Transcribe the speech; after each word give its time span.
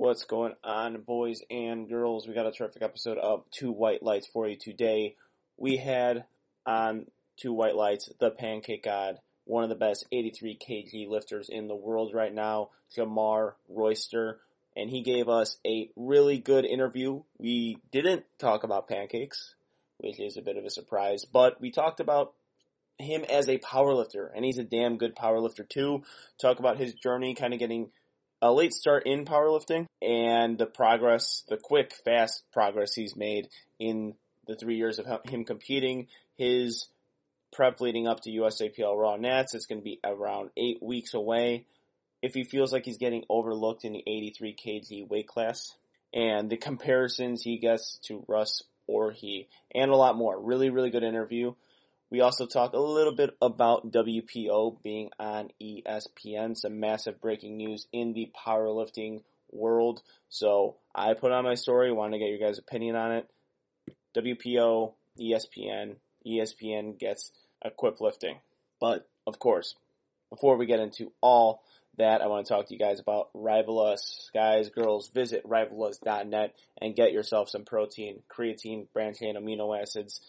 What's 0.00 0.24
going 0.24 0.54
on, 0.64 1.02
boys 1.02 1.42
and 1.50 1.86
girls? 1.86 2.26
We 2.26 2.32
got 2.32 2.46
a 2.46 2.52
terrific 2.52 2.80
episode 2.80 3.18
of 3.18 3.44
Two 3.50 3.70
White 3.70 4.02
Lights 4.02 4.26
for 4.26 4.48
you 4.48 4.56
today. 4.56 5.16
We 5.58 5.76
had 5.76 6.24
on 6.64 7.08
Two 7.36 7.52
White 7.52 7.76
Lights 7.76 8.08
the 8.18 8.30
Pancake 8.30 8.82
God, 8.82 9.18
one 9.44 9.62
of 9.62 9.68
the 9.68 9.74
best 9.74 10.06
83 10.10 10.56
kg 10.56 11.06
lifters 11.06 11.50
in 11.50 11.68
the 11.68 11.76
world 11.76 12.14
right 12.14 12.32
now, 12.32 12.70
Jamar 12.96 13.56
Royster, 13.68 14.38
and 14.74 14.88
he 14.88 15.02
gave 15.02 15.28
us 15.28 15.58
a 15.66 15.90
really 15.96 16.38
good 16.38 16.64
interview. 16.64 17.20
We 17.36 17.76
didn't 17.92 18.24
talk 18.38 18.64
about 18.64 18.88
pancakes, 18.88 19.54
which 19.98 20.18
is 20.18 20.38
a 20.38 20.42
bit 20.42 20.56
of 20.56 20.64
a 20.64 20.70
surprise, 20.70 21.26
but 21.30 21.60
we 21.60 21.70
talked 21.70 22.00
about 22.00 22.32
him 22.96 23.24
as 23.28 23.50
a 23.50 23.58
powerlifter, 23.58 24.30
and 24.34 24.46
he's 24.46 24.58
a 24.58 24.64
damn 24.64 24.96
good 24.96 25.14
powerlifter 25.14 25.68
too. 25.68 26.04
Talk 26.40 26.58
about 26.58 26.78
his 26.78 26.94
journey, 26.94 27.34
kind 27.34 27.52
of 27.52 27.60
getting 27.60 27.90
a 28.42 28.52
late 28.52 28.72
start 28.72 29.06
in 29.06 29.24
powerlifting 29.24 29.86
and 30.00 30.58
the 30.58 30.66
progress, 30.66 31.44
the 31.48 31.56
quick, 31.56 31.92
fast 32.04 32.42
progress 32.52 32.94
he's 32.94 33.16
made 33.16 33.48
in 33.78 34.14
the 34.46 34.56
three 34.56 34.76
years 34.76 34.98
of 34.98 35.06
him 35.24 35.44
competing. 35.44 36.06
His 36.36 36.88
prep 37.52 37.80
leading 37.80 38.06
up 38.06 38.20
to 38.20 38.30
USAPL 38.30 38.96
Raw 38.96 39.16
Nats 39.16 39.54
is 39.54 39.66
going 39.66 39.80
to 39.80 39.84
be 39.84 40.00
around 40.04 40.50
eight 40.56 40.82
weeks 40.82 41.14
away. 41.14 41.66
If 42.22 42.34
he 42.34 42.44
feels 42.44 42.72
like 42.72 42.84
he's 42.84 42.98
getting 42.98 43.24
overlooked 43.28 43.84
in 43.84 43.92
the 43.92 44.04
83 44.06 44.54
kg 44.54 45.08
weight 45.08 45.26
class 45.26 45.74
and 46.12 46.50
the 46.50 46.56
comparisons 46.56 47.42
he 47.42 47.58
gets 47.58 47.98
to 48.04 48.24
Russ 48.28 48.62
Orhii 48.88 49.46
and 49.74 49.90
a 49.90 49.96
lot 49.96 50.16
more. 50.16 50.40
Really, 50.40 50.70
really 50.70 50.90
good 50.90 51.04
interview. 51.04 51.54
We 52.10 52.20
also 52.20 52.46
talk 52.46 52.72
a 52.72 52.80
little 52.80 53.14
bit 53.14 53.36
about 53.40 53.92
WPO 53.92 54.82
being 54.82 55.10
on 55.20 55.50
ESPN, 55.62 56.56
some 56.56 56.80
massive 56.80 57.20
breaking 57.20 57.56
news 57.56 57.86
in 57.92 58.14
the 58.14 58.32
powerlifting 58.36 59.22
world. 59.52 60.02
So 60.28 60.76
I 60.92 61.14
put 61.14 61.30
on 61.30 61.44
my 61.44 61.54
story, 61.54 61.92
wanted 61.92 62.18
to 62.18 62.24
get 62.24 62.30
your 62.30 62.38
guys' 62.48 62.58
opinion 62.58 62.96
on 62.96 63.12
it. 63.12 63.30
WPO, 64.16 64.92
ESPN, 65.20 65.96
ESPN 66.26 66.98
gets 66.98 67.30
equip 67.64 68.00
lifting. 68.00 68.38
But 68.80 69.08
of 69.24 69.38
course, 69.38 69.76
before 70.30 70.56
we 70.56 70.66
get 70.66 70.80
into 70.80 71.12
all 71.20 71.62
that, 71.96 72.22
I 72.22 72.26
want 72.26 72.46
to 72.46 72.52
talk 72.52 72.66
to 72.66 72.74
you 72.74 72.80
guys 72.80 72.98
about 72.98 73.32
Rivalus. 73.34 74.32
Guys, 74.34 74.68
girls, 74.68 75.08
visit 75.08 75.46
rivalus.net 75.46 76.54
and 76.80 76.96
get 76.96 77.12
yourself 77.12 77.50
some 77.50 77.64
protein, 77.64 78.22
creatine, 78.28 78.86
branched 78.92 79.20
chain 79.20 79.36
amino 79.36 79.80
acids 79.80 80.20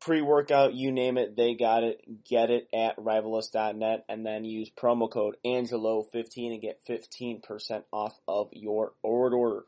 pre-workout, 0.00 0.74
you 0.74 0.92
name 0.92 1.18
it, 1.18 1.36
they 1.36 1.54
got 1.54 1.82
it. 1.82 2.24
Get 2.24 2.50
it 2.50 2.68
at 2.72 2.96
rivalus.net 2.96 4.04
and 4.08 4.24
then 4.24 4.44
use 4.44 4.70
promo 4.70 5.10
code 5.10 5.36
Angelo15 5.44 6.52
and 6.52 6.62
get 6.62 6.80
15% 6.88 7.82
off 7.92 8.18
of 8.26 8.48
your 8.52 8.92
order. 9.02 9.64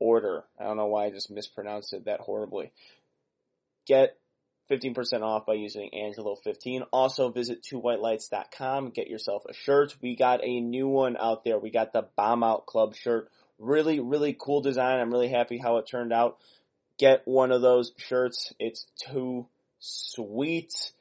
Order. 0.00 0.44
I 0.58 0.64
don't 0.64 0.76
know 0.76 0.86
why 0.86 1.06
I 1.06 1.10
just 1.10 1.30
mispronounced 1.30 1.94
it 1.94 2.06
that 2.06 2.20
horribly. 2.20 2.72
Get 3.86 4.18
15% 4.70 5.22
off 5.22 5.46
by 5.46 5.54
using 5.54 5.90
Angelo15. 5.94 6.86
Also 6.92 7.30
visit 7.30 7.62
twowhitelights.com. 7.62 8.90
Get 8.90 9.08
yourself 9.08 9.44
a 9.48 9.54
shirt. 9.54 9.96
We 10.02 10.16
got 10.16 10.44
a 10.44 10.60
new 10.60 10.88
one 10.88 11.16
out 11.16 11.44
there. 11.44 11.58
We 11.58 11.70
got 11.70 11.92
the 11.92 12.08
Bomb 12.16 12.42
Out 12.42 12.66
Club 12.66 12.94
shirt. 12.94 13.30
Really, 13.58 14.00
really 14.00 14.36
cool 14.38 14.60
design. 14.60 14.98
I'm 14.98 15.12
really 15.12 15.28
happy 15.28 15.58
how 15.58 15.76
it 15.76 15.86
turned 15.86 16.12
out. 16.12 16.38
Get 16.98 17.22
one 17.24 17.52
of 17.52 17.62
those 17.62 17.92
shirts. 17.96 18.52
It's 18.58 18.86
two 19.08 19.46
Sweet. 19.86 20.92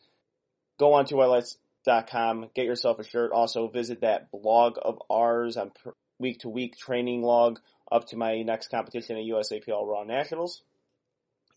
Go 0.78 0.96
on 0.96 1.06
to 1.06 1.16
whitelights.com, 1.16 2.50
get 2.54 2.66
yourself 2.66 3.00
a 3.00 3.06
shirt. 3.06 3.32
Also 3.32 3.70
visit 3.70 4.02
that 4.02 4.30
blog 4.30 4.78
of 4.82 5.02
ours 5.10 5.56
on 5.56 5.72
week 6.20 6.40
to 6.40 6.50
week 6.50 6.78
training 6.78 7.22
log 7.22 7.62
up 7.90 8.08
to 8.08 8.18
my 8.18 8.42
next 8.42 8.70
competition 8.70 9.16
at 9.16 9.24
USAPL 9.24 9.88
Raw 9.88 10.04
Nationals. 10.04 10.64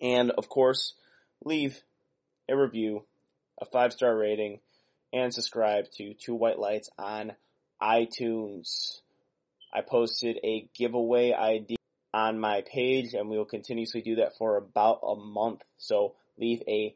And 0.00 0.30
of 0.30 0.48
course, 0.48 0.94
leave 1.44 1.82
a 2.48 2.56
review, 2.56 3.04
a 3.60 3.64
five 3.64 3.92
star 3.92 4.16
rating, 4.16 4.60
and 5.12 5.34
subscribe 5.34 5.90
to 5.96 6.14
Two 6.14 6.36
White 6.36 6.60
Lights 6.60 6.90
on 6.96 7.32
iTunes. 7.82 9.00
I 9.74 9.80
posted 9.80 10.38
a 10.44 10.68
giveaway 10.76 11.32
ID 11.32 11.76
on 12.14 12.38
my 12.38 12.62
page 12.62 13.14
and 13.14 13.28
we 13.28 13.36
will 13.36 13.46
continuously 13.46 14.00
do 14.00 14.14
that 14.16 14.36
for 14.38 14.56
about 14.56 15.00
a 15.02 15.16
month. 15.16 15.62
So 15.76 16.14
leave 16.38 16.62
a 16.68 16.94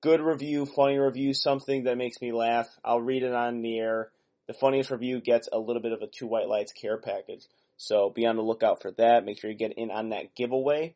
good 0.00 0.20
review, 0.20 0.66
funny 0.66 0.98
review, 0.98 1.34
something 1.34 1.84
that 1.84 1.98
makes 1.98 2.20
me 2.20 2.32
laugh. 2.32 2.68
I'll 2.84 3.00
read 3.00 3.22
it 3.22 3.32
on 3.32 3.62
the 3.62 3.78
air. 3.78 4.10
The 4.46 4.54
funniest 4.54 4.90
review 4.90 5.20
gets 5.20 5.48
a 5.52 5.58
little 5.58 5.82
bit 5.82 5.92
of 5.92 6.02
a 6.02 6.06
two 6.06 6.26
white 6.26 6.48
lights 6.48 6.72
care 6.72 6.98
package. 6.98 7.46
So 7.76 8.10
be 8.10 8.26
on 8.26 8.36
the 8.36 8.42
lookout 8.42 8.80
for 8.80 8.92
that. 8.92 9.24
Make 9.24 9.40
sure 9.40 9.50
you 9.50 9.56
get 9.56 9.72
in 9.72 9.90
on 9.90 10.10
that 10.10 10.34
giveaway. 10.34 10.94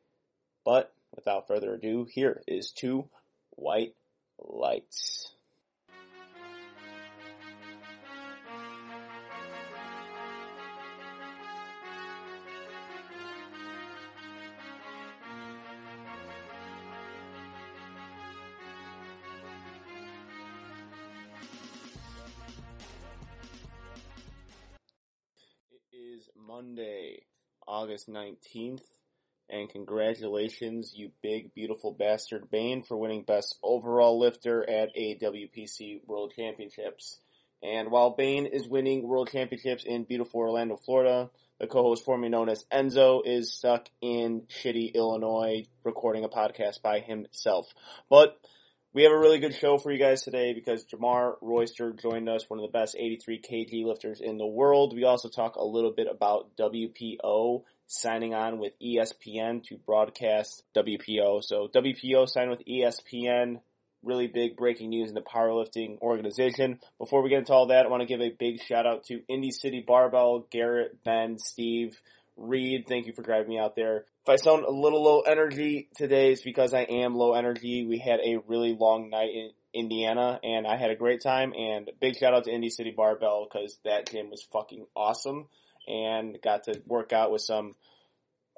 But 0.64 0.92
without 1.14 1.46
further 1.46 1.74
ado, 1.74 2.06
here 2.10 2.42
is 2.46 2.70
two 2.70 3.08
white 3.50 3.94
lights. 4.38 5.32
Monday, 26.50 27.22
August 27.68 28.08
19th. 28.08 28.82
And 29.48 29.68
congratulations, 29.68 30.92
you 30.96 31.12
big, 31.22 31.54
beautiful 31.54 31.92
bastard 31.92 32.50
Bane, 32.50 32.82
for 32.82 32.96
winning 32.96 33.22
Best 33.22 33.56
Overall 33.62 34.18
Lifter 34.18 34.68
at 34.68 34.94
AWPC 34.96 36.00
World 36.06 36.32
Championships. 36.34 37.20
And 37.62 37.92
while 37.92 38.10
Bane 38.10 38.46
is 38.46 38.66
winning 38.66 39.06
World 39.06 39.30
Championships 39.30 39.84
in 39.84 40.02
beautiful 40.04 40.40
Orlando, 40.40 40.76
Florida, 40.76 41.30
the 41.60 41.68
co-host 41.68 42.04
formerly 42.04 42.30
known 42.30 42.48
as 42.48 42.64
Enzo 42.72 43.22
is 43.24 43.52
stuck 43.52 43.88
in 44.00 44.42
shitty 44.48 44.94
Illinois 44.94 45.66
recording 45.84 46.24
a 46.24 46.28
podcast 46.28 46.82
by 46.82 46.98
himself. 46.98 47.72
But 48.08 48.40
we 48.92 49.04
have 49.04 49.12
a 49.12 49.18
really 49.18 49.38
good 49.38 49.54
show 49.54 49.78
for 49.78 49.92
you 49.92 49.98
guys 49.98 50.22
today 50.22 50.52
because 50.52 50.84
Jamar 50.84 51.34
Royster 51.40 51.92
joined 51.92 52.28
us, 52.28 52.50
one 52.50 52.58
of 52.58 52.64
the 52.64 52.76
best 52.76 52.96
83 52.98 53.40
kg 53.40 53.84
lifters 53.84 54.20
in 54.20 54.36
the 54.36 54.46
world. 54.46 54.94
We 54.94 55.04
also 55.04 55.28
talk 55.28 55.54
a 55.54 55.64
little 55.64 55.92
bit 55.92 56.08
about 56.10 56.56
WPO 56.56 57.62
signing 57.86 58.34
on 58.34 58.58
with 58.58 58.72
ESPN 58.82 59.62
to 59.64 59.76
broadcast 59.86 60.64
WPO. 60.76 61.42
So 61.44 61.68
WPO 61.72 62.28
signed 62.28 62.50
with 62.50 62.64
ESPN. 62.66 63.60
Really 64.02 64.26
big 64.26 64.56
breaking 64.56 64.88
news 64.88 65.08
in 65.08 65.14
the 65.14 65.20
powerlifting 65.20 66.00
organization. 66.00 66.80
Before 66.98 67.22
we 67.22 67.28
get 67.28 67.40
into 67.40 67.52
all 67.52 67.66
that, 67.66 67.86
I 67.86 67.88
want 67.88 68.00
to 68.00 68.06
give 68.06 68.20
a 68.20 68.34
big 68.36 68.60
shout 68.60 68.86
out 68.86 69.04
to 69.04 69.20
Indy 69.28 69.50
City 69.50 69.84
Barbell, 69.86 70.46
Garrett, 70.50 71.04
Ben, 71.04 71.38
Steve, 71.38 72.00
Reed. 72.36 72.86
Thank 72.88 73.06
you 73.06 73.12
for 73.12 73.22
driving 73.22 73.50
me 73.50 73.58
out 73.58 73.76
there. 73.76 74.06
I 74.30 74.36
sound 74.36 74.64
a 74.64 74.70
little 74.70 75.02
low 75.02 75.20
energy 75.20 75.88
today, 75.96 76.32
it's 76.32 76.42
because 76.42 76.72
I 76.74 76.82
am 76.82 77.14
low 77.14 77.34
energy. 77.34 77.84
We 77.84 77.98
had 77.98 78.20
a 78.20 78.38
really 78.46 78.76
long 78.78 79.10
night 79.10 79.30
in 79.34 79.50
Indiana, 79.74 80.40
and 80.42 80.66
I 80.66 80.76
had 80.76 80.90
a 80.90 80.96
great 80.96 81.22
time. 81.22 81.52
And 81.52 81.90
big 82.00 82.16
shout 82.16 82.34
out 82.34 82.44
to 82.44 82.50
Indy 82.50 82.70
City 82.70 82.92
Barbell 82.96 83.46
because 83.50 83.78
that 83.84 84.10
gym 84.10 84.30
was 84.30 84.42
fucking 84.52 84.86
awesome, 84.94 85.48
and 85.86 86.38
got 86.42 86.64
to 86.64 86.80
work 86.86 87.12
out 87.12 87.32
with 87.32 87.42
some 87.42 87.74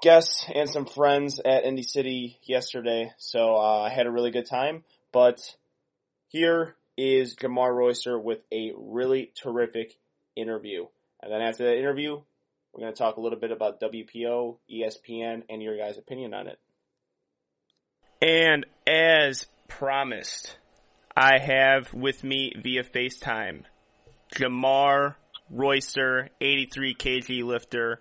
guests 0.03 0.47
and 0.55 0.69
some 0.69 0.85
friends 0.85 1.41
at 1.45 1.65
Indy 1.65 1.85
City 1.85 2.39
yesterday. 2.43 3.13
So 3.19 3.57
uh, 3.57 3.83
I 3.83 3.91
had 3.91 4.07
a 4.07 4.11
really 4.11 4.31
good 4.31 4.49
time. 4.49 4.85
But 5.13 5.39
here 6.29 6.77
is 6.97 7.37
Jamar 7.37 7.75
Royster 7.75 8.19
with 8.19 8.41
a 8.53 8.73
really 8.77 9.33
terrific 9.41 9.97
interview. 10.37 10.87
And 11.23 11.33
then 11.33 11.41
after 11.41 11.65
that 11.65 11.79
interview, 11.79 12.23
we're 12.73 12.81
going 12.81 12.93
to 12.93 12.99
talk 12.99 13.17
a 13.17 13.21
little 13.21 13.39
bit 13.39 13.51
about 13.51 13.81
WPO, 13.81 14.57
ESPN, 14.71 15.43
and 15.49 15.63
your 15.63 15.77
guys' 15.77 15.99
opinion 15.99 16.33
on 16.33 16.47
it. 16.47 16.59
And 18.21 18.67
as 18.87 19.47
promised, 19.69 20.57
I 21.17 21.39
have 21.39 21.93
with 21.93 22.25
me 22.25 22.53
via 22.63 22.85
FaceTime 22.85 23.65
Jamar 24.35 25.17
Royster, 25.51 26.31
83 26.41 26.95
kg 26.95 27.45
lifter, 27.45 28.01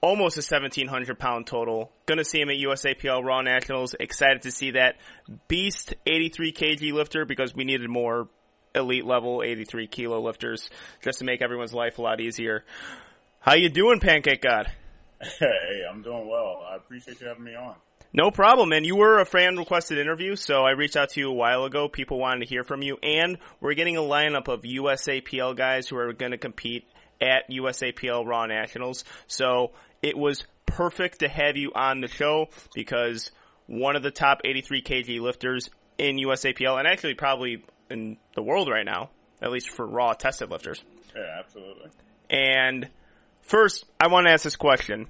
almost 0.00 0.36
a 0.36 0.40
1700 0.40 1.18
pound 1.18 1.46
total. 1.46 1.90
Gonna 2.06 2.24
see 2.24 2.40
him 2.40 2.50
at 2.50 2.56
USAPL 2.56 3.24
Raw 3.24 3.40
Nationals. 3.40 3.94
Excited 3.98 4.42
to 4.42 4.52
see 4.52 4.72
that 4.72 4.96
beast 5.48 5.94
83 6.06 6.52
kg 6.52 6.92
lifter 6.92 7.24
because 7.24 7.54
we 7.54 7.64
needed 7.64 7.88
more 7.88 8.28
elite 8.74 9.06
level 9.06 9.42
83 9.44 9.86
kilo 9.86 10.20
lifters 10.20 10.68
just 11.02 11.20
to 11.20 11.24
make 11.24 11.42
everyone's 11.42 11.72
life 11.72 11.98
a 11.98 12.02
lot 12.02 12.20
easier. 12.20 12.64
How 13.44 13.56
you 13.56 13.68
doing, 13.68 14.00
Pancake 14.00 14.40
God? 14.40 14.72
Hey, 15.20 15.82
I'm 15.86 16.00
doing 16.00 16.26
well. 16.26 16.62
I 16.66 16.76
appreciate 16.76 17.20
you 17.20 17.26
having 17.26 17.44
me 17.44 17.54
on. 17.54 17.74
No 18.10 18.30
problem, 18.30 18.70
man. 18.70 18.84
you 18.84 18.96
were 18.96 19.20
a 19.20 19.26
fan 19.26 19.56
requested 19.58 19.98
interview, 19.98 20.34
so 20.34 20.62
I 20.62 20.70
reached 20.70 20.96
out 20.96 21.10
to 21.10 21.20
you 21.20 21.28
a 21.28 21.34
while 21.34 21.64
ago. 21.64 21.86
People 21.86 22.18
wanted 22.18 22.40
to 22.40 22.46
hear 22.46 22.64
from 22.64 22.80
you, 22.80 22.96
and 23.02 23.36
we're 23.60 23.74
getting 23.74 23.98
a 23.98 24.00
lineup 24.00 24.48
of 24.48 24.62
USAPL 24.62 25.56
guys 25.56 25.88
who 25.88 25.98
are 25.98 26.14
going 26.14 26.32
to 26.32 26.38
compete 26.38 26.88
at 27.20 27.50
USAPL 27.50 28.26
Raw 28.26 28.46
Nationals. 28.46 29.04
So 29.26 29.72
it 30.02 30.16
was 30.16 30.44
perfect 30.64 31.18
to 31.18 31.28
have 31.28 31.58
you 31.58 31.70
on 31.74 32.00
the 32.00 32.08
show 32.08 32.48
because 32.74 33.30
one 33.66 33.94
of 33.94 34.02
the 34.02 34.10
top 34.10 34.40
83 34.42 34.80
kg 34.80 35.20
lifters 35.20 35.68
in 35.98 36.16
USAPL 36.16 36.78
and 36.78 36.88
actually 36.88 37.12
probably 37.12 37.62
in 37.90 38.16
the 38.34 38.42
world 38.42 38.70
right 38.70 38.86
now, 38.86 39.10
at 39.42 39.50
least 39.50 39.68
for 39.68 39.86
raw 39.86 40.14
tested 40.14 40.50
lifters. 40.50 40.82
Yeah, 41.14 41.40
absolutely. 41.40 41.90
And 42.30 42.88
first, 43.46 43.84
I 44.00 44.08
want 44.08 44.26
to 44.26 44.32
ask 44.32 44.44
this 44.44 44.56
question. 44.56 45.08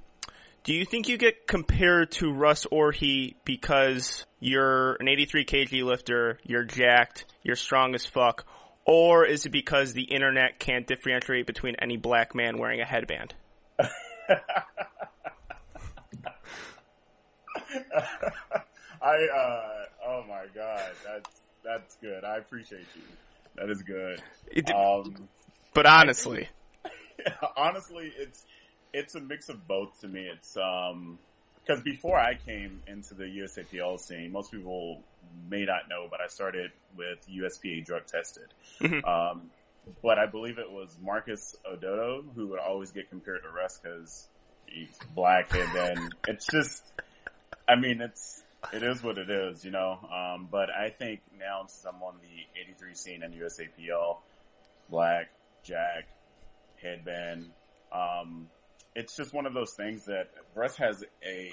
Do 0.65 0.73
you 0.73 0.85
think 0.87 1.09
you 1.09 1.19
get 1.19 1.47
compared 1.47 2.13
to 2.13 2.33
Russ 2.33 2.67
Orhii 2.73 3.35
because 3.45 4.25
you're 4.41 4.95
an 4.95 5.09
83 5.09 5.45
kg 5.45 5.85
lifter, 5.85 6.39
you're 6.43 6.65
jacked, 6.65 7.27
you're 7.43 7.57
strong 7.57 7.95
as 7.95 8.07
fuck, 8.07 8.47
or 8.87 9.27
is 9.27 9.45
it 9.45 9.51
because 9.51 9.93
the 9.93 10.05
internet 10.05 10.59
can't 10.59 10.87
differentiate 10.87 11.47
between 11.47 11.77
any 11.77 11.97
black 11.97 12.35
man 12.35 12.59
wearing 12.59 12.81
a 12.81 12.87
headband? 12.87 13.35
I 19.03 19.27
uh 19.37 19.85
oh 20.07 20.25
my 20.29 20.47
god, 20.55 20.93
that's 21.05 21.41
that's 21.63 21.97
good. 21.97 22.25
I 22.25 22.39
appreciate 22.39 22.87
you. 22.95 23.03
That 23.57 23.71
is 23.71 23.83
good. 23.83 24.23
Um, 24.75 25.29
but 25.75 25.87
honestly, 25.87 26.49
honestly, 27.57 28.13
it's 28.17 28.45
it's 28.93 29.15
a 29.15 29.21
mix 29.21 29.49
of 29.49 29.67
both 29.67 30.01
to 30.01 30.09
me. 30.09 30.29
It's 30.33 30.57
um 30.57 31.19
because 31.65 31.83
before 31.83 32.19
I 32.19 32.35
came 32.35 32.83
into 32.87 33.15
the 33.15 33.25
USAPL 33.25 33.99
scene, 33.99 34.33
most 34.33 34.51
people 34.51 35.03
may 35.49 35.65
not 35.65 35.89
know, 35.89 36.07
but 36.11 36.21
I 36.21 36.27
started 36.27 36.71
with 36.97 37.27
USPA 37.29 37.85
drug 37.87 38.07
tested. 38.07 38.53
Mhm. 38.81 39.07
Um, 39.07 39.51
but 40.03 40.19
I 40.19 40.27
believe 40.27 40.59
it 40.59 40.71
was 40.71 40.97
Marcus 41.03 41.57
Ododo 41.67 42.25
who 42.35 42.49
would 42.49 42.61
always 42.61 42.91
get 42.91 43.09
compared 43.11 43.43
to 43.43 43.49
Russ 43.49 43.81
because 43.83 44.29
he's 44.67 44.97
black, 45.15 45.55
and 45.55 45.75
then 45.75 46.11
it's 46.29 46.47
just, 46.47 46.83
I 47.69 47.77
mean, 47.77 48.01
it's 48.01 48.43
it 48.73 48.83
is 48.83 49.03
what 49.03 49.19
it 49.19 49.31
is, 49.31 49.65
you 49.65 49.71
know. 49.71 49.99
Um, 50.13 50.49
but 50.51 50.71
I 50.71 50.91
think 50.91 51.21
now 51.39 51.63
since 51.67 51.85
I'm 51.85 52.03
on 52.03 52.15
the 52.21 52.61
83 52.61 52.95
scene 52.95 53.23
in 53.23 53.33
USAPL, 53.33 54.19
black, 54.91 55.31
jack, 55.63 56.09
headband. 56.85 57.51
Um, 57.93 58.49
it's 58.95 59.17
just 59.17 59.33
one 59.33 59.47
of 59.47 59.55
those 59.55 59.73
things 59.73 60.05
that 60.07 60.31
Russ 60.55 60.77
has 60.77 61.03
a 61.27 61.53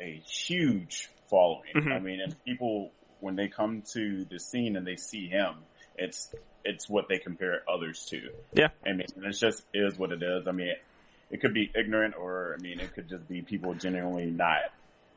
a 0.00 0.20
huge 0.26 1.08
following. 1.30 1.72
Mhm. 1.74 1.92
I 1.92 1.98
mean, 1.98 2.20
and 2.20 2.36
people 2.44 2.92
when 3.20 3.34
they 3.34 3.48
come 3.48 3.82
to 3.94 4.24
the 4.26 4.38
scene 4.38 4.76
and 4.76 4.86
they 4.86 4.96
see 4.96 5.26
him, 5.28 5.54
it's 5.96 6.32
it's 6.64 6.88
what 6.88 7.08
they 7.08 7.18
compare 7.18 7.62
others 7.68 8.04
to. 8.06 8.30
Yeah. 8.52 8.68
I 8.86 8.92
mean, 8.92 9.06
it's 9.16 9.40
just 9.40 9.64
is 9.72 9.98
what 9.98 10.12
it 10.12 10.22
is. 10.22 10.46
I 10.46 10.52
mean, 10.52 10.74
it 11.30 11.40
could 11.40 11.54
be 11.54 11.70
ignorant, 11.74 12.14
or 12.16 12.56
I 12.58 12.62
mean, 12.62 12.78
it 12.80 12.92
could 12.94 13.08
just 13.08 13.26
be 13.28 13.42
people 13.42 13.74
genuinely 13.74 14.26
not 14.26 14.60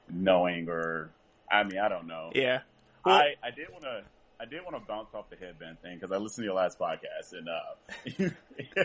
knowing, 0.09 0.69
or 0.69 1.09
I 1.51 1.63
mean, 1.63 1.79
I 1.79 1.89
don't 1.89 2.07
know. 2.07 2.31
yeah. 2.33 2.61
Well- 3.05 3.15
I, 3.15 3.35
I 3.43 3.51
did 3.51 3.69
want 3.71 3.83
to 3.83 4.03
I 4.39 4.45
did 4.45 4.61
want 4.63 4.75
to 4.77 4.87
bounce 4.87 5.13
off 5.13 5.29
the 5.29 5.35
headband 5.35 5.81
thing 5.81 5.95
because 5.95 6.11
I 6.11 6.17
listened 6.17 6.43
to 6.43 6.45
your 6.45 6.55
last 6.55 6.79
podcast 6.79 7.33
and 7.33 7.47
uh, 7.49 8.79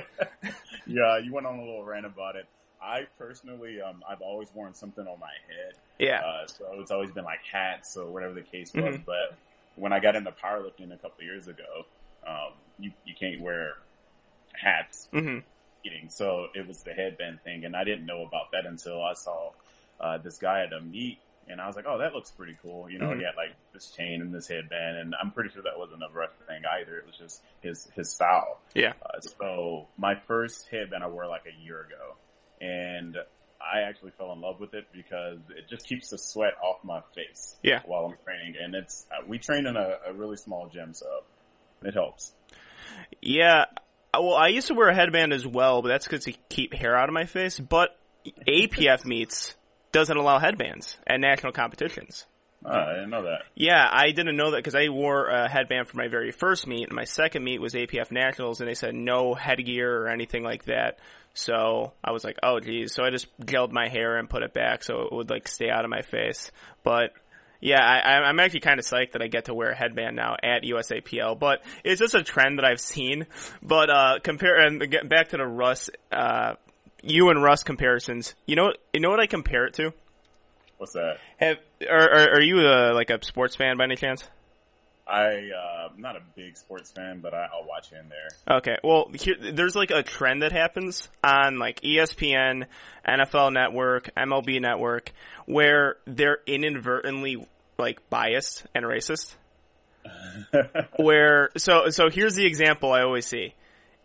yeah, 0.87 1.19
you 1.19 1.33
went 1.33 1.47
on 1.47 1.59
a 1.59 1.61
little 1.61 1.85
rant 1.85 2.07
about 2.07 2.37
it. 2.37 2.47
I 2.83 3.07
personally, 3.19 3.81
um, 3.81 4.03
I've 4.09 4.21
always 4.21 4.53
worn 4.53 4.75
something 4.75 5.07
on 5.07 5.19
my 5.19 5.31
head, 5.49 5.75
Yeah. 5.99 6.21
uh, 6.21 6.47
so 6.47 6.65
it's 6.81 6.91
always 6.91 7.13
been 7.13 7.25
like 7.25 7.39
hats 7.51 7.97
or 7.97 8.07
whatever 8.11 8.35
the 8.35 8.43
case 8.43 8.75
was. 8.75 8.97
Mhm. 8.97 9.05
But 9.07 9.39
when 9.77 9.93
I 9.93 10.01
got 10.01 10.17
into 10.17 10.33
powerlifting 10.33 10.93
a 10.93 10.97
couple 10.97 11.21
of 11.21 11.25
years 11.25 11.47
ago, 11.47 11.87
um, 12.27 12.53
you 12.79 12.93
you 13.05 13.15
can't 13.15 13.41
wear 13.41 13.75
hats 14.55 15.09
hmm 15.13 15.39
eating. 15.85 16.09
So 16.09 16.49
it 16.55 16.67
was 16.67 16.83
the 16.83 16.93
headband 16.93 17.41
thing, 17.43 17.65
and 17.65 17.77
I 17.77 17.85
didn't 17.85 18.07
know 18.07 18.23
about 18.23 18.51
that 18.53 18.67
until 18.67 19.03
I 19.03 19.13
saw 19.15 19.53
uh, 20.01 20.19
this 20.19 20.39
guy 20.39 20.63
at 20.65 20.73
a 20.73 20.81
meet, 20.81 21.19
and 21.49 21.61
I 21.61 21.67
was 21.67 21.77
like, 21.77 21.85
"Oh, 21.89 21.99
that 21.99 22.13
looks 22.15 22.31
pretty 22.31 22.57
cool." 22.63 22.89
You 22.91 22.99
know, 22.99 23.11
Mhm. 23.11 23.19
he 23.19 23.25
had 23.25 23.37
like 23.37 23.55
this 23.73 23.91
chain 23.91 24.21
and 24.23 24.35
this 24.35 24.49
headband, 24.49 24.97
and 24.99 25.15
I'm 25.21 25.31
pretty 25.31 25.51
sure 25.51 25.63
that 25.63 25.79
wasn't 25.79 26.03
a 26.03 26.09
rough 26.13 26.35
thing 26.47 26.63
either. 26.81 26.97
It 26.99 27.07
was 27.07 27.17
just 27.17 27.43
his 27.61 27.89
his 27.95 28.13
style. 28.13 28.61
Yeah. 28.75 28.93
Uh, 29.03 29.21
so 29.21 29.89
my 29.97 30.15
first 30.15 30.69
headband 30.71 31.05
I 31.05 31.09
wore 31.09 31.27
like 31.27 31.45
a 31.47 31.63
year 31.63 31.81
ago, 31.83 32.17
and 32.61 33.17
I 33.61 33.81
actually 33.81 34.11
fell 34.13 34.33
in 34.33 34.41
love 34.41 34.61
with 34.61 34.75
it 34.75 34.87
because 34.93 35.39
it 35.57 35.69
just 35.69 35.87
keeps 35.87 36.11
the 36.11 36.19
sweat 36.19 36.53
off 36.63 36.85
my 36.85 37.01
face. 37.15 37.57
Yeah. 37.63 37.81
While 37.87 38.07
I'm 38.07 38.17
training, 38.25 38.57
and 38.63 38.75
it's 38.75 39.07
uh, 39.11 39.25
we 39.27 39.39
train 39.39 39.67
in 39.67 39.77
a, 39.77 39.99
a 40.07 40.13
really 40.13 40.37
small 40.37 40.69
gym, 40.69 40.93
so 40.95 41.07
it 41.83 41.95
helps. 41.95 42.33
Yeah. 43.23 43.65
Well, 44.13 44.35
I 44.35 44.49
used 44.49 44.69
to 44.69 44.75
wear 44.75 44.89
a 44.89 44.95
headband 44.95 45.33
as 45.33 45.47
well, 45.47 45.83
but 45.83 45.89
that's 45.89 46.07
because 46.07 46.25
to 46.25 46.33
keep 46.49 46.73
hair 46.73 46.97
out 46.97 47.09
of 47.09 47.13
my 47.15 47.25
face. 47.25 47.59
But 47.59 47.97
APF 48.47 49.05
meets 49.05 49.57
doesn't 49.95 50.17
allow 50.17 50.41
headbands 50.41 50.99
at 51.07 51.21
national 51.21 51.53
competitions. 51.53 52.27
Uh, 52.65 52.73
I 52.73 52.95
didn't 52.95 53.11
know 53.11 53.23
that. 53.23 53.43
Yeah, 53.55 53.87
I 53.89 54.11
didn't 54.11 54.37
know 54.37 54.51
that 54.51 54.57
because 54.57 54.75
I 54.75 54.89
wore 54.89 55.29
a 55.29 55.49
headband 55.49 55.87
for 55.87 55.99
my 55.99 56.09
very 56.09 56.33
first 56.33 56.67
meet, 56.67 56.89
and 56.89 56.97
my 56.97 57.05
second 57.05 57.45
meet 57.45 57.61
was 57.61 57.75
APF 57.75 58.11
Nationals, 58.11 58.61
and 58.61 58.69
they 58.69 58.75
said 58.75 58.95
no 58.95 59.35
headgear 59.35 60.03
or 60.03 60.09
anything 60.09 60.43
like 60.43 60.65
that. 60.65 60.99
So 61.35 61.93
I 62.03 62.11
was 62.11 62.25
like, 62.25 62.39
oh 62.43 62.59
geez. 62.61 62.93
So 62.93 63.05
I 63.05 63.11
just 63.11 63.27
gelled 63.39 63.71
my 63.71 63.89
hair 63.89 64.17
and 64.17 64.29
put 64.29 64.43
it 64.43 64.53
back 64.53 64.83
so 64.83 65.03
it 65.03 65.13
would 65.13 65.31
like 65.31 65.47
stay 65.47 65.71
out 65.71 65.85
of 65.85 65.91
my 65.91 66.03
face. 66.03 66.51
But 66.83 67.13
yeah, 67.61 67.81
I, 67.81 68.21
I'm 68.29 68.41
actually 68.41 68.61
kind 68.61 68.79
of 68.81 68.87
psyched 68.87 69.13
that 69.13 69.23
I 69.23 69.29
get 69.29 69.47
to 69.47 69.55
wear 69.55 69.71
a 69.71 69.77
headband 69.77 70.17
now 70.17 70.37
at 70.43 70.63
USAPL. 70.63 71.39
But 71.39 71.63
it's 71.85 72.01
just 72.01 72.15
a 72.15 72.23
trend 72.23 72.59
that 72.59 72.65
I've 72.65 72.81
seen. 72.81 73.27
But 73.63 73.91
uh, 73.91 74.19
compare 74.23 74.57
and 74.57 74.91
get 74.91 75.09
back 75.09 75.29
to 75.31 75.37
the 75.37 75.47
Russ, 75.47 75.91
uh, 76.13 76.55
you 77.05 77.31
and 77.31 77.43
Russ 77.43 77.63
comparisons. 77.63 78.35
You 78.47 78.57
know, 78.57 78.73
you 78.93 79.01
know 79.01 79.11
what 79.11 79.21
I 79.21 79.27
compare 79.27 79.67
it 79.67 79.75
to? 79.75 79.93
What's 80.79 80.93
that? 80.95 81.19
Have 81.39 81.59
are 81.89 82.11
are, 82.11 82.29
are 82.35 82.43
you 82.43 82.61
a, 82.61 82.93
like 82.93 83.11
a 83.11 83.23
sports 83.25 83.57
fan 83.57 83.77
by 83.77 83.85
any 83.85 83.97
chance? 83.97 84.25
I 85.07 85.51
uh, 85.51 85.89
I'm 85.93 86.01
not 86.01 86.17
a 86.17 86.23
big 86.35 86.57
sports 86.57 86.91
fan, 86.91 87.21
but 87.21 87.35
I, 87.35 87.49
I'll 87.53 87.67
watch 87.67 87.93
and 87.93 88.11
there. 88.11 88.57
Okay, 88.59 88.79
well, 88.83 89.11
here, 89.13 89.37
there's 89.39 89.77
like 89.77 89.91
a 89.91 90.03
trend 90.03 90.43
that 90.43 90.53
happens 90.53 91.09
on 91.23 91.59
like 91.59 91.81
ESPN, 91.81 92.67
NFL 93.07 93.53
Network, 93.53 94.11
MLB 94.17 94.61
Network, 94.61 95.13
where 95.45 95.97
they're 96.07 96.39
inadvertently 96.47 97.47
like 97.79 98.09
biased 98.09 98.65
and 98.75 98.85
racist. 98.85 99.35
Where 100.97 101.51
so 101.57 101.89
so 101.89 102.11
here's 102.11 102.35
the 102.35 102.45
example 102.45 102.93
I 102.93 103.03
always 103.03 103.27
see: 103.27 103.55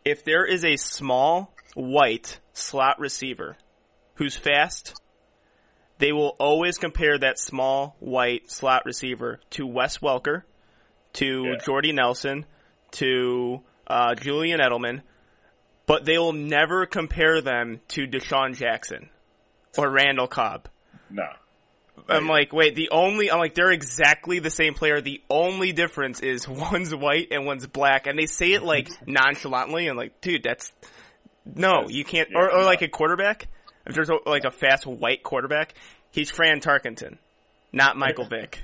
if 0.06 0.24
there 0.24 0.46
is 0.46 0.63
a 0.63 0.78
small 0.78 1.54
white 1.75 2.39
slot 2.54 3.00
receiver 3.00 3.57
who's 4.16 4.36
fast, 4.36 5.00
they 5.98 6.12
will 6.12 6.36
always 6.39 6.77
compare 6.77 7.17
that 7.17 7.39
small 7.39 7.96
white 8.00 8.50
slot 8.50 8.84
receiver 8.86 9.39
to 9.51 9.65
Wes 9.65 9.98
Welker, 10.00 10.43
to 11.13 11.43
Yeah. 11.46 11.58
Jordy 11.65 11.91
Nelson, 11.91 12.46
to 12.91 13.62
uh, 13.88 14.15
Julian 14.15 14.60
Edelman, 14.60 15.01
but 15.86 16.05
they 16.05 16.17
will 16.17 16.34
never 16.34 16.86
compare 16.86 17.41
them 17.41 17.79
to 17.89 18.08
DeSean 18.08 18.55
Jackson 18.55 19.10
or 19.77 19.89
Randall 19.89 20.27
Cobb. 20.27 20.67
no. 21.10 21.27
I'm 22.08 22.27
like, 22.27 22.53
wait, 22.53 22.75
the 22.75 22.89
only, 22.91 23.29
I'm 23.29 23.39
like, 23.39 23.53
they're 23.53 23.72
exactly 23.72 24.39
the 24.39 24.50
same 24.50 24.74
player. 24.74 25.01
The 25.01 25.22
only 25.29 25.74
difference 25.74 26.22
is 26.22 26.48
one's 26.48 26.96
white 26.96 27.27
and 27.32 27.46
one's 27.46 27.67
black. 27.67 28.08
And 28.08 28.17
they 28.17 28.25
say 28.25 28.53
it 28.53 28.63
like 28.63 28.89
nonchalantly 29.05 29.88
and 29.88 29.98
like, 29.98 30.20
dude, 30.22 30.41
that's, 30.41 30.72
no, 31.46 31.88
you 31.89 32.03
can't, 32.03 32.29
or, 32.36 32.51
or 32.51 32.63
like 32.63 32.81
a 32.81 32.88
quarterback. 32.88 33.48
If 33.86 33.96
there's 33.96 34.10
a, 34.10 34.17
like 34.25 34.43
a 34.46 34.51
fast 34.51 34.86
white 34.86 35.24
quarterback, 35.24 35.74
he's 36.12 36.29
Fran 36.29 36.60
Tarkenton, 36.60 37.17
not 37.72 37.98
Michael 37.98 38.25
Vick. 38.29 38.60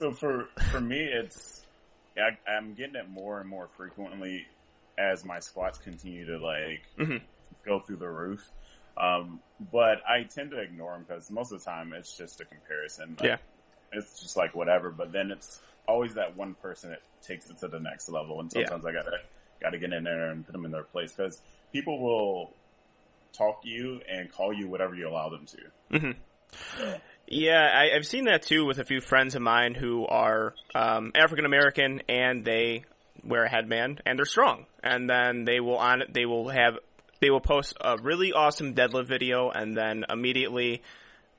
So 0.00 0.10
for 0.12 0.48
for 0.70 0.80
me, 0.80 0.98
it's 1.00 1.62
I, 2.16 2.50
I'm 2.50 2.74
getting 2.74 2.94
it 2.96 3.08
more 3.08 3.40
and 3.40 3.48
more 3.48 3.68
frequently 3.76 4.46
as 4.98 5.24
my 5.24 5.40
squats 5.40 5.78
continue 5.78 6.26
to 6.26 6.38
like 6.38 6.82
Mhm. 6.98 7.20
go 7.64 7.80
through 7.80 7.96
the 7.96 8.08
roof. 8.08 8.48
Um, 8.96 9.40
but 9.72 9.98
I 10.08 10.22
tend 10.22 10.52
to 10.52 10.60
ignore 10.60 10.92
them 10.92 11.04
because 11.08 11.28
most 11.30 11.50
of 11.52 11.58
the 11.58 11.64
time 11.64 11.92
it's 11.92 12.16
just 12.16 12.40
a 12.40 12.44
comparison. 12.44 13.16
Like, 13.18 13.28
Yeah. 13.28 13.36
it's 13.92 14.20
just 14.20 14.36
like 14.36 14.54
whatever. 14.54 14.90
But 14.90 15.10
then 15.10 15.32
it's 15.32 15.60
always 15.88 16.14
that 16.14 16.36
one 16.36 16.54
person 16.54 16.90
that 16.90 17.00
takes 17.22 17.50
it 17.50 17.58
to 17.58 17.68
the 17.68 17.80
next 17.80 18.08
level, 18.08 18.38
and 18.40 18.52
Yeah. 18.54 18.68
sometimes 18.68 18.86
I 18.86 18.92
gotta 18.92 19.18
gotta 19.60 19.78
get 19.78 19.92
in 19.92 20.04
there 20.04 20.30
and 20.30 20.44
put 20.46 20.52
them 20.52 20.64
in 20.64 20.70
their 20.70 20.84
place 20.84 21.12
because 21.12 21.40
people 21.74 22.00
will 22.00 22.54
talk 23.36 23.62
to 23.62 23.68
you 23.68 24.00
and 24.08 24.32
call 24.32 24.52
you 24.52 24.68
whatever 24.68 24.94
you 24.94 25.08
allow 25.08 25.28
them 25.28 25.44
to. 25.46 25.98
hmm 25.98 26.10
Yeah, 27.26 27.68
I, 27.74 27.96
I've 27.96 28.06
seen 28.06 28.26
that 28.26 28.42
too 28.42 28.64
with 28.64 28.78
a 28.78 28.84
few 28.84 29.00
friends 29.00 29.34
of 29.34 29.42
mine 29.42 29.74
who 29.74 30.06
are 30.06 30.54
um, 30.74 31.10
African 31.16 31.44
American 31.44 32.02
and 32.08 32.44
they 32.44 32.84
wear 33.24 33.44
a 33.44 33.50
headband 33.50 34.00
and 34.06 34.18
they're 34.18 34.24
strong. 34.24 34.66
And 34.82 35.10
then 35.10 35.44
they 35.44 35.60
will 35.60 35.78
on 35.78 36.04
they 36.12 36.26
will 36.26 36.48
have 36.48 36.78
they 37.20 37.30
will 37.30 37.40
post 37.40 37.76
a 37.80 37.96
really 38.00 38.32
awesome 38.32 38.74
deadlift 38.74 39.08
video 39.08 39.50
and 39.50 39.76
then 39.76 40.04
immediately 40.08 40.82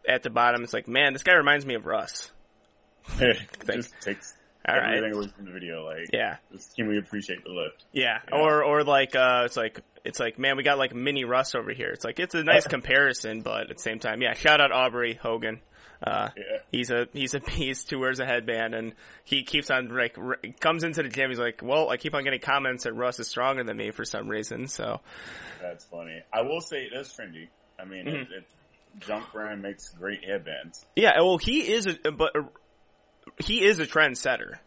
at 0.07 0.21
the 0.21 0.29
bottom 0.29 0.63
it's 0.63 0.73
like, 0.73 0.87
man, 0.87 1.13
this 1.13 1.23
guy 1.23 1.33
reminds 1.33 1.65
me 1.65 1.75
of 1.75 1.85
Russ. 1.85 2.29
just 3.17 3.93
takes 4.01 4.34
All 4.67 4.75
right. 4.75 4.97
everything 4.97 5.17
away 5.17 5.27
from 5.27 5.45
the 5.45 5.51
video. 5.51 5.85
Like, 5.85 6.09
Yeah. 6.11 6.37
can 6.75 6.87
we 6.87 6.97
appreciate 6.97 7.43
the 7.43 7.51
lift? 7.51 7.83
Yeah. 7.91 8.19
Or 8.31 8.63
or 8.63 8.83
like 8.83 9.15
uh 9.15 9.43
it's 9.45 9.57
like 9.57 9.81
it's 10.03 10.19
like 10.19 10.39
man 10.39 10.57
we 10.57 10.63
got 10.63 10.77
like 10.77 10.93
mini 10.95 11.23
Russ 11.25 11.55
over 11.55 11.71
here. 11.71 11.89
It's 11.89 12.03
like 12.05 12.19
it's 12.19 12.35
a 12.35 12.43
nice 12.43 12.65
comparison, 12.67 13.41
but 13.41 13.69
at 13.69 13.77
the 13.77 13.81
same 13.81 13.99
time, 13.99 14.21
yeah. 14.21 14.33
Shout 14.33 14.61
out 14.61 14.71
Aubrey 14.71 15.13
Hogan. 15.13 15.61
Uh, 16.05 16.29
Yeah. 16.35 16.43
he's 16.71 16.91
a 16.91 17.07
he's 17.13 17.33
a 17.35 17.39
beast 17.57 17.89
who 17.89 17.99
wears 17.99 18.19
a 18.19 18.25
headband 18.25 18.75
and 18.75 18.93
he 19.23 19.43
keeps 19.43 19.71
on 19.71 19.87
like 19.95 20.17
r- 20.17 20.37
comes 20.59 20.83
into 20.83 21.03
the 21.03 21.09
gym. 21.09 21.29
He's 21.29 21.39
like, 21.39 21.61
well, 21.63 21.89
I 21.89 21.97
keep 21.97 22.13
on 22.13 22.23
getting 22.23 22.41
comments 22.41 22.83
that 22.83 22.93
Russ 22.93 23.19
is 23.19 23.27
stronger 23.27 23.63
than 23.63 23.77
me 23.77 23.91
for 23.91 24.03
some 24.03 24.27
reason. 24.27 24.67
So 24.67 24.99
That's 25.61 25.85
funny. 25.85 26.21
I 26.33 26.41
will 26.41 26.59
say 26.61 26.83
it 26.91 26.93
is 26.93 27.07
trendy. 27.17 27.47
I 27.79 27.85
mean, 27.85 28.05
Mhm. 28.05 28.13
it, 28.23 28.27
it, 28.31 28.45
Junk 28.99 29.25
Brand 29.33 29.61
makes 29.61 29.89
great 29.89 30.23
headbands. 30.25 30.85
yeah, 30.95 31.19
well, 31.21 31.37
he 31.37 31.61
is 31.73 31.87
a 31.87 32.11
but 32.11 32.33
he 33.39 33.63
is 33.63 33.79
a 33.79 33.85
trendsetter. 33.85 34.59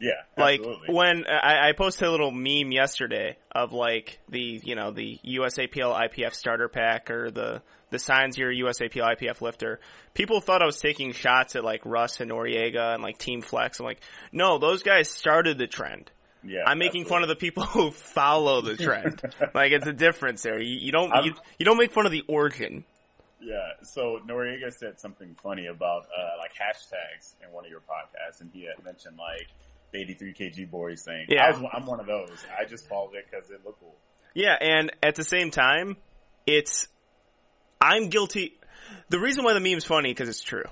Yeah, 0.00 0.10
like 0.36 0.60
absolutely. 0.60 0.94
when 0.94 1.24
I, 1.26 1.68
I 1.68 1.72
posted 1.72 2.08
a 2.08 2.10
little 2.10 2.32
meme 2.32 2.72
yesterday 2.72 3.38
of 3.52 3.72
like 3.72 4.18
the 4.28 4.60
you 4.62 4.74
know 4.74 4.90
the 4.90 5.18
USAPL 5.24 6.08
IPF 6.08 6.34
starter 6.34 6.68
pack 6.68 7.10
or 7.10 7.30
the 7.30 7.62
the 7.90 7.98
signs 7.98 8.36
your 8.36 8.52
USAPL 8.52 9.16
IPF 9.16 9.40
lifter. 9.40 9.80
People 10.12 10.40
thought 10.40 10.62
I 10.62 10.66
was 10.66 10.80
taking 10.80 11.12
shots 11.12 11.54
at 11.54 11.64
like 11.64 11.86
Russ 11.86 12.20
and 12.20 12.30
Noriega 12.30 12.94
and 12.94 13.02
like 13.02 13.18
Team 13.18 13.40
Flex. 13.40 13.78
I'm 13.78 13.86
like, 13.86 14.00
no, 14.32 14.58
those 14.58 14.82
guys 14.82 15.08
started 15.08 15.58
the 15.58 15.68
trend. 15.68 16.10
yeah, 16.42 16.64
I'm 16.66 16.78
making 16.78 17.04
fun 17.04 17.22
of 17.22 17.28
the 17.28 17.36
people 17.36 17.62
who 17.66 17.92
follow 17.92 18.62
the 18.62 18.76
trend. 18.76 19.22
like 19.54 19.70
it's 19.70 19.86
a 19.86 19.92
difference 19.92 20.42
there. 20.42 20.60
You, 20.60 20.76
you 20.80 20.92
don't 20.92 21.24
you, 21.24 21.34
you 21.58 21.64
don't 21.64 21.78
make 21.78 21.92
fun 21.92 22.04
of 22.04 22.12
the 22.12 22.24
origin. 22.28 22.84
Yeah, 23.44 23.84
so 23.84 24.20
Noriega 24.26 24.72
said 24.72 24.98
something 24.98 25.36
funny 25.42 25.66
about 25.66 26.04
uh, 26.04 26.38
like 26.38 26.52
hashtags 26.52 27.34
in 27.44 27.52
one 27.52 27.64
of 27.64 27.70
your 27.70 27.80
podcasts, 27.80 28.40
and 28.40 28.50
he 28.52 28.64
had 28.64 28.82
mentioned 28.84 29.18
like 29.18 29.48
the 29.92 30.00
83 30.00 30.34
kg 30.34 30.70
boys 30.70 31.02
thing. 31.02 31.26
Yeah. 31.28 31.44
I 31.44 31.50
was, 31.50 31.70
I'm 31.72 31.86
one 31.86 32.00
of 32.00 32.06
those. 32.06 32.30
I 32.58 32.64
just 32.64 32.88
followed 32.88 33.14
it 33.14 33.26
because 33.30 33.50
it 33.50 33.60
looked 33.64 33.80
cool. 33.80 33.96
Yeah, 34.34 34.56
and 34.60 34.90
at 35.02 35.14
the 35.14 35.24
same 35.24 35.50
time, 35.50 35.96
it's 36.46 36.88
I'm 37.80 38.08
guilty. 38.08 38.58
The 39.10 39.20
reason 39.20 39.44
why 39.44 39.52
the 39.52 39.60
meme's 39.60 39.84
funny 39.84 40.10
because 40.10 40.28
it's 40.28 40.42
true. 40.42 40.64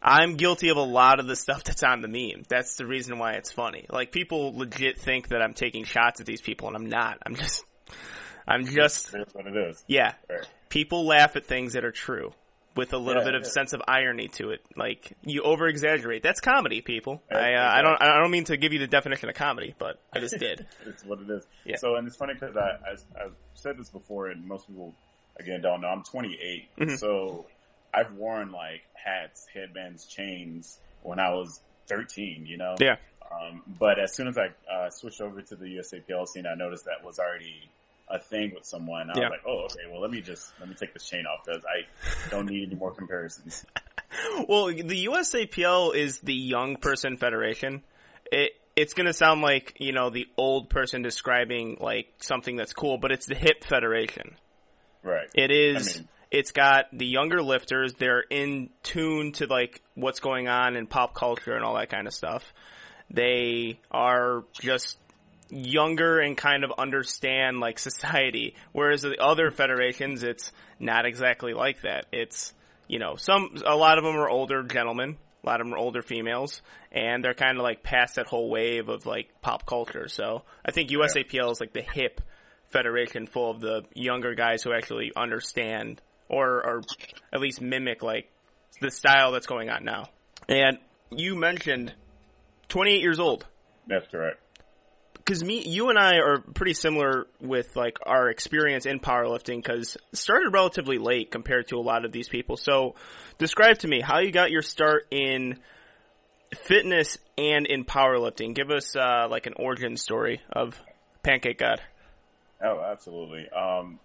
I'm 0.00 0.36
guilty 0.36 0.68
of 0.68 0.76
a 0.76 0.82
lot 0.82 1.20
of 1.20 1.26
the 1.26 1.36
stuff 1.36 1.64
that's 1.64 1.82
on 1.82 2.00
the 2.00 2.08
meme. 2.08 2.44
That's 2.48 2.76
the 2.76 2.86
reason 2.86 3.18
why 3.18 3.32
it's 3.32 3.50
funny. 3.50 3.86
Like 3.90 4.12
people 4.12 4.56
legit 4.56 4.98
think 4.98 5.28
that 5.28 5.42
I'm 5.42 5.54
taking 5.54 5.84
shots 5.84 6.20
at 6.20 6.26
these 6.26 6.40
people, 6.40 6.68
and 6.68 6.76
I'm 6.76 6.86
not. 6.86 7.18
I'm 7.26 7.34
just, 7.34 7.64
I'm 8.48 8.66
just, 8.66 9.12
That's 9.12 9.34
what 9.34 9.46
it 9.46 9.56
is. 9.56 9.84
yeah. 9.86 10.14
Right. 10.28 10.46
People 10.68 11.06
laugh 11.06 11.36
at 11.36 11.46
things 11.46 11.74
that 11.74 11.84
are 11.84 11.92
true 11.92 12.32
with 12.76 12.92
a 12.92 12.98
little 12.98 13.22
Yeah, 13.22 13.28
bit 13.28 13.34
of 13.34 13.42
yeah. 13.42 13.48
sense 13.48 13.72
of 13.72 13.82
irony 13.88 14.28
to 14.28 14.50
it. 14.50 14.60
Like 14.76 15.12
you 15.24 15.42
over 15.42 15.66
exaggerate. 15.68 16.22
That's 16.22 16.40
comedy, 16.40 16.80
people. 16.80 17.22
Yeah, 17.30 17.38
I, 17.38 17.52
uh, 17.54 17.78
I 17.78 17.82
don't, 17.82 18.02
I 18.02 18.18
don't 18.18 18.30
mean 18.30 18.44
to 18.44 18.56
give 18.56 18.72
you 18.72 18.78
the 18.78 18.86
definition 18.86 19.28
of 19.28 19.34
comedy, 19.34 19.74
but 19.78 20.00
I 20.12 20.20
just 20.20 20.38
did. 20.38 20.66
It's 20.86 21.04
what 21.04 21.20
it 21.20 21.28
is. 21.30 21.46
Yeah. 21.64 21.76
So, 21.76 21.96
and 21.96 22.06
it's 22.06 22.16
funny 22.16 22.34
because 22.34 22.56
I, 22.56 22.60
I, 22.60 23.24
I've 23.24 23.32
said 23.54 23.76
this 23.78 23.88
before, 23.90 24.28
and 24.28 24.46
most 24.46 24.66
people, 24.68 24.94
again, 25.40 25.60
don't 25.60 25.80
know. 25.80 25.88
I'm 25.88 26.02
28. 26.04 26.68
Mhm. 26.78 26.98
So 26.98 27.46
I've 27.92 28.12
worn 28.12 28.52
like 28.52 28.82
hats, 28.94 29.46
headbands, 29.52 30.06
chains 30.06 30.78
when 31.02 31.18
I 31.18 31.30
was 31.30 31.60
13, 31.88 32.44
you 32.46 32.56
know? 32.58 32.76
Yeah. 32.80 32.96
Um, 33.30 33.62
but 33.78 33.98
as 33.98 34.14
soon 34.14 34.28
as 34.28 34.38
I 34.38 34.48
uh, 34.72 34.90
switched 34.90 35.20
over 35.20 35.42
to 35.42 35.56
the 35.56 35.66
USAPL 35.78 36.26
scene, 36.28 36.46
I 36.46 36.54
noticed 36.54 36.84
that 36.84 37.04
was 37.04 37.18
already 37.18 37.68
a 38.10 38.18
thing 38.18 38.52
with 38.54 38.64
someone. 38.64 39.10
I 39.10 39.14
Yeah. 39.18 39.24
was 39.24 39.30
like, 39.30 39.42
oh, 39.46 39.64
okay, 39.66 39.80
well, 39.90 40.00
let 40.00 40.10
me 40.10 40.20
just, 40.20 40.52
let 40.60 40.68
me 40.68 40.74
take 40.74 40.92
this 40.94 41.08
chain 41.08 41.24
off 41.26 41.44
because 41.44 41.62
I 41.64 42.30
don't 42.30 42.46
need 42.48 42.66
any 42.68 42.76
more 42.76 42.92
comparisons. 42.92 43.64
Well, 44.48 44.66
the 44.68 45.04
USAPL 45.06 45.94
is 45.94 46.20
the 46.20 46.34
young 46.34 46.76
person 46.76 47.18
federation. 47.18 47.82
It 48.32 48.52
it's 48.74 48.94
going 48.94 49.06
to 49.06 49.12
sound 49.12 49.42
like, 49.42 49.76
you 49.80 49.92
know, 49.92 50.08
the 50.08 50.26
old 50.38 50.70
person 50.70 51.02
describing 51.02 51.76
like 51.80 52.08
something 52.20 52.56
that's 52.56 52.72
cool, 52.72 52.96
but 52.96 53.12
it's 53.12 53.26
the 53.26 53.34
hip 53.34 53.64
federation. 53.64 54.34
Right. 55.02 55.28
It 55.34 55.50
is 55.50 55.96
I 55.96 55.98
mean- 56.00 56.08
it's 56.30 56.52
got 56.52 56.86
the 56.92 57.06
younger 57.06 57.42
lifters, 57.42 57.94
they're 57.94 58.20
in 58.30 58.70
tune 58.82 59.32
to 59.32 59.46
like 59.46 59.82
what's 59.94 60.20
going 60.20 60.48
on 60.48 60.74
in 60.76 60.86
pop 60.86 61.14
culture 61.14 61.52
and 61.54 61.62
all 61.64 61.74
that 61.74 61.90
kind 61.90 62.06
of 62.06 62.14
stuff. 62.14 62.54
They 63.10 63.78
are 63.90 64.44
just 64.60 64.96
younger 65.50 66.18
and 66.20 66.36
kind 66.36 66.64
of 66.64 66.72
understand 66.78 67.60
like 67.60 67.78
society. 67.78 68.54
Whereas 68.72 69.02
the 69.02 69.18
other 69.18 69.50
federations, 69.50 70.22
it's 70.22 70.52
not 70.78 71.06
exactly 71.06 71.54
like 71.54 71.82
that. 71.82 72.06
It's, 72.12 72.52
you 72.86 72.98
know, 72.98 73.16
some, 73.16 73.56
a 73.64 73.76
lot 73.76 73.98
of 73.98 74.04
them 74.04 74.16
are 74.16 74.28
older 74.28 74.62
gentlemen, 74.62 75.16
a 75.42 75.46
lot 75.46 75.60
of 75.60 75.66
them 75.66 75.74
are 75.74 75.78
older 75.78 76.02
females, 76.02 76.62
and 76.92 77.24
they're 77.24 77.34
kind 77.34 77.56
of 77.56 77.62
like 77.62 77.82
past 77.82 78.16
that 78.16 78.26
whole 78.26 78.50
wave 78.50 78.88
of 78.88 79.06
like 79.06 79.28
pop 79.40 79.66
culture. 79.66 80.08
So 80.08 80.42
I 80.64 80.70
think 80.70 80.90
USAPL 80.90 81.52
is 81.52 81.60
like 81.60 81.72
the 81.72 81.82
hip 81.82 82.20
federation 82.66 83.26
full 83.26 83.50
of 83.50 83.60
the 83.60 83.84
younger 83.94 84.34
guys 84.34 84.62
who 84.62 84.72
actually 84.72 85.12
understand 85.16 86.02
or, 86.28 86.66
or 86.66 86.82
at 87.32 87.40
least 87.40 87.60
mimic 87.60 88.02
like 88.02 88.30
the 88.80 88.90
style 88.90 89.32
that's 89.32 89.46
going 89.46 89.70
on 89.70 89.84
now. 89.84 90.08
And 90.48 90.78
you 91.10 91.34
mentioned 91.34 91.94
28 92.68 93.00
years 93.00 93.18
old 93.18 93.46
That's 93.86 94.06
correct. 94.08 94.40
Because 95.28 95.44
me, 95.44 95.62
you 95.62 95.90
and 95.90 95.98
I 95.98 96.16
are 96.20 96.38
pretty 96.38 96.72
similar 96.72 97.26
with 97.38 97.76
like 97.76 97.98
our 98.06 98.30
experience 98.30 98.86
in 98.86 98.98
powerlifting 98.98 99.56
because 99.62 99.98
started 100.14 100.54
relatively 100.54 100.96
late 100.96 101.30
compared 101.30 101.68
to 101.68 101.76
a 101.76 101.82
lot 101.82 102.06
of 102.06 102.12
these 102.12 102.30
people. 102.30 102.56
So, 102.56 102.94
describe 103.36 103.76
to 103.80 103.88
me 103.88 104.00
how 104.00 104.20
you 104.20 104.32
got 104.32 104.50
your 104.50 104.62
start 104.62 105.06
in 105.10 105.58
fitness 106.54 107.18
and 107.36 107.66
in 107.66 107.84
powerlifting. 107.84 108.54
Give 108.54 108.70
us 108.70 108.96
uh, 108.96 109.28
like 109.28 109.44
an 109.44 109.52
origin 109.56 109.98
story 109.98 110.40
of 110.50 110.80
Pancake 111.22 111.58
God. 111.58 111.82
Oh, 112.64 112.80
absolutely. 112.80 113.50
Um, 113.50 114.00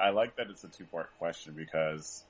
I 0.00 0.10
like 0.10 0.34
that 0.38 0.48
it's 0.50 0.64
a 0.64 0.68
two 0.68 0.86
part 0.86 1.10
question 1.20 1.54
because 1.56 2.24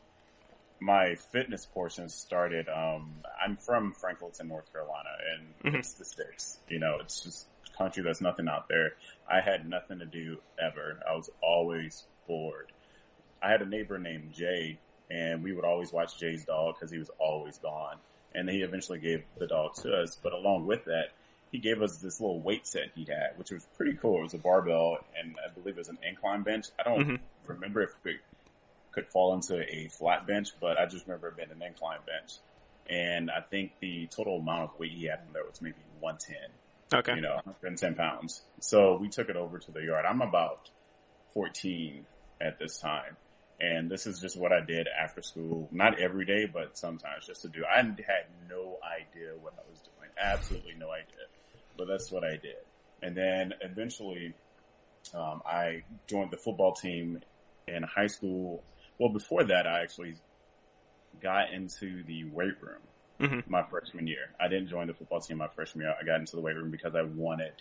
my 0.80 1.14
fitness 1.14 1.64
portion 1.64 2.10
started. 2.10 2.68
Um, 2.68 3.14
I'm 3.42 3.56
from 3.56 3.94
Franklinton, 3.94 4.48
North 4.48 4.70
Carolina, 4.70 5.08
and 5.34 5.72
Mhm. 5.72 5.78
it's 5.78 5.94
the 5.94 6.04
sticks. 6.04 6.60
You 6.68 6.78
know, 6.78 6.98
it's 7.00 7.22
just 7.22 7.46
country 7.76 8.02
that's 8.02 8.20
nothing 8.20 8.48
out 8.48 8.68
there. 8.68 8.92
I 9.30 9.40
had 9.40 9.68
nothing 9.68 9.98
to 10.00 10.06
do 10.06 10.38
ever. 10.60 11.00
I 11.08 11.14
was 11.14 11.30
always 11.42 12.04
bored. 12.26 12.72
I 13.42 13.50
had 13.50 13.62
a 13.62 13.66
neighbor 13.66 13.98
named 13.98 14.32
Jay, 14.32 14.78
and 15.10 15.42
we 15.42 15.52
would 15.52 15.64
always 15.64 15.92
watch 15.92 16.18
Jay's 16.18 16.44
dog 16.44 16.76
because 16.76 16.90
he 16.90 16.98
was 16.98 17.10
always 17.18 17.58
gone. 17.58 17.98
And 18.34 18.48
he 18.48 18.62
eventually 18.62 18.98
gave 18.98 19.24
the 19.38 19.46
dog 19.46 19.74
to 19.82 19.92
us. 19.92 20.16
But 20.22 20.32
along 20.32 20.66
with 20.66 20.84
that, 20.86 21.10
he 21.50 21.58
gave 21.58 21.82
us 21.82 21.98
this 21.98 22.20
little 22.20 22.40
weight 22.40 22.66
set 22.66 22.92
he 22.94 23.04
had, 23.04 23.36
which 23.36 23.50
was 23.50 23.66
pretty 23.76 23.94
cool. 23.94 24.20
It 24.20 24.22
was 24.22 24.34
a 24.34 24.38
barbell, 24.38 24.98
and 25.18 25.36
I 25.44 25.52
believe 25.52 25.76
it 25.76 25.80
was 25.80 25.88
an 25.88 25.98
incline 26.02 26.42
bench. 26.42 26.66
I 26.78 26.82
don't 26.82 27.06
Mhm. 27.06 27.20
remember 27.46 27.82
if 27.82 27.94
it 28.06 28.20
could 28.92 29.08
fall 29.08 29.34
into 29.34 29.60
a 29.70 29.88
flat 29.88 30.26
bench, 30.26 30.48
but 30.60 30.78
I 30.78 30.86
just 30.86 31.06
remember 31.06 31.28
it 31.28 31.36
being 31.36 31.50
an 31.50 31.62
incline 31.62 32.00
bench. 32.06 32.38
And 32.88 33.30
I 33.30 33.40
think 33.40 33.78
the 33.80 34.06
total 34.06 34.38
amount 34.38 34.70
of 34.70 34.78
weight 34.78 34.92
he 34.92 35.04
had 35.04 35.20
on 35.20 35.32
there 35.32 35.44
was 35.44 35.60
maybe 35.60 35.76
110 36.00 36.50
Okay. 36.94 37.14
you 37.14 37.22
know, 37.22 37.36
110 37.44 37.94
pounds. 37.94 38.42
So 38.60 38.98
we 39.00 39.08
took 39.08 39.28
it 39.28 39.36
over 39.36 39.58
to 39.58 39.72
the 39.72 39.80
yard. 39.80 40.04
I'm 40.08 40.22
about 40.22 40.70
14 41.34 42.06
at 42.40 42.58
this 42.58 42.78
time. 42.78 43.16
And 43.60 43.90
this 43.90 44.06
is 44.06 44.20
just 44.20 44.36
what 44.36 44.52
I 44.52 44.60
did 44.60 44.88
after 44.88 45.22
school. 45.22 45.68
Not 45.70 46.00
every 46.00 46.24
day, 46.24 46.46
but 46.52 46.76
sometimes 46.76 47.26
just 47.26 47.42
to 47.42 47.48
do. 47.48 47.62
I 47.64 47.76
had 47.76 48.26
no 48.48 48.78
idea 48.84 49.34
what 49.40 49.54
I 49.56 49.70
was 49.70 49.80
doing. 49.80 50.10
Absolutely 50.20 50.74
no 50.76 50.90
idea. 50.90 51.26
But 51.78 51.86
that's 51.86 52.10
what 52.10 52.24
I 52.24 52.32
did. 52.32 52.56
And 53.02 53.16
then 53.16 53.52
eventually, 53.60 54.34
um, 55.14 55.42
I 55.46 55.84
joined 56.08 56.32
the 56.32 56.36
football 56.38 56.72
team 56.74 57.20
in 57.68 57.82
high 57.84 58.08
school. 58.08 58.64
Well, 58.98 59.12
before 59.12 59.44
that, 59.44 59.66
I 59.66 59.82
actually 59.82 60.16
got 61.22 61.52
into 61.52 62.02
the 62.04 62.24
weight 62.24 62.60
room 62.60 62.82
hmm 63.26 63.40
my 63.46 63.62
freshman 63.64 64.06
year. 64.06 64.34
I 64.40 64.48
didn't 64.48 64.68
join 64.68 64.86
the 64.86 64.94
football 64.94 65.20
team 65.20 65.38
my 65.38 65.48
freshman 65.48 65.84
year. 65.84 65.94
I 66.00 66.04
got 66.04 66.20
into 66.20 66.36
the 66.36 66.42
weight 66.42 66.56
room 66.56 66.70
because 66.70 66.94
I 66.94 67.02
wanted, 67.02 67.52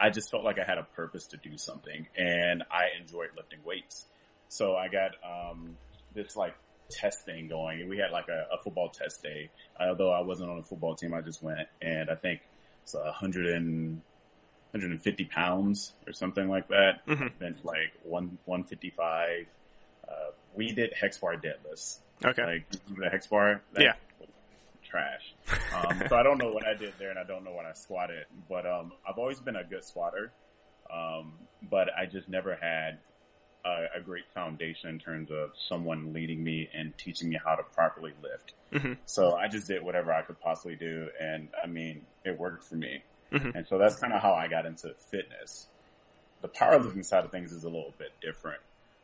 I 0.00 0.10
just 0.10 0.30
felt 0.30 0.44
like 0.44 0.58
I 0.58 0.64
had 0.64 0.78
a 0.78 0.84
purpose 0.84 1.26
to 1.28 1.36
do 1.36 1.56
something 1.58 2.06
and 2.16 2.62
I 2.70 2.88
enjoyed 3.00 3.30
lifting 3.36 3.60
weights. 3.64 4.06
So 4.48 4.76
I 4.76 4.88
got, 4.88 5.10
um, 5.24 5.76
this 6.14 6.36
like 6.36 6.54
test 6.90 7.24
thing 7.24 7.48
going 7.48 7.80
and 7.80 7.90
we 7.90 7.98
had 7.98 8.10
like 8.10 8.28
a, 8.28 8.46
a 8.54 8.62
football 8.62 8.90
test 8.90 9.22
day. 9.22 9.50
Although 9.80 10.12
I 10.12 10.20
wasn't 10.20 10.50
on 10.50 10.58
a 10.58 10.62
football 10.64 10.94
team, 10.94 11.12
I 11.14 11.20
just 11.20 11.42
went 11.42 11.68
and 11.82 12.10
I 12.10 12.14
think 12.14 12.40
it's 12.82 12.94
a 12.94 13.12
hundred 13.12 13.46
and, 13.54 14.02
150 14.72 15.24
pounds 15.26 15.94
or 16.06 16.12
something 16.12 16.48
like 16.48 16.68
that. 16.68 17.00
hmm 17.06 17.28
Bench 17.38 17.58
like 17.64 17.92
one, 18.02 18.38
155. 18.44 19.46
Uh, 20.06 20.12
we 20.54 20.72
did 20.72 20.92
hex 20.92 21.18
bar 21.18 21.36
deadlifts 21.36 22.00
Okay. 22.24 22.42
like 22.42 22.66
the 22.98 23.08
hex 23.08 23.26
bar. 23.28 23.62
That 23.72 23.82
Yeah. 23.82 23.92
Trash. 24.88 25.34
Um, 25.74 26.02
so 26.08 26.16
I 26.16 26.22
don't 26.22 26.38
know 26.38 26.50
what 26.50 26.66
I 26.66 26.74
did 26.74 26.94
there, 26.98 27.10
and 27.10 27.18
I 27.18 27.24
don't 27.24 27.44
know 27.44 27.52
what 27.52 27.66
I 27.66 27.72
squatted. 27.72 28.24
But 28.48 28.66
um, 28.66 28.92
I've 29.08 29.18
always 29.18 29.40
been 29.40 29.56
a 29.56 29.64
good 29.64 29.84
squatter, 29.84 30.32
um, 30.92 31.34
but 31.70 31.88
I 31.96 32.06
just 32.06 32.28
never 32.28 32.56
had 32.56 32.98
a, 33.64 33.98
a 33.98 34.00
great 34.00 34.24
foundation 34.34 34.90
in 34.90 34.98
terms 34.98 35.30
of 35.30 35.50
someone 35.68 36.12
leading 36.12 36.42
me 36.42 36.68
and 36.72 36.96
teaching 36.96 37.28
me 37.28 37.38
how 37.44 37.54
to 37.54 37.62
properly 37.62 38.12
lift. 38.22 38.54
Mm-hmm. 38.72 38.94
So 39.06 39.34
I 39.34 39.48
just 39.48 39.68
did 39.68 39.82
whatever 39.82 40.12
I 40.12 40.22
could 40.22 40.40
possibly 40.40 40.76
do, 40.76 41.08
and 41.20 41.48
I 41.62 41.66
mean, 41.66 42.02
it 42.24 42.38
worked 42.38 42.64
for 42.64 42.76
me. 42.76 43.02
Mhm. 43.32 43.54
And 43.54 43.66
so 43.66 43.76
that's 43.76 43.96
kind 43.96 44.12
of 44.12 44.22
how 44.22 44.32
I 44.32 44.48
got 44.48 44.64
into 44.64 44.94
fitness. 45.10 45.68
The 46.40 46.48
powerlifting 46.48 47.04
side 47.04 47.24
of 47.24 47.30
things 47.30 47.52
is 47.52 47.64
a 47.64 47.68
little 47.68 47.92
bit 47.98 48.12
different. 48.22 48.60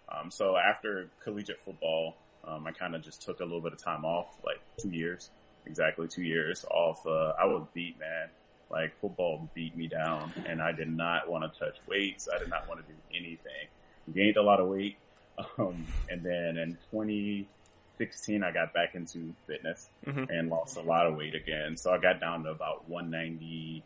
Um, 0.09 0.31
so 0.31 0.57
after 0.57 1.11
collegiate 1.23 1.63
football, 1.63 2.17
um, 2.47 2.67
I 2.67 2.73
kind 2.73 2.95
of 2.95 3.03
just 3.03 3.23
took 3.23 3.41
a 3.41 3.45
little 3.45 3.61
bit 3.61 3.73
of 3.73 3.83
time 3.83 4.05
off, 4.05 4.39
like 4.45 4.61
two 4.79 4.91
years, 4.91 5.31
exactly 5.67 6.07
two 6.09 6.23
years 6.23 6.65
off. 6.71 7.05
Uh, 7.07 7.33
I 7.41 7.47
was 7.47 7.67
beat, 7.75 7.97
man. 7.99 8.31
Like 8.71 8.99
football 9.01 9.51
beat 9.55 9.77
me 9.77 9.89
down, 9.89 10.33
and 10.47 10.61
I 10.61 10.73
did 10.73 10.89
not 10.89 11.29
want 11.31 11.45
to 11.45 11.59
touch 11.59 11.77
weights. 11.87 12.27
I 12.35 12.39
did 12.39 12.49
not 12.49 12.67
want 12.69 12.81
to 12.85 12.93
do 12.93 12.99
anything. 13.11 13.69
Gained 14.13 14.37
a 14.37 14.43
lot 14.43 14.61
of 14.61 14.69
weight, 14.69 14.97
um, 15.59 15.87
and 16.09 16.25
then 16.25 16.57
in 16.57 16.79
2016, 16.91 18.43
I 18.43 18.53
got 18.53 18.73
back 18.75 18.95
into 18.95 19.35
fitness 19.47 19.89
Mhm. 20.07 20.27
and 20.29 20.49
lost 20.49 20.77
a 20.77 20.83
lot 20.83 21.07
of 21.07 21.17
weight 21.17 21.35
again. 21.35 21.77
So 21.77 21.93
I 21.93 21.99
got 21.99 22.21
down 22.21 22.45
to 22.45 22.51
about 22.51 22.89
190, 22.89 23.85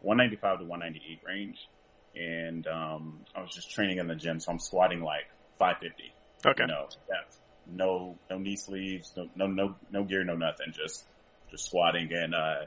195 0.00 0.58
to 0.58 0.64
198 0.64 1.20
range. 1.26 1.58
And, 2.14 2.66
um, 2.66 3.24
I 3.34 3.40
was 3.42 3.54
just 3.54 3.70
training 3.70 3.98
in 3.98 4.06
the 4.08 4.14
gym. 4.14 4.40
So 4.40 4.50
I'm 4.52 4.58
squatting 4.58 5.00
like 5.02 5.26
550. 5.58 6.14
Okay. 6.46 6.62
You 6.62 6.66
know, 6.68 6.88
that's 7.08 7.40
no, 7.66 8.20
no 8.30 8.38
knee 8.38 8.56
sleeves, 8.56 9.12
no, 9.16 9.28
no, 9.34 9.46
no, 9.46 9.76
no 9.90 10.04
gear, 10.04 10.24
no 10.24 10.34
nothing. 10.36 10.72
Just, 10.72 11.04
just 11.50 11.66
squatting. 11.66 12.12
And, 12.12 12.34
uh, 12.34 12.64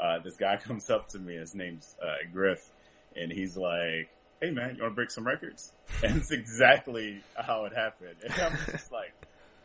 uh, 0.00 0.18
this 0.24 0.36
guy 0.36 0.56
comes 0.64 0.90
up 0.90 1.08
to 1.10 1.18
me. 1.18 1.36
His 1.36 1.54
name's, 1.54 1.94
uh, 2.02 2.28
Griff. 2.32 2.70
And 3.16 3.30
he's 3.30 3.56
like, 3.56 4.08
Hey 4.42 4.50
man, 4.50 4.74
you 4.74 4.82
want 4.82 4.92
to 4.92 4.96
break 4.96 5.10
some 5.10 5.24
records? 5.24 5.72
And 6.02 6.16
it's 6.16 6.32
exactly 6.32 7.22
how 7.36 7.66
it 7.66 7.72
happened. 7.74 8.16
And 8.24 8.32
I'm 8.32 8.58
just 8.70 8.90
like, 8.92 9.12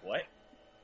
what? 0.04 0.22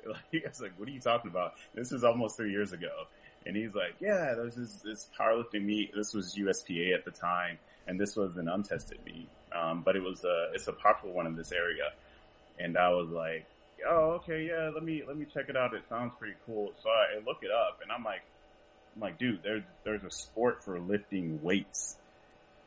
Like, 0.03 0.43
I 0.43 0.49
was 0.49 0.61
like, 0.61 0.71
what 0.77 0.89
are 0.89 0.91
you 0.91 0.99
talking 0.99 1.29
about? 1.29 1.53
This 1.75 1.91
was 1.91 2.03
almost 2.03 2.35
three 2.35 2.51
years 2.51 2.73
ago. 2.73 3.05
And 3.45 3.55
he's 3.55 3.75
like, 3.75 3.95
yeah, 3.99 4.33
there's 4.35 4.55
this, 4.55 4.73
this 4.83 5.09
powerlifting 5.19 5.63
meet. 5.63 5.93
This 5.95 6.13
was 6.13 6.35
USPA 6.35 6.95
at 6.95 7.05
the 7.05 7.11
time. 7.11 7.59
And 7.87 7.99
this 7.99 8.15
was 8.15 8.37
an 8.37 8.47
untested 8.47 8.99
meet. 9.05 9.29
Um, 9.53 9.83
but 9.85 9.95
it 9.95 10.01
was 10.01 10.23
a, 10.23 10.51
it's 10.53 10.67
a 10.67 10.73
popular 10.73 11.13
one 11.13 11.27
in 11.27 11.35
this 11.35 11.51
area. 11.51 11.91
And 12.57 12.77
I 12.77 12.89
was 12.89 13.09
like, 13.09 13.45
oh, 13.87 14.19
okay, 14.21 14.45
yeah, 14.47 14.69
let 14.73 14.83
me, 14.83 15.03
let 15.07 15.17
me 15.17 15.25
check 15.33 15.45
it 15.49 15.57
out. 15.57 15.73
It 15.73 15.83
sounds 15.89 16.13
pretty 16.19 16.35
cool. 16.45 16.71
So 16.81 16.89
I, 16.89 17.17
look 17.25 17.37
it 17.41 17.51
up 17.51 17.79
and 17.81 17.91
I'm 17.91 18.03
like, 18.03 18.21
I'm 18.95 19.01
like, 19.01 19.17
dude, 19.17 19.41
there's, 19.43 19.63
there's 19.83 20.03
a 20.03 20.11
sport 20.11 20.63
for 20.63 20.79
lifting 20.79 21.41
weights. 21.41 21.97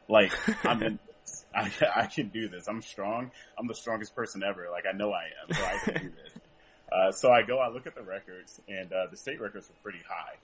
Like, 0.09 0.33
I'm 0.65 0.83
in, 0.83 0.99
I, 1.55 1.71
I 1.95 2.07
can 2.07 2.29
do 2.29 2.49
this. 2.49 2.69
I'm 2.69 2.83
strong. 2.83 3.31
I'm 3.59 3.67
the 3.67 3.75
strongest 3.75 4.15
person 4.15 4.43
ever. 4.43 4.69
Like, 4.71 4.85
I 4.93 4.97
know 4.97 5.13
I 5.13 5.25
am. 5.43 5.55
So 5.55 5.65
I 5.65 5.79
can 5.79 6.03
do 6.03 6.11
this. 6.11 6.33
Uh, 6.93 7.11
so 7.11 7.33
I 7.33 7.43
go, 7.43 7.59
I 7.59 7.69
look 7.69 7.87
at 7.89 7.97
the 7.97 8.03
records, 8.03 8.61
and 8.69 8.93
uh, 8.93 9.07
the 9.11 9.17
state 9.17 9.41
records 9.41 9.69
were 9.69 9.75
pretty 9.83 10.05
high. 10.09 10.37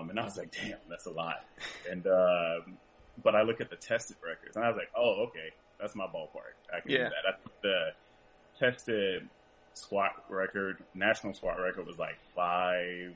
Um, 0.00 0.10
and 0.10 0.20
I 0.20 0.24
was 0.24 0.36
like, 0.36 0.52
damn, 0.52 0.76
that's 0.90 1.06
a 1.06 1.10
lot. 1.10 1.42
And 1.90 2.06
um, 2.06 2.76
but 3.24 3.34
I 3.34 3.42
look 3.42 3.62
at 3.62 3.70
the 3.70 3.76
tested 3.76 4.16
records, 4.22 4.56
and 4.56 4.64
I 4.66 4.68
was 4.68 4.76
like, 4.76 4.90
oh, 4.94 5.28
okay, 5.28 5.48
that's 5.80 5.94
my 5.94 6.04
ballpark. 6.06 6.52
I 6.76 6.80
can 6.80 6.90
Yeah. 6.90 6.98
do 6.98 7.04
that. 7.04 7.34
I 7.34 7.36
the 7.62 7.90
tested 8.58 9.28
squat 9.74 10.24
record, 10.28 10.78
national 10.94 11.34
squat 11.34 11.60
record 11.60 11.86
was 11.86 11.98
like 11.98 12.18
five. 12.34 13.14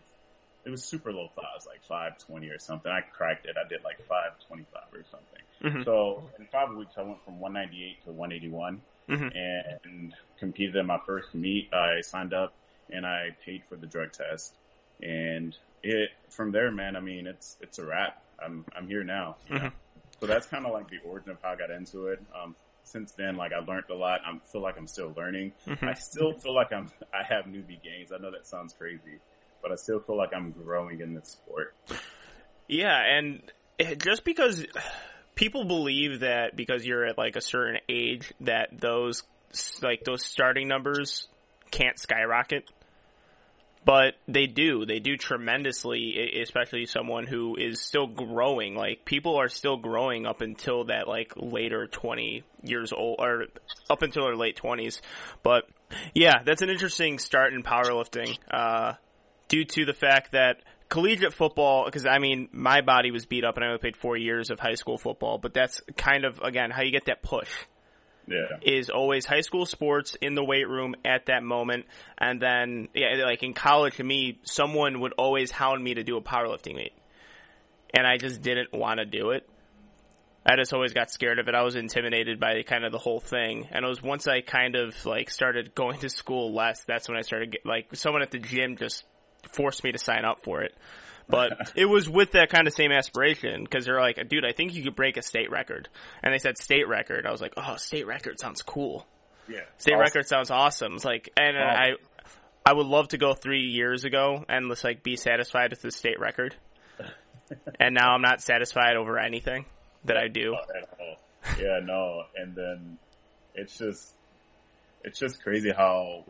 It 0.65 0.71
was 0.71 0.85
super 0.85 1.13
low 1.13 1.29
fives, 1.35 1.67
like 1.67 1.83
five 1.85 2.19
twenty 2.19 2.49
or 2.49 2.59
something. 2.59 2.91
I 2.91 3.01
cracked 3.01 3.47
it. 3.47 3.57
I 3.63 3.69
did 3.69 3.83
like 3.85 4.01
five 4.07 4.33
twenty 4.47 4.65
five 4.73 4.85
or 4.93 5.05
something. 5.11 5.81
Mhm. 5.81 5.85
So 5.85 6.29
in 6.39 6.47
five 6.47 6.71
weeks, 6.75 6.93
I 6.97 7.03
went 7.03 7.23
from 7.25 7.41
one 7.41 7.53
ninety 7.53 7.85
eight 7.85 8.05
to 8.05 8.13
one 8.13 8.31
eighty 8.33 8.49
one 8.49 8.81
Mhm. 9.09 9.37
and 9.37 10.15
competed 10.39 10.77
in 10.77 10.87
my 10.87 10.99
first 11.07 11.35
meet. 11.35 11.73
I 11.75 12.01
signed 12.03 12.33
up 12.33 12.53
and 12.91 13.05
I 13.07 13.37
paid 13.45 13.65
for 13.69 13.77
the 13.77 13.87
drug 13.87 14.13
test. 14.13 14.55
And 15.03 15.57
it 15.83 16.11
from 16.29 16.53
there, 16.53 16.71
man. 16.71 16.95
I 16.95 17.01
mean, 17.01 17.27
it's 17.27 17.57
it's 17.61 17.79
a 17.81 17.85
wrap. 17.85 18.23
I'm 18.39 18.65
I'm 18.77 18.87
here 18.87 19.03
now. 19.03 19.37
You 19.49 19.55
know? 19.59 19.61
Mhm. 19.67 19.73
So 20.21 20.27
that's 20.27 20.47
kind 20.47 20.65
of 20.65 20.73
like 20.73 20.89
the 20.89 20.99
origin 21.05 21.31
of 21.33 21.43
how 21.43 21.51
I 21.51 21.57
got 21.57 21.71
into 21.71 22.07
it. 22.07 22.21
Um, 22.33 22.55
since 22.85 23.13
then, 23.13 23.37
like 23.37 23.53
I 23.53 23.59
learned 23.65 23.85
a 23.91 23.95
lot. 23.95 24.21
I 24.27 24.39
feel 24.51 24.61
like 24.63 24.77
I'm 24.77 24.87
still 24.87 25.13
learning. 25.17 25.53
Mhm. 25.67 25.89
I 25.89 25.95
still 25.95 26.33
feel 26.33 26.55
like 26.55 26.73
I'm 26.73 26.91
I 27.15 27.23
have 27.23 27.47
newbie 27.47 27.83
gains. 27.83 28.13
I 28.13 28.19
know 28.19 28.31
that 28.31 28.47
sounds 28.47 28.73
crazy, 28.75 29.19
but 29.63 29.73
I 29.73 29.77
still 29.77 30.01
feel 30.01 30.17
like 30.17 30.31
I'm 30.35 30.51
growing 30.53 31.01
in 31.01 31.15
this 31.15 31.29
sport. 31.31 31.75
Yeah, 32.69 32.99
and 32.99 33.43
just 33.99 34.25
because 34.25 34.65
people 35.35 35.65
believe 35.65 36.21
that 36.21 36.57
because 36.57 36.87
you're 36.87 37.05
at 37.05 37.19
like 37.19 37.37
a 37.37 37.41
certain 37.41 37.81
age 37.89 38.33
that 38.41 38.69
those 38.81 39.23
like 39.83 40.05
those 40.05 40.23
starting 40.25 40.69
numbers 40.69 41.29
can't 41.71 41.99
skyrocket. 41.99 42.71
But 43.85 44.15
they 44.29 44.47
do. 44.47 44.87
They 44.87 45.01
do 45.01 45.17
tremendously, 45.17 46.41
especially 46.41 46.87
someone 46.87 47.27
who 47.27 47.57
is 47.57 47.81
still 47.81 48.07
growing. 48.07 48.77
Like 48.77 49.05
people 49.05 49.37
are 49.37 49.49
still 49.49 49.77
growing 49.77 50.25
up 50.25 50.41
until 50.41 50.85
that 50.85 51.09
like 51.09 51.33
later 51.37 51.89
20 51.89 52.45
years 52.63 52.93
old 52.93 53.17
or 53.19 53.47
up 53.91 54.03
until 54.03 54.25
their 54.27 54.37
late 54.37 54.57
20s. 54.57 55.01
But 55.43 55.65
yeah, 56.15 56.43
that's 56.45 56.63
an 56.63 56.71
interesting 56.71 57.19
start 57.19 57.53
in 57.55 57.63
powerlifting. 57.63 58.39
Uh 58.51 58.95
due 59.49 59.65
to 59.65 59.85
the 59.85 59.93
fact 59.93 60.33
that 60.33 60.63
collegiate 60.89 61.35
football, 61.35 61.85
because 61.85 62.07
I 62.07 62.19
mean, 62.19 62.49
my 62.53 62.81
body 62.81 63.11
was 63.11 63.27
beat 63.27 63.45
up 63.45 63.57
and 63.57 63.65
I 63.65 63.69
only 63.69 63.79
played 63.79 63.97
four 63.97 64.17
years 64.17 64.51
of 64.51 64.61
high 64.61 64.75
school 64.75 64.97
football, 64.97 65.39
but 65.39 65.53
that's 65.53 65.81
kind 65.97 66.25
of, 66.25 66.39
again, 66.41 66.71
how 66.71 66.83
you 66.83 66.91
get 66.91 67.07
that 67.07 67.23
push 67.23 67.51
Yeah, 68.27 68.47
is 68.63 68.89
always 68.89 69.27
high 69.27 69.41
school 69.41 69.67
sports 69.67 70.17
in 70.21 70.35
the 70.35 70.45
weight 70.45 70.69
room 70.69 70.95
at 71.05 71.27
that 71.27 71.43
moment. 71.43 71.87
And 72.19 72.41
then, 72.41 72.89
yeah, 72.95 73.25
like 73.25 73.43
in 73.43 73.53
college 73.53 73.97
to 73.97 74.05
me, 74.05 74.39
someone 74.45 75.01
would 75.01 75.13
always 75.19 75.51
hound 75.51 75.83
me 75.83 75.95
to 75.95 76.05
do 76.05 76.17
a 76.17 76.23
powerlifting 76.23 76.77
meet. 76.77 76.93
And 77.93 78.07
I 78.07 78.17
just 78.17 78.41
didn't 78.41 78.73
want 78.73 78.99
to 78.99 79.05
do 79.05 79.31
it. 79.31 79.49
I 80.45 80.57
just 80.57 80.73
always 80.73 80.93
got 80.93 81.11
scared 81.11 81.39
of 81.39 81.47
it. 81.49 81.55
I 81.55 81.63
was 81.63 81.77
intimidated 81.77 82.41
by 82.41 82.63
kind 82.63 82.85
of 82.85 82.91
the 82.91 82.99
whole 82.99 83.21
thing. 83.21 83.69
And 83.71 83.85
it 83.85 83.89
was 83.89 84.03
once 84.03 84.27
I 84.27 84.41
kind 84.41 84.75
of 84.75 85.07
like 85.07 85.31
started 85.31 85.75
going 85.75 85.99
to 86.01 86.09
school 86.09 86.53
less, 86.53 86.83
that's 86.85 87.09
when 87.09 87.17
I 87.17 87.21
started 87.21 87.53
get, 87.53 87.67
like 87.67 87.95
someone 87.95 88.23
at 88.23 88.31
the 88.31 88.39
gym 88.39 88.77
just 88.77 89.05
forced 89.53 89.85
me 89.85 89.93
to 89.93 89.99
sign 89.99 90.25
up 90.25 90.43
for 90.43 90.63
it. 90.63 90.75
But 91.29 91.73
it 91.77 91.87
was 91.87 92.09
with 92.09 92.33
that 92.33 92.51
kind 92.51 92.67
of 92.67 92.75
same 92.75 92.93
aspiration 92.93 93.65
because 93.65 93.85
they're 93.87 94.01
like, 94.01 94.29
dude, 94.29 94.45
I 94.45 94.53
think 94.53 94.75
you 94.75 94.83
could 94.83 94.97
break 94.97 95.17
a 95.17 95.23
state 95.23 95.51
record. 95.51 95.89
And 96.23 96.33
they 96.35 96.39
said 96.39 96.59
state 96.59 96.89
record. 96.89 97.27
I 97.27 97.31
was 97.33 97.41
like, 97.41 97.55
oh, 97.57 97.77
state 97.77 98.07
record 98.07 98.39
sounds 98.41 98.63
cool. 98.63 99.07
yeah. 99.49 99.61
State 99.79 99.93
Awesome. 99.95 100.01
record 100.01 100.27
sounds 100.29 100.51
awesome. 100.51 100.95
It's 100.95 101.05
like, 101.05 101.31
and 101.37 101.57
Awesome. 101.57 101.97
I, 102.65 102.71
I 102.71 102.73
would 102.75 102.87
love 102.87 103.09
to 103.09 103.19
go 103.19 103.35
three 103.35 103.63
years 103.63 104.05
ago 104.05 104.45
and 104.49 104.71
just 104.71 104.85
like 104.85 105.03
be 105.03 105.17
satisfied 105.17 105.71
with 105.71 105.83
the 105.83 105.91
state 105.91 106.21
record. 106.21 106.55
and 107.81 107.95
now 107.95 108.13
I'm 108.15 108.23
not 108.23 108.41
satisfied 108.41 108.97
over 108.97 109.19
anything 109.19 109.65
that 110.05 110.17
I 110.17 110.29
do. 110.29 110.53
Not 110.53 110.77
at 110.77 110.89
all. 111.01 111.17
Yeah, 111.61 111.81
no, 111.83 112.25
and 112.37 112.55
then 112.55 112.99
it's 113.55 113.77
just 113.77 114.13
it's 115.05 115.19
just 115.19 115.43
crazy 115.43 115.71
how 115.73 116.25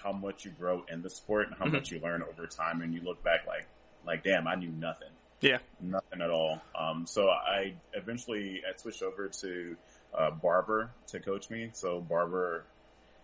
how 0.00 0.12
much 0.12 0.44
you 0.44 0.52
grow 0.52 0.84
in 0.88 1.02
the 1.02 1.10
sport 1.10 1.48
and 1.48 1.56
how 1.58 1.64
Mhm. 1.66 1.72
much 1.72 1.90
you 1.90 1.98
learn 1.98 2.22
over 2.22 2.46
time, 2.46 2.80
and 2.82 2.94
you 2.94 3.00
look 3.00 3.22
back 3.24 3.46
like 3.48 3.66
like 4.08 4.24
damn, 4.24 4.48
I 4.48 4.56
knew 4.56 4.70
nothing, 4.70 5.10
Yeah. 5.40 5.58
nothing 5.80 6.20
at 6.22 6.30
all. 6.30 6.60
Um, 6.74 7.06
so 7.06 7.28
I 7.28 7.74
eventually 7.92 8.62
I 8.68 8.76
switched 8.76 9.02
over 9.02 9.28
to 9.28 9.76
uh, 10.12 10.30
Barber 10.32 10.90
to 11.08 11.20
coach 11.20 11.50
me. 11.50 11.70
So 11.74 12.00
Barber, 12.00 12.64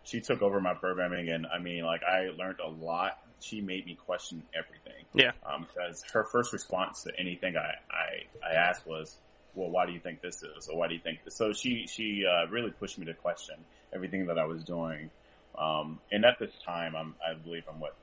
she 0.04 0.20
took 0.20 0.42
over 0.42 0.60
my 0.60 0.74
programming, 0.74 1.30
and 1.30 1.46
I 1.46 1.58
mean, 1.58 1.84
like 1.84 2.02
I 2.04 2.28
learned 2.38 2.60
a 2.64 2.68
lot. 2.68 3.18
She 3.40 3.60
made 3.60 3.84
me 3.86 3.94
question 4.06 4.42
everything. 4.54 5.04
Yeah. 5.14 5.32
Um, 5.44 5.66
because 5.66 6.02
her 6.12 6.24
first 6.24 6.52
response 6.52 7.02
to 7.02 7.12
anything 7.18 7.56
I, 7.56 7.74
I, 7.90 8.48
I 8.50 8.54
asked 8.54 8.86
was, 8.86 9.16
well, 9.54 9.70
why 9.70 9.86
do 9.86 9.92
you 9.92 10.00
think 10.00 10.20
this 10.22 10.42
is? 10.42 10.68
Or 10.68 10.78
why 10.78 10.88
do 10.88 10.94
you 10.94 11.00
think 11.00 11.24
this? 11.24 11.36
So 11.36 11.52
she, 11.52 11.86
she, 11.86 12.24
uh, 12.26 12.46
really 12.50 12.70
pushed 12.70 12.98
me 12.98 13.04
to 13.06 13.14
question 13.14 13.56
everything 13.94 14.26
that 14.26 14.38
I 14.38 14.44
was 14.46 14.62
doing. 14.64 15.10
Um, 15.58 16.00
and 16.10 16.24
at 16.24 16.38
this 16.38 16.52
time, 16.64 16.96
I'm, 16.96 17.14
I 17.26 17.34
believe 17.34 17.64
I'm 17.70 17.80
what, 17.80 17.94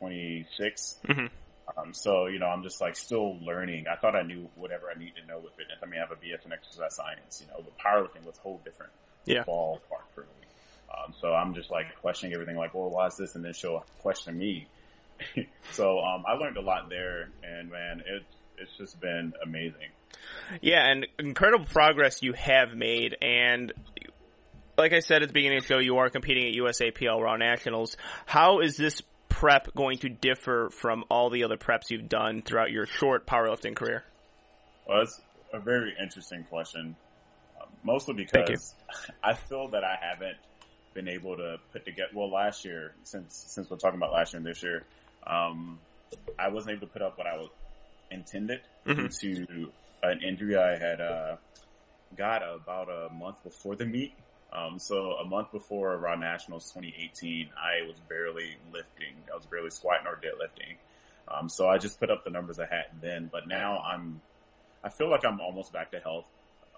26? 0.00 0.96
Mhm. 1.06 1.30
Um, 1.76 1.92
so, 1.92 2.26
you 2.26 2.38
know, 2.38 2.46
I'm 2.46 2.62
just 2.62 2.80
like 2.80 2.96
still 2.96 3.38
learning. 3.44 3.86
I 3.90 3.96
thought 3.96 4.16
I 4.16 4.22
knew 4.22 4.48
whatever 4.54 4.86
I 4.94 4.98
need 4.98 5.12
to 5.20 5.26
know 5.26 5.38
with 5.38 5.54
fitness. 5.54 5.78
I 5.82 5.86
mean, 5.86 6.00
I 6.00 6.02
have 6.02 6.12
a 6.12 6.16
BS 6.16 6.46
in 6.46 6.52
exercise 6.52 6.94
science, 6.94 7.42
you 7.44 7.52
know, 7.52 7.62
but 7.62 7.76
powerlifting 7.78 8.24
was 8.24 8.38
a 8.38 8.40
whole 8.40 8.60
different 8.64 8.92
Yeah. 9.24 9.44
ballpark 9.44 10.08
for 10.14 10.22
me. 10.22 10.26
Um, 10.90 11.14
so 11.20 11.34
I'm 11.34 11.54
just 11.54 11.70
like 11.70 11.86
questioning 12.00 12.34
everything 12.34 12.56
like, 12.56 12.74
well, 12.74 12.90
why 12.90 13.06
is 13.08 13.16
this? 13.16 13.34
And 13.34 13.44
then 13.44 13.52
she'll 13.52 13.84
question 14.00 14.38
me. 14.38 14.66
so, 15.72 15.98
um, 16.00 16.24
I 16.26 16.34
learned 16.34 16.56
a 16.56 16.62
lot 16.62 16.88
there 16.88 17.28
and 17.42 17.70
man, 17.70 18.02
it, 18.06 18.22
it's 18.56 18.76
just 18.78 19.00
been 19.00 19.34
amazing. 19.42 19.90
Yeah, 20.62 20.90
and 20.90 21.06
incredible 21.18 21.66
progress 21.66 22.22
you 22.22 22.32
have 22.32 22.74
made. 22.74 23.16
And 23.20 23.72
like 24.76 24.92
I 24.92 25.00
said 25.00 25.22
at 25.22 25.28
the 25.28 25.32
beginning 25.34 25.58
of 25.58 25.64
the 25.64 25.74
show, 25.74 25.78
you 25.80 25.98
are 25.98 26.08
competing 26.08 26.46
at 26.48 26.54
USAPL 26.54 27.20
Raw 27.20 27.36
Nationals. 27.36 27.96
How 28.26 28.60
is 28.60 28.76
this 28.76 29.02
prep 29.38 29.72
going 29.76 29.98
to 29.98 30.08
differ 30.08 30.68
from 30.72 31.04
all 31.08 31.30
the 31.30 31.44
other 31.44 31.56
preps 31.56 31.90
you've 31.90 32.08
done 32.08 32.42
throughout 32.42 32.72
your 32.72 32.86
short 32.86 33.24
powerlifting 33.24 33.76
career? 33.76 34.02
Well, 34.86 34.98
that's 34.98 35.20
a 35.52 35.60
very 35.60 35.94
interesting 36.00 36.44
question. 36.50 36.96
Um, 37.60 37.68
mostly 37.84 38.14
because 38.14 38.74
I 39.22 39.34
feel 39.34 39.68
that 39.68 39.84
I 39.84 39.96
haven't 40.00 40.36
been 40.92 41.08
able 41.08 41.36
to 41.36 41.58
put 41.72 41.84
together. 41.84 42.10
Well, 42.14 42.32
last 42.32 42.64
year, 42.64 42.94
since 43.04 43.36
since 43.46 43.70
we're 43.70 43.76
talking 43.76 43.98
about 43.98 44.12
last 44.12 44.32
year 44.32 44.38
and 44.38 44.46
this 44.46 44.62
year, 44.62 44.82
um, 45.24 45.78
I 46.36 46.48
wasn't 46.48 46.76
able 46.76 46.88
to 46.88 46.92
put 46.92 47.02
up 47.02 47.16
what 47.16 47.28
I 47.28 47.36
was 47.36 47.50
intended 48.10 48.60
Mhm. 48.86 49.20
due 49.20 49.46
to 49.46 49.72
an 50.02 50.20
injury 50.22 50.56
I 50.56 50.76
had 50.76 51.00
uh, 51.00 51.36
got 52.16 52.42
about 52.42 52.88
a 52.88 53.12
month 53.12 53.42
before 53.44 53.76
the 53.76 53.86
meet. 53.86 54.14
Um, 54.52 54.78
so 54.78 55.12
a 55.12 55.24
month 55.24 55.52
before 55.52 55.96
Raw 55.98 56.14
Nationals 56.14 56.70
2018, 56.72 57.50
I 57.56 57.86
was 57.86 57.96
barely 58.08 58.56
lifting. 58.72 59.14
I 59.32 59.36
was 59.36 59.46
barely 59.46 59.70
squatting 59.70 60.06
or 60.06 60.16
deadlifting. 60.16 60.76
Um, 61.28 61.48
so 61.48 61.68
I 61.68 61.78
just 61.78 62.00
put 62.00 62.10
up 62.10 62.24
the 62.24 62.30
numbers 62.30 62.58
I 62.58 62.66
had 62.66 62.86
then, 63.02 63.28
but 63.30 63.46
now 63.46 63.78
I'm, 63.80 64.22
I 64.82 64.88
feel 64.88 65.10
like 65.10 65.24
I'm 65.24 65.40
almost 65.40 65.72
back 65.72 65.90
to 65.90 66.00
health. 66.00 66.26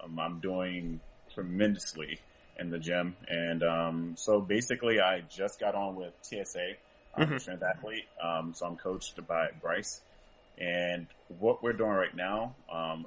Um, 0.02 0.18
I'm 0.18 0.40
doing 0.40 1.00
tremendously 1.32 2.18
in 2.58 2.70
the 2.70 2.78
gym. 2.78 3.16
And, 3.28 3.62
um, 3.62 4.14
so 4.16 4.40
basically 4.40 5.00
I 5.00 5.20
just 5.20 5.60
got 5.60 5.76
on 5.76 5.94
with 5.94 6.12
TSA, 6.22 6.72
I'm 7.14 7.22
a 7.22 7.26
Mhm. 7.26 7.40
strength 7.40 7.62
athlete. 7.62 8.06
Um, 8.22 8.52
so 8.54 8.66
I'm 8.66 8.76
coached 8.76 9.24
by 9.28 9.50
Bryce 9.60 10.00
and 10.58 11.06
what 11.38 11.62
we're 11.62 11.72
doing 11.72 11.90
right 11.90 12.14
now, 12.14 12.54
um, 12.70 13.06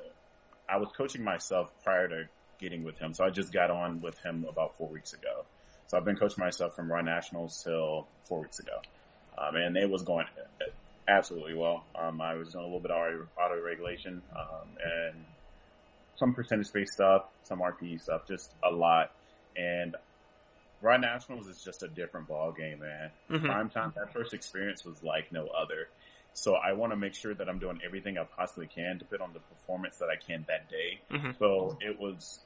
I 0.68 0.78
was 0.78 0.90
coaching 0.98 1.24
myself 1.24 1.72
prior 1.84 2.08
to 2.08 2.24
getting 2.64 2.84
with 2.84 2.98
him. 2.98 3.14
So 3.14 3.24
I 3.26 3.30
just 3.30 3.52
got 3.52 3.70
on 3.70 4.02
with 4.02 4.18
him 4.20 4.46
about 4.50 4.78
four 4.78 4.88
weeks 4.88 5.14
ago. 5.14 5.46
So 5.88 5.98
I've 5.98 6.06
been 6.06 6.16
coaching 6.16 6.44
myself 6.44 6.76
from 6.76 6.92
Raw 6.92 7.02
Nationals 7.02 7.62
till 7.64 8.08
four 8.26 8.42
weeks 8.42 8.60
ago. 8.60 8.80
Um, 9.38 9.56
and 9.56 9.78
it 9.78 9.90
was 9.90 10.02
going 10.04 10.26
absolutely 11.08 11.56
well. 11.56 11.84
Um, 11.94 12.22
I 12.22 12.36
was 12.36 12.54
doing 12.54 12.64
a 12.64 12.68
little 12.68 12.80
bit 12.80 12.92
of 12.92 13.28
auto, 13.38 13.62
regulation, 13.62 14.22
um, 14.36 14.68
and 14.84 15.26
some 16.16 16.34
percentage 16.34 16.72
based 16.72 16.94
stuff, 16.94 17.26
some 17.44 17.60
RPE 17.60 18.02
stuff, 18.02 18.28
just 18.28 18.52
a 18.64 18.72
lot. 18.72 19.12
And 19.58 19.96
Raw 20.82 20.98
Nationals 20.98 21.48
is 21.48 21.64
just 21.64 21.84
a 21.84 21.88
different 21.88 22.28
ball 22.28 22.52
game, 22.52 22.80
man. 22.80 23.12
Mhm. 23.30 23.46
Prime 23.46 23.70
time, 23.70 23.94
that 23.96 24.14
first 24.14 24.34
experience 24.34 24.86
was 24.86 25.04
like 25.04 25.32
no 25.32 25.48
other. 25.48 25.90
So 26.34 26.56
I 26.56 26.74
want 26.74 26.92
to 26.92 26.98
make 26.98 27.14
sure 27.14 27.34
that 27.36 27.48
I'm 27.48 27.60
doing 27.60 27.80
everything 27.86 28.18
I 28.18 28.24
possibly 28.24 28.68
can 28.68 28.98
to 29.00 29.06
put 29.06 29.22
on 29.22 29.34
the 29.34 29.40
performance 29.40 29.98
that 30.00 30.10
I 30.10 30.16
can 30.16 30.46
that 30.48 30.70
day. 30.70 31.00
Mhm. 31.12 31.38
So 31.38 31.78
it 31.82 32.00
was, 32.00 32.40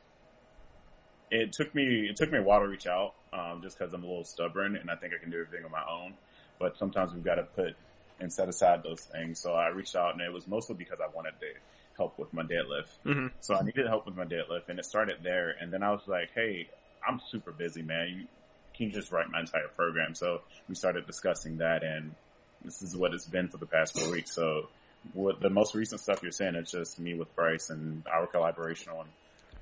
it 1.31 1.51
took 1.51 1.73
me, 1.75 2.07
it 2.09 2.15
took 2.15 2.31
me 2.31 2.39
a 2.39 2.43
while 2.43 2.59
to 2.59 2.67
reach 2.67 2.87
out, 2.87 3.13
um, 3.33 3.61
just 3.61 3.77
cause 3.77 3.93
I'm 3.93 4.03
a 4.03 4.07
little 4.07 4.23
stubborn 4.23 4.75
and 4.75 4.89
I 4.89 4.95
think 4.95 5.13
I 5.13 5.21
can 5.21 5.29
do 5.31 5.41
everything 5.41 5.65
on 5.65 5.71
my 5.71 5.83
own. 5.89 6.13
But 6.59 6.77
sometimes 6.77 7.13
we've 7.13 7.23
got 7.23 7.35
to 7.35 7.43
put 7.43 7.75
and 8.19 8.31
set 8.33 8.49
aside 8.49 8.81
those 8.83 9.01
things. 9.01 9.39
So 9.39 9.53
I 9.53 9.67
reached 9.67 9.95
out 9.95 10.13
and 10.13 10.21
it 10.21 10.33
was 10.33 10.47
mostly 10.47 10.75
because 10.75 10.99
I 11.01 11.07
wanted 11.15 11.33
to 11.39 11.47
help 11.95 12.17
with 12.17 12.33
my 12.33 12.43
deadlift. 12.43 12.89
Mhm. 13.05 13.31
So 13.41 13.55
I 13.55 13.61
needed 13.61 13.87
help 13.87 14.05
with 14.05 14.15
my 14.15 14.25
deadlift 14.25 14.69
and 14.69 14.79
it 14.79 14.85
started 14.85 15.17
there. 15.21 15.55
And 15.59 15.71
then 15.71 15.83
I 15.83 15.91
was 15.91 16.07
like, 16.07 16.31
Hey, 16.33 16.67
I'm 17.07 17.19
super 17.29 17.51
busy, 17.51 17.81
man. 17.83 18.07
You 18.09 18.27
can 18.75 18.87
you 18.87 18.91
just 18.91 19.11
write 19.11 19.29
my 19.29 19.39
entire 19.39 19.67
program. 19.75 20.15
So 20.15 20.41
we 20.67 20.75
started 20.75 21.05
discussing 21.05 21.57
that 21.57 21.83
and 21.83 22.15
this 22.63 22.81
is 22.81 22.95
what 22.95 23.13
it's 23.13 23.25
been 23.25 23.49
for 23.49 23.57
the 23.57 23.65
past 23.65 23.99
four 23.99 24.11
weeks. 24.11 24.33
So 24.33 24.69
what 25.13 25.39
the 25.39 25.49
most 25.49 25.75
recent 25.75 26.01
stuff 26.01 26.21
you're 26.23 26.31
saying, 26.31 26.55
it's 26.55 26.71
just 26.71 26.99
me 26.99 27.13
with 27.13 27.33
Bryce 27.35 27.69
and 27.69 28.03
our 28.07 28.27
collaboration 28.27 28.91
on 28.91 29.07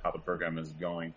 how 0.04 0.12
the 0.12 0.19
program 0.19 0.58
is 0.58 0.69
going. 0.73 1.13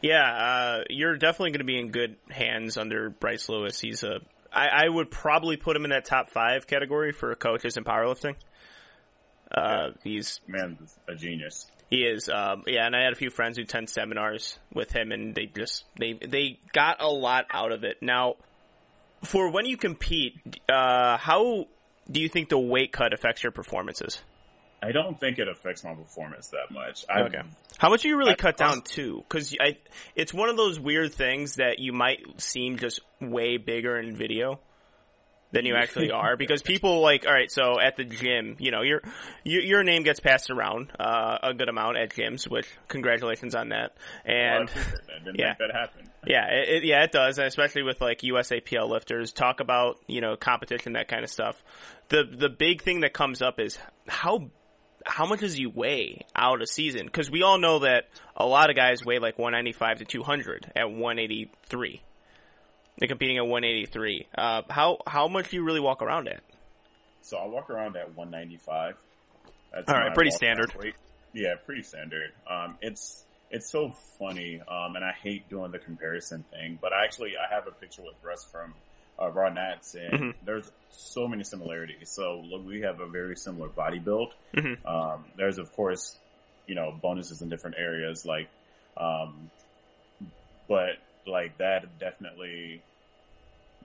Yeah, 0.00 0.22
uh, 0.22 0.84
you're 0.90 1.16
definitely 1.16 1.50
going 1.50 1.60
to 1.60 1.64
be 1.64 1.78
in 1.78 1.90
good 1.90 2.16
hands 2.30 2.76
under 2.76 3.10
Bryce 3.10 3.48
Lewis. 3.48 3.80
He's 3.80 4.02
a, 4.02 4.20
I, 4.52 4.84
I 4.84 4.88
would 4.88 5.10
probably 5.10 5.56
put 5.56 5.76
him 5.76 5.84
in 5.84 5.90
that 5.90 6.04
top 6.04 6.30
five 6.30 6.66
category 6.66 7.12
for 7.12 7.34
coaches 7.34 7.76
in 7.76 7.84
powerlifting. 7.84 8.36
Uh, 9.50 9.90
he's 10.02 10.40
Man, 10.46 10.78
a 11.08 11.14
genius. 11.14 11.66
He 11.90 12.04
is, 12.04 12.30
um, 12.30 12.62
yeah, 12.66 12.86
and 12.86 12.96
I 12.96 13.02
had 13.02 13.12
a 13.12 13.16
few 13.16 13.28
friends 13.28 13.58
who 13.58 13.64
attend 13.64 13.90
seminars 13.90 14.58
with 14.72 14.92
him, 14.92 15.12
and 15.12 15.34
they 15.34 15.44
just 15.44 15.84
they 15.98 16.14
they 16.14 16.58
got 16.72 17.02
a 17.02 17.08
lot 17.08 17.44
out 17.50 17.70
of 17.70 17.84
it. 17.84 17.98
Now, 18.00 18.36
for 19.24 19.50
when 19.50 19.66
you 19.66 19.76
compete, 19.76 20.40
uh, 20.70 21.18
how 21.18 21.66
do 22.10 22.20
you 22.20 22.30
think 22.30 22.48
the 22.48 22.58
weight 22.58 22.92
cut 22.92 23.12
affects 23.12 23.42
your 23.42 23.52
performances? 23.52 24.22
I 24.82 24.90
don't 24.92 25.18
think 25.20 25.38
it 25.38 25.46
affects 25.48 25.84
my 25.84 25.94
performance 25.94 26.48
that 26.48 26.70
much. 26.72 27.04
I, 27.08 27.22
Okay. 27.22 27.42
How 27.78 27.88
much 27.88 28.02
do 28.02 28.08
you 28.08 28.16
really 28.16 28.32
I- 28.32 28.36
cut 28.36 28.56
down 28.56 28.82
to? 28.82 29.18
Because 29.28 29.54
I, 29.60 29.78
it's 30.16 30.34
one 30.34 30.48
of 30.48 30.56
those 30.56 30.80
weird 30.80 31.12
things 31.14 31.56
that 31.56 31.78
you 31.78 31.92
might 31.92 32.40
seem 32.40 32.78
just 32.78 33.00
way 33.20 33.56
bigger 33.58 33.96
in 33.98 34.16
video 34.16 34.58
than 35.52 35.66
you 35.66 35.76
actually 35.76 36.10
are. 36.12 36.36
Because 36.36 36.62
people 36.62 37.00
like, 37.00 37.26
all 37.26 37.32
right, 37.32 37.50
so 37.50 37.78
at 37.78 37.96
the 37.96 38.04
gym, 38.04 38.56
you 38.58 38.70
know, 38.72 38.82
your 38.82 39.02
your, 39.44 39.62
your 39.62 39.84
name 39.84 40.02
gets 40.02 40.18
passed 40.18 40.50
around 40.50 40.90
uh, 40.98 41.38
a 41.42 41.54
good 41.54 41.68
amount 41.68 41.96
at 41.98 42.10
gyms, 42.10 42.50
which 42.50 42.66
congratulations 42.88 43.54
on 43.54 43.68
that. 43.68 43.92
Well, 44.26 44.36
And. 44.36 44.70
Didn't 45.24 45.38
yeah. 45.38 45.48
make 45.50 45.58
that 45.58 45.72
happen. 45.72 46.10
yeah, 46.26 46.46
it, 46.50 46.84
yeah, 46.84 47.04
it 47.04 47.12
does, 47.12 47.38
especially 47.38 47.82
with 47.84 48.00
like 48.00 48.20
USAPL 48.22 48.88
lifters. 48.88 49.32
Talk 49.32 49.60
about 49.60 49.98
you 50.08 50.20
know 50.20 50.36
competition, 50.36 50.94
that 50.94 51.06
kind 51.06 51.22
of 51.22 51.30
stuff. 51.30 51.62
The 52.08 52.24
the 52.24 52.48
big 52.48 52.82
thing 52.82 53.00
that 53.02 53.12
comes 53.12 53.42
up 53.42 53.60
is 53.60 53.78
how 54.08 54.50
how 55.04 55.26
much 55.26 55.40
does 55.40 55.58
you 55.58 55.70
weigh 55.70 56.24
out 56.34 56.62
a 56.62 56.66
season? 56.66 57.06
Because 57.06 57.30
we 57.30 57.42
all 57.42 57.58
know 57.58 57.80
that 57.80 58.04
a 58.36 58.46
lot 58.46 58.70
of 58.70 58.76
guys 58.76 59.04
weigh 59.04 59.18
like 59.18 59.38
195 59.38 59.98
to 59.98 60.04
200 60.04 60.72
at 60.74 60.90
183. 60.90 62.02
They're 62.98 63.08
competing 63.08 63.38
at 63.38 63.46
183. 63.46 64.26
Uh, 64.36 64.62
how 64.68 64.98
how 65.06 65.28
much 65.28 65.50
do 65.50 65.56
you 65.56 65.64
really 65.64 65.80
walk 65.80 66.02
around 66.02 66.28
at? 66.28 66.42
So 67.22 67.36
I 67.36 67.46
walk 67.46 67.70
around 67.70 67.96
at 67.96 68.14
195. 68.16 68.94
That's 69.72 69.88
All 69.88 69.96
right, 69.96 70.14
pretty 70.14 70.30
standard. 70.30 70.72
Yeah, 71.32 71.54
pretty 71.64 71.82
standard. 71.82 72.32
Um, 72.48 72.76
it's 72.82 73.24
it's 73.50 73.70
so 73.70 73.92
funny, 74.18 74.60
um, 74.60 74.96
and 74.96 75.04
I 75.04 75.12
hate 75.12 75.48
doing 75.48 75.72
the 75.72 75.78
comparison 75.78 76.44
thing, 76.50 76.78
but 76.80 76.92
I 76.92 77.04
actually 77.04 77.32
I 77.36 77.54
have 77.54 77.66
a 77.66 77.70
picture 77.70 78.02
with 78.02 78.14
Russ 78.22 78.44
from 78.44 78.74
uh, 79.20 79.30
Raw 79.30 79.50
Nats, 79.50 79.94
and 79.94 80.12
Mhm. 80.12 80.34
there's 80.42 80.70
so 80.88 81.28
many 81.28 81.44
similarities. 81.44 82.12
So 82.12 82.40
look, 82.40 82.64
we 82.64 82.80
have 82.82 83.00
a 83.00 83.08
very 83.08 83.36
similar 83.36 83.68
body 83.68 83.98
build. 83.98 84.34
Mhm. 84.56 84.84
Um, 84.86 85.32
there's 85.36 85.58
of 85.58 85.70
course, 85.72 86.18
you 86.66 86.74
know, 86.74 86.92
bonuses 87.00 87.42
in 87.42 87.48
different 87.48 87.76
areas, 87.78 88.24
like, 88.24 88.48
um, 88.96 89.50
but 90.68 90.96
like 91.26 91.58
that 91.58 91.98
definitely 91.98 92.82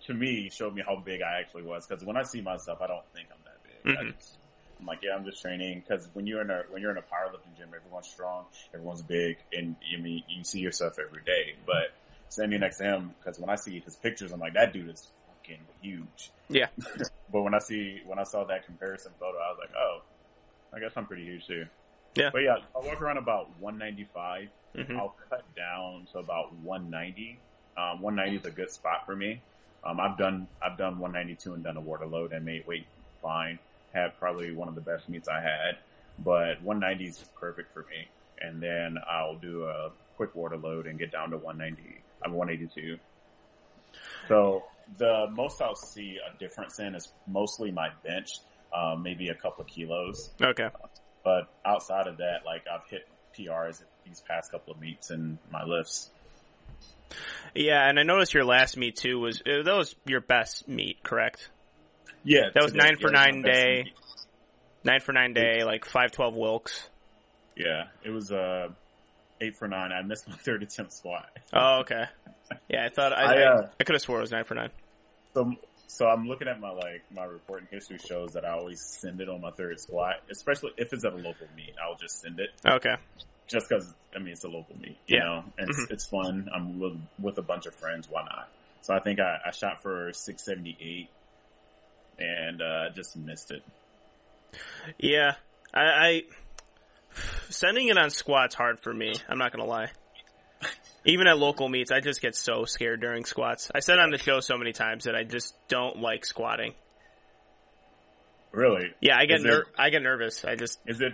to 0.05 0.13
me 0.13 0.49
showed 0.49 0.73
me 0.73 0.83
how 0.85 0.95
big 0.95 1.21
I 1.21 1.39
actually 1.39 1.63
was 1.63 1.85
because 1.87 2.03
when 2.03 2.17
I 2.17 2.23
see 2.23 2.41
myself, 2.41 2.79
I 2.81 2.87
don't 2.87 3.05
think 3.13 3.29
I'm 3.31 3.43
that 3.45 3.63
big. 3.63 3.97
I 3.97 4.03
Mhm. 4.03 4.15
just, 4.15 4.37
I'm 4.79 4.85
like, 4.85 4.99
yeah, 5.01 5.15
I'm 5.15 5.25
just 5.25 5.41
training 5.41 5.79
because 5.81 6.07
when 6.13 6.27
you're 6.27 6.41
in 6.41 6.51
a 6.51 6.63
when 6.69 6.81
you're 6.81 6.91
in 6.91 6.97
a 6.97 7.01
powerlifting 7.01 7.55
gym, 7.55 7.73
everyone's 7.75 8.07
strong, 8.07 8.45
everyone's 8.73 9.01
big, 9.01 9.37
and 9.51 9.75
you 9.81 9.97
mean 9.97 10.23
you 10.27 10.43
see 10.43 10.59
yourself 10.59 10.99
every 10.99 11.23
day. 11.23 11.55
But 11.65 11.93
standing 12.29 12.59
next 12.59 12.77
to 12.77 12.83
him, 12.83 13.15
because 13.17 13.39
when 13.39 13.49
I 13.49 13.55
see 13.55 13.79
his 13.79 13.95
pictures, 13.95 14.31
I'm 14.31 14.39
like, 14.39 14.53
that 14.53 14.73
dude 14.73 14.89
is 14.89 15.11
fucking 15.47 15.63
huge. 15.81 16.31
Yeah. 16.49 16.67
but 17.31 17.41
when 17.41 17.53
I 17.53 17.60
see 17.60 18.01
when 18.05 18.19
I 18.19 18.23
saw 18.23 18.43
that 18.45 18.65
comparison 18.65 19.12
photo, 19.19 19.38
I 19.38 19.51
was 19.51 19.57
like, 19.60 19.75
oh, 19.77 20.01
I 20.73 20.79
guess 20.79 20.91
I'm 20.95 21.05
pretty 21.05 21.23
huge 21.23 21.47
too. 21.47 21.65
Yeah. 22.15 22.29
But 22.31 22.39
yeah, 22.39 22.57
I 22.75 22.79
walk 22.79 23.01
around 23.01 23.17
about 23.17 23.49
195. 23.60 24.49
Mhm. 24.75 24.97
I'll 24.97 25.15
cut 25.29 25.43
down 25.55 26.07
to 26.12 26.19
about 26.19 26.53
190. 26.55 27.39
Um, 27.77 28.01
190 28.01 28.38
is 28.38 28.45
a 28.45 28.55
good 28.55 28.71
spot 28.71 29.05
for 29.05 29.15
me. 29.15 29.41
Um, 29.83 29.99
I've 29.99 30.17
done 30.17 30.47
I've 30.62 30.77
done 30.77 30.99
192 30.99 31.53
and 31.53 31.63
done 31.63 31.77
a 31.77 31.81
water 31.81 32.05
load 32.05 32.33
and 32.33 32.45
made 32.45 32.65
weight 32.67 32.86
fine. 33.21 33.60
Had 33.93 34.17
probably 34.19 34.51
one 34.51 34.67
of 34.67 34.75
the 34.75 34.81
best 34.81 35.10
meets 35.10 35.27
I 35.27 35.41
had, 35.41 35.77
but 36.19 36.62
190 36.62 37.05
is 37.05 37.23
perfect 37.39 37.73
for 37.73 37.86
me. 37.89 38.07
And 38.39 38.62
then 38.62 38.97
I'll 39.10 39.36
do 39.36 39.63
a 39.63 39.91
quick 40.15 40.36
water 40.36 40.57
load 40.57 40.86
and 40.86 40.99
get 40.99 41.12
down 41.12 41.31
to 41.31 41.38
190. 41.38 42.01
I'm 42.23 42.33
182. 42.33 42.99
So 44.27 44.63
the 44.97 45.27
most 45.31 45.61
I'll 45.61 45.75
see 45.75 46.17
a 46.17 46.37
difference 46.37 46.79
in 46.79 46.95
is 46.95 47.11
mostly 47.27 47.71
my 47.71 47.89
bench, 48.03 48.29
um, 48.73 49.03
maybe 49.03 49.29
a 49.29 49.35
couple 49.35 49.63
of 49.63 49.67
kilos. 49.67 50.29
Okay. 50.41 50.69
But 51.23 51.49
outside 51.65 52.07
of 52.07 52.17
that, 52.17 52.39
like 52.45 52.63
I've 52.71 52.87
hit 52.89 53.07
PRs 53.37 53.83
these 54.05 54.21
past 54.27 54.51
couple 54.51 54.73
of 54.73 54.79
meets 54.79 55.11
in 55.11 55.37
my 55.51 55.63
lifts. 55.63 56.09
Yeah, 57.55 57.87
and 57.87 57.99
I 57.99 58.03
noticed 58.03 58.33
your 58.33 58.45
last 58.45 58.77
meet 58.77 58.95
too 58.97 59.19
was 59.19 59.41
uh, 59.41 59.63
that 59.63 59.75
was 59.75 59.95
your 60.05 60.21
best 60.21 60.67
meet, 60.67 61.01
correct? 61.03 61.49
Yeah, 62.23 62.49
That 62.53 62.63
was 62.63 62.71
today- 62.73 62.83
nine 62.85 62.97
for 62.97 63.11
yeah, 63.13 63.19
nine 63.25 63.41
day. 63.41 63.93
Nine 64.83 64.99
for 65.01 65.11
nine 65.11 65.33
day, 65.33 65.63
like 65.63 65.85
five 65.85 66.11
twelve 66.11 66.35
Wilks. 66.35 66.89
Yeah, 67.55 67.85
it 68.03 68.09
was 68.09 68.31
uh 68.31 68.69
eight 69.41 69.56
for 69.56 69.67
nine. 69.67 69.91
I 69.91 70.02
missed 70.02 70.28
my 70.28 70.36
third 70.36 70.63
attempt 70.63 70.93
squat. 70.93 71.30
Oh, 71.54 71.80
okay. 71.82 72.06
Yeah, 72.69 72.86
I 72.86 72.89
thought 72.89 73.13
I 73.13 73.23
I, 73.36 73.43
uh, 73.43 73.69
I 73.80 73.84
could 73.84 73.93
have 73.93 74.02
swore 74.02 74.17
it 74.19 74.21
was 74.21 74.32
nine 74.32 74.43
for 74.45 74.56
nine. 74.56 74.69
So, 75.34 75.54
so 75.88 76.08
I'm 76.08 76.28
looking 76.28 76.47
at 76.47 76.60
my 76.60 76.71
like 76.71 77.04
my 77.13 77.26
reporting 77.26 77.67
history 77.71 77.97
shows 78.00 78.34
that 78.34 78.45
I 78.45 78.52
always 78.52 78.82
send 78.82 79.21
it 79.21 79.30
on 79.30 79.41
my 79.41 79.52
third 79.52 79.80
squat, 79.80 80.15
especially 80.30 80.71
if 80.78 80.93
it's 80.93 81.06
at 81.06 81.13
a 81.13 81.17
local 81.17 81.47
meet. 81.56 81.73
I'll 81.84 81.97
just 81.97 82.21
send 82.21 82.39
it 82.39 82.50
Okay. 82.65 82.95
just 83.47 83.67
because 83.69 83.93
I 84.15 84.19
mean 84.19 84.30
it's 84.34 84.43
a 84.43 84.50
local 84.50 84.76
meet, 84.80 84.97
you 85.08 85.17
Yeah. 85.17 85.23
know, 85.23 85.43
and 85.58 85.69
it's, 85.69 85.80
Mhm. 85.80 85.91
it's 85.91 86.06
fun. 86.08 86.50
I'm 86.54 86.80
with, 86.80 87.00
with 87.19 87.38
a 87.38 87.41
bunch 87.41 87.65
of 87.65 87.76
friends. 87.76 88.08
Why 88.10 88.23
not? 88.23 88.50
So 88.82 88.93
I 88.93 89.00
think 89.00 89.19
I, 89.19 89.38
I 89.45 89.52
shot 89.52 89.82
for 89.82 90.12
678 90.13 91.10
and 92.19 92.62
uh, 92.62 92.89
just 92.95 93.15
missed 93.17 93.52
it. 93.52 93.63
Yeah, 94.97 95.36
I, 95.73 95.82
I 95.84 96.23
sending 97.49 97.88
it 97.88 97.97
on 97.97 98.10
squats 98.10 98.56
hard 98.56 98.80
for 98.80 98.93
me. 98.93 99.13
I'm 99.30 99.38
not 99.38 99.51
gonna 99.51 99.65
lie. 99.69 99.89
Even 101.06 101.27
at 101.27 101.38
local 101.38 101.69
meets, 101.69 101.91
I 101.91 101.99
just 102.01 102.21
get 102.21 102.36
so 102.36 102.65
scared 102.65 102.99
during 103.01 103.23
squats. 103.25 103.71
I 103.73 103.80
said 103.80 103.99
on 103.99 104.10
the 104.12 104.17
show 104.17 104.39
so 104.39 104.58
many 104.58 104.73
times 104.73 105.06
that 105.06 105.15
I 105.15 105.23
just 105.23 105.53
don't 105.67 105.99
like 106.01 106.25
squatting. 106.25 106.73
Really? 108.51 108.93
Yeah, 109.01 109.17
I 109.17 109.25
get 109.25 109.41
ner- 109.41 109.60
it- 109.62 109.67
I 109.77 109.89
get 109.89 110.01
nervous. 110.01 110.43
I 110.45 110.56
just 110.56 110.80
Is 110.86 111.01
it 111.01 111.13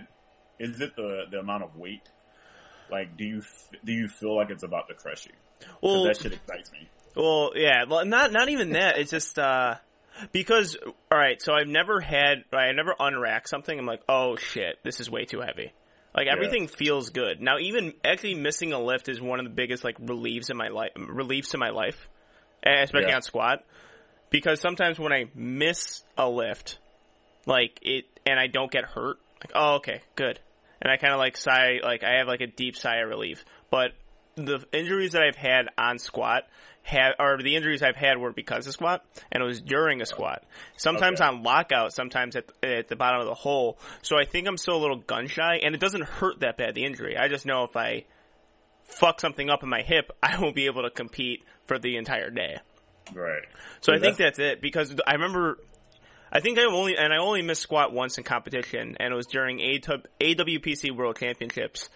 is 0.58 0.80
it 0.80 0.96
the 0.96 1.24
the 1.30 1.38
amount 1.38 1.64
of 1.64 1.76
weight? 1.76 2.02
Like, 2.90 3.16
do 3.16 3.24
you 3.24 3.42
do 3.84 3.92
you 3.92 4.08
feel 4.08 4.36
like 4.36 4.50
it's 4.50 4.62
about 4.62 4.88
to 4.88 4.94
crush 4.94 5.26
you? 5.26 5.32
well, 5.80 6.04
that 6.04 6.16
shit 6.18 6.32
excites 6.32 6.70
me. 6.72 6.88
Well, 7.16 7.52
yeah, 7.54 7.84
well, 7.88 8.04
not 8.04 8.32
not 8.32 8.48
even 8.48 8.70
that. 8.72 8.98
It's 8.98 9.10
just 9.10 9.38
uh 9.38 9.76
because 10.32 10.76
all 10.84 11.18
right. 11.18 11.40
So 11.42 11.52
I've 11.54 11.68
never 11.68 12.00
had 12.00 12.44
I 12.52 12.72
never 12.72 12.94
unracked 12.98 13.48
something. 13.48 13.78
I'm 13.78 13.86
like, 13.86 14.02
oh 14.08 14.36
shit, 14.36 14.78
this 14.82 15.00
is 15.00 15.10
way 15.10 15.24
too 15.24 15.40
heavy. 15.40 15.72
Like 16.14 16.28
everything 16.28 16.68
feels 16.68 17.10
good 17.10 17.40
now. 17.40 17.58
Even 17.58 17.92
actually 18.04 18.34
missing 18.34 18.72
a 18.72 18.78
lift 18.80 19.08
is 19.08 19.20
one 19.20 19.40
of 19.40 19.44
the 19.46 19.50
biggest 19.50 19.82
like 19.82 19.96
reliefs 19.98 20.48
in 20.48 20.56
my 20.56 20.68
life. 20.68 20.92
Reliefs 20.96 21.54
in 21.54 21.60
my 21.60 21.70
life, 21.70 22.08
especially 22.64 23.08
Yeah. 23.08 23.16
on 23.16 23.22
squat. 23.22 23.64
Because 24.30 24.60
sometimes 24.60 24.98
when 24.98 25.12
I 25.12 25.24
miss 25.34 26.02
a 26.16 26.28
lift, 26.28 26.78
like 27.46 27.78
it, 27.82 28.04
and 28.26 28.38
I 28.38 28.46
don't 28.46 28.70
get 28.70 28.84
hurt, 28.84 29.18
like 29.40 29.52
oh 29.54 29.74
okay, 29.76 30.02
good, 30.16 30.38
and 30.80 30.90
I 30.90 30.96
kind 30.96 31.12
of 31.12 31.18
like 31.18 31.36
sigh, 31.36 31.80
like 31.82 32.04
I 32.04 32.18
have 32.18 32.28
like 32.28 32.40
a 32.40 32.46
deep 32.46 32.76
sigh 32.76 32.98
of 32.98 33.08
relief. 33.08 33.44
But 33.70 33.92
the 34.36 34.64
injuries 34.72 35.12
that 35.12 35.22
I've 35.22 35.36
had 35.36 35.66
on 35.78 35.98
squat 35.98 36.44
have, 36.82 37.14
or 37.18 37.38
the 37.42 37.56
injuries 37.56 37.82
I've 37.82 37.96
had 37.96 38.18
were 38.18 38.32
because 38.32 38.66
of 38.66 38.72
squat, 38.74 39.04
and 39.32 39.42
it 39.42 39.46
was 39.46 39.60
during 39.60 40.02
a 40.02 40.06
squat. 40.06 40.44
Sometimes 40.76 41.20
Okay. 41.20 41.28
on 41.28 41.42
lockout, 41.42 41.92
sometimes 41.92 42.36
at, 42.36 42.44
at 42.62 42.88
the 42.88 42.96
bottom 42.96 43.20
of 43.20 43.26
the 43.26 43.34
hole. 43.34 43.78
So 44.02 44.18
I 44.18 44.24
think 44.26 44.46
I'm 44.46 44.58
still 44.58 44.76
a 44.76 44.82
little 44.82 44.98
gun 44.98 45.26
shy, 45.28 45.60
and 45.62 45.74
it 45.74 45.80
doesn't 45.80 46.04
hurt 46.04 46.40
that 46.40 46.56
bad, 46.58 46.74
the 46.74 46.84
injury. 46.84 47.16
I 47.16 47.28
just 47.28 47.46
know 47.46 47.64
if 47.64 47.76
I 47.76 48.04
fuck 48.84 49.20
something 49.20 49.48
up 49.48 49.62
in 49.62 49.68
my 49.68 49.80
hip, 49.82 50.10
I 50.22 50.38
won't 50.40 50.54
be 50.54 50.66
able 50.66 50.82
to 50.82 50.90
compete 50.90 51.44
for 51.66 51.78
the 51.78 51.96
entire 51.96 52.30
day. 52.30 52.58
Right. 53.14 53.42
So 53.80 53.92
I 53.92 53.98
think 53.98 54.16
that's 54.16 54.38
it 54.38 54.60
because 54.60 54.94
I 55.06 55.12
remember, 55.14 55.58
I 56.32 56.40
think 56.40 56.58
I 56.58 56.64
only 56.64 56.96
and 56.96 57.12
I 57.12 57.18
only 57.18 57.42
missed 57.42 57.62
squat 57.62 57.92
once 57.92 58.16
in 58.18 58.24
competition, 58.24 58.96
and 58.98 59.12
it 59.12 59.16
was 59.16 59.26
during 59.26 59.60
AW 59.60 59.98
AWPC 60.20 60.90
World 60.94 61.16
Championships, 61.18 61.88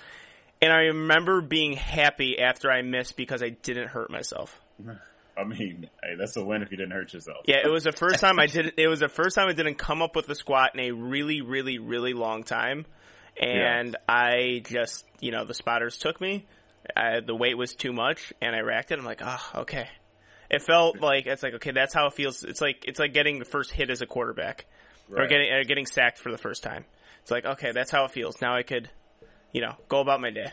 and 0.61 0.73
I 0.73 0.87
remember 0.87 1.40
being 1.40 1.75
happy 1.75 2.38
after 2.38 2.71
I 2.71 2.83
missed 2.83 3.16
because 3.16 3.42
I 3.42 3.51
didn't 3.51 3.88
hurt 3.88 4.11
myself. 4.11 4.61
I 5.37 5.44
mean, 5.44 5.88
hey, 6.03 6.14
that's 6.18 6.37
a 6.37 6.44
win 6.44 6.62
if 6.62 6.71
you 6.71 6.77
didn't 6.77 6.92
hurt 6.92 7.12
yourself. 7.12 7.44
Yeah, 7.47 7.59
it 7.64 7.71
was 7.71 7.85
the 7.85 7.92
first 7.92 8.21
time 8.21 8.40
I 8.40 8.47
didn't. 8.47 8.75
It 8.77 8.88
was 8.88 9.01
the 9.01 9.09
first 9.09 9.37
time 9.37 9.49
I 9.49 9.53
didn't 9.53 9.77
come 9.77 10.03
up 10.03 10.16
with 10.16 10.27
the 10.27 10.35
squat 10.35 10.73
in 10.75 10.81
a 10.81 10.90
really, 10.90 11.42
really, 11.42 11.79
really 11.79 12.12
long 12.12 12.42
time, 12.42 12.87
and 13.40 13.97
I 14.09 14.62
just, 14.64 15.05
you 15.21 15.31
know, 15.31 15.44
the 15.44 15.55
spotters 15.55 15.99
took 15.99 16.21
me. 16.21 16.47
I, 16.97 17.21
the 17.21 17.35
weight 17.35 17.57
was 17.57 17.75
too 17.75 17.92
much, 17.92 18.33
and 18.40 18.57
I 18.57 18.61
racked 18.61 18.90
it. 18.90 18.99
I'm 18.99 19.05
like, 19.05 19.21
oh, 19.23 19.51
okay. 19.57 19.88
It 20.51 20.62
felt 20.62 21.01
like 21.01 21.27
it's 21.27 21.42
like 21.42 21.55
okay, 21.55 21.73
that's 21.73 21.92
how 21.92 22.07
it 22.07 22.14
feels. 22.14 22.42
It's 22.42 22.61
like 22.61 22.85
it's 22.87 22.99
like 22.99 23.12
getting 23.12 23.38
the 23.38 23.44
first 23.44 23.71
hit 23.71 23.90
as 23.90 24.01
a 24.01 24.07
quarterback, 24.07 24.66
or 25.14 25.27
getting 25.27 25.53
or 25.53 25.62
getting 25.64 25.87
sacked 25.87 26.18
for 26.18 26.31
the 26.33 26.38
first 26.38 26.62
time. 26.62 26.85
It's 27.23 27.31
like 27.31 27.44
okay, 27.44 27.73
that's 27.73 27.90
how 27.90 28.07
it 28.07 28.12
feels. 28.12 28.40
Now 28.40 28.57
I 28.57 28.62
could, 28.62 28.88
you 29.52 29.61
know, 29.61 29.74
go 29.88 30.00
about 30.00 30.20
my 30.20 30.30
day. 30.30 30.50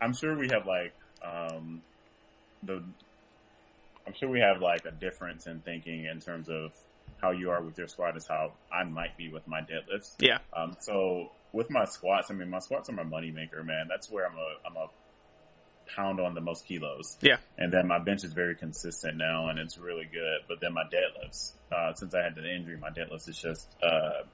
I'm 0.00 0.14
sure 0.14 0.36
we 0.36 0.48
have 0.52 0.66
like 0.66 0.94
um 1.24 1.82
the 2.62 2.84
I'm 4.06 4.14
sure 4.14 4.28
we 4.30 4.40
have 4.40 4.60
like 4.60 4.84
a 4.86 4.90
difference 4.90 5.46
in 5.46 5.60
thinking 5.60 6.06
in 6.06 6.20
terms 6.20 6.48
of 6.48 6.72
how 7.20 7.32
you 7.32 7.50
are 7.50 7.62
with 7.62 7.76
your 7.76 7.88
squat 7.88 8.16
is 8.16 8.26
how 8.28 8.52
I 8.72 8.84
might 8.84 9.16
be 9.16 9.30
with 9.30 9.46
my 9.46 9.60
deadlifts. 9.60 10.14
Yeah, 10.18 10.38
Um 10.56 10.76
so 10.80 11.30
with 11.52 11.70
my 11.70 11.84
squats, 11.84 12.30
I 12.30 12.34
mean 12.34 12.50
my 12.50 12.60
squats 12.60 12.88
are 12.88 12.92
my 12.92 13.02
money 13.02 13.30
maker, 13.30 13.62
man. 13.64 13.86
That's 13.88 14.10
where 14.10 14.26
I'm 14.26 14.36
a 14.36 14.68
I'm 14.68 14.76
a 14.76 14.86
pound 15.96 16.20
on 16.20 16.34
the 16.34 16.40
most 16.40 16.66
kilos. 16.66 17.16
yeah, 17.22 17.38
And 17.56 17.72
then 17.72 17.86
my 17.88 17.98
bench 17.98 18.24
is 18.24 18.32
very 18.32 18.54
consistent 18.54 19.16
now 19.16 19.48
and 19.48 19.58
it's 19.58 19.78
really 19.78 20.04
good. 20.04 20.40
But 20.46 20.60
then 20.60 20.74
my 20.74 20.84
deadlifts, 20.84 21.52
uh, 21.72 21.94
since 21.94 22.14
I 22.14 22.22
had 22.22 22.34
the 22.34 22.44
injury, 22.44 22.76
my 22.76 22.90
deadlifts 22.90 23.28
is 23.28 23.38
just, 23.38 23.74
uh, 23.82 24.24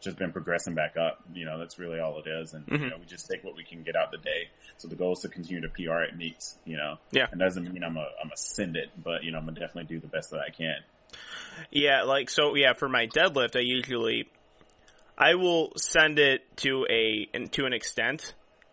just 0.00 0.16
been 0.16 0.32
progressing 0.32 0.74
back 0.74 0.96
up. 0.96 1.22
You 1.34 1.44
know, 1.44 1.58
that's 1.58 1.78
really 1.78 2.00
all 2.00 2.18
it 2.18 2.26
is. 2.26 2.54
And, 2.54 2.66
Mhm. 2.66 2.80
you 2.80 2.90
know, 2.90 2.96
we 2.98 3.04
just 3.06 3.28
take 3.28 3.44
what 3.44 3.54
we 3.54 3.64
can 3.64 3.82
get 3.82 3.96
out 3.96 4.10
the 4.10 4.18
day. 4.18 4.48
So 4.78 4.88
the 4.88 4.96
goal 4.96 5.12
is 5.12 5.20
to 5.20 5.28
continue 5.28 5.60
to 5.60 5.68
PR 5.68 6.02
at 6.02 6.16
meets, 6.16 6.58
you 6.64 6.76
know. 6.76 6.98
Yeah. 7.12 7.26
And 7.30 7.38
doesn't 7.38 7.70
mean 7.72 7.84
I'm 7.84 7.96
a, 7.96 8.08
I'm 8.22 8.30
a 8.32 8.36
send 8.36 8.76
it, 8.76 8.90
but, 8.96 9.24
you 9.24 9.30
know, 9.30 9.38
I'm 9.38 9.44
gonna 9.44 9.60
definitely 9.60 9.94
do 9.94 10.00
the 10.00 10.08
best 10.08 10.30
that 10.30 10.40
I 10.40 10.50
can. 10.50 10.76
Yeah, 11.70 12.02
like 12.04 12.30
so. 12.30 12.54
Yeah, 12.54 12.72
for 12.74 12.88
my 12.88 13.06
deadlift, 13.08 13.56
I 13.56 13.60
usually 13.60 14.28
I 15.18 15.34
will 15.34 15.72
send 15.76 16.18
it 16.18 16.42
to 16.58 16.86
a 16.88 17.26
to 17.48 17.66
an 17.66 17.72
extent, 17.72 18.32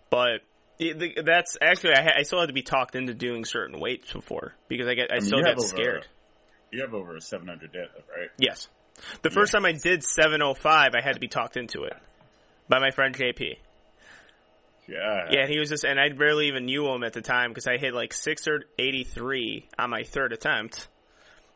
but 0.10 0.42
it, 0.80 1.26
that's 1.26 1.58
actually 1.62 1.96
I, 1.96 2.20
I 2.20 2.22
still 2.22 2.40
had 2.40 2.46
to 2.46 2.54
be 2.54 2.62
talked 2.62 2.96
into 2.96 3.14
doing 3.16 3.44
certain 3.44 3.80
weights 3.80 4.14
before 4.14 4.54
because 4.68 4.88
I 4.88 4.94
get 4.94 5.12
I, 5.12 5.16
I 5.16 5.20
mean, 5.20 5.26
still 5.26 5.40
get 5.40 5.48
have 5.50 5.58
over- 5.58 5.68
scared. 5.68 6.08
You 6.72 6.82
have 6.82 6.94
over 6.94 7.16
a 7.16 7.22
700 7.22 7.74
deadlift, 7.74 8.08
right? 8.16 8.30
Yes, 8.38 8.68
the 9.22 9.30
first 9.30 9.52
time 9.52 9.66
I 9.66 9.74
did 9.74 10.04
705, 10.04 10.92
I 10.96 11.02
had 11.02 11.14
to 11.14 11.20
be 11.20 11.28
talked 11.28 11.58
into 11.58 11.84
it 11.84 11.96
by 12.68 12.80
my 12.80 12.92
friend 12.92 13.16
JP. 13.16 13.58
Yeah. 14.88 15.26
Yeah, 15.30 15.42
and 15.42 15.50
he 15.50 15.60
was 15.60 15.70
just, 15.70 15.84
and 15.84 16.00
I 16.00 16.10
barely 16.10 16.48
even 16.48 16.66
knew 16.66 16.88
him 16.88 17.04
at 17.04 17.14
the 17.14 17.22
time 17.22 17.52
because 17.52 17.68
I 17.68 17.78
hit 17.78 17.94
like 17.94 18.14
683 18.14 19.68
on 19.78 19.90
my 19.90 20.04
third 20.04 20.34
attempt. 20.34 20.88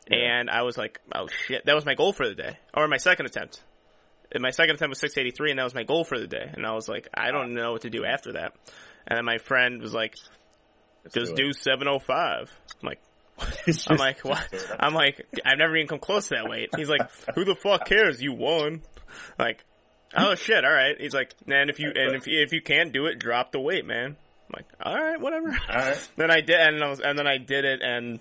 Yeah. 0.09 0.17
And 0.17 0.49
I 0.49 0.63
was 0.63 0.77
like, 0.77 0.99
oh 1.15 1.27
shit, 1.27 1.65
that 1.65 1.75
was 1.75 1.85
my 1.85 1.95
goal 1.95 2.11
for 2.11 2.27
the 2.27 2.35
day. 2.35 2.57
Or 2.73 2.87
my 2.87 2.97
second 2.97 3.27
attempt. 3.27 3.61
And 4.33 4.41
my 4.41 4.49
second 4.49 4.75
attempt 4.75 4.89
was 4.89 4.99
683 4.99 5.51
and 5.51 5.59
that 5.59 5.63
was 5.63 5.75
my 5.75 5.83
goal 5.83 6.03
for 6.03 6.19
the 6.19 6.27
day. 6.27 6.49
And 6.53 6.65
I 6.65 6.73
was 6.73 6.89
like, 6.89 7.07
I 7.13 7.31
don't 7.31 7.53
know 7.53 7.71
what 7.71 7.81
to 7.81 7.89
do 7.89 8.03
after 8.05 8.33
that. 8.33 8.53
And 9.07 9.17
then 9.17 9.25
my 9.25 9.37
friend 9.37 9.81
was 9.81 9.93
like, 9.93 10.15
Let's 11.03 11.15
just 11.15 11.31
it. 11.31 11.37
do 11.37 11.53
705. 11.53 12.51
I'm 12.81 12.87
like, 12.87 13.01
It's 13.67 13.89
I'm 13.89 13.97
like, 13.97 14.21
what? 14.21 14.39
just 14.51 14.67
do 14.67 14.73
it. 14.73 14.79
I'm 14.79 14.93
like, 14.93 15.25
I've 15.45 15.57
never 15.57 15.75
even 15.75 15.87
come 15.87 15.99
close 15.99 16.27
to 16.29 16.35
that 16.35 16.49
weight. 16.49 16.69
He's 16.75 16.89
like, 16.89 17.09
who 17.35 17.45
the 17.45 17.55
fuck 17.55 17.85
cares? 17.85 18.21
You 18.21 18.33
won. 18.33 18.81
Like, 19.37 19.63
oh 20.15 20.35
shit, 20.35 20.63
alright. 20.63 20.99
He's 20.99 21.13
like, 21.13 21.33
and 21.47 21.69
if 21.69 21.79
you, 21.79 21.91
and 21.93 22.15
if, 22.15 22.27
if 22.27 22.53
you 22.53 22.61
can't 22.61 22.91
do 22.91 23.05
it, 23.05 23.19
drop 23.19 23.51
the 23.51 23.59
weight, 23.59 23.85
man. 23.85 24.15
I'm 24.15 24.53
like, 24.55 24.65
alright, 24.83 25.21
whatever. 25.21 25.49
All 25.49 25.75
right. 25.75 26.09
Then 26.17 26.31
I 26.31 26.41
did, 26.41 26.59
and 26.59 26.83
I 26.83 26.89
was, 26.89 26.99
and 26.99 27.17
then 27.17 27.27
I 27.27 27.37
did 27.37 27.65
it, 27.65 27.81
and 27.81 28.19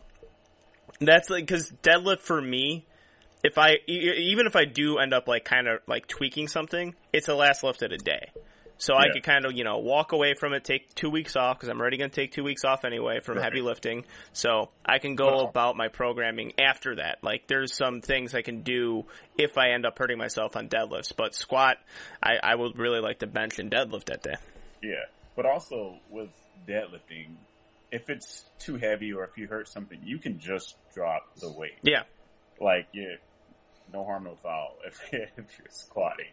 that's 1.00 1.30
like 1.30 1.46
because 1.46 1.70
deadlift 1.82 2.20
for 2.20 2.40
me, 2.40 2.86
if 3.42 3.56
I 3.58 3.76
even 3.86 4.46
if 4.46 4.56
I 4.56 4.64
do 4.64 4.98
end 4.98 5.14
up 5.14 5.26
like 5.26 5.44
kind 5.44 5.66
of 5.68 5.80
like 5.86 6.06
tweaking 6.06 6.48
something, 6.48 6.94
it's 7.12 7.26
the 7.26 7.34
last 7.34 7.62
lift 7.64 7.82
of 7.82 7.90
the 7.90 7.98
day. 7.98 8.30
So 8.80 8.94
I 8.94 9.06
Yeah. 9.06 9.12
could 9.12 9.22
kind 9.22 9.44
of 9.44 9.52
you 9.52 9.62
know 9.62 9.78
walk 9.78 10.12
away 10.12 10.34
from 10.34 10.52
it, 10.54 10.64
take 10.64 10.94
two 10.94 11.10
weeks 11.10 11.36
off 11.36 11.56
because 11.58 11.68
I'm 11.68 11.80
already 11.80 11.98
going 11.98 12.10
to 12.10 12.16
take 12.16 12.32
two 12.32 12.42
weeks 12.42 12.64
off 12.64 12.84
anyway 12.84 13.20
from 13.20 13.36
Right. 13.36 13.44
heavy 13.44 13.60
lifting. 13.60 14.04
So 14.32 14.70
I 14.84 14.98
can 14.98 15.14
go 15.16 15.26
Well- 15.26 15.40
about 15.48 15.76
my 15.76 15.88
programming 15.88 16.54
after 16.58 16.96
that. 16.96 17.22
Like 17.22 17.46
there's 17.46 17.74
some 17.74 18.00
things 18.00 18.34
I 18.34 18.42
can 18.42 18.62
do 18.62 19.04
if 19.38 19.58
I 19.58 19.70
end 19.70 19.84
up 19.86 19.98
hurting 19.98 20.18
myself 20.18 20.56
on 20.56 20.68
deadlifts, 20.68 21.14
but 21.14 21.34
squat, 21.34 21.76
I, 22.22 22.38
I 22.42 22.54
would 22.54 22.78
really 22.78 23.00
like 23.00 23.18
to 23.20 23.26
bench 23.26 23.58
and 23.58 23.70
deadlift 23.70 24.06
that 24.06 24.22
day. 24.22 24.34
Yeah, 24.82 25.04
but 25.36 25.44
also 25.46 25.98
with 26.08 26.30
deadlifting, 26.66 27.36
if 27.92 28.08
it's 28.08 28.44
too 28.58 28.76
heavy 28.76 29.12
or 29.12 29.24
if 29.24 29.36
you 29.36 29.46
hurt 29.46 29.68
something, 29.68 30.00
you 30.02 30.18
can 30.18 30.38
just 30.38 30.76
drop 30.94 31.22
the 31.36 31.50
weight. 31.52 31.76
Yeah, 31.82 32.04
Like, 32.60 32.86
yeah, 32.92 33.16
no 33.92 34.04
harm, 34.04 34.24
no 34.24 34.36
foul 34.42 34.76
if, 34.86 35.00
if 35.12 35.36
you're 35.58 35.68
squatting. 35.70 36.26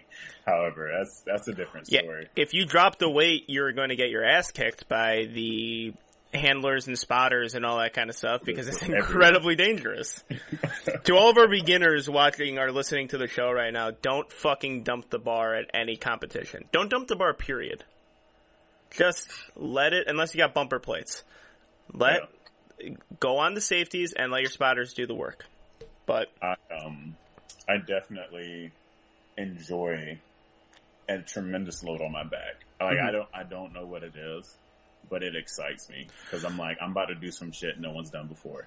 However, 0.45 0.91
that's 0.97 1.21
that's 1.25 1.47
a 1.47 1.53
different 1.53 1.87
Yeah, 1.91 2.01
story. 2.01 2.27
if 2.35 2.53
you 2.53 2.65
drop 2.65 2.99
the 2.99 3.09
weight, 3.09 3.45
you're 3.47 3.71
going 3.73 3.89
to 3.89 3.95
get 3.95 4.09
your 4.09 4.23
ass 4.23 4.51
kicked 4.51 4.87
by 4.87 5.27
the 5.33 5.93
handlers 6.33 6.87
and 6.87 6.99
spotters 6.99 7.55
and 7.55 7.65
all 7.65 7.77
that 7.79 7.93
kind 7.93 8.09
of 8.09 8.15
stuff 8.15 8.41
because 8.43 8.67
it's 8.67 8.81
incredibly 8.87 9.55
dangerous. 9.55 10.23
to 11.05 11.15
all 11.15 11.29
of 11.29 11.37
our 11.37 11.47
beginners 11.47 12.09
watching 12.09 12.59
or 12.59 12.71
listening 12.71 13.07
to 13.07 13.17
the 13.17 13.27
show 13.27 13.49
right 13.51 13.71
now, 13.71 13.91
don't 14.01 14.31
fucking 14.31 14.83
dump 14.83 15.09
the 15.09 15.19
bar 15.19 15.55
at 15.55 15.69
any 15.73 15.95
competition. 15.95 16.65
Don't 16.71 16.89
dump 16.89 17.07
the 17.07 17.15
bar, 17.15 17.33
period. 17.33 17.83
Just 18.91 19.29
let 19.55 19.93
it, 19.93 20.07
unless 20.07 20.33
you 20.33 20.39
got 20.39 20.53
bumper 20.53 20.79
plates. 20.79 21.23
Let, 21.93 22.21
go 23.19 23.37
on 23.37 23.53
the 23.53 23.61
safeties 23.61 24.13
and 24.13 24.31
let 24.31 24.41
your 24.41 24.51
spotters 24.51 24.93
do 24.93 25.05
the 25.07 25.15
work. 25.15 25.45
But, 26.05 26.27
I, 26.41 26.55
um, 26.73 27.15
I 27.67 27.77
definitely 27.77 28.71
enjoy 29.37 30.19
a 31.09 31.19
tremendous 31.19 31.83
load 31.83 32.01
on 32.01 32.11
my 32.11 32.23
back. 32.23 32.65
Like, 32.79 32.99
I 32.99 33.09
Mhm. 33.09 33.11
don't, 33.11 33.29
I 33.33 33.43
don't 33.43 33.73
know 33.73 33.85
what 33.85 34.03
it 34.03 34.15
is, 34.15 34.57
but 35.09 35.23
it 35.23 35.35
excites 35.35 35.89
me 35.89 36.07
because 36.25 36.43
I'm 36.43 36.57
like, 36.57 36.77
I'm 36.81 36.91
about 36.91 37.07
to 37.07 37.15
do 37.15 37.31
some 37.31 37.51
shit 37.51 37.79
no 37.79 37.91
one's 37.91 38.09
done 38.09 38.27
before. 38.27 38.65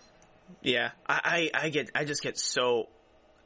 Yeah, 0.63 0.91
I, 1.07 1.51
I, 1.55 1.65
I 1.67 1.69
get, 1.71 1.91
I 1.95 2.05
just 2.05 2.23
get 2.23 2.39
so 2.39 2.89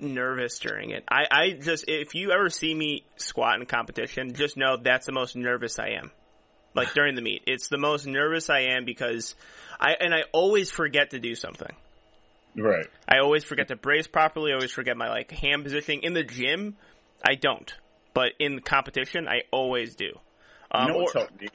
nervous 0.00 0.58
during 0.58 0.90
it. 0.90 1.04
I, 1.08 1.26
I 1.30 1.50
just, 1.50 1.84
if 1.88 2.14
you 2.14 2.32
ever 2.32 2.50
see 2.50 2.74
me 2.74 3.04
squat 3.16 3.60
in 3.60 3.66
competition, 3.66 4.34
just 4.34 4.56
know 4.56 4.76
that's 4.76 5.06
the 5.06 5.12
most 5.12 5.36
nervous 5.36 5.78
I 5.78 5.90
am. 6.00 6.10
Like 6.74 6.94
during 6.94 7.14
the 7.14 7.22
meet, 7.22 7.42
it's 7.46 7.68
the 7.68 7.78
most 7.78 8.06
nervous 8.06 8.50
I 8.50 8.60
am 8.76 8.84
because 8.84 9.36
I, 9.78 9.92
and 10.00 10.12
I 10.12 10.22
always 10.32 10.70
forget 10.70 11.10
to 11.10 11.20
do 11.20 11.34
something. 11.34 11.74
Right. 12.56 12.86
I 13.08 13.18
always 13.18 13.44
forget 13.44 13.68
to 13.68 13.76
brace 13.76 14.06
properly. 14.06 14.52
I 14.52 14.54
always 14.54 14.70
forget 14.72 14.96
my 14.96 15.08
like 15.08 15.30
hand 15.30 15.64
positioning 15.64 16.02
in 16.02 16.12
the 16.14 16.22
gym. 16.24 16.76
I 17.26 17.34
don't, 17.34 17.72
but 18.12 18.32
in 18.38 18.60
competition, 18.60 19.26
I 19.28 19.42
always 19.50 19.96
do. 19.96 20.04
You 20.06 20.12
Um, 20.70 20.88
know 20.88 20.94
or- 20.96 21.02
what 21.04 21.12
helped 21.14 21.40
me? 21.40 21.48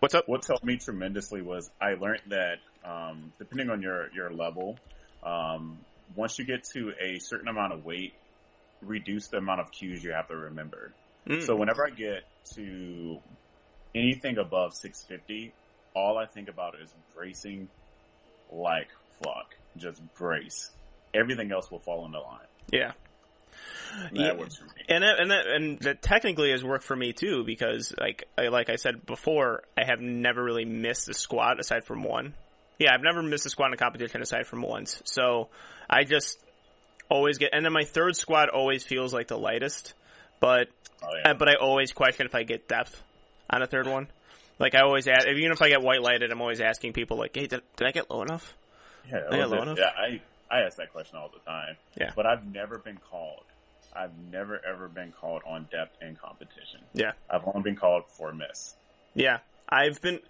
What's 0.00 0.14
up? 0.14 0.28
What 0.28 0.44
helped 0.46 0.64
me 0.64 0.76
tremendously 0.76 1.40
was 1.40 1.70
I 1.80 1.94
learned 1.94 2.20
that 2.28 2.58
um, 2.84 3.32
depending 3.38 3.70
on 3.70 3.80
your 3.82 4.10
your 4.12 4.30
level, 4.30 4.78
um, 5.22 5.78
once 6.14 6.38
you 6.38 6.44
get 6.44 6.64
to 6.74 6.92
a 7.00 7.18
certain 7.18 7.48
amount 7.48 7.72
of 7.72 7.84
weight, 7.84 8.12
reduce 8.82 9.28
the 9.28 9.38
amount 9.38 9.60
of 9.60 9.72
cues 9.72 10.04
you 10.04 10.12
have 10.12 10.28
to 10.28 10.36
remember. 10.36 10.92
Mm. 11.26 11.42
So 11.42 11.56
whenever 11.56 11.86
I 11.86 11.90
get 11.90 12.24
to 12.54 13.18
anything 13.94 14.36
above 14.36 14.74
650, 14.74 15.52
all 15.94 16.18
I 16.18 16.26
think 16.26 16.48
about 16.48 16.74
is 16.78 16.92
bracing 17.14 17.68
like 18.52 18.88
fuck. 19.22 19.54
Just 19.76 20.00
brace. 20.14 20.70
Everything 21.12 21.52
else 21.52 21.70
will 21.70 21.78
fall 21.80 22.04
into 22.06 22.20
line. 22.20 22.38
yeah. 22.72 22.92
And 24.08 24.16
Yeah. 24.16 24.24
That 24.28 24.38
works 24.38 24.56
for 24.56 24.64
me. 24.64 24.70
And 24.88 25.04
that, 25.04 25.20
and 25.20 25.30
that, 25.30 25.46
and 25.46 25.78
that 25.80 26.02
technically 26.02 26.50
has 26.50 26.64
worked 26.64 26.84
for 26.84 26.96
me 26.96 27.12
too 27.12 27.44
because 27.44 27.94
like 27.98 28.24
I, 28.36 28.48
like 28.48 28.68
I 28.68 28.76
said 28.76 29.06
before, 29.06 29.62
I 29.78 29.84
have 29.84 30.00
never 30.00 30.42
really 30.42 30.64
missed 30.64 31.08
a 31.08 31.14
squat 31.14 31.60
aside 31.60 31.84
from 31.84 32.02
one. 32.02 32.34
Yeah, 32.78 32.92
I've 32.92 33.02
never 33.02 33.22
missed 33.22 33.46
a 33.46 33.50
squat 33.50 33.68
in 33.68 33.74
a 33.74 33.76
competition 33.76 34.20
aside 34.20 34.46
from 34.48 34.62
once. 34.62 35.00
So 35.04 35.48
I 35.88 36.02
just 36.02 36.38
always 37.08 37.38
get, 37.38 37.50
and 37.52 37.64
then 37.64 37.72
my 37.72 37.84
third 37.84 38.16
squat 38.16 38.48
always 38.48 38.82
feels 38.84 39.14
like 39.14 39.28
the 39.28 39.38
lightest, 39.38 39.94
but 40.40 40.68
Oh, 41.02 41.08
yeah. 41.24 41.34
but 41.34 41.48
I 41.48 41.54
always 41.54 41.92
question 41.92 42.26
if 42.26 42.34
I 42.34 42.42
get 42.42 42.66
depth 42.66 43.00
on 43.50 43.62
a 43.62 43.66
third 43.66 43.86
one. 43.86 44.08
Like 44.58 44.74
I 44.74 44.80
always 44.80 45.06
ask, 45.06 45.26
even 45.28 45.52
if 45.52 45.60
I 45.62 45.68
get 45.68 45.82
white 45.82 46.00
lighted, 46.02 46.32
I'm 46.32 46.40
always 46.40 46.60
asking 46.60 46.94
people 46.94 47.16
like, 47.18 47.36
"Hey, 47.36 47.46
did, 47.46 47.60
did 47.76 47.86
I 47.86 47.90
get 47.92 48.10
low 48.10 48.22
enough?" 48.22 48.56
Yeah, 49.10 49.18
I 49.30 49.44
low 49.44 49.58
it. 49.58 49.62
enough? 49.62 49.78
yeah. 49.78 49.90
I 49.96 50.20
I 50.50 50.62
ask 50.62 50.76
that 50.76 50.92
question 50.92 51.18
all 51.18 51.30
the 51.32 51.40
time. 51.50 51.76
Yeah. 51.98 52.12
but 52.14 52.26
I've 52.26 52.44
never 52.46 52.78
been 52.78 52.98
called. 53.10 53.42
I've 53.94 54.16
never 54.30 54.60
ever 54.66 54.88
been 54.88 55.12
called 55.12 55.42
on 55.46 55.68
depth 55.70 56.02
in 56.02 56.16
competition. 56.16 56.80
Yeah. 56.92 57.12
I've 57.30 57.42
only 57.46 57.62
been 57.62 57.76
called 57.76 58.04
for 58.08 58.30
a 58.30 58.34
miss. 58.34 58.74
Yeah, 59.14 59.38
I've 59.68 60.00
been 60.00 60.20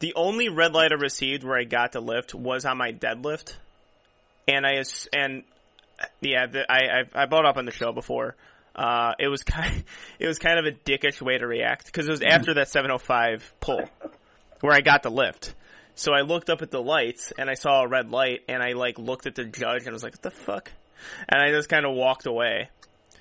the 0.00 0.14
only 0.14 0.48
red 0.48 0.72
light 0.72 0.92
I 0.92 0.96
received 0.96 1.44
where 1.44 1.58
I 1.58 1.64
got 1.64 1.92
to 1.92 2.00
lift 2.00 2.34
was 2.34 2.64
on 2.64 2.76
my 2.76 2.92
deadlift, 2.92 3.54
and 4.46 4.66
I 4.66 4.82
and 5.12 5.44
yeah, 6.20 6.46
the, 6.46 6.70
I 6.70 7.00
I 7.00 7.22
I 7.22 7.26
brought 7.26 7.46
up 7.46 7.56
on 7.56 7.64
the 7.64 7.72
show 7.72 7.92
before. 7.92 8.36
Uh, 8.74 9.12
it 9.18 9.28
was 9.28 9.42
kind 9.44 9.84
it 10.18 10.26
was 10.26 10.38
kind 10.38 10.58
of 10.58 10.66
a 10.66 10.72
dickish 10.72 11.20
way 11.22 11.38
to 11.38 11.46
react 11.46 11.86
because 11.86 12.06
it 12.06 12.10
was 12.10 12.22
after 12.22 12.54
that 12.54 12.68
705 12.68 13.54
pull 13.60 13.88
where 14.60 14.72
I 14.72 14.80
got 14.80 15.02
the 15.02 15.10
lift. 15.10 15.54
So 15.94 16.12
I 16.12 16.22
looked 16.22 16.50
up 16.50 16.62
at 16.62 16.70
the 16.70 16.82
lights 16.82 17.32
and 17.38 17.48
I 17.48 17.54
saw 17.54 17.82
a 17.82 17.88
red 17.88 18.10
light 18.10 18.40
and 18.48 18.62
I 18.62 18.72
like 18.72 18.98
looked 18.98 19.26
at 19.26 19.34
the 19.34 19.44
judge 19.44 19.82
and 19.82 19.90
I 19.90 19.92
was 19.92 20.02
like, 20.02 20.14
"What 20.14 20.22
the 20.22 20.30
fuck?" 20.30 20.72
And 21.28 21.40
I 21.40 21.50
just 21.50 21.68
kind 21.68 21.84
of 21.86 21.94
walked 21.94 22.26
away. 22.26 22.68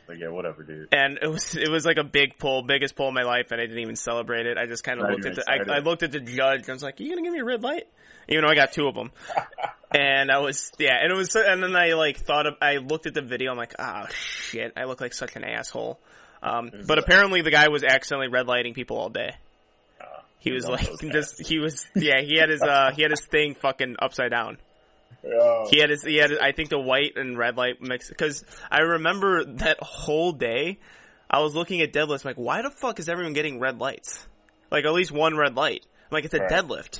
Like, 0.07 0.19
yeah, 0.19 0.29
whatever, 0.29 0.63
dude. 0.63 0.89
and 0.91 1.17
it 1.21 1.29
was 1.29 1.55
it 1.55 1.69
was 1.69 1.85
like 1.85 1.97
a 1.97 2.03
big 2.03 2.37
pull, 2.37 2.63
biggest 2.63 2.95
pull 2.95 3.07
of 3.07 3.13
my 3.13 3.23
life, 3.23 3.51
and 3.51 3.61
I 3.61 3.65
didn't 3.65 3.79
even 3.79 3.95
celebrate 3.95 4.47
it. 4.47 4.57
I 4.57 4.65
just 4.65 4.83
kind 4.83 4.99
of 4.99 5.09
looked 5.09 5.25
at 5.25 5.35
the 5.35 5.45
I. 5.49 5.77
I 5.77 5.79
looked 5.79 6.03
at 6.03 6.11
the 6.11 6.19
judge 6.19 6.61
and 6.61 6.69
I 6.69 6.73
was 6.73 6.83
like, 6.83 6.99
"You 6.99 7.09
gonna 7.09 7.21
give 7.21 7.31
me 7.33 7.39
a 7.39 7.45
red 7.45 7.63
light?" 7.63 7.87
Even 8.27 8.43
though 8.43 8.51
I 8.51 8.55
got 8.55 8.73
two 8.73 8.87
of 8.87 8.95
them, 8.95 9.11
and 9.91 10.29
I 10.29 10.39
was 10.39 10.71
yeah, 10.77 10.95
and 11.01 11.11
it 11.11 11.15
was 11.15 11.35
and 11.35 11.63
then 11.63 11.75
I 11.75 11.93
like 11.93 12.17
thought 12.17 12.47
of 12.47 12.55
I 12.61 12.77
looked 12.77 13.05
at 13.05 13.13
the 13.13 13.21
video. 13.21 13.51
I'm 13.51 13.57
like, 13.57 13.75
"Oh 13.79 14.05
shit, 14.11 14.73
I 14.75 14.85
look 14.85 14.99
like 14.99 15.13
such 15.13 15.35
an 15.35 15.43
asshole." 15.43 15.99
Um, 16.41 16.69
but 16.85 16.99
apparently 16.99 17.41
the 17.41 17.51
guy 17.51 17.69
was 17.69 17.83
accidentally 17.85 18.27
red 18.27 18.47
lighting 18.47 18.73
people 18.73 18.97
all 18.97 19.09
day. 19.09 19.35
He 20.43 20.51
was 20.51 20.67
like 20.67 20.85
those 20.99 21.11
just 21.11 21.47
he 21.47 21.57
was 21.59 21.85
yeah 21.95 22.21
he 22.21 22.37
had 22.37 22.49
his 22.49 22.61
uh 22.61 22.91
he 22.95 23.01
had 23.01 23.11
his 23.11 23.25
thing 23.25 23.55
fucking 23.55 23.95
upside 23.99 24.29
down. 24.31 24.57
Oh, 25.25 25.67
He 25.71 25.79
had 25.79 25.89
his, 25.89 26.03
he 26.03 26.17
had, 26.17 26.37
I 26.37 26.51
think 26.51 26.69
the 26.69 26.79
white 26.79 27.13
and 27.15 27.37
red 27.37 27.55
light 27.55 27.81
mix, 27.81 28.11
cause 28.11 28.43
I 28.69 28.79
remember 28.79 29.45
that 29.45 29.77
whole 29.81 30.33
day, 30.33 30.79
I 31.29 31.39
was 31.39 31.55
looking 31.55 31.79
at 31.81 31.93
deadlifts, 31.93 32.25
like, 32.25 32.35
why 32.35 32.61
the 32.61 32.69
fuck 32.69 32.99
is 32.99 33.07
everyone 33.07 33.31
getting 33.31 33.57
red 33.57 33.79
lights? 33.79 34.27
Like, 34.69 34.83
at 34.83 34.91
least 34.91 35.13
one 35.13 35.37
red 35.37 35.55
light. 35.55 35.85
I'm 36.01 36.07
like, 36.15 36.25
it's 36.25 36.33
a 36.33 36.39
Right. 36.39 36.51
deadlift. 36.51 36.99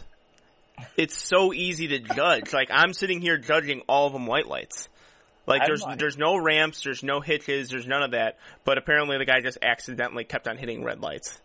It's 0.96 1.18
so 1.18 1.52
easy 1.54 1.90
to 1.90 2.00
judge. 2.00 2.54
Like, 2.54 2.70
I'm 2.72 2.94
sitting 2.94 3.20
here 3.20 3.38
judging 3.38 3.82
all 3.90 4.08
of 4.08 4.14
them 4.14 4.26
white 4.26 4.48
lights. 4.48 4.88
Like, 5.46 5.64
I'm 5.64 5.68
there's, 5.68 5.82
like- 5.84 6.00
there's 6.00 6.18
no 6.18 6.38
ramps, 6.38 6.82
there's 6.84 7.04
no 7.04 7.20
hitches, 7.20 7.72
there's 7.72 7.88
none 7.88 8.04
of 8.04 8.12
that, 8.12 8.38
but 8.64 8.78
apparently 8.78 9.18
the 9.18 9.26
guy 9.26 9.42
just 9.42 9.58
accidentally 9.62 10.24
kept 10.24 10.48
on 10.48 10.56
hitting 10.58 10.86
red 10.86 11.02
lights. 11.02 11.42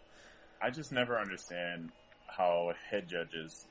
I 0.61 0.71
just 0.71 0.93
never 0.93 1.19
understand 1.19 1.91
how 2.27 2.73
head 2.91 3.09
judges 3.09 3.67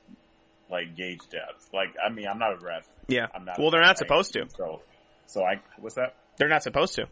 like 0.70 0.96
gauge 0.96 1.20
depth. 1.30 1.68
Like, 1.72 1.94
I 2.04 2.10
mean, 2.10 2.26
I'm 2.26 2.38
not 2.38 2.52
a 2.52 2.64
ref. 2.64 2.86
Yeah. 3.08 3.26
I'm 3.34 3.44
not. 3.44 3.58
Well, 3.58 3.70
they're 3.70 3.80
not 3.80 3.98
supposed 3.98 4.32
to. 4.34 4.46
So, 4.56 4.82
so 5.26 5.42
I 5.44 5.60
what's 5.78 5.94
that? 5.96 6.14
They're 6.36 6.48
not 6.48 6.62
supposed 6.62 6.94
to. 6.96 7.06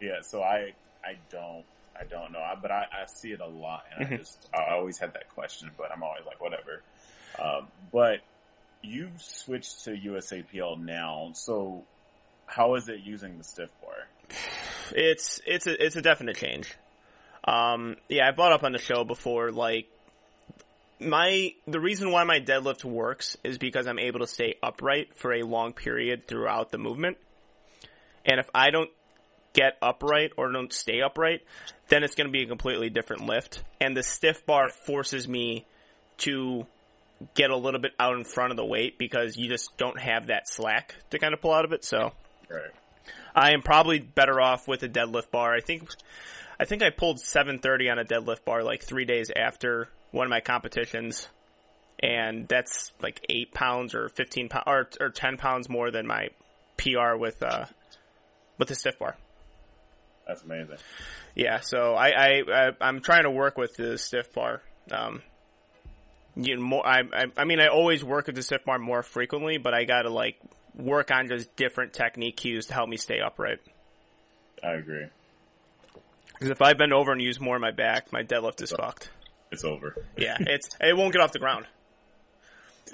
Yeah. 0.00 0.20
So 0.22 0.42
I 0.42 0.72
I 1.04 1.16
don't 1.30 1.64
I 1.98 2.04
don't 2.04 2.32
know, 2.32 2.38
I, 2.38 2.54
but 2.60 2.70
I, 2.70 2.84
I 2.90 3.06
see 3.06 3.32
it 3.32 3.40
a 3.40 3.46
lot, 3.46 3.84
and 3.94 4.06
I 4.06 4.10
Mhm. 4.10 4.18
just 4.18 4.48
I 4.54 4.72
always 4.74 4.98
had 4.98 5.12
that 5.14 5.28
question, 5.28 5.70
but 5.76 5.92
I'm 5.92 6.02
always 6.02 6.24
like 6.24 6.40
whatever. 6.40 6.82
Um, 7.38 7.68
but 7.92 8.20
you've 8.82 9.20
switched 9.20 9.84
to 9.84 9.90
USAPL 9.90 10.80
now, 10.82 11.30
so 11.34 11.84
how 12.46 12.74
is 12.76 12.88
it 12.88 13.00
using 13.00 13.38
the 13.38 13.44
stiff 13.44 13.70
bar? 13.82 14.08
It's 14.94 15.40
it's 15.46 15.66
a 15.66 15.84
it's 15.84 15.96
a 15.96 16.02
definite 16.02 16.36
change. 16.36 16.74
Um, 17.44 17.96
yeah, 18.08 18.28
I 18.28 18.30
brought 18.30 18.52
up 18.52 18.64
on 18.64 18.72
the 18.72 18.78
show 18.78 19.04
before. 19.04 19.50
Like 19.50 19.88
my 21.00 21.52
the 21.66 21.80
reason 21.80 22.10
why 22.10 22.24
my 22.24 22.40
deadlift 22.40 22.84
works 22.84 23.36
is 23.42 23.58
because 23.58 23.86
I'm 23.86 23.98
able 23.98 24.20
to 24.20 24.26
stay 24.26 24.56
upright 24.62 25.16
for 25.16 25.32
a 25.32 25.42
long 25.42 25.72
period 25.72 26.26
throughout 26.26 26.70
the 26.70 26.78
movement. 26.78 27.18
And 28.24 28.38
if 28.38 28.48
I 28.54 28.70
don't 28.70 28.90
get 29.52 29.76
upright 29.82 30.32
or 30.36 30.50
don't 30.52 30.72
stay 30.72 31.00
upright, 31.00 31.42
then 31.88 32.04
it's 32.04 32.14
going 32.14 32.28
to 32.28 32.32
be 32.32 32.42
a 32.42 32.46
completely 32.46 32.88
different 32.88 33.26
lift. 33.26 33.62
And 33.80 33.96
the 33.96 34.02
stiff 34.02 34.46
bar 34.46 34.68
forces 34.68 35.26
me 35.26 35.66
to 36.18 36.66
get 37.34 37.50
a 37.50 37.56
little 37.56 37.80
bit 37.80 37.92
out 37.98 38.16
in 38.16 38.24
front 38.24 38.52
of 38.52 38.56
the 38.56 38.64
weight 38.64 38.98
because 38.98 39.36
you 39.36 39.48
just 39.48 39.76
don't 39.76 39.98
have 39.98 40.28
that 40.28 40.48
slack 40.48 40.94
to 41.10 41.18
kind 41.18 41.34
of 41.34 41.40
pull 41.40 41.52
out 41.52 41.64
of 41.64 41.72
it. 41.72 41.84
So. 41.84 42.12
Right. 42.48 42.70
I 43.34 43.52
am 43.52 43.62
probably 43.62 43.98
better 43.98 44.40
off 44.40 44.68
with 44.68 44.82
a 44.82 44.88
deadlift 44.88 45.30
bar. 45.30 45.54
I 45.54 45.60
think, 45.60 45.88
I 46.62 46.64
think 46.64 46.84
I 46.84 46.90
pulled 46.90 47.18
730 47.18 47.90
on 47.90 47.98
a 47.98 48.04
deadlift 48.04 48.44
bar 48.44 48.62
like 48.62 48.84
three 48.84 49.04
days 49.04 49.32
after 49.34 49.88
one 50.12 50.28
of 50.28 50.30
my 50.30 50.38
competitions, 50.38 51.26
and 51.98 52.46
that's 52.46 52.92
like 53.02 53.20
eight 53.28 53.52
pounds 53.52 53.96
or 53.96 54.08
15 54.10 54.48
pounds 54.48 54.64
or, 54.68 54.88
or 55.00 55.10
10 55.10 55.38
pounds 55.38 55.68
more 55.68 55.90
than 55.90 56.06
my 56.06 56.28
PR 56.76 57.16
with 57.16 57.42
uh 57.42 57.64
with 58.58 58.68
the 58.68 58.76
stiff 58.76 58.96
bar. 59.00 59.16
That's 60.24 60.42
amazing. 60.44 60.76
Yeah, 61.34 61.58
so 61.58 61.94
I, 61.94 62.10
I, 62.10 62.42
I 62.48 62.70
I'm 62.80 63.00
trying 63.00 63.24
to 63.24 63.30
work 63.32 63.58
with 63.58 63.74
the 63.74 63.98
stiff 63.98 64.32
bar. 64.32 64.62
Um, 64.92 65.20
you 66.36 66.54
know, 66.54 66.62
more. 66.62 66.86
I, 66.86 67.00
I 67.12 67.24
I 67.38 67.44
mean, 67.44 67.58
I 67.58 67.66
always 67.66 68.04
work 68.04 68.28
with 68.28 68.36
the 68.36 68.42
stiff 68.44 68.64
bar 68.64 68.78
more 68.78 69.02
frequently, 69.02 69.58
but 69.58 69.74
I 69.74 69.82
gotta 69.82 70.10
like 70.10 70.36
work 70.76 71.10
on 71.10 71.26
just 71.26 71.56
different 71.56 71.92
technique 71.92 72.36
cues 72.36 72.66
to 72.66 72.74
help 72.74 72.88
me 72.88 72.98
stay 72.98 73.18
upright. 73.18 73.58
I 74.62 74.74
agree. 74.74 75.06
Because 76.42 76.50
if 76.50 76.60
I 76.60 76.72
bend 76.72 76.92
over 76.92 77.12
and 77.12 77.22
use 77.22 77.38
more 77.38 77.54
of 77.54 77.62
my 77.62 77.70
back, 77.70 78.12
my 78.12 78.24
deadlift 78.24 78.62
is 78.62 78.72
fucked. 78.72 79.10
It's 79.52 79.62
over. 79.62 79.94
Yeah, 80.16 80.38
it's 80.40 80.70
it 80.80 80.96
won't 80.96 81.12
get 81.12 81.22
off 81.22 81.30
the 81.30 81.38
ground. 81.38 81.66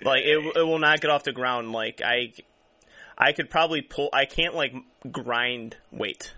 Like 0.02 0.22
it 0.24 0.38
it 0.54 0.62
will 0.64 0.78
not 0.78 1.00
get 1.00 1.10
off 1.10 1.24
the 1.24 1.32
ground. 1.32 1.72
Like 1.72 2.02
I, 2.04 2.34
I 3.16 3.32
could 3.32 3.48
probably 3.48 3.80
pull. 3.80 4.10
I 4.12 4.26
can't 4.26 4.54
like 4.54 4.74
grind 5.10 5.78
weight. 5.90 6.34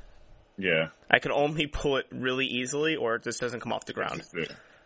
Yeah. 0.57 0.91
I 1.11 1.19
can 1.19 1.33
only 1.33 1.67
pull 1.67 1.97
it 1.97 2.07
really 2.13 2.47
easily, 2.47 2.95
or 2.95 3.17
it 3.17 3.25
just 3.25 3.41
doesn't 3.41 3.59
come 3.59 3.73
off 3.73 3.87
the 3.87 3.93
ground. 3.93 4.23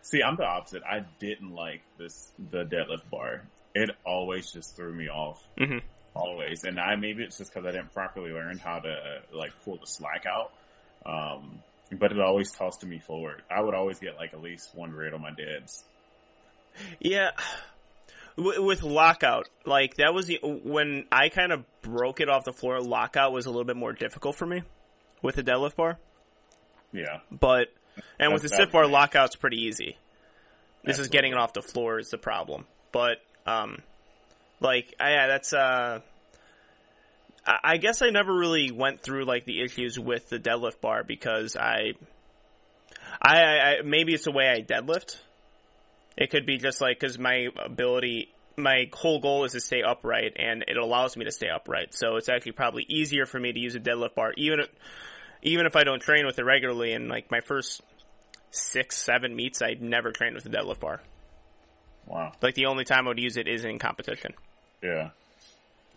See, 0.01 0.23
I'm 0.23 0.35
the 0.35 0.45
opposite. 0.45 0.81
I 0.81 1.05
didn't 1.19 1.53
like 1.53 1.83
this 1.99 2.31
the 2.49 2.63
deadlift 2.65 3.07
bar. 3.11 3.43
It 3.75 3.91
always 4.03 4.51
just 4.51 4.75
threw 4.75 4.91
me 4.91 5.09
off. 5.09 5.43
hmm 5.59 5.77
Always, 6.15 6.63
and 6.63 6.79
I 6.79 6.95
maybe 6.95 7.21
it's 7.21 7.37
just 7.37 7.53
because 7.53 7.67
I 7.67 7.71
didn't 7.71 7.93
properly 7.93 8.31
learn 8.31 8.57
how 8.57 8.79
to 8.79 9.21
like 9.31 9.51
pull 9.63 9.77
the 9.77 9.85
slack 9.85 10.25
out. 10.25 10.51
Um, 11.05 11.59
but 11.91 12.11
it 12.11 12.19
always 12.19 12.51
tossed 12.51 12.85
me 12.85 12.99
forward. 12.99 13.41
I 13.49 13.61
would 13.61 13.73
always 13.75 13.99
get 13.99 14.15
like 14.17 14.33
at 14.33 14.41
least 14.41 14.73
one 14.75 14.91
rate 14.91 15.13
on 15.13 15.21
my 15.21 15.31
deads. 15.31 15.83
Yeah. 16.99 17.31
W- 18.37 18.63
With 18.63 18.83
lockout, 18.83 19.47
like 19.65 19.95
that 19.95 20.13
was 20.13 20.27
the 20.27 20.39
when 20.43 21.05
I 21.11 21.29
kind 21.29 21.51
of 21.53 21.63
broke 21.81 22.19
it 22.19 22.27
off 22.29 22.43
the 22.43 22.51
floor. 22.53 22.81
Lockout 22.81 23.31
was 23.31 23.45
a 23.45 23.49
little 23.49 23.63
bit 23.63 23.77
more 23.77 23.93
difficult 23.93 24.35
for 24.35 24.45
me 24.45 24.63
with 25.21 25.35
the 25.35 25.43
deadlift 25.43 25.75
bar. 25.77 25.97
Yeah, 26.91 27.19
But 27.31 27.67
and 28.19 28.31
with 28.33 28.41
the 28.41 28.47
That's 28.49 28.61
stiff 28.61 28.71
bar, 28.71 28.87
lockout's 28.87 29.35
pretty 29.35 29.63
easy. 29.63 29.97
This 30.83 30.99
is 30.99 31.07
getting 31.07 31.31
it 31.31 31.37
off 31.37 31.51
the 31.53 31.61
floor 31.61 31.97
is 31.99 32.09
the 32.09 32.17
problem. 32.17 32.65
But 32.91 33.17
um, 33.45 33.79
like 34.59 34.93
yeah, 34.99 35.27
that's 35.27 35.51
uh, 35.51 35.99
I 37.45 37.77
guess 37.77 38.01
I 38.01 38.09
never 38.09 38.33
really 38.33 38.71
went 38.71 39.01
through 39.01 39.25
like 39.25 39.45
the 39.45 39.61
issues 39.61 39.99
with 39.99 40.29
the 40.29 40.39
deadlift 40.39 40.81
bar 40.81 41.03
because 41.03 41.55
I, 41.55 41.93
I, 43.21 43.41
I 43.41 43.71
I- 43.77 43.81
maybe 43.83 44.13
it's 44.13 44.25
the 44.25 44.31
way 44.31 44.49
I 44.49 44.61
deadlift. 44.61 45.17
It 46.17 46.31
could 46.31 46.45
be 46.45 46.57
just 46.57 46.81
like 46.81 46.99
because 46.99 47.19
my 47.19 47.49
ability, 47.63 48.29
my 48.57 48.89
whole 48.93 49.19
goal 49.19 49.43
is 49.43 49.51
to 49.51 49.59
stay 49.59 49.81
upright, 49.83 50.37
and 50.37 50.63
it 50.67 50.77
allows 50.77 51.17
me 51.17 51.25
to 51.25 51.31
stay 51.31 51.49
upright. 51.49 51.93
So 51.93 52.15
it's 52.15 52.29
actually 52.29 52.53
probably 52.53 52.85
easier 52.87 53.25
for 53.25 53.39
me 53.39 53.51
to 53.51 53.59
use 53.59 53.75
a 53.75 53.79
deadlift 53.79 54.15
bar, 54.15 54.31
even 54.37 54.61
if, 54.61 54.69
even 55.43 55.65
if 55.65 55.75
I 55.75 55.83
don't 55.83 56.01
train 56.01 56.25
with 56.25 56.39
it 56.39 56.45
regularly. 56.45 56.93
And 56.93 57.09
like 57.09 57.29
my 57.29 57.41
first 57.41 57.81
six, 58.51 58.97
seven 58.97 59.35
meets, 59.35 59.61
I 59.61 59.75
never 59.79 60.11
trained 60.11 60.35
with 60.35 60.45
a 60.45 60.49
deadlift 60.49 60.79
bar. 60.79 61.01
Wow. 62.07 62.31
Like 62.41 62.55
the 62.55 62.67
only 62.67 62.85
time 62.85 63.05
I 63.05 63.09
would 63.09 63.19
use 63.19 63.35
it 63.37 63.47
is 63.47 63.65
in 63.65 63.77
competition. 63.77 64.33
Yeah. 64.81 65.09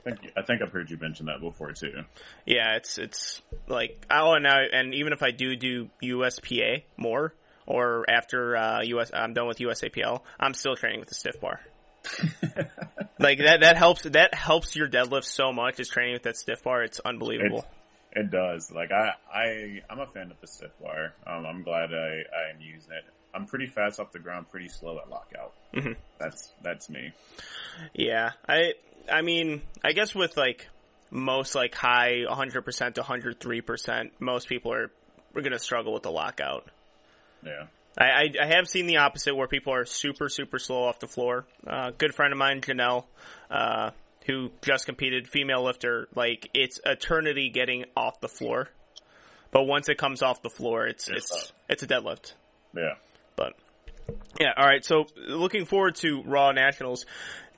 I 0.07 0.11
think, 0.11 0.32
I 0.36 0.42
think 0.42 0.62
I've 0.62 0.72
heard 0.72 0.90
you 0.90 0.96
mention 0.96 1.26
that 1.26 1.40
before 1.40 1.72
too. 1.72 2.05
Yeah, 2.46 2.76
it's 2.76 2.99
it's 2.99 3.42
like 3.66 4.07
oh, 4.11 4.32
and 4.34 4.44
now 4.44 4.59
and 4.72 4.94
even 4.94 5.12
if 5.12 5.22
I 5.22 5.30
do 5.30 5.57
do 5.57 5.90
USPA 6.03 6.84
more 6.96 7.34
or 7.66 8.09
after 8.09 8.57
uh, 8.57 8.82
US, 8.82 9.11
I'm 9.12 9.34
done 9.34 9.46
with 9.46 9.59
USAPL, 9.59 10.22
I'm 10.40 10.55
still 10.55 10.76
training 10.76 11.01
with 11.01 11.09
the 11.09 11.14
stiff 11.14 11.40
bar. 11.40 11.61
like 13.18 13.38
that 13.38 13.61
that 13.61 13.76
helps 13.76 14.03
that 14.03 14.34
helps 14.34 14.74
your 14.76 14.88
deadlift 14.88 15.24
so 15.24 15.53
much. 15.53 15.80
Is 15.80 15.88
training 15.88 16.14
with 16.14 16.22
that 16.22 16.36
stiff 16.36 16.62
bar. 16.62 16.82
It's 16.82 17.01
unbelievable. 17.01 17.66
It, 18.12 18.20
it 18.20 18.30
does. 18.30 18.70
Like 18.70 18.90
I 18.92 19.12
I 19.32 19.82
I'm 19.90 19.99
a 19.99 20.07
fan 20.07 20.30
of 20.30 20.40
the 20.40 20.46
stiff 20.46 20.70
bar. 20.80 21.14
Um, 21.26 21.44
I'm 21.44 21.62
glad 21.62 21.92
I 21.92 22.22
I 22.36 22.55
am 22.55 22.61
using 22.61 22.92
it. 22.92 23.05
I'm 23.34 23.46
pretty 23.46 23.66
fast 23.66 24.01
off 24.01 24.12
the 24.12 24.18
ground, 24.18 24.49
pretty 24.51 24.68
slow 24.68 24.99
at 24.99 25.11
lockout. 25.11 25.53
Mm-hmm. 25.74 25.92
That's 26.18 26.53
that's 26.62 26.88
me. 26.88 27.12
Yeah, 27.94 28.32
I 28.49 28.72
I 29.11 29.22
mean 29.22 29.62
I 29.84 29.92
guess 29.92 30.14
with 30.14 30.36
like 30.36 30.68
most 31.11 31.54
like 31.54 31.74
high 31.74 32.24
100% 32.28 32.94
to 32.94 33.02
103%, 33.02 34.11
most 34.20 34.48
people 34.48 34.72
are 34.72 34.90
we're 35.34 35.42
gonna 35.42 35.59
struggle 35.59 35.92
with 35.92 36.02
the 36.02 36.11
lockout. 36.11 36.66
Yeah. 37.44 37.66
I, 37.96 38.04
I, 38.04 38.32
I 38.42 38.46
have 38.46 38.68
seen 38.68 38.86
the 38.86 38.98
opposite 38.98 39.34
where 39.34 39.48
people 39.48 39.74
are 39.74 39.84
super, 39.84 40.28
super 40.28 40.59
slow 40.59 40.84
off 40.84 41.00
the 41.00 41.09
floor. 41.09 41.46
Uh, 41.66 41.90
good 41.96 42.14
friend 42.14 42.32
of 42.32 42.38
mine, 42.38 42.61
Janelle, 42.61 43.04
uh, 43.50 43.90
who 44.26 44.50
just 44.62 44.86
competed, 44.86 45.28
female 45.28 45.64
lifter, 45.64 46.09
like, 46.14 46.48
it's 46.54 46.80
eternity 46.84 47.50
getting 47.50 47.86
off 47.96 48.20
the 48.20 48.28
floor. 48.28 48.68
But 49.50 49.64
once 49.64 49.88
it 49.88 49.98
comes 49.98 50.22
off 50.22 50.42
the 50.42 50.50
floor, 50.50 50.86
it's, 50.86 51.09
It's 51.09 51.32
it's, 51.32 51.52
it's 51.68 51.82
a 51.82 51.86
deadlift. 51.86 52.34
Yeah. 52.76 52.94
But, 53.34 53.54
yeah, 54.38 54.52
alright, 54.56 54.84
so 54.84 55.06
looking 55.16 55.64
forward 55.64 55.96
to 55.96 56.22
Raw 56.22 56.52
Nationals. 56.52 57.04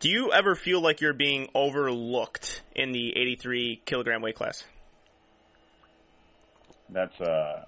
Do 0.00 0.08
you 0.08 0.32
ever 0.32 0.54
feel 0.54 0.80
like 0.80 1.00
you're 1.00 1.12
being 1.12 1.48
overlooked 1.54 2.62
in 2.74 2.92
the 2.92 3.16
83 3.16 3.82
kilogram 3.84 4.22
weight 4.22 4.34
class? 4.34 4.64
That's 6.88 7.20
uh 7.20 7.66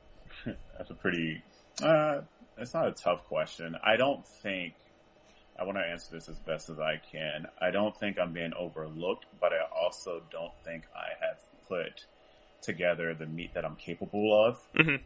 that's 0.76 0.90
a 0.90 0.94
pretty 0.94 1.42
uh 1.82 2.20
it's 2.58 2.74
not 2.74 2.88
a 2.88 2.92
tough 2.92 3.24
question. 3.26 3.76
I 3.84 3.96
don't 3.96 4.26
think 4.26 4.74
I 5.58 5.64
want 5.64 5.78
to 5.78 5.82
answer 5.84 6.08
this 6.12 6.28
as 6.28 6.38
best 6.40 6.68
as 6.68 6.78
I 6.78 7.00
can. 7.12 7.46
I 7.60 7.70
don't 7.70 7.96
think 7.98 8.18
I'm 8.18 8.32
being 8.32 8.52
overlooked, 8.58 9.26
but 9.40 9.52
I 9.52 9.58
also 9.74 10.22
don't 10.30 10.52
think 10.64 10.84
I 10.94 11.24
have 11.24 11.38
put 11.68 12.04
together 12.60 13.14
the 13.14 13.26
meat 13.26 13.54
that 13.54 13.64
I'm 13.64 13.76
capable 13.76 14.44
of 14.46 14.60
Mhm. 14.74 15.00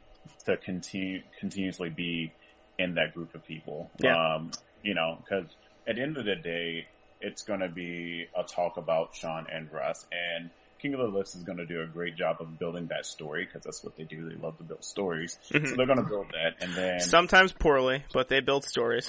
to 0.47 0.57
continue 0.57 1.23
continuously 1.39 1.91
be 1.91 2.33
in 2.79 2.95
that 2.95 3.13
group 3.15 3.35
of 3.35 3.45
people. 3.47 3.91
Yeah. 3.99 4.17
Um, 4.17 4.51
you 4.83 4.95
know, 4.95 5.19
because 5.23 5.47
at 5.87 5.97
the 5.97 6.03
end 6.03 6.17
of 6.17 6.25
the 6.25 6.37
day, 6.37 6.87
it's 7.21 7.43
going 7.43 7.61
to 7.61 7.69
be 7.69 8.27
a 8.37 8.43
talk 8.45 8.77
about 8.77 9.15
Sean 9.15 9.47
and 9.53 9.71
Russ, 9.73 10.07
and 10.11 10.51
King 10.81 10.95
of 10.95 11.01
the 11.01 11.07
Lifts 11.17 11.37
is 11.37 11.45
going 11.45 11.59
to 11.59 11.67
do 11.67 11.81
a 11.83 11.87
great 11.87 12.17
job 12.17 12.39
of 12.41 12.59
building 12.59 12.89
that 12.89 13.07
story 13.07 13.45
because 13.45 13.63
that's 13.63 13.85
what 13.85 13.97
they 13.97 14.03
do. 14.05 14.29
They 14.29 14.35
love 14.37 14.59
to 14.59 14.65
build 14.65 14.85
stories, 14.85 15.39
so 15.43 15.59
Mhm. 15.59 15.77
they're 15.77 15.87
going 15.87 16.03
to 16.03 16.09
build 16.09 16.27
that, 16.33 16.57
and 16.61 16.75
then 16.75 17.01
Sometimes 17.01 17.53
poorly, 17.53 18.05
but 18.13 18.29
they 18.29 18.41
build 18.41 18.65
stories. 18.65 19.09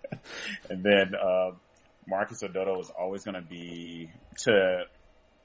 and 0.70 0.82
then 0.84 1.14
uh, 1.14 1.52
Marcus 2.06 2.42
Odoto 2.42 2.80
is 2.80 2.90
always 2.90 3.24
going 3.24 3.34
to 3.34 3.42
be 3.42 4.10
to 4.44 4.84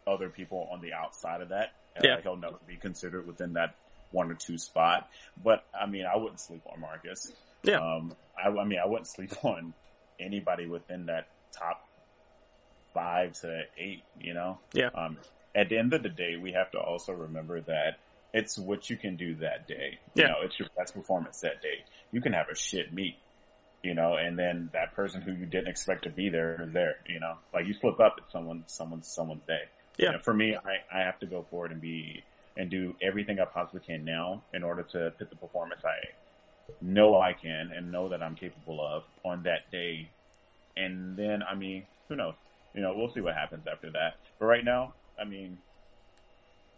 other 0.07 0.29
people 0.29 0.69
on 0.71 0.81
the 0.81 0.93
outside 0.93 1.41
of 1.41 1.49
that. 1.49 1.73
Uh, 1.97 2.01
Yeah. 2.03 2.21
he'll 2.21 2.35
never 2.37 2.57
be 2.67 2.75
considered 2.77 3.25
within 3.25 3.53
that 3.53 3.75
one 4.11 4.29
or 4.29 4.35
two 4.35 4.57
spot. 4.57 5.09
But 5.43 5.65
I 5.79 5.87
mean, 5.87 6.05
I 6.05 6.17
wouldn't 6.17 6.39
sleep 6.39 6.61
on 6.71 6.79
Marcus. 6.79 7.31
Yeah. 7.63 7.77
Um, 7.79 8.15
I, 8.37 8.49
I 8.49 8.65
mean, 8.65 8.79
I 8.83 8.85
wouldn't 8.87 9.07
sleep 9.07 9.31
on 9.43 9.73
anybody 10.19 10.67
within 10.67 11.07
that 11.07 11.27
top 11.51 11.87
five 12.93 13.33
to 13.41 13.63
eight. 13.77 14.03
You 14.19 14.33
know. 14.33 14.59
Yeah. 14.73 14.89
Um, 14.95 15.17
at 15.55 15.69
the 15.69 15.77
end 15.77 15.93
of 15.93 16.03
the 16.03 16.09
day, 16.09 16.35
we 16.35 16.51
have 16.51 16.71
to 16.71 16.79
also 16.79 17.13
remember 17.13 17.61
that 17.61 17.99
it's 18.33 18.57
what 18.57 18.89
you 18.89 18.97
can 18.97 19.15
do 19.15 19.35
that 19.35 19.67
day. 19.67 19.97
Yeah. 20.13 20.23
You 20.23 20.29
know, 20.29 20.37
it's 20.43 20.59
your 20.59 20.67
best 20.77 20.93
performance 20.93 21.39
that 21.39 21.61
day. 21.61 21.85
You 22.11 22.19
can 22.19 22.33
have 22.33 22.49
a 22.51 22.55
shit 22.55 22.93
meet, 22.93 23.15
you 23.81 23.93
know, 23.93 24.15
and 24.15 24.37
then 24.37 24.69
that 24.73 24.93
person 24.93 25.21
who 25.21 25.31
you 25.31 25.45
didn't 25.45 25.69
expect 25.69 26.03
to 26.03 26.09
be 26.09 26.27
there 26.27 26.61
is 26.61 26.73
there, 26.73 26.97
you 27.07 27.21
know, 27.21 27.35
like 27.53 27.65
you 27.65 27.73
slip 27.73 28.01
up 28.01 28.17
at 28.17 28.29
someone, 28.33 28.65
someone's, 28.67 29.07
someone's 29.07 29.45
day. 29.47 29.63
Yeah. 29.97 30.07
You 30.07 30.11
know, 30.13 30.19
for 30.19 30.33
me, 30.33 30.53
I, 30.53 30.99
I 30.99 31.03
have 31.03 31.17
to 31.19 31.25
go 31.25 31.45
forward 31.49 31.71
and 31.71 31.79
be, 31.79 32.23
and 32.57 32.69
do 32.69 32.95
everything 33.01 33.39
I 33.39 33.45
possibly 33.45 33.79
can 33.79 34.03
now 34.03 34.43
in 34.53 34.63
order 34.63 34.83
to 34.83 35.13
put 35.17 35.29
the 35.29 35.37
performance 35.37 35.81
I 35.85 36.07
know 36.81 37.19
I 37.19 37.33
can 37.33 37.71
and 37.75 37.91
know 37.91 38.09
that 38.09 38.21
I'm 38.21 38.35
capable 38.35 38.85
of 38.85 39.03
on 39.23 39.43
that 39.43 39.71
day. 39.71 40.09
And 40.77 41.17
then, 41.17 41.41
I 41.43 41.55
mean, 41.55 41.85
who 42.09 42.15
knows? 42.15 42.35
You 42.73 42.81
know, 42.81 42.93
we'll 42.95 43.13
see 43.13 43.21
what 43.21 43.33
happens 43.35 43.65
after 43.71 43.89
that. 43.91 44.17
But 44.39 44.45
right 44.45 44.63
now, 44.65 44.93
I 45.19 45.23
mean, 45.23 45.57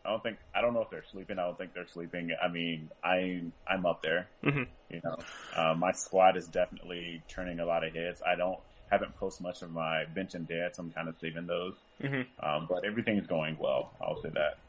I 0.05 0.11
don't 0.11 0.23
think 0.23 0.38
I 0.55 0.61
don't 0.61 0.73
know 0.73 0.81
if 0.81 0.89
they're 0.89 1.03
sleeping. 1.11 1.38
I 1.38 1.43
don't 1.43 1.57
think 1.57 1.73
they're 1.73 1.88
sleeping. 1.88 2.31
I 2.41 2.47
mean, 2.47 2.89
I 3.03 3.41
I'm 3.67 3.85
up 3.85 4.01
there. 4.03 4.27
hmm 4.43 4.63
You 4.89 5.01
know, 5.03 5.17
uh, 5.55 5.73
my 5.75 5.91
squad 5.91 6.38
is 6.38 6.47
definitely 6.47 7.23
turning 7.27 7.59
a 7.59 7.65
lot 7.65 7.83
of 7.83 7.93
hits. 7.93 8.21
I 8.25 8.35
don't 8.35 8.59
haven't 8.89 9.17
posted 9.17 9.43
much 9.43 9.61
of 9.63 9.71
my 9.71 10.05
bench 10.05 10.33
and 10.33 10.47
dance. 10.47 10.79
I'm 10.79 10.91
kind 10.91 11.09
of 11.09 11.15
saving 11.19 11.47
those, 11.47 11.73
hmm 11.99 12.21
um, 12.41 12.67
but 12.69 12.85
everything 12.85 13.17
is 13.17 13.27
going 13.27 13.57
well. 13.59 13.91
I'll 14.01 14.21
say 14.21 14.29
that. 14.29 14.59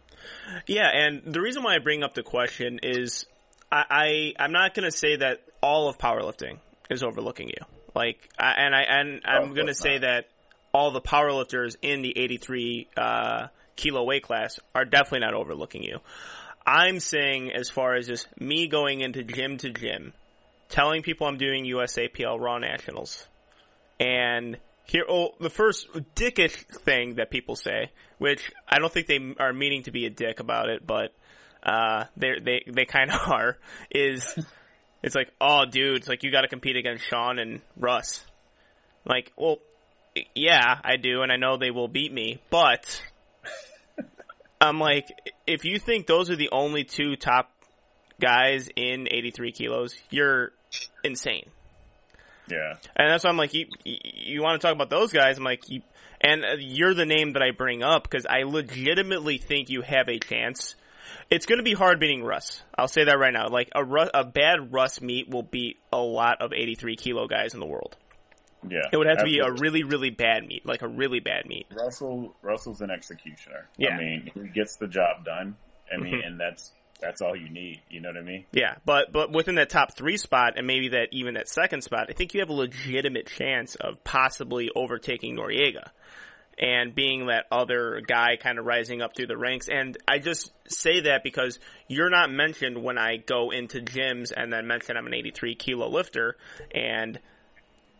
Yeah, 0.66 0.88
and 0.88 1.22
the 1.32 1.40
reason 1.40 1.62
why 1.62 1.76
I 1.76 1.78
bring 1.78 2.02
up 2.02 2.14
the 2.14 2.24
question 2.24 2.80
is 2.82 3.26
I, 3.70 3.84
I 4.38 4.44
I'm 4.44 4.52
not 4.52 4.74
going 4.74 4.90
to 4.90 4.96
say 4.96 5.16
that 5.16 5.42
all 5.62 5.88
of 5.88 5.98
powerlifting 5.98 6.58
is 6.90 7.02
overlooking 7.02 7.48
you. 7.48 7.64
Like, 7.94 8.28
I, 8.38 8.52
and 8.52 8.74
I 8.74 8.82
and 8.82 9.22
Oh, 9.26 9.30
I'm 9.30 9.54
going 9.54 9.66
to 9.66 9.74
say 9.74 9.94
not. 9.94 10.02
that 10.02 10.28
all 10.72 10.90
the 10.90 11.00
powerlifters 11.00 11.76
in 11.82 12.02
the 12.02 12.16
83 12.16 12.88
uh, 12.96 13.46
kilo 13.76 14.04
weight 14.04 14.22
class 14.22 14.58
are 14.74 14.84
definitely 14.84 15.20
not 15.20 15.34
overlooking 15.34 15.82
you. 15.82 15.98
I'm 16.66 17.00
saying 17.00 17.50
as 17.52 17.70
far 17.70 17.94
as 17.94 18.06
just 18.06 18.28
me 18.38 18.66
going 18.68 19.00
into 19.00 19.22
gym 19.22 19.56
to 19.58 19.70
gym, 19.70 20.12
telling 20.68 21.02
people 21.02 21.26
I'm 21.26 21.38
doing 21.38 21.64
USAPL 21.64 22.38
Raw 22.38 22.58
Nationals, 22.58 23.26
and 23.98 24.58
here, 24.84 25.04
oh, 25.08 25.30
the 25.40 25.50
first 25.50 25.88
dickish 26.14 26.54
thing 26.84 27.16
that 27.16 27.30
people 27.30 27.56
say, 27.56 27.90
which 28.18 28.52
I 28.68 28.78
don't 28.78 28.92
think 28.92 29.06
they 29.06 29.34
are 29.38 29.52
meaning 29.52 29.82
to 29.84 29.90
be 29.90 30.06
a 30.06 30.10
dick 30.10 30.40
about 30.40 30.68
it, 30.68 30.86
but 30.86 31.12
uh, 31.62 32.04
they 32.16 32.38
they 32.42 32.64
they 32.66 32.84
kind 32.84 33.10
of 33.10 33.20
are, 33.26 33.56
is 33.90 34.38
it's 35.02 35.14
like, 35.14 35.32
oh, 35.40 35.64
dude, 35.64 35.98
it's 35.98 36.08
like 36.08 36.22
you 36.22 36.30
got 36.30 36.42
to 36.42 36.48
compete 36.48 36.76
against 36.76 37.04
Sean 37.04 37.38
and 37.38 37.60
Russ. 37.76 38.24
Like, 39.04 39.32
well, 39.36 39.58
yeah, 40.34 40.78
I 40.84 40.96
do, 40.96 41.22
and 41.22 41.32
I 41.32 41.36
know 41.36 41.56
they 41.56 41.70
will 41.70 41.88
beat 41.88 42.12
me, 42.12 42.40
but 42.50 43.02
I'm 44.60 44.78
like, 44.78 45.06
if 45.46 45.64
you 45.64 45.78
think 45.78 46.06
those 46.06 46.30
are 46.30 46.36
the 46.36 46.50
only 46.52 46.84
two 46.84 47.16
top 47.16 47.50
guys 48.20 48.68
in 48.74 49.06
83 49.10 49.52
kilos, 49.52 49.94
you're 50.10 50.50
insane. 51.04 51.48
Yeah, 52.50 52.76
And 52.96 53.10
that's 53.10 53.24
why 53.24 53.30
I'm 53.30 53.36
like, 53.36 53.52
you, 53.52 53.66
you, 53.84 54.42
want 54.42 54.58
to 54.58 54.66
talk 54.66 54.74
about 54.74 54.88
those 54.88 55.12
guys? 55.12 55.36
I'm 55.36 55.44
like, 55.44 55.68
you, 55.68 55.82
and 56.18 56.44
uh, 56.44 56.56
you're 56.58 56.94
the 56.94 57.04
name 57.04 57.34
that 57.34 57.42
I 57.42 57.50
bring 57.50 57.82
up 57.82 58.04
because 58.04 58.24
I 58.24 58.44
legitimately 58.44 59.36
think 59.36 59.68
you 59.68 59.82
have 59.82 60.08
a 60.08 60.18
chance. 60.18 60.74
It's 61.30 61.46
going 61.46 61.58
to 61.58 61.62
be 61.62 61.74
hard 61.74 62.00
beating 62.00 62.22
Russ. 62.24 62.62
I'll 62.76 62.88
say 62.88 63.04
that 63.04 63.18
right 63.18 63.32
now. 63.32 63.48
Like 63.48 63.70
a 63.74 63.82
a 64.14 64.24
bad 64.24 64.72
Russ 64.72 65.00
meet 65.00 65.28
will 65.28 65.42
beat 65.42 65.78
a 65.92 65.98
lot 65.98 66.40
of 66.40 66.52
83 66.52 66.96
kilo 66.96 67.26
guys 67.26 67.54
in 67.54 67.60
the 67.60 67.66
world. 67.66 67.96
yeah. 68.68 68.80
It 68.92 68.96
would 68.96 69.06
have 69.06 69.18
to 69.18 69.24
be 69.24 69.38
a 69.38 69.50
really, 69.52 69.84
really 69.84 70.10
bad 70.10 70.46
meet, 70.46 70.66
like 70.66 70.82
a 70.82 70.88
really 70.88 71.20
bad 71.20 71.46
meet. 71.46 71.66
Russell. 71.72 72.34
Russell's 72.42 72.80
an 72.80 72.90
executioner. 72.90 73.68
Yeah. 73.76 73.90
I 73.94 73.98
mean, 73.98 74.30
he 74.34 74.48
gets 74.48 74.76
the 74.76 74.88
job 74.88 75.24
done. 75.24 75.56
I 75.92 75.96
mean, 75.98 76.14
Mhm. 76.14 76.26
and 76.26 76.40
that's 76.40 76.72
that's 77.00 77.22
all 77.22 77.36
you 77.36 77.48
need. 77.48 77.80
You 77.88 78.00
know 78.00 78.08
what 78.08 78.16
I 78.18 78.22
mean? 78.22 78.44
Yeah, 78.52 78.74
but 78.84 79.12
but 79.12 79.30
within 79.32 79.54
that 79.54 79.70
top 79.70 79.94
three 79.96 80.16
spot 80.16 80.54
and 80.56 80.66
maybe 80.66 80.88
that 80.88 81.08
even 81.12 81.34
that 81.34 81.48
second 81.48 81.82
spot, 81.82 82.08
I 82.10 82.12
think 82.12 82.34
you 82.34 82.40
have 82.40 82.48
a 82.50 82.52
legitimate 82.54 83.28
chance 83.28 83.76
of 83.76 84.02
possibly 84.02 84.68
overtaking 84.74 85.36
Noriega 85.36 85.90
and 86.58 86.94
being 86.94 87.26
that 87.26 87.46
other 87.52 88.02
guy 88.06 88.36
kind 88.36 88.58
of 88.58 88.64
rising 88.64 89.00
up 89.00 89.14
through 89.14 89.28
the 89.28 89.36
ranks. 89.36 89.68
And 89.68 89.96
I 90.06 90.18
just 90.18 90.50
say 90.66 91.00
that 91.02 91.22
because 91.22 91.58
you're 91.86 92.10
not 92.10 92.30
mentioned 92.30 92.82
when 92.82 92.98
I 92.98 93.16
go 93.16 93.50
into 93.50 93.80
gyms 93.80 94.32
and 94.36 94.52
then 94.52 94.66
mention 94.66 94.96
I'm 94.96 95.06
an 95.06 95.14
83 95.14 95.54
kilo 95.54 95.88
lifter 95.88 96.36
and 96.74 97.20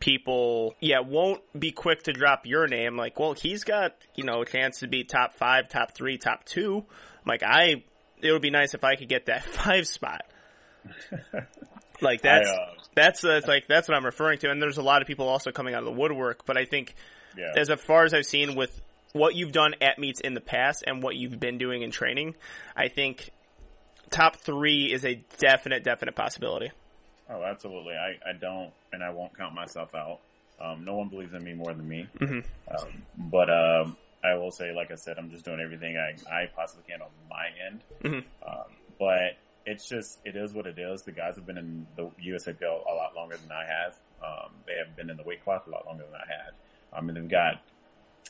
people, 0.00 0.74
yeah, 0.80 1.00
won't 1.00 1.40
be 1.58 1.70
quick 1.70 2.04
to 2.04 2.12
drop 2.12 2.46
your 2.46 2.66
name. 2.66 2.96
Like, 2.96 3.18
well, 3.18 3.32
he's 3.32 3.64
got, 3.64 3.94
you 4.16 4.24
know, 4.24 4.42
a 4.42 4.46
chance 4.46 4.80
to 4.80 4.88
be 4.88 5.04
top 5.04 5.34
five, 5.34 5.68
top 5.68 5.92
three, 5.92 6.18
top 6.18 6.44
two. 6.44 6.84
Like, 7.24 7.42
I, 7.44 7.84
it 8.20 8.32
would 8.32 8.42
be 8.42 8.50
nice 8.50 8.74
if 8.74 8.82
I 8.82 8.96
could 8.96 9.08
get 9.08 9.26
that 9.26 9.44
five 9.44 9.86
spot. 9.86 10.22
Like 12.00 12.22
that's 12.22 12.48
I, 12.48 12.52
uh, 12.52 12.72
that's 12.94 13.24
it's 13.24 13.46
like 13.46 13.66
that's 13.66 13.88
what 13.88 13.96
I'm 13.96 14.04
referring 14.04 14.38
to. 14.40 14.50
And 14.50 14.62
there's 14.62 14.78
a 14.78 14.82
lot 14.82 15.02
of 15.02 15.08
people 15.08 15.28
also 15.28 15.50
coming 15.50 15.74
out 15.74 15.80
of 15.80 15.86
the 15.86 16.00
woodwork. 16.00 16.44
But 16.46 16.56
I 16.56 16.64
think 16.64 16.94
yeah. 17.38 17.52
as 17.56 17.70
far 17.80 18.04
as 18.04 18.12
I've 18.12 18.26
seen 18.26 18.54
with 18.54 18.80
what 19.12 19.34
you've 19.34 19.52
done 19.52 19.74
at 19.80 19.98
meets 19.98 20.20
in 20.20 20.34
the 20.34 20.40
past 20.40 20.84
and 20.86 21.02
what 21.02 21.16
you've 21.16 21.38
been 21.40 21.58
doing 21.58 21.82
in 21.82 21.90
training, 21.90 22.34
I 22.76 22.88
think 22.88 23.30
top 24.10 24.36
three 24.36 24.92
is 24.92 25.04
a 25.04 25.22
definite, 25.38 25.84
definite 25.84 26.14
possibility. 26.14 26.70
Oh, 27.30 27.42
absolutely. 27.42 27.94
I, 27.94 28.16
I 28.28 28.32
don't, 28.38 28.70
and 28.92 29.02
I 29.02 29.10
won't 29.10 29.36
count 29.36 29.54
myself 29.54 29.94
out. 29.94 30.20
Um, 30.60 30.84
no 30.84 30.96
one 30.96 31.08
believes 31.08 31.34
in 31.34 31.44
me 31.44 31.54
more 31.54 31.72
than 31.72 31.88
me. 31.88 32.06
Mhm. 32.18 32.44
Um, 32.68 33.02
but 33.16 33.48
um, 33.50 33.96
I 34.24 34.34
will 34.34 34.50
say, 34.50 34.72
like 34.72 34.90
I 34.90 34.96
said, 34.96 35.18
I'm 35.18 35.30
just 35.30 35.44
doing 35.44 35.60
everything 35.60 35.96
I, 35.96 36.16
I 36.30 36.46
possibly 36.46 36.84
can 36.88 37.02
on 37.02 37.08
my 37.30 37.48
end. 37.66 37.80
Mhm. 38.02 38.24
Um, 38.46 38.64
but 38.98 39.36
it's 39.66 39.88
just, 39.88 40.18
it 40.24 40.34
is 40.36 40.52
what 40.54 40.66
it 40.66 40.78
is. 40.78 41.02
The 41.02 41.12
guys 41.12 41.36
have 41.36 41.46
been 41.46 41.58
in 41.58 41.86
the 41.96 42.10
USAPL 42.26 42.62
a 42.90 42.94
lot 42.94 43.14
longer 43.14 43.36
than 43.36 43.52
I 43.52 43.64
have. 43.66 43.94
Um, 44.24 44.50
they 44.66 44.74
have 44.84 44.96
been 44.96 45.10
in 45.10 45.16
the 45.16 45.22
weight 45.22 45.44
class 45.44 45.62
a 45.66 45.70
lot 45.70 45.86
longer 45.86 46.04
than 46.04 46.14
I 46.14 46.26
had. 46.26 46.52
Um, 46.92 47.08
and 47.08 47.16
they've 47.16 47.28
got 47.28 47.62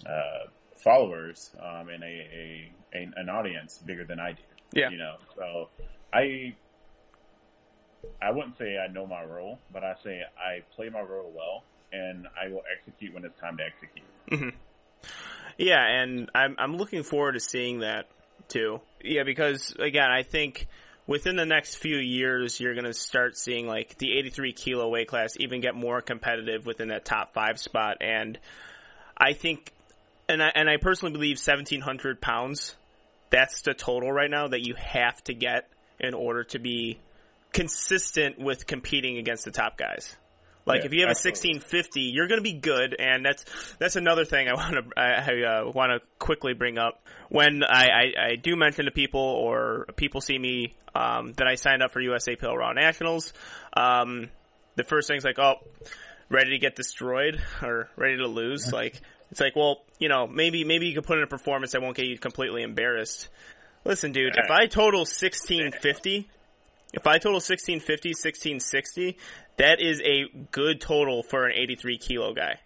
uh, 0.06 0.48
followers 0.76 1.50
um, 1.60 1.88
and 1.88 2.02
a, 2.02 2.06
a, 2.06 2.72
a 2.94 3.10
an 3.16 3.28
audience 3.28 3.78
bigger 3.78 4.04
than 4.04 4.20
I 4.20 4.32
do. 4.32 4.42
Yeah. 4.72 4.90
You 4.90 4.98
know, 4.98 5.16
so 5.36 5.68
I 6.12 6.54
I 8.22 8.30
wouldn't 8.30 8.58
say 8.58 8.78
I 8.78 8.92
know 8.92 9.06
my 9.06 9.24
role, 9.24 9.58
but 9.72 9.84
I 9.84 9.94
say 10.04 10.22
I 10.38 10.62
play 10.74 10.88
my 10.88 11.00
role 11.00 11.32
well, 11.34 11.64
and 11.92 12.26
I 12.40 12.48
will 12.48 12.62
execute 12.76 13.14
when 13.14 13.24
it's 13.24 13.38
time 13.40 13.56
to 13.58 13.64
execute. 13.64 14.06
hmm 14.28 14.56
Yeah, 15.56 15.84
and 15.84 16.30
I'm 16.34 16.54
I'm 16.58 16.76
looking 16.76 17.02
forward 17.02 17.32
to 17.32 17.40
seeing 17.40 17.80
that 17.80 18.08
too. 18.48 18.80
Yeah, 19.02 19.24
because 19.24 19.74
again, 19.78 20.10
I 20.10 20.22
think 20.22 20.66
within 21.08 21.34
the 21.34 21.46
next 21.46 21.76
few 21.76 21.96
years, 21.96 22.60
you're 22.60 22.74
going 22.74 22.84
to 22.84 22.92
start 22.92 23.36
seeing 23.36 23.66
like 23.66 23.98
the 23.98 24.16
83 24.16 24.52
kilo 24.52 24.88
weight 24.88 25.08
class 25.08 25.32
even 25.40 25.60
get 25.60 25.74
more 25.74 26.00
competitive 26.00 26.66
within 26.66 26.88
that 26.88 27.04
top 27.04 27.34
five 27.34 27.58
spot, 27.58 27.96
and 28.00 28.38
I 29.16 29.32
think, 29.32 29.72
and 30.28 30.40
I 30.40 30.52
and 30.54 30.70
I 30.70 30.76
personally 30.76 31.12
believe 31.12 31.38
1700 31.38 32.20
pounds. 32.20 32.76
That's 33.30 33.62
the 33.62 33.74
total 33.74 34.12
right 34.12 34.30
now 34.30 34.48
that 34.48 34.64
you 34.66 34.74
have 34.76 35.22
to 35.24 35.34
get 35.34 35.68
in 35.98 36.14
order 36.14 36.44
to 36.44 36.58
be 36.58 36.98
consistent 37.52 38.38
with 38.38 38.66
competing 38.66 39.18
against 39.18 39.44
the 39.44 39.50
top 39.50 39.76
guys. 39.76 40.14
Like 40.68 40.80
Yeah, 40.80 40.86
if 40.86 40.92
you 40.92 41.00
have 41.00 41.08
a 41.08 41.18
1650, 41.18 42.02
you're 42.02 42.28
going 42.28 42.38
to 42.38 42.42
be 42.42 42.52
good, 42.52 42.94
and 42.98 43.24
that's 43.24 43.44
that's 43.78 43.96
another 43.96 44.24
thing 44.24 44.48
I 44.48 44.54
want 44.54 44.74
to 44.74 45.00
I, 45.00 45.06
I 45.06 45.42
uh, 45.42 45.70
want 45.72 45.90
to 45.92 46.00
quickly 46.18 46.52
bring 46.52 46.78
up. 46.78 47.02
When 47.30 47.62
I, 47.64 47.86
I, 47.86 48.30
I 48.30 48.36
do 48.36 48.54
mention 48.54 48.84
to 48.84 48.90
people 48.90 49.20
or 49.20 49.86
people 49.96 50.20
see 50.20 50.38
me 50.38 50.74
um, 50.94 51.32
that 51.34 51.46
I 51.46 51.56
signed 51.56 51.82
up 51.82 51.92
for 51.92 52.00
USAPL 52.00 52.54
Raw 52.54 52.72
Nationals, 52.72 53.32
um, 53.76 54.30
the 54.76 54.84
first 54.84 55.08
thing's 55.08 55.24
like, 55.24 55.38
oh, 55.38 55.56
ready 56.28 56.50
to 56.50 56.58
get 56.58 56.76
destroyed 56.76 57.42
or 57.62 57.88
ready 57.96 58.18
to 58.18 58.26
lose. 58.26 58.72
Like 58.72 59.00
it's 59.30 59.40
like, 59.40 59.56
well, 59.56 59.82
you 59.98 60.08
know, 60.08 60.26
maybe 60.26 60.64
maybe 60.64 60.86
you 60.86 60.94
could 60.94 61.04
put 61.04 61.18
in 61.18 61.24
a 61.24 61.28
performance 61.28 61.72
that 61.72 61.82
won't 61.82 61.96
get 61.96 62.06
you 62.06 62.18
completely 62.18 62.62
embarrassed. 62.62 63.28
Listen, 63.84 64.12
dude, 64.12 64.36
if 64.36 64.50
I 64.50 64.66
total 64.66 65.00
1650, 65.00 66.28
if 66.92 67.06
I 67.06 67.18
total 67.18 67.34
1650, 67.40 68.10
1660, 68.10 69.18
that 69.58 69.80
is 69.80 70.00
a 70.00 70.24
good 70.52 70.80
total 70.80 71.22
for 71.22 71.46
an 71.46 71.52
83 71.56 71.98
kilo 71.98 72.32
guy. 72.34 72.58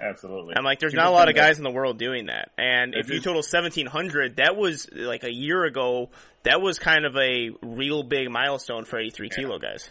Absolutely. 0.00 0.54
I'm 0.56 0.62
like, 0.64 0.78
there's 0.78 0.92
People 0.92 1.06
not 1.06 1.10
a 1.10 1.12
lot 1.12 1.22
of 1.22 1.34
think 1.34 1.38
that- 1.38 1.48
guys 1.48 1.58
in 1.58 1.64
the 1.64 1.70
world 1.70 1.98
doing 1.98 2.26
that. 2.26 2.50
And 2.56 2.94
if 2.94 3.10
you 3.10 3.16
is- 3.16 3.24
total 3.24 3.42
1700, 3.42 4.36
that 4.36 4.56
was 4.56 4.88
like 4.92 5.24
a 5.24 5.32
year 5.32 5.64
ago, 5.64 6.10
that 6.44 6.60
was 6.60 6.78
kind 6.78 7.04
of 7.04 7.16
a 7.16 7.50
real 7.62 8.04
big 8.04 8.30
milestone 8.30 8.84
for 8.84 8.98
83 8.98 9.28
kilo 9.30 9.58
guys. 9.58 9.90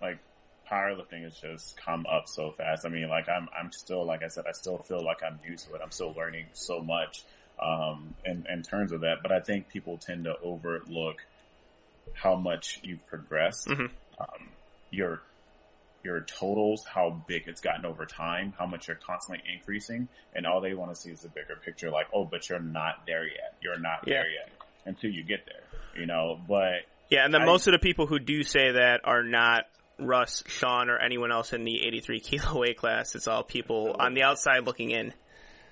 like 0.00 0.18
powerlifting 0.70 1.22
has 1.24 1.36
just 1.38 1.76
come 1.76 2.06
up 2.10 2.26
so 2.26 2.50
fast. 2.52 2.86
I 2.86 2.88
mean, 2.88 3.08
like 3.10 3.28
I'm, 3.28 3.48
I'm 3.58 3.70
still, 3.70 4.04
like 4.04 4.22
I 4.22 4.28
said, 4.28 4.44
I 4.48 4.52
still 4.52 4.78
feel 4.78 5.04
like 5.04 5.22
I'm 5.22 5.38
new 5.46 5.56
to 5.56 5.74
it. 5.74 5.80
I'm 5.82 5.90
still 5.90 6.14
learning 6.16 6.46
so 6.54 6.80
much, 6.80 7.22
um, 7.62 8.14
in, 8.24 8.46
in 8.50 8.62
terms 8.62 8.92
of 8.92 9.02
that. 9.02 9.18
But 9.22 9.30
I 9.30 9.40
think 9.40 9.68
people 9.68 9.98
tend 9.98 10.24
to 10.24 10.34
overlook 10.42 11.18
how 12.12 12.34
much 12.36 12.80
you've 12.82 13.04
progressed. 13.06 13.68
Mhm. 13.68 13.90
Um, 14.18 14.48
your, 14.90 15.22
your 16.04 16.20
totals, 16.20 16.84
how 16.84 17.22
big 17.26 17.44
it's 17.48 17.60
gotten 17.60 17.84
over 17.86 18.04
time, 18.06 18.52
how 18.58 18.66
much 18.66 18.88
you're 18.88 18.96
constantly 18.96 19.42
increasing, 19.52 20.08
and 20.34 20.46
all 20.46 20.60
they 20.60 20.74
want 20.74 20.94
to 20.94 21.00
see 21.00 21.10
is 21.10 21.22
the 21.22 21.28
bigger 21.28 21.56
picture. 21.64 21.90
Like, 21.90 22.06
oh, 22.12 22.24
but 22.24 22.48
you're 22.48 22.60
not 22.60 23.06
there 23.06 23.24
yet. 23.26 23.54
You're 23.62 23.78
not 23.78 24.06
Yeah. 24.06 24.14
there 24.22 24.30
yet 24.30 24.50
until 24.84 25.10
you 25.10 25.24
get 25.24 25.46
there, 25.46 25.62
you 26.00 26.06
know. 26.06 26.40
But 26.46 26.82
Yeah, 27.10 27.24
and 27.24 27.32
then 27.34 27.42
I- 27.42 27.46
most 27.46 27.66
of 27.66 27.72
the 27.72 27.78
people 27.78 28.06
who 28.06 28.18
do 28.18 28.42
say 28.42 28.72
that 28.72 29.00
are 29.04 29.22
not 29.22 29.64
Russ, 29.98 30.42
Sean, 30.48 30.90
or 30.90 30.98
anyone 30.98 31.30
else 31.32 31.52
in 31.52 31.64
the 31.64 31.86
83 31.86 32.18
kilo 32.20 32.60
weight 32.60 32.76
class. 32.76 33.14
It's 33.14 33.28
all 33.28 33.42
people 33.44 33.94
on 33.98 34.14
the 34.14 34.22
outside 34.24 34.64
looking 34.64 34.90
in. 34.90 35.12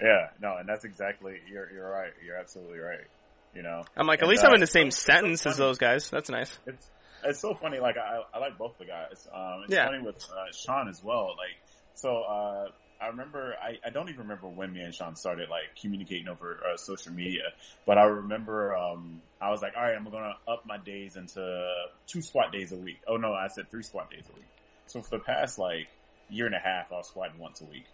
Yeah, 0.01 0.31
no, 0.41 0.57
and 0.57 0.69
that's 0.69 0.85
exactly 0.85 1.41
you're 1.49 1.71
you're 1.73 1.89
right. 1.91 2.13
You're 2.25 2.37
absolutely 2.37 2.79
right. 2.79 3.07
You 3.55 3.63
know, 3.63 3.83
I'm 3.97 4.07
like, 4.07 4.21
at 4.21 4.23
And, 4.23 4.31
least 4.31 4.45
uh, 4.45 4.49
I'm 4.49 4.55
in 4.55 4.61
the 4.61 4.67
same 4.67 4.89
it's 4.89 4.97
so 4.99 5.13
sentence 5.13 5.47
as 5.47 5.57
those 5.59 5.79
guys. 5.79 6.09
That's 6.11 6.31
nice. 6.31 6.59
it's 6.67 6.89
it's 7.25 7.41
so 7.41 7.55
funny. 7.55 7.79
Like 7.79 7.97
I 7.99 8.21
I 8.35 8.39
like 8.39 8.57
both 8.59 8.79
the 8.79 8.87
guys. 8.87 9.29
Um, 9.33 9.63
it's 9.65 9.75
Yeah. 9.75 9.87
funny 9.87 10.01
with 10.03 10.17
uh, 10.31 10.53
Sean 10.53 10.89
as 10.89 11.03
well. 11.05 11.29
Like 11.37 11.57
so, 11.95 12.23
uh, 12.23 12.69
I 13.01 13.09
remember 13.09 13.55
I 13.63 13.79
I 13.87 13.91
don't 13.91 14.09
even 14.09 14.21
remember 14.23 14.49
when 14.49 14.73
me 14.73 14.81
and 14.81 14.95
Sean 14.95 15.17
started 15.17 15.51
like 15.51 15.77
communicating 15.81 16.29
over 16.29 16.61
uh, 16.73 16.77
social 16.77 17.13
media, 17.13 17.43
but 17.87 17.99
I 17.99 18.05
remember 18.05 18.75
um 18.77 19.21
I 19.41 19.51
was 19.51 19.61
like, 19.61 19.75
all 19.77 19.83
right, 19.83 19.95
I'm 19.95 20.05
gonna 20.05 20.35
up 20.49 20.63
my 20.67 20.79
days 20.79 21.17
into 21.17 21.69
two 22.07 22.23
squat 22.23 22.53
days 22.53 22.73
a 22.73 22.77
week. 22.77 23.01
Oh 23.07 23.17
no, 23.17 23.33
I 23.35 23.49
said 23.49 23.71
three 23.71 23.83
squat 23.83 24.11
days 24.11 24.25
a 24.33 24.35
week. 24.35 24.49
So 24.87 25.03
for 25.03 25.19
the 25.19 25.25
past 25.25 25.59
like 25.59 25.89
year 26.31 26.47
and 26.47 26.55
a 26.55 26.59
half, 26.59 26.91
I 26.91 26.97
was 26.97 27.09
squatting 27.09 27.39
once 27.39 27.61
a 27.61 27.65
week. 27.67 27.85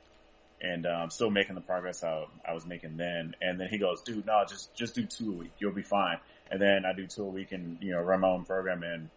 And 0.60 0.86
uh, 0.86 0.90
I'm 0.90 1.10
still 1.10 1.30
making 1.30 1.54
the 1.54 1.60
progress 1.60 2.02
I, 2.02 2.24
I 2.46 2.52
was 2.52 2.66
making 2.66 2.96
then. 2.96 3.34
And 3.40 3.60
then 3.60 3.68
he 3.68 3.78
goes, 3.78 4.02
dude, 4.02 4.26
no, 4.26 4.44
just 4.48 4.74
just 4.74 4.94
do 4.94 5.04
two 5.04 5.30
a 5.30 5.34
week. 5.34 5.52
You'll 5.58 5.72
be 5.72 5.82
fine. 5.82 6.18
And 6.50 6.60
then 6.60 6.84
I 6.84 6.92
do 6.92 7.06
two 7.06 7.22
a 7.22 7.28
week 7.28 7.52
and, 7.52 7.78
you 7.80 7.92
know, 7.92 8.00
run 8.00 8.20
my 8.20 8.28
own 8.28 8.44
program 8.44 8.82
and 8.82 9.08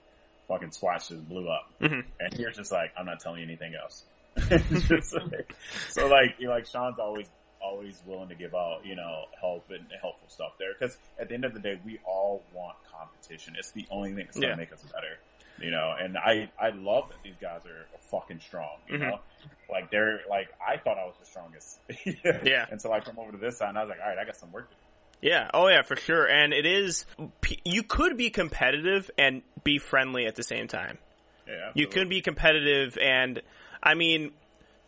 fucking 0.47 0.71
squats 0.71 1.07
just 1.09 1.27
blew 1.27 1.49
up. 1.49 1.67
Mhm. 1.81 2.03
And 2.19 2.33
you're 2.39 2.51
just 2.51 2.71
like, 2.71 2.91
I'm 2.97 3.05
not 3.05 3.19
telling 3.21 3.39
you 3.39 3.45
anything 3.47 3.73
else. 3.75 4.03
It's 4.51 5.13
like- 5.13 5.55
so 5.89 6.07
like, 6.07 6.35
you 6.39 6.47
know, 6.47 6.53
like 6.53 6.65
Sean's 6.67 6.99
always, 6.99 7.27
always 7.63 8.01
willing 8.05 8.29
to 8.29 8.35
give 8.35 8.53
out, 8.55 8.85
you 8.85 8.95
know, 8.95 9.25
help 9.39 9.65
and 9.69 9.85
helpful 10.01 10.27
stuff 10.29 10.53
there. 10.59 10.73
Cause 10.79 10.97
at 11.19 11.29
the 11.29 11.35
end 11.35 11.45
of 11.45 11.53
the 11.53 11.59
day, 11.59 11.79
we 11.85 11.99
all 12.05 12.41
want 12.53 12.75
competition. 12.91 13.55
It's 13.57 13.71
the 13.71 13.85
only 13.91 14.09
thing 14.09 14.17
that's 14.25 14.35
going 14.37 14.41
to 14.43 14.47
Yeah. 14.49 14.55
make 14.55 14.71
us 14.73 14.83
better. 14.93 15.17
You 15.59 15.69
know, 15.69 15.93
and 15.99 16.17
I, 16.17 16.49
I 16.59 16.69
love 16.69 17.09
that 17.09 17.17
these 17.23 17.35
guys 17.39 17.61
are 17.65 17.85
fucking 18.09 18.39
strong, 18.39 18.77
you 18.87 18.97
Mhm. 18.97 19.01
know? 19.01 19.19
Like 19.69 19.91
they're, 19.91 20.21
like, 20.29 20.49
I 20.65 20.77
thought 20.77 20.97
I 20.97 21.05
was 21.05 21.15
the 21.19 21.25
strongest. 21.25 21.79
Yeah. 22.43 22.65
Until 22.71 22.91
I 22.93 22.99
come 22.99 23.19
over 23.19 23.31
to 23.31 23.37
this 23.37 23.57
side 23.57 23.69
and 23.69 23.77
I 23.77 23.83
was 23.83 23.89
like, 23.89 23.99
alright, 23.99 24.17
I 24.17 24.25
got 24.25 24.35
some 24.37 24.51
work 24.51 24.69
to 24.69 24.75
do. 24.75 25.27
Yeah. 25.29 25.51
Oh 25.53 25.67
yeah, 25.67 25.83
for 25.83 25.95
sure. 25.95 26.25
And 26.25 26.51
it 26.53 26.65
is, 26.65 27.05
you 27.63 27.83
could 27.83 28.17
be 28.17 28.31
competitive 28.31 29.11
and 29.19 29.43
be 29.63 29.77
friendly 29.77 30.25
at 30.25 30.35
the 30.35 30.43
same 30.43 30.67
time. 30.67 30.97
Yeah. 31.47 31.53
You 31.53 31.61
absolutely. 31.67 31.85
could 31.93 32.09
be 32.09 32.21
competitive 32.21 32.97
and, 32.97 33.41
I 33.83 33.93
mean, 33.93 34.31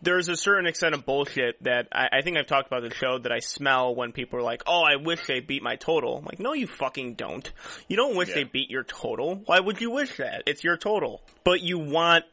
there's 0.03 0.27
a 0.27 0.35
certain 0.35 0.65
extent 0.67 0.93
of 0.95 1.05
bullshit 1.05 1.61
that 1.63 1.87
I, 1.91 2.07
I 2.19 2.21
think 2.21 2.37
I've 2.37 2.47
talked 2.47 2.67
about 2.67 2.83
the 2.83 2.93
show 2.93 3.19
that 3.19 3.31
I 3.31 3.39
smell 3.39 3.95
when 3.95 4.11
people 4.11 4.39
are 4.39 4.43
like, 4.43 4.63
oh, 4.67 4.81
I 4.83 4.97
wish 4.97 5.25
they 5.27 5.39
beat 5.39 5.63
my 5.63 5.75
total. 5.77 6.17
I'm 6.17 6.25
like, 6.25 6.39
no, 6.39 6.53
you 6.53 6.67
fucking 6.67 7.15
don't. 7.15 7.49
You 7.87 7.95
don't 7.95 8.15
wish 8.15 8.29
Yeah. 8.29 8.35
they 8.35 8.43
beat 8.43 8.69
your 8.69 8.83
total. 8.83 9.41
Why 9.45 9.59
would 9.59 9.79
you 9.81 9.91
wish 9.91 10.17
that? 10.17 10.43
It's 10.45 10.63
your 10.63 10.77
total. 10.77 11.21
But 11.43 11.61
you 11.61 11.79
want, 11.79 12.25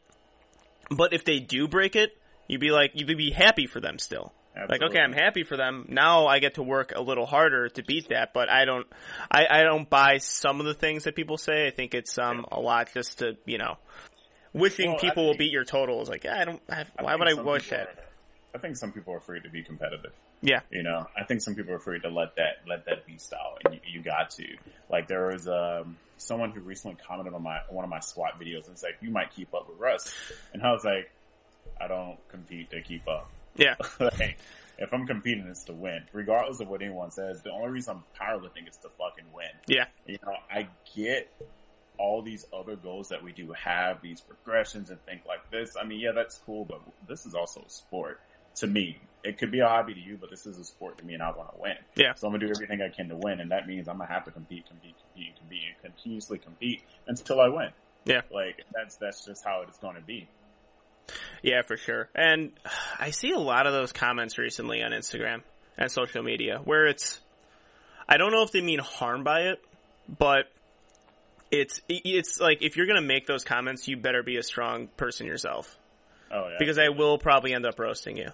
but 0.89 1.13
if 1.13 1.23
they 1.23 1.39
do 1.39 1.67
break 1.67 1.95
it, 1.95 2.11
you'd 2.47 2.61
be 2.61 2.71
like, 2.71 2.91
you'd 2.93 3.17
be 3.17 3.31
happy 3.31 3.67
for 3.67 3.79
them 3.79 3.97
still. 3.99 4.33
Like, 4.67 4.81
okay, 4.81 4.99
I'm 4.99 5.13
happy 5.13 5.43
for 5.43 5.55
them. 5.55 5.85
Now 5.87 6.27
I 6.27 6.39
get 6.39 6.55
to 6.55 6.63
work 6.63 6.91
a 6.93 7.01
little 7.01 7.25
harder 7.25 7.69
to 7.69 7.83
beat 7.83 8.09
that, 8.09 8.33
but 8.33 8.49
I 8.49 8.65
don't, 8.65 8.85
I, 9.31 9.45
I 9.49 9.63
don't 9.63 9.89
buy 9.89 10.17
some 10.17 10.59
of 10.59 10.65
the 10.65 10.73
things 10.73 11.05
that 11.05 11.15
people 11.15 11.37
say. 11.37 11.67
I 11.67 11.71
think 11.71 11.93
it's, 11.93 12.17
um, 12.17 12.45
a 12.51 12.59
lot 12.59 12.89
just 12.93 13.19
to, 13.19 13.37
you 13.45 13.57
know, 13.57 13.77
wishing 14.53 14.89
Well, 14.89 14.97
I 14.97 15.01
people 15.01 15.25
will 15.27 15.37
beat 15.37 15.51
your 15.51 15.65
total 15.65 16.01
is 16.01 16.09
like, 16.09 16.25
I 16.25 16.45
don't, 16.45 16.61
I, 16.69 16.85
why 16.99 17.11
think 17.11 17.19
would 17.19 17.39
I 17.39 17.41
wish 17.41 17.69
that? 17.69 18.07
I 18.53 18.57
think 18.57 18.77
some 18.77 18.91
people 18.91 19.13
are 19.13 19.17
afraid 19.17 19.43
to 19.43 19.49
be 19.49 19.63
competitive. 19.63 20.11
Yeah. 20.41 20.61
You 20.71 20.83
know, 20.83 21.07
I 21.17 21.23
think 21.23 21.41
some 21.41 21.55
people 21.55 21.73
are 21.73 21.77
afraid 21.77 22.01
to 22.01 22.09
let 22.09 22.35
that 22.35 22.67
let 22.67 22.85
that 22.85 23.05
beast 23.05 23.33
out, 23.33 23.61
and 23.63 23.75
you, 23.75 23.79
you 23.93 24.01
got 24.01 24.31
to. 24.31 24.45
Like 24.89 25.07
there 25.07 25.27
was 25.27 25.47
um, 25.47 25.97
someone 26.17 26.51
who 26.51 26.61
recently 26.61 26.97
commented 27.05 27.33
on 27.33 27.43
my 27.43 27.59
one 27.69 27.85
of 27.85 27.89
my 27.89 27.99
SWAT 27.99 28.39
videos 28.39 28.67
and 28.67 28.77
said, 28.77 28.91
"You 29.01 29.11
might 29.11 29.31
keep 29.31 29.53
up 29.53 29.69
with 29.69 29.79
Russ," 29.79 30.13
and 30.53 30.63
I 30.63 30.71
was 30.71 30.83
like, 30.83 31.11
"I 31.79 31.87
don't 31.87 32.17
compete 32.27 32.71
to 32.71 32.81
keep 32.81 33.07
up. 33.07 33.29
Yeah. 33.55 33.75
like, 33.99 34.37
if 34.77 34.93
I'm 34.93 35.05
competing, 35.05 35.45
it's 35.47 35.65
to 35.65 35.73
win, 35.73 36.03
regardless 36.11 36.59
of 36.59 36.67
what 36.67 36.81
anyone 36.81 37.11
says. 37.11 37.41
The 37.43 37.51
only 37.51 37.69
reason 37.69 37.97
I'm 37.97 38.03
powerlifting 38.19 38.67
is 38.67 38.77
to 38.77 38.89
fucking 38.89 39.31
win. 39.33 39.51
Yeah. 39.67 39.85
You 40.07 40.17
know, 40.25 40.33
I 40.49 40.67
get 40.95 41.31
all 42.01 42.23
these 42.23 42.45
other 42.51 42.75
goals 42.75 43.09
that 43.09 43.23
we 43.23 43.31
do 43.31 43.51
have, 43.51 44.01
these 44.01 44.21
progressions 44.21 44.89
and 44.89 44.99
things 45.05 45.21
like 45.27 45.49
this. 45.51 45.75
I 45.79 45.85
mean, 45.85 45.99
yeah, 45.99 46.11
that's 46.13 46.39
cool, 46.45 46.65
but 46.65 46.81
this 47.07 47.27
is 47.27 47.35
also 47.35 47.61
a 47.61 47.69
sport 47.69 48.19
to 48.55 48.67
me. 48.67 48.97
It 49.23 49.37
could 49.37 49.51
be 49.51 49.59
a 49.59 49.67
hobby 49.67 49.93
to 49.93 49.99
you, 49.99 50.17
but 50.19 50.31
this 50.31 50.47
is 50.47 50.57
a 50.57 50.63
sport 50.63 50.97
to 50.97 51.05
me 51.05 51.13
and 51.13 51.21
I 51.21 51.29
want 51.29 51.53
to 51.53 51.61
win. 51.61 51.75
Yeah. 51.95 52.15
So 52.15 52.25
I'm 52.25 52.33
gonna 52.33 52.47
do 52.47 52.51
everything 52.51 52.81
I 52.81 52.89
can 52.89 53.07
to 53.09 53.15
win 53.15 53.39
and 53.39 53.51
that 53.51 53.67
means 53.67 53.87
I'm 53.87 53.99
gonna 53.99 54.11
have 54.11 54.25
to 54.25 54.31
compete, 54.31 54.67
compete, 54.67 54.95
compete, 55.13 55.35
compete, 55.37 55.61
and 55.67 55.93
continuously 55.93 56.39
compete 56.39 56.81
until 57.05 57.39
I 57.39 57.49
win. 57.49 57.69
Yeah. 58.05 58.21
Like, 58.33 58.63
that's, 58.73 58.95
that's 58.95 59.23
just 59.23 59.45
how 59.45 59.63
it's 59.67 59.77
gonna 59.77 60.01
be. 60.01 60.27
Yeah, 61.43 61.61
for 61.61 61.77
sure. 61.77 62.09
And 62.15 62.51
I 62.99 63.11
see 63.11 63.31
a 63.31 63.39
lot 63.39 63.67
of 63.67 63.73
those 63.73 63.91
comments 63.91 64.39
recently 64.39 64.81
on 64.81 64.91
Instagram 64.91 65.43
and 65.77 65.91
social 65.91 66.23
media 66.23 66.59
where 66.63 66.87
it's, 66.87 67.21
I 68.09 68.17
don't 68.17 68.31
know 68.31 68.41
if 68.41 68.51
they 68.51 68.61
mean 68.61 68.79
harm 68.79 69.23
by 69.23 69.41
it, 69.51 69.63
but 70.07 70.45
it's, 71.51 71.81
it's 71.87 72.39
like 72.39 72.61
if 72.61 72.77
you're 72.77 72.87
gonna 72.87 73.01
make 73.01 73.27
those 73.27 73.43
comments, 73.43 73.87
you 73.87 73.97
better 73.97 74.23
be 74.23 74.37
a 74.37 74.43
strong 74.43 74.87
person 74.87 75.27
yourself. 75.27 75.77
Oh 76.31 76.47
yeah. 76.49 76.55
Because 76.59 76.77
I 76.79 76.89
will 76.89 77.17
probably 77.17 77.53
end 77.53 77.65
up 77.65 77.79
roasting 77.79 78.17
you. 78.17 78.29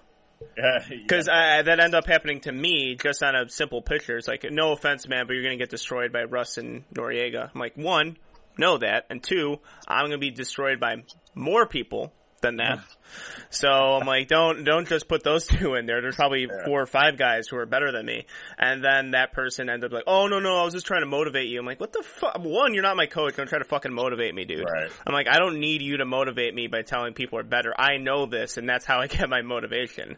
Because 0.56 1.28
yeah. 1.32 1.64
that 1.64 1.80
ended 1.80 1.96
up 1.96 2.06
happening 2.06 2.42
to 2.42 2.52
me 2.52 2.96
just 2.96 3.24
on 3.24 3.36
a 3.36 3.50
simple 3.50 3.82
picture. 3.82 4.18
It's 4.18 4.28
like, 4.28 4.46
no 4.52 4.72
offense, 4.72 5.08
man, 5.08 5.26
but 5.26 5.34
you're 5.34 5.44
going 5.44 5.58
to 5.58 5.62
get 5.62 5.70
destroyed 5.72 6.12
by 6.12 6.24
Russ 6.24 6.58
and 6.58 6.84
Noriega. 6.94 7.50
I'm 7.54 7.60
like, 7.60 7.76
one, 7.76 8.18
know 8.58 8.78
that, 8.78 9.06
and 9.10 9.24
two, 9.24 9.58
I'm 9.88 10.02
going 10.02 10.12
to 10.12 10.18
be 10.20 10.32
destroyed 10.32 10.80
by 10.80 11.04
more 11.34 11.66
people 11.66 12.14
than 12.42 12.58
that. 12.58 12.80
So 13.50 13.70
I'm 13.70 14.06
like, 14.06 14.28
don't 14.28 14.64
don't 14.64 14.88
just 14.88 15.08
put 15.08 15.24
those 15.24 15.48
two 15.48 15.76
in 15.76 15.86
there. 15.86 16.02
There's 16.02 16.16
probably 16.16 16.42
Yeah. 16.42 16.66
four 16.66 16.82
or 16.82 16.86
five 16.86 17.18
guys 17.18 17.48
who 17.48 17.58
are 17.58 17.66
better 17.66 17.92
than 17.92 18.06
me. 18.06 18.26
And 18.58 18.84
then 18.84 19.12
that 19.12 19.32
person 19.34 19.70
ended 19.70 19.92
up 19.92 19.96
like, 19.96 20.04
oh 20.08 20.28
no 20.28 20.40
no, 20.40 20.58
I 20.58 20.64
was 20.64 20.74
just 20.74 20.86
trying 20.86 21.02
to 21.02 21.08
motivate 21.08 21.48
you. 21.48 21.60
I'm 21.60 21.66
like, 21.66 21.80
what 21.80 21.94
the 21.94 22.04
fuck? 22.04 22.38
One, 22.40 22.74
you're 22.74 22.84
not 22.84 22.98
my 22.98 23.06
coach. 23.06 23.36
Don't 23.38 23.48
try 23.48 23.60
to 23.60 23.66
fucking 23.66 23.94
motivate 23.94 24.36
me, 24.36 24.46
dude. 24.46 24.66
Right. 24.66 24.92
I'm 25.06 25.14
like, 25.14 25.28
I 25.28 25.40
don't 25.40 25.60
need 25.60 25.82
you 25.82 25.98
to 25.98 26.06
motivate 26.06 26.54
me 26.54 26.68
by 26.68 26.82
telling 26.82 27.14
people 27.14 27.40
are 27.40 27.44
better. 27.44 27.74
I 27.80 27.98
know 27.98 28.26
this, 28.26 28.58
and 28.58 28.68
that's 28.68 28.86
how 28.86 29.00
I 29.00 29.08
get 29.08 29.30
my 29.30 29.42
motivation. 29.42 30.18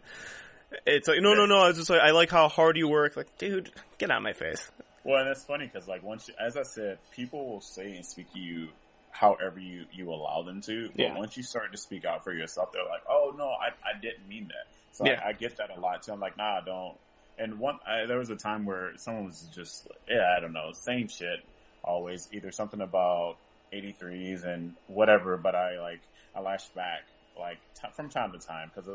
It's 0.86 1.08
like, 1.08 1.20
no, 1.22 1.34
no, 1.34 1.46
no. 1.46 1.60
I 1.60 1.68
was 1.70 1.78
just 1.78 1.90
like, 1.90 2.02
I 2.02 2.12
like 2.12 2.30
how 2.30 2.48
hard 2.48 2.78
you 2.78 2.88
work. 2.88 3.16
Like, 3.16 3.38
dude, 3.38 3.72
get 3.98 4.12
out 4.12 4.18
of 4.18 4.24
my 4.24 4.34
face. 4.34 4.70
Well, 5.04 5.20
and 5.22 5.30
it's 5.30 5.44
funny 5.44 5.66
because, 5.72 5.88
like, 5.88 6.04
once, 6.04 6.28
you, 6.28 6.34
as 6.40 6.58
I 6.58 6.64
said, 6.64 7.00
people 7.12 7.48
will 7.48 7.62
say 7.62 7.96
and 7.96 8.06
speak 8.06 8.32
to 8.34 8.40
you 8.40 8.68
however 9.12 9.60
you 9.60 9.86
you 9.92 10.10
allow 10.12 10.44
them 10.44 10.62
to. 10.64 10.92
But 10.98 11.10
Yeah. 11.10 11.16
once 11.16 11.38
you 11.38 11.44
start 11.44 11.72
to 11.72 11.78
speak 11.78 12.06
out 12.06 12.24
for 12.24 12.34
yourself, 12.34 12.70
they're 12.74 12.84
like, 12.86 13.04
"Oh 13.10 13.34
no, 13.38 13.50
I 13.50 13.70
I 13.84 14.00
didn't 14.02 14.28
mean 14.28 14.48
that." 14.50 14.68
So 14.92 15.06
Yeah. 15.06 15.22
I, 15.22 15.30
I 15.30 15.34
get 15.34 15.58
that 15.58 15.70
a 15.72 15.80
lot 15.80 16.04
too. 16.04 16.12
I'm 16.14 16.20
like, 16.20 16.38
"Nah, 16.38 16.60
I 16.60 16.66
don't." 16.66 16.98
And 17.38 17.60
one, 17.60 17.80
I, 17.88 18.06
there 18.06 18.20
was 18.20 18.30
a 18.30 18.36
time 18.36 18.66
where 18.66 18.98
someone 18.98 19.26
was 19.26 19.50
just, 19.54 19.88
yeah, 20.08 20.36
I 20.38 20.42
don't 20.42 20.54
know, 20.54 20.72
same 20.74 21.08
shit. 21.08 21.40
Always 21.84 22.30
either 22.34 22.52
something 22.52 22.82
about 22.82 23.38
83s 23.74 24.46
and 24.46 24.76
whatever, 24.88 25.38
but 25.38 25.56
I 25.56 25.80
like 25.80 26.04
I 26.36 26.42
lashed 26.42 26.74
back 26.76 27.02
like 27.38 27.60
t- 27.82 27.88
from 27.96 28.10
time 28.10 28.34
to 28.34 28.40
time 28.40 28.72
because 28.74 28.90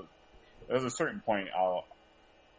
there's 0.68 0.84
a 0.84 0.90
certain 0.90 1.22
point 1.24 1.48
I'll 1.56 1.86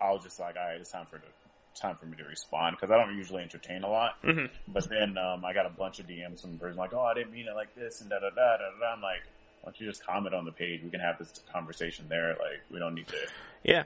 I'll 0.01 0.19
just 0.19 0.39
like, 0.39 0.55
all 0.57 0.65
right, 0.67 0.81
it's 0.81 0.91
time 0.91 1.07
for 1.09 1.19
the 1.19 1.27
time 1.75 1.95
for 1.97 2.05
me 2.05 2.17
to 2.17 2.23
respond 2.23 2.77
because 2.77 2.91
I 2.91 2.97
don't 2.97 3.15
usually 3.17 3.43
entertain 3.43 3.83
a 3.83 3.89
lot. 3.89 4.13
hmm 4.23 4.45
But 4.67 4.89
then 4.89 5.17
um, 5.17 5.45
I 5.45 5.53
got 5.53 5.65
a 5.65 5.69
bunch 5.69 5.99
of 5.99 6.07
DMs 6.07 6.41
from 6.41 6.57
person 6.57 6.77
like, 6.77 6.93
"Oh, 6.93 7.01
I 7.01 7.13
didn't 7.13 7.31
mean 7.31 7.47
it 7.47 7.55
like 7.55 7.75
this," 7.75 8.01
and 8.01 8.09
da 8.09 8.19
da 8.19 8.29
da 8.29 8.57
da 8.57 8.79
da. 8.79 8.93
I'm 8.95 9.01
like, 9.01 9.21
"Why 9.61 9.67
don't 9.71 9.79
you 9.79 9.87
just 9.87 10.05
comment 10.05 10.33
on 10.33 10.45
the 10.45 10.51
page? 10.51 10.81
We 10.83 10.89
can 10.89 10.99
have 10.99 11.17
this 11.19 11.39
conversation 11.51 12.07
there. 12.09 12.29
Like, 12.29 12.61
we 12.71 12.79
don't 12.79 12.95
need 12.95 13.07
to." 13.07 13.17
Yeah. 13.63 13.83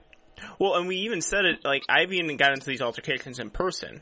Well, 0.57 0.75
and 0.75 0.87
we 0.87 0.97
even 0.97 1.21
said 1.21 1.43
it, 1.45 1.65
like, 1.65 1.83
I've 1.89 2.13
even 2.13 2.37
got 2.37 2.53
into 2.53 2.65
these 2.65 2.81
altercations 2.81 3.39
in 3.39 3.49
person. 3.49 4.01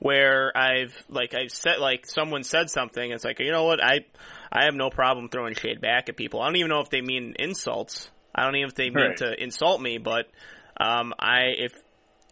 Where 0.00 0.56
I've, 0.56 0.94
like, 1.08 1.34
I've 1.34 1.50
said, 1.50 1.80
like, 1.80 2.06
someone 2.06 2.44
said 2.44 2.70
something, 2.70 3.10
it's 3.10 3.24
like, 3.24 3.40
you 3.40 3.50
know 3.50 3.64
what, 3.64 3.82
I, 3.82 4.04
I 4.52 4.66
have 4.66 4.74
no 4.74 4.90
problem 4.90 5.28
throwing 5.28 5.54
shade 5.54 5.80
back 5.80 6.08
at 6.08 6.16
people. 6.16 6.40
I 6.40 6.46
don't 6.46 6.54
even 6.56 6.68
know 6.68 6.80
if 6.80 6.88
they 6.88 7.00
mean 7.00 7.34
insults. 7.36 8.08
I 8.32 8.44
don't 8.44 8.54
even 8.54 8.68
if 8.68 8.76
they 8.76 8.90
mean 8.90 8.94
Right. 9.08 9.16
to 9.16 9.42
insult 9.42 9.80
me, 9.80 9.98
but, 9.98 10.26
um, 10.80 11.14
I, 11.18 11.46
if, 11.58 11.72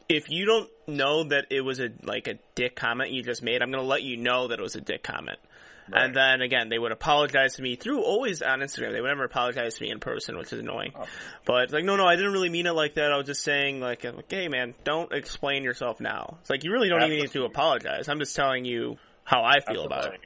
if 0.08 0.30
you 0.30 0.46
don't 0.46 0.70
know 0.86 1.24
that 1.24 1.46
it 1.50 1.60
was 1.62 1.80
a, 1.80 1.90
like, 2.02 2.28
a 2.28 2.38
dick 2.54 2.76
comment 2.76 3.10
you 3.10 3.22
just 3.22 3.42
made, 3.42 3.62
I'm 3.62 3.70
gonna 3.70 3.82
let 3.82 4.02
you 4.02 4.16
know 4.16 4.48
that 4.48 4.58
it 4.58 4.62
was 4.62 4.76
a 4.76 4.80
dick 4.80 5.02
comment. 5.02 5.38
And 5.92 6.16
then 6.16 6.40
again, 6.42 6.68
they 6.68 6.80
would 6.80 6.90
apologize 6.90 7.54
to 7.56 7.62
me 7.62 7.76
through 7.76 8.02
always 8.02 8.42
on 8.42 8.58
Instagram. 8.58 8.92
They 8.92 9.00
would 9.00 9.06
never 9.06 9.22
apologize 9.22 9.74
to 9.74 9.82
me 9.84 9.90
in 9.92 10.00
person, 10.00 10.36
which 10.36 10.52
is 10.52 10.58
annoying. 10.58 10.92
Oh. 10.96 11.04
But 11.44 11.62
it's 11.64 11.72
like, 11.72 11.84
no, 11.84 11.94
no, 11.94 12.04
I 12.04 12.16
didn't 12.16 12.32
really 12.32 12.48
mean 12.48 12.66
it 12.66 12.72
like 12.72 12.94
that. 12.94 13.12
I 13.12 13.16
was 13.16 13.26
just 13.26 13.44
saying, 13.44 13.78
like, 13.78 14.04
hey, 14.28 14.48
man, 14.48 14.74
don't 14.82 15.12
explain 15.12 15.62
yourself 15.62 16.00
now. 16.00 16.38
It's 16.40 16.50
like 16.50 16.64
you 16.64 16.72
really 16.72 16.88
don't 16.88 17.02
even 17.04 17.18
need 17.18 17.30
to 17.30 17.44
apologize. 17.44 18.08
I'm 18.08 18.18
just 18.18 18.34
telling 18.34 18.64
you 18.64 18.98
how 19.22 19.44
I 19.44 19.60
feel 19.60 19.84
about 19.84 20.12
it. 20.14 20.20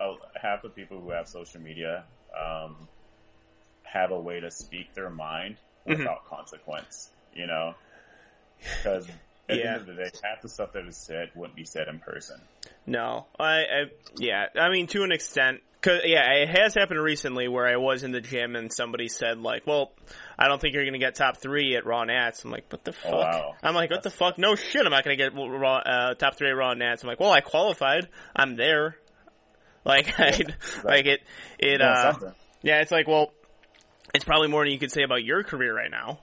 oh, 0.00 0.18
half 0.34 0.60
the 0.60 0.68
people 0.68 1.00
who 1.00 1.10
have 1.12 1.26
social 1.28 1.62
media 1.62 2.04
um, 2.38 2.76
have 3.84 4.10
a 4.10 4.20
way 4.20 4.40
to 4.40 4.50
speak 4.50 4.92
their 4.94 5.08
mind 5.10 5.56
Mhm. 5.86 5.98
without 5.98 6.26
consequence. 6.26 7.08
You 7.34 7.46
know, 7.46 7.74
because 8.60 9.08
at 9.48 9.56
the 9.56 9.68
end 9.68 9.76
of 9.76 9.86
the 9.86 9.94
day, 9.94 10.10
half 10.22 10.42
the 10.42 10.48
stuff 10.48 10.72
that 10.72 10.86
is 10.86 10.96
said 10.96 11.30
wouldn't 11.34 11.56
be 11.56 11.64
said 11.64 11.88
in 11.88 11.98
person. 11.98 12.40
No, 12.86 13.26
I, 13.38 13.44
I, 13.44 13.84
yeah, 14.16 14.46
I 14.56 14.70
mean, 14.70 14.86
to 14.88 15.02
an 15.02 15.12
extent. 15.12 15.60
Cause, 15.82 16.00
yeah, 16.04 16.30
it 16.34 16.50
has 16.50 16.74
happened 16.74 17.00
recently 17.00 17.48
where 17.48 17.66
I 17.66 17.76
was 17.76 18.02
in 18.02 18.12
the 18.12 18.20
gym 18.20 18.54
and 18.54 18.70
somebody 18.70 19.08
said 19.08 19.38
like, 19.38 19.66
well, 19.66 19.92
I 20.38 20.46
don't 20.46 20.60
think 20.60 20.74
you're 20.74 20.84
gonna 20.84 20.98
get 20.98 21.14
top 21.14 21.38
three 21.38 21.74
at 21.74 21.86
Raw 21.86 22.04
Nats. 22.04 22.44
I'm 22.44 22.50
like, 22.50 22.70
what 22.70 22.84
the 22.84 22.92
fuck? 22.92 23.12
Oh, 23.12 23.18
wow. 23.18 23.54
I'm 23.62 23.74
like, 23.74 23.90
what 23.90 24.02
the 24.02 24.10
fuck? 24.10 24.36
No 24.36 24.56
shit, 24.56 24.84
I'm 24.84 24.90
not 24.90 25.04
gonna 25.04 25.16
get 25.16 25.34
Raw, 25.34 25.76
uh, 25.76 26.14
top 26.14 26.36
three 26.36 26.50
at 26.50 26.56
Raw 26.56 26.74
Nats. 26.74 27.02
I'm 27.02 27.08
like, 27.08 27.18
well, 27.18 27.32
I 27.32 27.40
qualified. 27.40 28.08
I'm 28.36 28.56
there. 28.56 28.96
Like, 29.82 30.12
I, 30.20 30.38
like 30.84 31.06
it, 31.06 31.20
it, 31.58 31.80
uh, 31.80 32.12
yeah, 32.60 32.82
it's 32.82 32.92
like, 32.92 33.08
well, 33.08 33.32
it's 34.14 34.26
probably 34.26 34.48
more 34.48 34.62
than 34.62 34.74
you 34.74 34.78
could 34.78 34.92
say 34.92 35.02
about 35.02 35.24
your 35.24 35.42
career 35.42 35.74
right 35.74 35.90
now. 35.90 36.20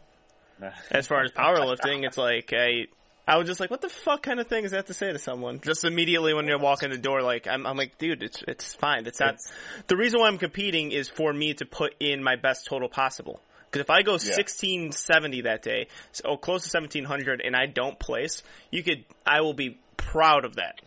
As 0.91 1.07
far 1.07 1.23
as 1.23 1.31
powerlifting, 1.31 2.05
it's 2.05 2.17
like 2.17 2.53
I, 2.53 2.87
I 3.27 3.37
was 3.37 3.47
just 3.47 3.59
like, 3.59 3.69
what 3.69 3.81
the 3.81 3.89
fuck 3.89 4.23
kind 4.23 4.39
of 4.39 4.47
thing 4.47 4.63
is 4.63 4.71
that 4.71 4.87
to 4.87 4.93
say 4.93 5.11
to 5.11 5.19
someone? 5.19 5.59
Just 5.59 5.83
immediately 5.83 6.33
when 6.33 6.47
you 6.47 6.57
walk 6.57 6.83
in 6.83 6.91
the 6.91 6.97
door, 6.97 7.21
like 7.21 7.47
I'm, 7.47 7.65
I'm 7.67 7.77
like, 7.77 7.97
dude, 7.97 8.23
it's 8.23 8.43
it's 8.47 8.73
fine. 8.73 9.05
It's 9.05 9.19
not. 9.19 9.35
It's- 9.35 9.51
the 9.87 9.97
reason 9.97 10.19
why 10.19 10.27
I'm 10.27 10.37
competing 10.37 10.91
is 10.91 11.09
for 11.09 11.31
me 11.33 11.53
to 11.55 11.65
put 11.65 11.93
in 11.99 12.23
my 12.23 12.35
best 12.35 12.65
total 12.67 12.89
possible. 12.89 13.41
Because 13.69 13.81
if 13.81 13.89
I 13.89 14.01
go 14.01 14.13
1670 14.13 15.41
that 15.41 15.61
day, 15.61 15.87
so 16.13 16.23
oh, 16.25 16.37
close 16.37 16.63
to 16.63 16.75
1700, 16.77 17.41
and 17.43 17.53
I 17.53 17.65
don't 17.65 17.99
place, 17.99 18.41
you 18.71 18.81
could, 18.81 19.03
I 19.25 19.41
will 19.41 19.53
be 19.53 19.77
proud 19.97 20.45
of 20.45 20.55
that. 20.55 20.79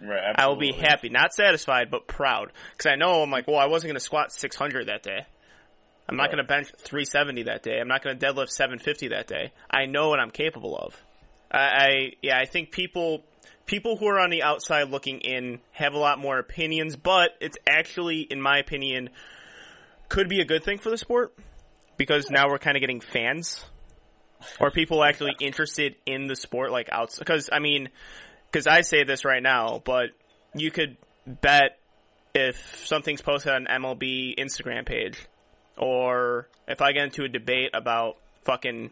right, 0.00 0.34
I 0.36 0.46
will 0.46 0.56
be 0.56 0.72
happy, 0.72 1.10
not 1.10 1.34
satisfied, 1.34 1.90
but 1.90 2.06
proud. 2.06 2.50
Because 2.72 2.90
I 2.90 2.94
know 2.96 3.22
I'm 3.22 3.30
like, 3.30 3.46
well, 3.46 3.58
I 3.58 3.66
wasn't 3.66 3.90
going 3.90 3.96
to 3.96 4.00
squat 4.00 4.32
600 4.32 4.86
that 4.86 5.02
day. 5.02 5.26
I'm 6.08 6.16
not 6.16 6.24
Right. 6.24 6.32
going 6.32 6.44
to 6.44 6.48
bench 6.48 6.68
370 6.78 7.44
that 7.44 7.62
day. 7.62 7.78
I'm 7.80 7.88
not 7.88 8.02
going 8.02 8.18
to 8.18 8.26
deadlift 8.26 8.50
750 8.50 9.08
that 9.08 9.26
day. 9.26 9.52
I 9.70 9.86
know 9.86 10.08
what 10.10 10.20
I'm 10.20 10.30
capable 10.30 10.76
of. 10.76 11.00
I, 11.50 11.58
I 11.58 12.12
yeah, 12.22 12.38
I 12.38 12.46
think 12.46 12.72
people 12.72 13.24
people 13.66 13.96
who 13.96 14.06
are 14.06 14.18
on 14.18 14.30
the 14.30 14.42
outside 14.42 14.90
looking 14.90 15.20
in 15.20 15.60
have 15.72 15.94
a 15.94 15.98
lot 15.98 16.18
more 16.18 16.38
opinions, 16.38 16.96
but 16.96 17.30
it's 17.40 17.56
actually, 17.66 18.20
in 18.20 18.40
my 18.40 18.58
opinion, 18.58 19.08
could 20.08 20.28
be 20.28 20.40
a 20.40 20.44
good 20.44 20.62
thing 20.62 20.78
for 20.78 20.90
the 20.90 20.98
sport 20.98 21.34
because 21.96 22.30
now 22.30 22.48
we're 22.48 22.58
kind 22.58 22.76
of 22.76 22.80
getting 22.80 23.00
fans 23.00 23.64
or 24.60 24.70
people 24.70 25.02
actually 25.02 25.34
interested 25.40 25.96
in 26.04 26.26
the 26.26 26.36
sport, 26.36 26.70
like 26.70 26.88
outside. 26.90 27.20
Because 27.20 27.48
I 27.52 27.60
mean, 27.60 27.88
because 28.50 28.66
I 28.66 28.82
say 28.82 29.04
this 29.04 29.24
right 29.24 29.42
now, 29.42 29.80
but 29.84 30.10
you 30.54 30.70
could 30.70 30.96
bet 31.26 31.78
if 32.34 32.84
something's 32.86 33.22
posted 33.22 33.52
on 33.52 33.66
MLB 33.66 34.36
Instagram 34.38 34.84
page, 34.84 35.18
or 35.76 36.48
if 36.68 36.80
I 36.82 36.92
get 36.92 37.04
into 37.04 37.24
a 37.24 37.28
debate 37.28 37.70
about 37.74 38.16
fucking 38.44 38.90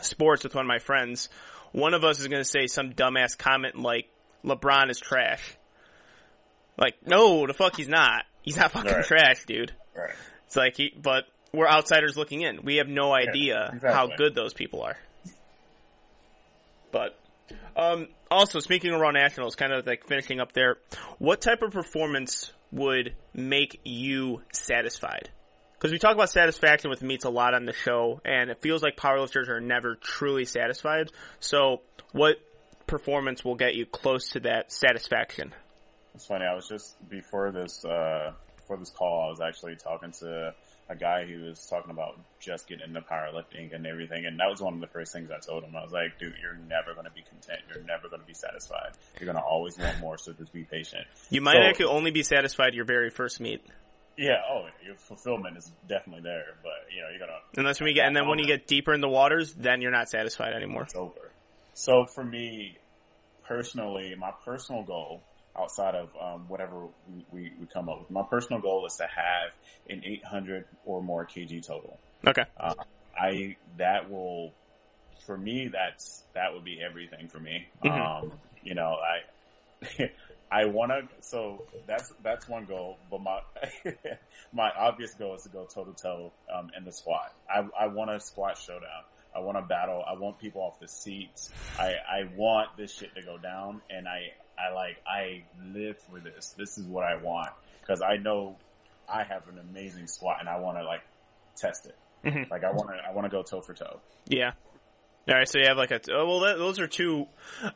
sports 0.00 0.44
with 0.44 0.54
one 0.54 0.64
of 0.64 0.68
my 0.68 0.78
friends, 0.78 1.28
one 1.72 1.94
of 1.94 2.04
us 2.04 2.20
is 2.20 2.28
going 2.28 2.42
to 2.42 2.48
say 2.48 2.66
some 2.66 2.92
dumbass 2.92 3.36
comment 3.36 3.78
like 3.78 4.08
LeBron 4.44 4.90
is 4.90 4.98
trash. 4.98 5.56
Like, 6.78 6.94
no, 7.06 7.46
the 7.46 7.54
fuck 7.54 7.76
he's 7.76 7.88
not. 7.88 8.22
He's 8.42 8.56
not 8.56 8.72
fucking 8.72 8.90
Right. 8.92 9.04
trash, 9.04 9.44
dude. 9.44 9.72
Right. 9.94 10.14
It's 10.46 10.56
like 10.56 10.76
he, 10.76 10.92
but 11.00 11.24
we're 11.52 11.68
outsiders 11.68 12.16
looking 12.16 12.40
in. 12.42 12.62
We 12.62 12.76
have 12.76 12.88
no 12.88 13.12
idea 13.12 13.70
exactly. 13.74 13.92
how 13.92 14.06
good 14.16 14.34
those 14.34 14.54
people 14.54 14.82
are. 14.82 14.96
But 16.92 17.18
um, 17.76 18.08
also 18.30 18.60
speaking 18.60 18.92
of 18.92 19.00
Raw 19.00 19.10
Nationals, 19.10 19.54
kind 19.54 19.72
of 19.72 19.86
like 19.86 20.06
finishing 20.06 20.40
up 20.40 20.52
there, 20.52 20.78
what 21.18 21.40
type 21.40 21.62
of 21.62 21.72
performance 21.72 22.52
would 22.72 23.14
make 23.34 23.80
you 23.84 24.42
satisfied? 24.52 25.28
Because 25.80 25.92
we 25.92 25.98
talk 25.98 26.14
about 26.14 26.28
satisfaction 26.28 26.90
with 26.90 27.00
meets 27.00 27.24
a 27.24 27.30
lot 27.30 27.54
on 27.54 27.64
the 27.64 27.72
show, 27.72 28.20
and 28.22 28.50
it 28.50 28.60
feels 28.60 28.82
like 28.82 28.98
powerlifters 28.98 29.48
are 29.48 29.62
never 29.62 29.94
truly 29.94 30.44
satisfied. 30.44 31.10
So, 31.38 31.80
what 32.12 32.36
performance 32.86 33.42
will 33.42 33.54
get 33.54 33.74
you 33.74 33.86
close 33.86 34.28
to 34.32 34.40
that 34.40 34.70
satisfaction? 34.70 35.54
It's 36.14 36.26
funny. 36.26 36.44
I 36.44 36.54
was 36.54 36.68
just 36.68 36.96
before 37.08 37.50
this 37.50 37.82
uh, 37.82 38.32
before 38.58 38.76
this 38.76 38.90
call, 38.90 39.24
I 39.24 39.30
was 39.30 39.40
actually 39.40 39.76
talking 39.76 40.12
to 40.20 40.54
a 40.90 40.96
guy 40.96 41.24
who 41.24 41.44
was 41.44 41.64
talking 41.64 41.90
about 41.90 42.20
just 42.40 42.68
getting 42.68 42.86
into 42.86 43.00
powerlifting 43.00 43.74
and 43.74 43.86
everything, 43.86 44.26
and 44.26 44.38
that 44.38 44.50
was 44.50 44.60
one 44.60 44.74
of 44.74 44.80
the 44.80 44.86
first 44.88 45.14
things 45.14 45.30
I 45.30 45.38
told 45.38 45.64
him. 45.64 45.74
I 45.74 45.82
was 45.82 45.92
like, 45.92 46.18
"Dude, 46.18 46.34
you're 46.42 46.58
never 46.68 46.92
going 46.92 47.06
to 47.06 47.12
be 47.12 47.22
content. 47.22 47.60
You're 47.72 47.84
never 47.84 48.10
going 48.10 48.20
to 48.20 48.26
be 48.26 48.34
satisfied. 48.34 48.90
You're 49.18 49.32
going 49.32 49.42
to 49.42 49.48
always 49.48 49.78
want 49.78 49.98
more. 50.00 50.18
So 50.18 50.34
just 50.34 50.52
be 50.52 50.64
patient." 50.64 51.06
You 51.30 51.40
might 51.40 51.54
So- 51.54 51.62
actually 51.62 51.86
only 51.86 52.10
be 52.10 52.22
satisfied 52.22 52.74
your 52.74 52.84
very 52.84 53.08
first 53.08 53.40
meet. 53.40 53.64
Yeah. 54.16 54.40
Oh, 54.50 54.66
your 54.84 54.96
fulfillment 54.96 55.56
is 55.56 55.70
definitely 55.88 56.22
there, 56.22 56.56
but 56.62 56.72
you 56.94 57.02
know 57.02 57.08
you're 57.10 57.20
gonna 57.20 57.38
Unless 57.56 57.80
when 57.80 57.88
you 57.88 57.94
get, 57.94 58.06
and 58.06 58.14
then 58.16 58.28
when 58.28 58.38
you 58.38 58.46
get 58.46 58.66
deeper 58.66 58.92
in 58.92 59.00
the 59.00 59.08
waters, 59.08 59.54
then 59.54 59.80
you're 59.80 59.90
not 59.90 60.08
satisfied 60.08 60.52
anymore. 60.52 60.84
it's 60.84 60.94
over. 60.94 61.30
So 61.74 62.04
for 62.06 62.24
me, 62.24 62.76
personally, 63.46 64.14
my 64.18 64.32
personal 64.44 64.82
goal 64.82 65.22
outside 65.58 65.94
of 65.94 66.08
um, 66.20 66.48
whatever 66.48 66.86
we, 67.08 67.24
we, 67.32 67.52
we 67.60 67.66
come 67.66 67.88
up 67.88 68.00
with, 68.00 68.10
my 68.10 68.22
personal 68.30 68.60
goal 68.60 68.86
is 68.86 68.94
to 68.96 69.04
have 69.04 69.50
an 69.88 70.02
800 70.04 70.64
or 70.84 71.02
more 71.02 71.26
kg 71.26 71.66
total. 71.66 71.98
Okay. 72.26 72.44
Uh, 72.58 72.74
I 73.18 73.56
that 73.78 74.10
will 74.10 74.52
for 75.26 75.36
me 75.36 75.68
that's 75.72 76.22
that 76.34 76.52
would 76.54 76.64
be 76.64 76.80
everything 76.80 77.28
for 77.28 77.40
me. 77.40 77.66
Mhm. 77.84 78.22
Um, 78.22 78.32
you 78.62 78.74
know, 78.74 78.96
I 78.96 79.84
I 80.50 80.64
want 80.64 80.90
to. 80.90 81.02
So 81.20 81.64
that's 81.86 82.12
that's 82.22 82.48
one 82.48 82.64
goal. 82.64 82.98
But 83.10 83.20
my 83.22 83.40
my 84.52 84.70
obvious 84.76 85.14
goal 85.14 85.34
is 85.34 85.42
to 85.44 85.48
go 85.48 85.64
toe 85.72 85.84
to 85.84 85.92
toe 85.92 86.32
in 86.76 86.84
the 86.84 86.92
squat. 86.92 87.32
I 87.48 87.64
I 87.78 87.86
want 87.86 88.10
a 88.10 88.20
squat 88.20 88.58
showdown. 88.58 89.04
I 89.34 89.40
want 89.40 89.58
to 89.58 89.62
battle. 89.62 90.02
I 90.06 90.14
want 90.18 90.38
people 90.38 90.60
off 90.62 90.80
the 90.80 90.88
seats. 90.88 91.50
I 91.78 91.94
I 92.08 92.28
want 92.36 92.76
this 92.76 92.92
shit 92.92 93.14
to 93.14 93.22
go 93.22 93.38
down, 93.38 93.80
and 93.88 94.08
I 94.08 94.32
I 94.58 94.72
like 94.74 94.96
I 95.06 95.44
live 95.72 95.98
for 95.98 96.18
this. 96.18 96.54
This 96.58 96.78
is 96.78 96.86
what 96.86 97.04
I 97.04 97.16
want 97.16 97.50
because 97.80 98.02
I 98.02 98.16
know 98.16 98.56
I 99.08 99.22
have 99.22 99.46
an 99.48 99.58
amazing 99.58 100.08
squat, 100.08 100.38
and 100.40 100.48
I 100.48 100.58
want 100.58 100.78
to 100.78 100.84
like 100.84 101.02
test 101.56 101.86
it. 101.86 101.96
Mhm. 102.24 102.50
Like 102.50 102.64
I 102.64 102.72
want 102.72 102.90
to 102.90 102.96
I 103.08 103.12
want 103.12 103.24
to 103.26 103.30
go 103.30 103.42
toe 103.42 103.60
for 103.60 103.72
toe. 103.74 104.00
Yeah. 104.26 104.52
All 105.30 105.36
right, 105.36 105.48
so 105.48 105.58
you 105.58 105.66
have 105.68 105.76
like 105.76 105.92
a 105.92 106.00
oh, 106.12 106.26
well. 106.26 106.40
That, 106.40 106.58
those 106.58 106.80
are 106.80 106.88
two. 106.88 107.26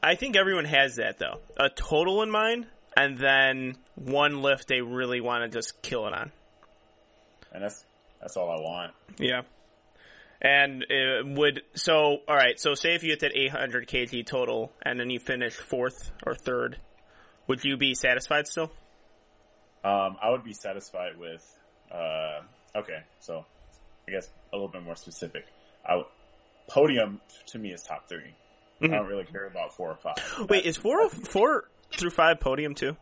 I 0.02 0.16
think 0.16 0.34
everyone 0.34 0.64
has 0.64 0.96
that 0.96 1.18
though. 1.18 1.38
A 1.56 1.68
total 1.68 2.22
in 2.22 2.30
mind, 2.30 2.66
and 2.96 3.16
then 3.16 3.76
one 3.94 4.42
lift 4.42 4.66
they 4.66 4.80
really 4.80 5.20
want 5.20 5.44
to 5.44 5.56
just 5.56 5.80
kill 5.80 6.08
it 6.08 6.14
on. 6.14 6.32
and 7.52 7.62
that's 7.62 7.84
that's 8.20 8.36
all 8.36 8.50
I 8.50 8.60
want. 8.60 8.92
Yeah. 9.18 9.42
And 10.42 10.84
it 10.88 11.26
would 11.26 11.62
so 11.74 12.18
all 12.26 12.36
right. 12.36 12.58
So 12.58 12.74
say 12.74 12.96
if 12.96 13.04
you 13.04 13.10
hit 13.10 13.20
that 13.20 13.36
800 13.36 13.86
kg 13.86 14.26
total, 14.26 14.72
and 14.82 14.98
then 14.98 15.08
you 15.10 15.20
finish 15.20 15.54
fourth 15.54 16.10
or 16.26 16.34
third, 16.34 16.78
would 17.46 17.64
you 17.64 17.76
be 17.76 17.94
satisfied 17.94 18.48
still? 18.48 18.72
Um, 19.84 20.16
I 20.20 20.30
would 20.30 20.42
be 20.42 20.54
satisfied 20.54 21.16
with. 21.18 21.46
Uh, 21.92 22.40
okay, 22.74 23.04
so 23.20 23.44
I 24.08 24.10
guess 24.10 24.28
a 24.52 24.56
little 24.56 24.68
bit 24.68 24.82
more 24.82 24.96
specific. 24.96 25.44
I 25.88 25.96
would, 25.96 26.06
podium 26.68 27.20
to 27.46 27.58
me 27.58 27.72
is 27.72 27.82
top 27.82 28.08
3 28.08 28.20
I 28.82 28.86
don't 28.88 29.06
really 29.06 29.24
care 29.24 29.46
about 29.46 29.74
four 29.74 29.90
or 29.90 29.96
five. 29.96 30.14
Wait, 30.48 30.66
is 30.66 30.76
four 30.76 31.08
four 31.08 31.64
through 31.96 32.10
five 32.10 32.40
podium 32.40 32.74
too? 32.74 32.96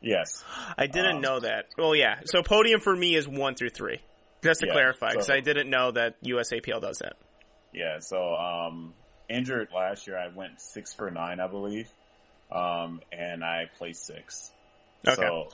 Yes, 0.00 0.42
I 0.76 0.86
didn't 0.88 1.16
Um, 1.16 1.20
know 1.22 1.40
that. 1.40 1.66
Well, 1.78 1.94
yeah. 1.94 2.20
So 2.24 2.42
podium 2.42 2.80
for 2.80 2.96
me 2.96 3.14
is 3.14 3.28
one 3.28 3.54
through 3.54 3.70
three. 3.70 4.00
Just 4.42 4.60
to 4.60 4.66
Yeah, 4.66 4.72
clarify, 4.72 5.10
because 5.10 5.26
so- 5.26 5.34
I 5.34 5.40
didn't 5.40 5.70
know 5.70 5.92
that 5.92 6.20
USAPL 6.24 6.80
does 6.80 6.98
that. 6.98 7.12
yeah. 7.72 7.98
So 8.00 8.34
um, 8.34 8.94
injured 9.28 9.68
last 9.72 10.08
year, 10.08 10.18
I 10.18 10.26
went 10.28 10.60
six 10.60 10.92
for 10.92 11.08
nine, 11.10 11.38
I 11.38 11.46
believe, 11.46 11.88
um, 12.50 13.00
and 13.12 13.44
I 13.44 13.66
placed 13.78 14.04
six. 14.06 14.50
Okay. 15.06 15.14
So 15.14 15.48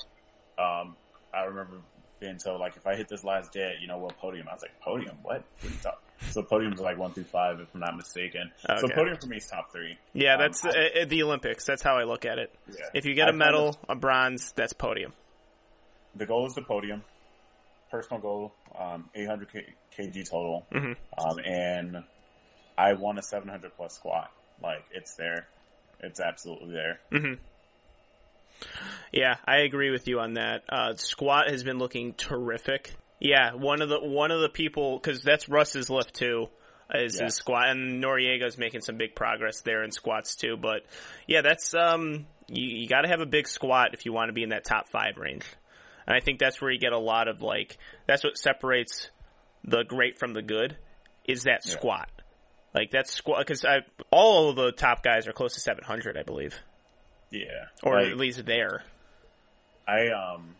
um, 0.62 0.96
I 1.34 1.42
remember 1.42 1.76
being 2.20 2.38
told 2.38 2.60
like 2.60 2.76
if 2.78 2.86
I 2.86 2.94
hit 2.96 3.08
this 3.08 3.22
last 3.22 3.52
dead, 3.52 3.74
you 3.82 3.86
know 3.88 3.98
what 3.98 4.16
podium? 4.16 4.48
I 4.48 4.54
was 4.54 4.62
like 4.62 4.80
podium, 4.80 5.16
what? 5.22 5.42
What 5.60 5.64
are 5.64 5.74
you 5.74 5.80
talking- 5.82 5.98
So 6.30 6.42
podium's 6.42 6.80
like 6.80 6.98
one 6.98 7.12
through 7.12 7.24
five, 7.24 7.60
if 7.60 7.68
I'm 7.74 7.80
not 7.80 7.96
mistaken. 7.96 8.50
So 8.60 8.86
Okay. 8.86 8.94
podium 8.94 9.16
for 9.18 9.26
me 9.26 9.36
is 9.36 9.46
top 9.46 9.70
three. 9.72 9.96
Yeah, 10.14 10.34
Um, 10.34 10.40
that's 10.40 10.64
I- 10.64 10.68
uh, 10.70 11.02
uh, 11.02 11.04
the 11.06 11.22
Olympics. 11.22 11.64
That's 11.64 11.82
how 11.82 11.96
I 11.96 12.04
look 12.04 12.24
at 12.24 12.38
it. 12.38 12.54
Yeah. 12.68 12.74
If 12.94 13.04
you 13.06 13.14
get 13.14 13.28
a 13.28 13.32
medal, 13.32 13.78
a 13.88 13.94
bronze, 13.94 14.52
that's 14.52 14.72
podium. 14.72 15.12
the 16.14 16.26
goal 16.26 16.46
is 16.46 16.54
the 16.54 16.62
podium. 16.62 17.04
Personal 17.90 18.20
goal, 18.20 18.54
um, 18.78 19.08
800 19.14 19.50
K- 19.52 19.74
kg 19.96 20.28
total, 20.28 20.66
hmm 20.72 20.92
um, 21.16 21.38
and 21.38 22.04
I 22.76 22.92
want 22.94 23.18
a 23.18 23.22
700 23.22 23.72
plus 23.76 23.94
squat. 23.94 24.30
Like 24.62 24.84
it's 24.90 25.14
there, 25.14 25.46
it's 26.00 26.20
absolutely 26.20 26.72
there. 26.74 27.00
hmm 27.10 27.34
Yeah, 29.12 29.36
I 29.46 29.58
agree 29.58 29.90
with 29.90 30.06
you 30.08 30.20
on 30.20 30.34
that. 30.34 30.64
Uh, 30.68 30.94
squat 30.96 31.48
has 31.48 31.62
been 31.64 31.78
looking 31.78 32.12
terrific. 32.14 32.94
Yeah, 33.20 33.54
one 33.54 33.82
of 33.82 33.88
the 33.88 33.98
one 34.00 34.30
of 34.30 34.40
the 34.40 34.48
people 34.48 34.98
because 34.98 35.22
that's 35.22 35.48
Russ's 35.48 35.90
lift 35.90 36.14
too. 36.14 36.48
Is 36.94 37.18
Yeah. 37.18 37.24
his 37.26 37.34
squat 37.34 37.68
and 37.68 38.02
Noriega's 38.02 38.56
making 38.56 38.80
some 38.80 38.96
big 38.96 39.14
progress 39.14 39.60
there 39.60 39.82
in 39.84 39.90
squats 39.90 40.36
too. 40.36 40.56
But 40.56 40.86
yeah, 41.26 41.42
that's 41.42 41.74
um 41.74 42.26
you, 42.46 42.80
you 42.82 42.88
got 42.88 43.02
to 43.02 43.08
have 43.08 43.20
a 43.20 43.26
big 43.26 43.46
squat 43.46 43.90
if 43.92 44.06
you 44.06 44.12
want 44.12 44.28
to 44.30 44.32
be 44.32 44.42
in 44.42 44.50
that 44.50 44.64
top 44.64 44.88
five 44.88 45.18
range. 45.18 45.44
And 46.06 46.16
I 46.16 46.20
think 46.20 46.38
that's 46.38 46.62
where 46.62 46.70
you 46.70 46.78
get 46.78 46.92
a 46.92 46.98
lot 46.98 47.28
of 47.28 47.42
like 47.42 47.76
that's 48.06 48.24
what 48.24 48.38
separates 48.38 49.10
the 49.64 49.82
great 49.82 50.18
from 50.18 50.32
the 50.32 50.40
good 50.42 50.76
is 51.26 51.42
that 51.42 51.60
Yeah. 51.66 51.72
squat. 51.72 52.08
Like 52.74 52.90
that's 52.90 53.12
squat 53.12 53.40
because 53.46 53.66
all 54.10 54.48
of 54.50 54.56
the 54.56 54.72
top 54.72 55.02
guys 55.02 55.26
are 55.26 55.32
close 55.32 55.54
to 55.54 55.60
700, 55.60 56.16
I 56.16 56.22
believe, 56.22 56.54
Yeah, 57.30 57.66
or 57.82 58.00
Like, 58.00 58.12
at 58.12 58.16
least 58.16 58.46
there. 58.46 58.84
I 59.86 60.08
um, 60.08 60.54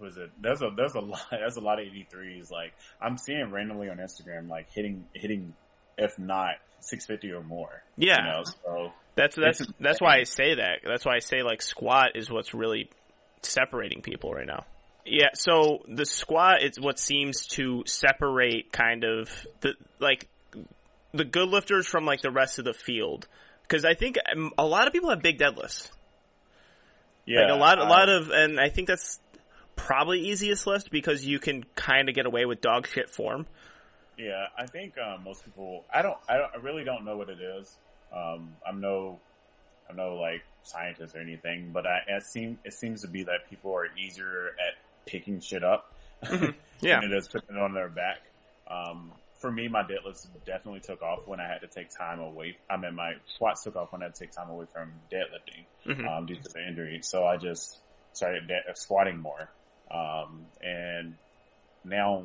was 0.00 0.16
it? 0.16 0.30
There's 0.40 0.62
a 0.62 0.70
there's 0.76 0.94
a 0.94 1.00
lot 1.00 1.20
there's 1.30 1.56
a 1.56 1.60
lot 1.60 1.80
of 1.80 1.86
83s. 1.86 2.50
Like 2.50 2.72
I'm 3.00 3.16
seeing 3.16 3.50
randomly 3.50 3.88
on 3.88 3.98
Instagram, 3.98 4.48
like 4.48 4.70
hitting 4.72 5.06
hitting, 5.12 5.54
if 5.96 6.18
not 6.18 6.54
650 6.80 7.32
or 7.32 7.42
more. 7.42 7.82
Yeah. 7.96 8.16
you 8.18 8.24
know, 8.24 8.42
so 8.44 8.92
That's 9.14 9.36
that's 9.36 9.62
that's 9.80 10.00
why 10.00 10.18
I 10.18 10.24
say 10.24 10.56
that. 10.56 10.80
That's 10.84 11.04
why 11.04 11.16
I 11.16 11.20
say 11.20 11.42
like 11.42 11.62
squat 11.62 12.10
is 12.14 12.30
what's 12.30 12.54
really 12.54 12.90
separating 13.42 14.02
people 14.02 14.32
right 14.32 14.46
now. 14.46 14.64
Yeah, 15.10 15.28
so 15.34 15.84
the 15.88 16.04
squat 16.04 16.62
is 16.62 16.78
what 16.78 16.98
seems 16.98 17.46
to 17.48 17.82
separate 17.86 18.72
kind 18.72 19.04
of 19.04 19.30
the 19.60 19.74
like 19.98 20.28
the 21.12 21.24
good 21.24 21.48
lifters 21.48 21.86
from 21.86 22.04
like 22.04 22.20
the 22.20 22.30
rest 22.30 22.58
of 22.58 22.64
the 22.64 22.74
field. 22.74 23.26
Because 23.62 23.84
I 23.84 23.94
think 23.94 24.16
um, 24.30 24.52
a 24.56 24.66
lot 24.66 24.86
of 24.86 24.92
people 24.92 25.10
have 25.10 25.22
big 25.22 25.38
deadlifts. 25.38 25.90
yeah, 27.26 27.40
like 27.42 27.50
a 27.50 27.54
lot, 27.54 27.78
a 27.78 27.84
lot 27.84 28.08
of, 28.08 28.30
and 28.30 28.58
I 28.58 28.70
think 28.70 28.88
that's 28.88 29.20
probably 29.78 30.20
easiest 30.28 30.66
lift 30.66 30.90
because 30.90 31.24
you 31.24 31.38
can 31.38 31.64
kind 31.74 32.08
of 32.10 32.14
get 32.14 32.26
away 32.26 32.44
with 32.44 32.60
dog 32.60 32.86
shit 32.86 33.08
form. 33.08 33.46
Yeah, 34.18 34.46
I 34.58 34.66
think 34.66 34.94
um, 34.98 35.24
most 35.24 35.44
people. 35.44 35.84
I 35.94 36.02
don't. 36.02 36.16
I 36.28 36.36
don't. 36.36 36.50
I 36.54 36.56
really 36.58 36.84
don't 36.84 37.04
know 37.04 37.16
what 37.16 37.30
it 37.30 37.40
is. 37.40 37.74
Um, 38.12 38.50
I'm 38.66 38.80
no. 38.80 39.20
I'm 39.88 39.96
no 39.96 40.16
like 40.16 40.42
scientist 40.64 41.14
or 41.16 41.20
anything, 41.20 41.70
but 41.72 41.86
I, 41.86 42.00
it 42.08 42.22
seem 42.24 42.58
it 42.64 42.74
seems 42.74 43.00
to 43.02 43.08
be 43.08 43.22
that 43.22 43.48
people 43.48 43.72
are 43.74 43.86
easier 43.96 44.48
at 44.48 44.74
picking 45.06 45.40
shit 45.40 45.64
up 45.64 45.94
Yeah, 46.80 47.00
than 47.00 47.04
it 47.10 47.16
is 47.16 47.26
putting 47.28 47.56
it 47.56 47.62
on 47.62 47.72
their 47.72 47.88
back. 47.88 48.18
Um, 48.70 49.12
for 49.40 49.50
me, 49.50 49.68
my 49.68 49.82
deadlifts 49.82 50.26
definitely 50.44 50.80
took 50.80 51.00
off 51.00 51.26
when 51.26 51.40
I 51.40 51.46
had 51.48 51.60
to 51.60 51.68
take 51.68 51.88
time 51.96 52.18
away. 52.20 52.56
I 52.68 52.76
mean, 52.76 52.94
my 52.96 53.14
squats 53.34 53.62
took 53.62 53.76
off 53.76 53.92
when 53.92 54.02
I 54.02 54.06
had 54.06 54.14
to 54.16 54.20
take 54.20 54.32
time 54.32 54.50
away 54.50 54.66
from 54.70 54.92
deadlifting 55.10 55.64
Mhm. 55.94 56.06
um, 56.06 56.26
due 56.26 56.34
to 56.36 56.48
the 56.52 56.66
injury. 56.66 57.00
So 57.02 57.24
I 57.24 57.36
just 57.38 57.78
started 58.12 58.46
de- 58.48 58.74
squatting 58.74 59.16
more. 59.18 59.48
Um, 59.90 60.46
and 60.60 61.14
now, 61.84 62.24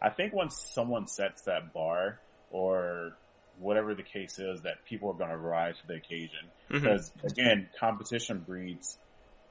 I 0.00 0.10
think 0.10 0.32
once 0.32 0.70
someone 0.72 1.06
sets 1.06 1.42
that 1.42 1.72
bar 1.72 2.20
or 2.50 3.12
whatever 3.58 3.94
the 3.94 4.02
case 4.02 4.38
is, 4.38 4.62
that 4.62 4.84
people 4.88 5.10
are 5.10 5.14
going 5.14 5.30
to 5.30 5.36
rise 5.36 5.76
to 5.80 5.86
the 5.86 5.94
occasion. 5.94 6.50
Mhm. 6.70 6.82
Because 6.82 7.12
again, 7.24 7.68
competition 7.78 8.40
breeds 8.40 8.98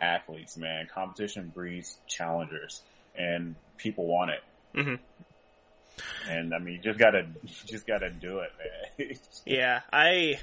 athletes, 0.01 0.57
man. 0.57 0.87
Competition 0.93 1.51
breeds 1.53 1.97
challengers, 2.07 2.81
and 3.15 3.55
people 3.77 4.05
want 4.05 4.31
it. 4.31 4.43
Mhm. 4.75 4.99
And 6.27 6.53
I 6.53 6.59
mean, 6.59 6.75
you 6.75 6.81
just 6.81 6.99
gotta, 6.99 7.27
you 7.43 7.49
just 7.65 7.85
gotta 7.85 8.09
do 8.09 8.39
it, 8.39 8.51
man. 8.57 9.17
Yeah, 9.45 9.81
I 9.91 10.39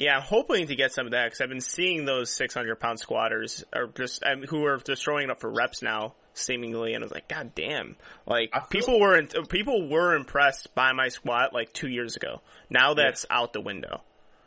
yeah, 0.00 0.16
I'm 0.16 0.22
hoping 0.22 0.68
to 0.68 0.76
get 0.76 0.92
some 0.92 1.06
of 1.06 1.12
that 1.12 1.24
because 1.26 1.40
I've 1.40 1.48
been 1.48 1.60
seeing 1.60 2.04
those 2.04 2.30
600 2.30 2.76
pound 2.78 3.00
squatters 3.00 3.64
are 3.72 3.88
just 3.88 4.22
um, 4.24 4.42
who 4.44 4.64
are 4.64 4.78
just 4.78 5.02
throwing 5.02 5.24
it 5.24 5.30
up 5.30 5.40
for 5.40 5.50
reps 5.50 5.82
now, 5.82 6.14
seemingly, 6.34 6.94
and 6.94 7.02
I 7.02 7.06
was 7.06 7.12
like, 7.12 7.26
God 7.28 7.52
damn! 7.56 7.96
Like 8.24 8.50
I 8.52 8.60
people 8.60 9.00
were 9.00 9.18
in, 9.18 9.26
people 9.48 9.88
were 9.88 10.14
impressed 10.14 10.72
by 10.76 10.92
my 10.92 11.08
squat 11.08 11.52
like 11.52 11.72
two 11.72 11.88
years 11.88 12.14
ago. 12.14 12.42
Now 12.70 12.94
that's 12.94 13.26
out 13.28 13.52
the 13.52 13.60
window. 13.60 14.02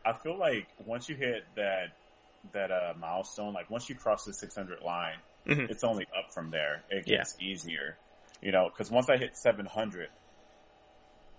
I 0.05 0.13
feel 0.13 0.37
like 0.39 0.67
once 0.85 1.09
you 1.09 1.15
hit 1.17 1.43
that 1.57 1.87
that 2.53 2.71
uh, 2.71 2.93
milestone, 2.97 3.53
like 3.53 3.69
once 3.69 3.89
you 3.89 3.95
cross 3.95 4.23
the 4.23 4.33
600 4.33 4.81
line, 4.81 5.17
Mhm. 5.45 5.69
it's 5.69 5.83
only 5.83 6.07
up 6.17 6.33
from 6.33 6.49
there. 6.49 6.81
It 6.89 7.07
Yeah. 7.07 7.17
gets 7.17 7.35
easier, 7.41 7.97
you 8.41 8.51
know. 8.53 8.69
Because 8.69 8.89
once 8.89 9.09
I 9.09 9.17
hit 9.17 9.35
700, 9.35 10.07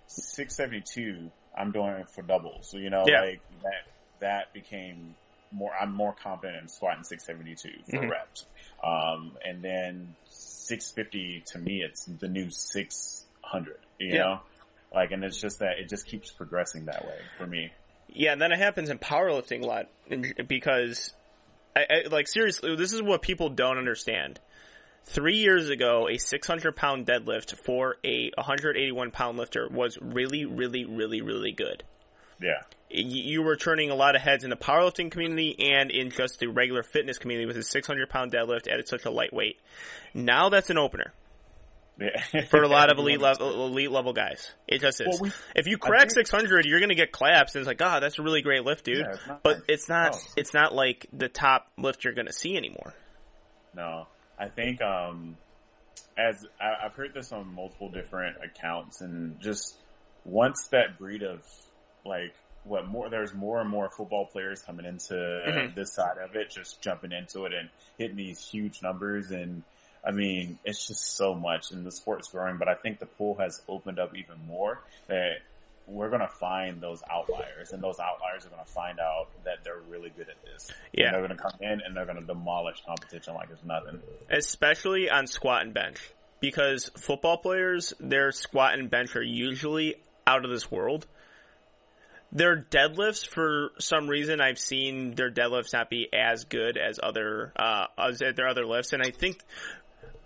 672, 0.06 1.30
I'm 1.56 1.72
doing 1.72 1.92
it 1.94 2.10
for 2.10 2.22
doubles. 2.22 2.68
So 2.70 2.76
you 2.76 2.90
know, 2.90 3.04
Yeah. 3.06 3.20
like 3.22 3.40
that 3.62 3.86
that 4.22 4.52
became 4.54 5.14
more. 5.52 5.70
I'm 5.78 5.92
more 5.92 6.14
confident 6.22 6.62
in 6.62 6.68
squatting 6.68 7.04
672 7.04 7.84
for 7.90 8.02
Mhm. 8.02 8.10
reps. 8.10 8.46
Um, 8.82 9.36
and 9.44 9.62
then 9.62 10.16
650 10.28 11.42
to 11.52 11.58
me, 11.58 11.82
it's 11.82 12.06
the 12.06 12.28
new 12.28 12.50
600. 12.50 13.78
You 13.98 14.14
Yeah. 14.14 14.18
know, 14.22 14.40
like, 14.94 15.12
and 15.12 15.22
it's 15.22 15.40
just 15.40 15.58
that 15.60 15.78
it 15.78 15.88
just 15.88 16.06
keeps 16.06 16.30
progressing 16.32 16.86
that 16.86 17.04
way 17.04 17.18
for 17.36 17.46
me. 17.46 17.70
Yeah, 18.08 18.32
and 18.32 18.40
then 18.42 18.52
it 18.52 18.58
happens 18.58 18.90
in 18.90 18.98
powerlifting 18.98 19.62
a 19.62 19.66
lot 19.66 19.88
because, 20.48 21.14
I, 21.76 21.86
I, 21.88 22.08
like 22.08 22.28
seriously, 22.28 22.74
this 22.76 22.92
is 22.92 23.02
what 23.02 23.22
people 23.22 23.50
don't 23.50 23.78
understand. 23.78 24.40
Three 25.04 25.36
years 25.36 25.68
ago, 25.68 26.08
a 26.08 26.18
600 26.18 26.76
pound 26.76 27.06
deadlift 27.06 27.56
for 27.64 27.96
a 28.04 28.30
181 28.36 29.10
pound 29.10 29.38
lifter 29.38 29.68
was 29.68 29.98
really, 30.00 30.44
really, 30.44 30.84
really, 30.84 31.22
really 31.22 31.52
good. 31.52 31.84
Yeah. 32.43 32.62
You 32.95 33.43
were 33.43 33.57
turning 33.57 33.90
a 33.90 33.95
lot 33.95 34.16
of 34.16 34.22
heads 34.22 34.45
in 34.45 34.51
the 34.51 34.57
powerlifting 34.57 35.11
community 35.11 35.57
and 35.72 35.90
in 35.90 36.11
just 36.11 36.40
the 36.40 36.49
regular 36.49 36.82
fitness 36.82 37.16
community 37.18 37.47
with 37.47 37.57
a 37.57 37.62
600 37.62 38.11
pound 38.11 38.32
deadlift 38.32 38.70
at 38.70 38.86
such 38.86 39.07
a 39.07 39.11
lightweight. 39.11 39.57
Now 40.12 40.51
that's 40.51 40.68
an 40.70 40.76
opener. 40.78 41.12
Yeah. 41.99 42.47
for 42.51 42.62
a 42.62 42.68
lot 42.68 42.90
of 42.90 42.99
elite 42.99 43.20
level 43.20 43.66
elite 43.66 43.90
level 43.90 44.12
guys. 44.12 44.51
It 44.66 44.80
just 44.80 45.01
is. 45.01 45.07
Well, 45.09 45.18
we- 45.22 45.32
if 45.55 45.66
you 45.66 45.78
crack 45.78 46.01
think- 46.01 46.12
600, 46.26 46.64
you're 46.66 46.80
gonna 46.80 46.95
get 46.95 47.12
claps, 47.12 47.55
and 47.55 47.61
it's 47.61 47.66
like, 47.68 47.80
oh, 47.82 48.01
that's 48.01 48.18
a 48.18 48.22
really 48.22 48.43
great 48.43 48.64
lift, 48.64 48.84
dude. 48.84 48.99
Yeah, 48.99 49.11
it's 49.11 49.20
but 49.43 49.57
like- 49.57 49.64
it's 49.68 49.88
not. 49.88 50.16
It's 50.36 50.55
not 50.55 50.74
like 50.74 51.07
the 51.12 51.28
top 51.28 51.70
lift 51.78 52.05
you're 52.05 52.14
gonna 52.14 52.32
see 52.32 52.57
anymore. 52.57 52.95
No, 53.74 54.07
I 54.38 54.49
think 54.49 54.80
um, 54.82 55.36
as 56.18 56.45
I, 56.61 56.86
I've 56.86 56.95
heard 56.95 57.12
this 57.14 57.30
on 57.32 57.55
multiple 57.55 57.90
different 57.90 58.36
accounts, 58.43 59.01
and 59.03 59.38
just 59.40 59.76
once 60.24 60.68
that 60.72 60.99
breed 60.99 61.22
of 61.22 61.40
like 62.05 62.34
what 62.64 62.86
more 62.86 63.11
there's 63.11 63.34
more 63.34 63.61
and 63.61 63.68
more 63.68 63.88
football 63.90 64.26
players 64.26 64.62
coming 64.62 64.86
into 64.86 65.14
Mhm. 65.14 65.74
this 65.74 65.92
side 65.94 66.18
of 66.18 66.36
it, 66.36 66.50
just 66.50 66.80
jumping 66.80 67.12
into 67.12 67.44
it 67.46 67.53
and 67.53 67.68
hitting 67.98 68.16
these 68.16 68.44
huge 68.46 68.82
numbers, 68.82 69.30
and 69.32 69.62
I 70.05 70.11
mean 70.12 70.59
it's 70.64 70.86
just 70.86 71.16
so 71.16 71.34
much, 71.34 71.70
and 71.72 71.84
the 71.84 71.90
sport's 71.92 72.28
growing, 72.28 72.59
but 72.59 72.68
I 72.68 72.74
think 72.74 72.98
the 73.00 73.07
pool 73.07 73.34
has 73.36 73.62
opened 73.68 73.98
up 73.98 74.16
even 74.16 74.38
more 74.46 74.80
that. 75.09 75.38
We're 75.88 76.11
gonna 76.11 76.28
find 76.28 76.80
those 76.80 77.03
outliers, 77.11 77.72
and 77.72 77.82
those 77.82 77.98
outliers 77.98 78.46
are 78.46 78.50
gonna 78.50 78.64
find 78.64 79.00
out 79.00 79.26
that 79.42 79.64
they're 79.64 79.80
really 79.90 80.11
good 80.11 80.28
at 80.28 80.40
this. 80.44 80.70
Yeah. 80.92 81.07
And 81.07 81.14
they're 81.16 81.22
gonna 81.22 81.34
come 81.36 81.59
in 81.61 81.80
and 81.80 81.96
they're 81.96 82.07
gonna 82.07 82.20
demolish 82.22 82.80
competition 82.86 83.34
like 83.34 83.50
it's 83.50 83.64
nothing. 83.64 84.00
especially 84.30 85.11
on 85.11 85.26
squat 85.26 85.62
and 85.62 85.74
bench 85.74 85.98
because 86.38 86.88
football 86.96 87.36
players 87.36 87.92
their 87.98 88.30
squat 88.30 88.74
and 88.74 88.90
bench 88.90 89.16
are 89.16 89.22
usually 89.24 89.96
out 90.24 90.44
of 90.44 90.53
this 90.53 90.70
world 90.70 91.07
their 92.32 92.56
deadlifts 92.56 93.26
for 93.26 93.70
some 93.78 94.08
reason 94.08 94.40
i've 94.40 94.58
seen 94.58 95.14
their 95.14 95.30
deadlifts 95.30 95.72
not 95.72 95.90
be 95.90 96.08
as 96.12 96.44
good 96.44 96.76
as 96.78 96.98
other 97.02 97.52
uh 97.56 97.86
as 97.98 98.18
their 98.18 98.48
other 98.48 98.66
lifts 98.66 98.92
and 98.92 99.02
i 99.02 99.10
think 99.10 99.42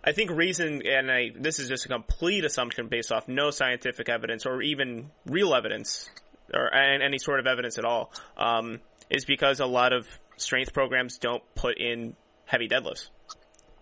I 0.06 0.12
think 0.12 0.30
reason, 0.30 0.82
and 0.86 1.10
I, 1.10 1.32
this 1.34 1.58
is 1.58 1.68
just 1.68 1.84
a 1.86 1.88
complete 1.88 2.44
assumption 2.44 2.86
based 2.86 3.10
off 3.10 3.26
no 3.26 3.50
scientific 3.50 4.08
evidence 4.08 4.46
or 4.46 4.62
even 4.62 5.10
real 5.26 5.52
evidence 5.52 6.08
or 6.54 6.72
any 6.72 7.18
sort 7.18 7.40
of 7.40 7.48
evidence 7.48 7.76
at 7.76 7.84
all, 7.84 8.12
um, 8.36 8.78
is 9.10 9.24
because 9.24 9.58
a 9.58 9.66
lot 9.66 9.92
of 9.92 10.06
strength 10.36 10.72
programs 10.72 11.18
don't 11.18 11.42
put 11.56 11.78
in 11.78 12.14
heavy 12.44 12.68
deadlifts. 12.68 13.08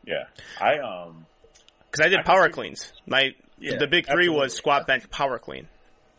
Yeah, 0.06 0.24
I 0.58 0.78
um, 0.78 1.26
Because 1.90 2.06
I 2.06 2.08
did 2.08 2.20
I 2.20 2.22
power 2.22 2.48
cleans. 2.48 2.90
My 3.06 3.34
Yeah, 3.58 3.76
the 3.76 3.86
big 3.86 4.06
three 4.06 4.30
was 4.30 4.54
squat, 4.54 4.86
bench, 4.86 5.10
power 5.10 5.38
clean. 5.38 5.68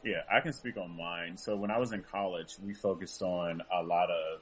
Yeah, 0.06 0.22
I 0.32 0.40
can 0.40 0.54
speak 0.54 0.78
on 0.78 0.96
mine. 0.96 1.36
So 1.38 1.56
when 1.58 1.72
I 1.72 1.78
was 1.80 1.92
in 1.92 2.04
college, 2.04 2.56
we 2.64 2.74
focused 2.74 3.22
on 3.22 3.62
a 3.74 3.84
lot 3.84 4.10
of 4.10 4.42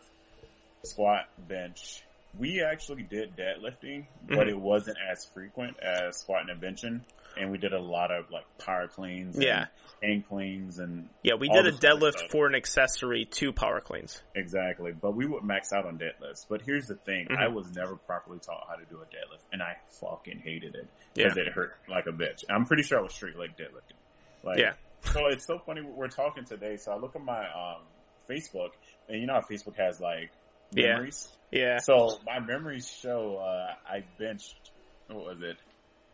squat, 0.83 1.29
bench. 1.47 2.03
We 2.37 2.61
actually 2.63 3.03
did 3.03 3.35
deadlifting, 3.35 4.07
but 4.27 4.47
Mhm. 4.47 4.49
it 4.49 4.59
wasn't 4.59 4.97
as 5.09 5.23
frequent 5.25 5.79
as 5.79 6.17
squatting 6.17 6.49
and 6.49 6.61
benching. 6.61 7.01
And 7.37 7.51
we 7.51 7.57
did 7.57 7.73
a 7.73 7.79
lot 7.79 8.11
of 8.11 8.29
like 8.29 8.45
power 8.59 8.87
cleans, 8.87 9.35
and 9.35 9.43
Yeah. 9.43 9.65
hang 10.03 10.21
cleans, 10.23 10.77
and 10.79 11.09
Yeah, 11.23 11.35
we 11.35 11.47
did 11.49 11.65
a 11.65 11.71
deadlift 11.71 12.29
for 12.29 12.45
an 12.45 12.53
accessory 12.53 13.25
to 13.25 13.51
power 13.53 13.79
cleans. 13.81 14.21
Exactly, 14.35 14.91
but 14.91 15.11
we 15.15 15.25
would 15.25 15.43
max 15.43 15.73
out 15.73 15.85
on 15.85 15.97
deadlifts. 15.97 16.45
But 16.47 16.61
here's 16.61 16.87
the 16.87 16.95
thing: 16.95 17.27
Mhm. 17.27 17.37
I 17.37 17.47
was 17.47 17.73
never 17.75 17.95
properly 17.95 18.39
taught 18.39 18.67
how 18.67 18.75
to 18.75 18.85
do 18.85 19.01
a 19.01 19.05
deadlift, 19.05 19.43
and 19.51 19.63
I 19.63 19.77
fucking 19.99 20.39
hated 20.39 20.75
it 20.75 20.87
Yeah. 21.15 21.25
because 21.25 21.37
it 21.37 21.47
hurt 21.49 21.71
like 21.87 22.05
a 22.07 22.11
bitch. 22.11 22.43
I'm 22.49 22.65
pretty 22.65 22.83
sure 22.83 22.99
I 22.99 23.01
was 23.01 23.13
straight 23.13 23.35
leg 23.35 23.55
deadlifting. 23.57 23.97
Like, 24.43 24.59
Yeah. 24.59 24.73
So 25.11 25.27
it's 25.27 25.45
so 25.45 25.59
funny 25.59 25.81
we're 25.81 26.07
talking 26.07 26.45
today. 26.45 26.77
So 26.77 26.91
I 26.91 26.97
look 26.97 27.15
at 27.15 27.23
my 27.23 27.41
um, 27.41 27.81
Facebook, 28.29 28.69
and 29.07 29.19
you 29.19 29.27
know 29.27 29.33
how 29.33 29.41
Facebook 29.41 29.75
has 29.77 29.99
like 29.99 30.31
memories. 30.73 31.27
Yeah. 31.51 31.79
So 31.79 32.19
my 32.25 32.39
memories 32.39 32.89
show 32.89 33.37
uh, 33.37 33.73
I 33.87 34.03
benched. 34.17 34.71
What 35.07 35.25
was 35.25 35.41
it? 35.41 35.57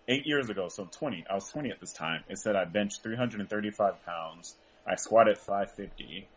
Eight 0.08 0.26
years 0.26 0.50
ago, 0.50 0.70
so 0.70 0.86
20. 0.92 1.26
I 1.30 1.36
was 1.36 1.48
20 1.50 1.70
at 1.70 1.80
this 1.80 1.94
time. 1.94 2.24
It 2.28 2.40
said 2.40 2.56
I 2.56 2.66
benched 2.66 3.04
335 3.04 4.04
pounds. 4.06 4.56
I 4.86 4.96
squatted 4.96 5.38
550. 5.38 6.28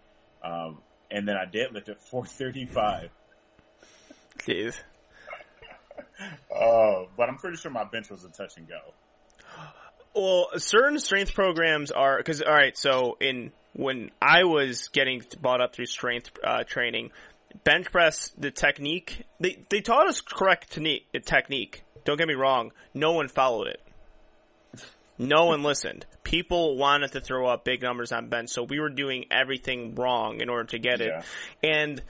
Um, 0.44 0.78
and 1.10 1.26
then 1.26 1.36
I 1.36 1.46
deadlifted 1.46 1.98
435. 2.10 3.08
Jeez. 4.40 4.74
Oh, 6.54 7.08
but 7.16 7.30
I'm 7.30 7.36
pretty 7.36 7.56
sure 7.56 7.70
my 7.70 7.84
bench 7.84 8.10
was 8.10 8.24
a 8.24 8.28
touch 8.28 8.58
and 8.58 8.68
go. 8.68 8.80
Well, 10.14 10.48
certain 10.56 10.98
strength 10.98 11.34
programs 11.34 11.90
are 11.90 12.18
because 12.18 12.42
all 12.42 12.52
right. 12.52 12.76
So 12.76 13.16
in 13.20 13.52
when 13.72 14.10
I 14.20 14.44
was 14.44 14.88
getting 14.88 15.22
bought 15.40 15.60
up 15.60 15.74
through 15.74 15.86
strength 15.86 16.30
uh, 16.44 16.64
training, 16.64 17.10
bench 17.64 17.90
press 17.90 18.30
the 18.36 18.50
technique 18.50 19.24
they 19.40 19.64
they 19.70 19.80
taught 19.80 20.08
us 20.08 20.20
correct 20.20 20.70
technique. 20.70 21.06
Technique. 21.24 21.82
Don't 22.04 22.18
get 22.18 22.28
me 22.28 22.34
wrong. 22.34 22.72
No 22.94 23.12
one 23.12 23.28
followed 23.28 23.68
it. 23.68 23.80
No 25.18 25.46
one 25.46 25.62
listened. 25.62 26.04
People 26.24 26.76
wanted 26.76 27.12
to 27.12 27.20
throw 27.20 27.46
up 27.46 27.64
big 27.64 27.82
numbers 27.82 28.12
on 28.12 28.28
bench, 28.28 28.50
so 28.50 28.64
we 28.64 28.80
were 28.80 28.88
doing 28.88 29.26
everything 29.30 29.94
wrong 29.94 30.40
in 30.40 30.48
order 30.48 30.64
to 30.64 30.78
get 30.78 31.00
it. 31.00 31.12
Yeah. 31.12 31.22
And 31.62 32.02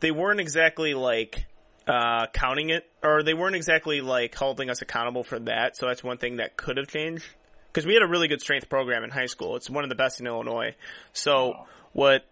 they 0.00 0.10
weren't 0.10 0.40
exactly 0.40 0.92
like 0.94 1.46
uh, 1.86 2.26
counting 2.32 2.70
it, 2.70 2.84
or 3.02 3.22
they 3.22 3.34
weren't 3.34 3.56
exactly 3.56 4.00
like 4.00 4.34
holding 4.34 4.70
us 4.70 4.82
accountable 4.82 5.24
for 5.24 5.38
that. 5.40 5.76
So 5.76 5.86
that's 5.86 6.04
one 6.04 6.18
thing 6.18 6.36
that 6.36 6.56
could 6.56 6.76
have 6.76 6.88
changed. 6.88 7.24
Because 7.78 7.86
we 7.86 7.94
had 7.94 8.02
a 8.02 8.08
really 8.08 8.26
good 8.26 8.40
strength 8.40 8.68
program 8.68 9.04
in 9.04 9.10
high 9.10 9.26
school. 9.26 9.54
It's 9.54 9.70
one 9.70 9.84
of 9.84 9.88
the 9.88 9.94
best 9.94 10.18
in 10.18 10.26
Illinois. 10.26 10.74
So 11.12 11.64
what, 11.92 12.24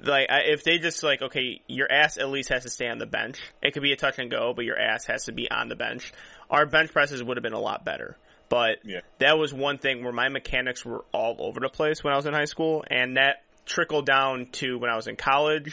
like, 0.00 0.28
I- 0.28 0.46
if 0.46 0.64
they 0.64 0.78
just 0.78 1.00
like, 1.04 1.22
okay, 1.22 1.62
your 1.68 1.86
ass 1.88 2.18
at 2.18 2.28
least 2.28 2.48
has 2.48 2.64
to 2.64 2.70
stay 2.70 2.88
on 2.88 2.98
the 2.98 3.06
bench. 3.06 3.38
It 3.62 3.70
could 3.72 3.84
be 3.84 3.92
a 3.92 3.96
touch 3.96 4.18
and 4.18 4.28
go, 4.28 4.52
but 4.52 4.64
your 4.64 4.76
ass 4.76 5.06
has 5.06 5.26
to 5.26 5.32
be 5.32 5.48
on 5.48 5.68
the 5.68 5.76
bench. 5.76 6.12
Our 6.50 6.66
bench 6.66 6.90
presses 6.92 7.22
would 7.22 7.36
have 7.36 7.44
been 7.44 7.52
a 7.52 7.60
lot 7.60 7.84
better. 7.84 8.16
But 8.48 8.78
Yeah. 8.82 9.02
that 9.20 9.38
was 9.38 9.54
one 9.54 9.78
thing 9.78 10.02
where 10.02 10.12
my 10.12 10.28
mechanics 10.28 10.84
were 10.84 11.04
all 11.12 11.36
over 11.38 11.60
the 11.60 11.68
place 11.68 12.02
when 12.02 12.12
I 12.12 12.16
was 12.16 12.26
in 12.26 12.34
high 12.34 12.46
school, 12.46 12.82
and 12.90 13.16
that 13.16 13.44
trickled 13.66 14.06
down 14.06 14.46
to 14.54 14.76
when 14.76 14.90
I 14.90 14.96
was 14.96 15.06
in 15.06 15.14
college, 15.14 15.72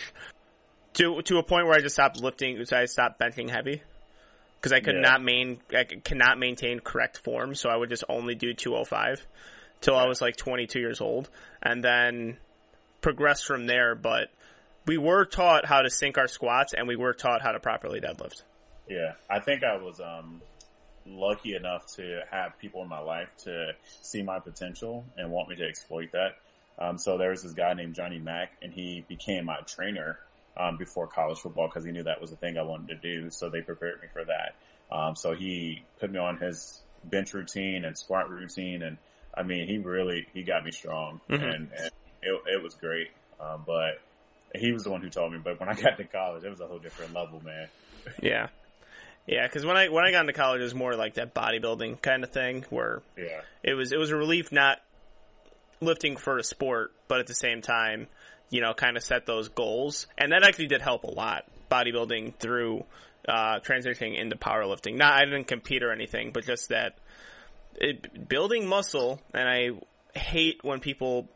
to 0.94 1.24
to 1.24 1.40
a 1.40 1.44
point 1.44 1.66
where 1.66 1.76
I 1.76 1.82
just 1.82 1.96
stopped 1.96 2.22
lifting, 2.22 2.64
so 2.66 2.78
I 2.78 2.86
stopped 2.86 3.20
benching 3.20 3.50
heavy 3.50 3.82
because 4.62 4.72
I 4.72 4.80
could 4.80 4.96
Yeah. 4.96 5.02
not 5.02 5.24
main 5.24 5.60
I 5.74 5.86
cannot 5.86 6.38
maintain 6.38 6.80
correct 6.80 7.18
form, 7.18 7.56
so 7.56 7.70
I 7.70 7.76
would 7.76 7.90
just 7.90 8.04
only 8.08 8.36
do 8.36 8.54
205 8.54 9.26
till 9.82 9.96
I 9.96 10.06
was 10.06 10.22
like 10.22 10.36
22 10.36 10.80
years 10.80 11.02
old, 11.02 11.30
and 11.64 11.84
then 11.84 12.38
progressed 13.02 13.46
from 13.46 13.66
there. 13.66 13.96
But 13.96 14.30
we 14.86 14.98
were 14.98 15.26
taught 15.26 15.66
how 15.66 15.82
to 15.82 15.90
sink 15.90 16.18
our 16.20 16.28
squats, 16.28 16.74
and 16.74 16.88
we 16.88 16.96
were 16.96 17.14
taught 17.14 17.42
how 17.42 17.52
to 17.52 17.60
properly 17.60 18.00
deadlift. 18.00 18.44
Yeah, 18.88 19.14
I 19.30 19.40
think 19.40 19.64
I 19.64 19.78
was 19.78 20.00
um, 20.00 20.42
lucky 21.08 21.56
enough 21.56 21.88
to 21.96 22.22
have 22.30 22.58
people 22.60 22.84
in 22.84 22.90
my 22.90 23.00
life 23.00 23.30
to 23.46 23.74
see 24.02 24.22
my 24.22 24.40
potential 24.40 25.06
and 25.18 25.32
want 25.32 25.50
me 25.50 25.56
to 25.56 25.68
exploit 25.68 26.12
that. 26.12 26.38
Um, 26.78 26.98
so 26.98 27.18
there 27.18 27.32
was 27.32 27.42
this 27.44 27.54
guy 27.54 27.74
named 27.74 27.96
Johnny 27.96 28.20
Mack, 28.20 28.52
and 28.62 28.72
he 28.72 29.04
became 29.08 29.46
my 29.46 29.60
trainer 29.62 30.20
um, 30.58 30.78
before 30.78 31.08
college 31.08 31.40
football 31.40 31.68
because 31.68 31.84
he 31.86 31.92
knew 31.92 32.04
that 32.04 32.20
was 32.22 32.30
the 32.32 32.36
thing 32.38 32.58
I 32.58 32.64
wanted 32.64 32.88
to 32.90 32.96
do. 32.96 33.30
So 33.30 33.50
they 33.50 33.62
prepared 33.62 34.02
me 34.02 34.08
for 34.12 34.24
that. 34.26 34.56
Um, 34.96 35.16
so 35.16 35.34
he 35.34 35.84
put 36.00 36.12
me 36.12 36.20
on 36.20 36.38
his 36.38 36.82
bench 37.06 37.34
routine 37.34 37.86
and 37.86 37.98
squat 37.98 38.30
routine, 38.30 38.84
and 38.84 38.98
I 39.34 39.44
mean, 39.44 39.68
he 39.68 39.78
really 39.78 40.28
he 40.34 40.44
got 40.44 40.66
me 40.66 40.72
strong, 40.72 41.22
Mhm. 41.30 41.42
and, 41.44 41.54
and 41.72 41.92
it, 42.22 42.42
it 42.46 42.62
was 42.64 42.76
great. 42.76 43.08
Um, 43.40 43.64
but 43.66 44.02
he 44.54 44.72
was 44.74 44.84
the 44.84 44.92
one 44.92 45.02
who 45.02 45.10
told 45.10 45.32
me. 45.32 45.40
But 45.44 45.60
when 45.60 45.70
I 45.70 45.74
got 45.82 45.98
to 45.98 46.04
college, 46.04 46.44
it 46.44 46.50
was 46.50 46.60
a 46.60 46.68
whole 46.68 46.80
different 46.80 47.14
level, 47.14 47.42
man. 47.44 47.68
Yeah. 48.22 48.48
Yeah, 49.28 49.46
because 49.48 49.66
when 49.66 49.78
I 49.78 49.88
when 49.90 50.04
I 50.04 50.12
got 50.12 50.22
into 50.22 50.34
college, 50.34 50.60
it 50.60 50.64
was 50.64 50.74
more 50.76 50.96
like 50.96 51.14
that 51.14 51.34
bodybuilding 51.36 52.02
kind 52.02 52.24
of 52.24 52.32
thing, 52.32 52.66
where 52.72 53.02
Yeah. 53.16 53.42
it 53.64 53.76
was 53.76 53.92
it 53.92 53.98
was 54.00 54.10
a 54.10 54.16
relief 54.16 54.52
not 54.52 54.80
lifting 55.80 56.18
for 56.18 56.38
a 56.38 56.44
sport, 56.44 56.92
but 57.08 57.20
at 57.20 57.28
the 57.28 57.34
same 57.36 57.62
time, 57.62 58.08
you 58.52 58.62
know, 58.62 58.74
kind 58.76 58.98
of 58.98 59.04
set 59.04 59.26
those 59.26 59.50
goals, 59.50 60.06
and 60.18 60.32
that 60.32 60.44
actually 60.44 60.68
did 60.68 60.82
help 60.82 61.04
a 61.04 61.10
lot. 61.10 61.46
Bodybuilding 61.72 62.36
through 62.36 62.84
uh, 63.28 63.60
transitioning 63.62 64.20
into 64.20 64.36
powerlifting. 64.36 64.98
Not 64.98 65.14
I 65.14 65.26
didn't 65.26 65.46
compete 65.46 65.82
or 65.82 65.92
anything, 65.92 66.32
but 66.32 66.46
just 66.46 66.70
that 66.70 66.98
it, 67.76 68.28
building 68.28 68.68
muscle. 68.68 69.20
And 69.34 69.48
I 69.50 70.20
hate 70.20 70.60
when 70.64 70.82
people 70.82 71.28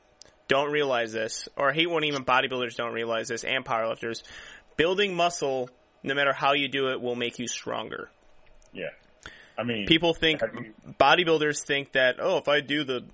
don't 0.47 0.71
realize 0.71 1.11
this, 1.13 1.47
or 1.55 1.71
I 1.71 1.73
hate 1.73 1.89
when 1.89 2.03
even 2.03 2.25
bodybuilders 2.25 2.75
don't 2.75 2.93
realize 2.93 3.29
this, 3.29 3.43
and 3.43 3.65
powerlifters. 3.65 4.21
Building 4.77 5.15
muscle, 5.15 5.69
no 6.03 6.13
matter 6.13 6.33
how 6.33 6.53
you 6.53 6.67
do 6.67 6.89
it, 6.89 7.01
will 7.01 7.15
make 7.15 7.39
you 7.39 7.47
stronger. 7.47 8.09
Yeah. 8.73 8.89
I 9.57 9.63
mean, 9.63 9.85
People 9.85 10.13
think 10.13 10.41
you- 10.41 10.73
bodybuilders 10.99 11.65
think 11.65 11.93
that 11.93 12.17
oh, 12.19 12.37
if 12.37 12.49
I 12.49 12.59
do 12.59 12.83
the 12.83 13.05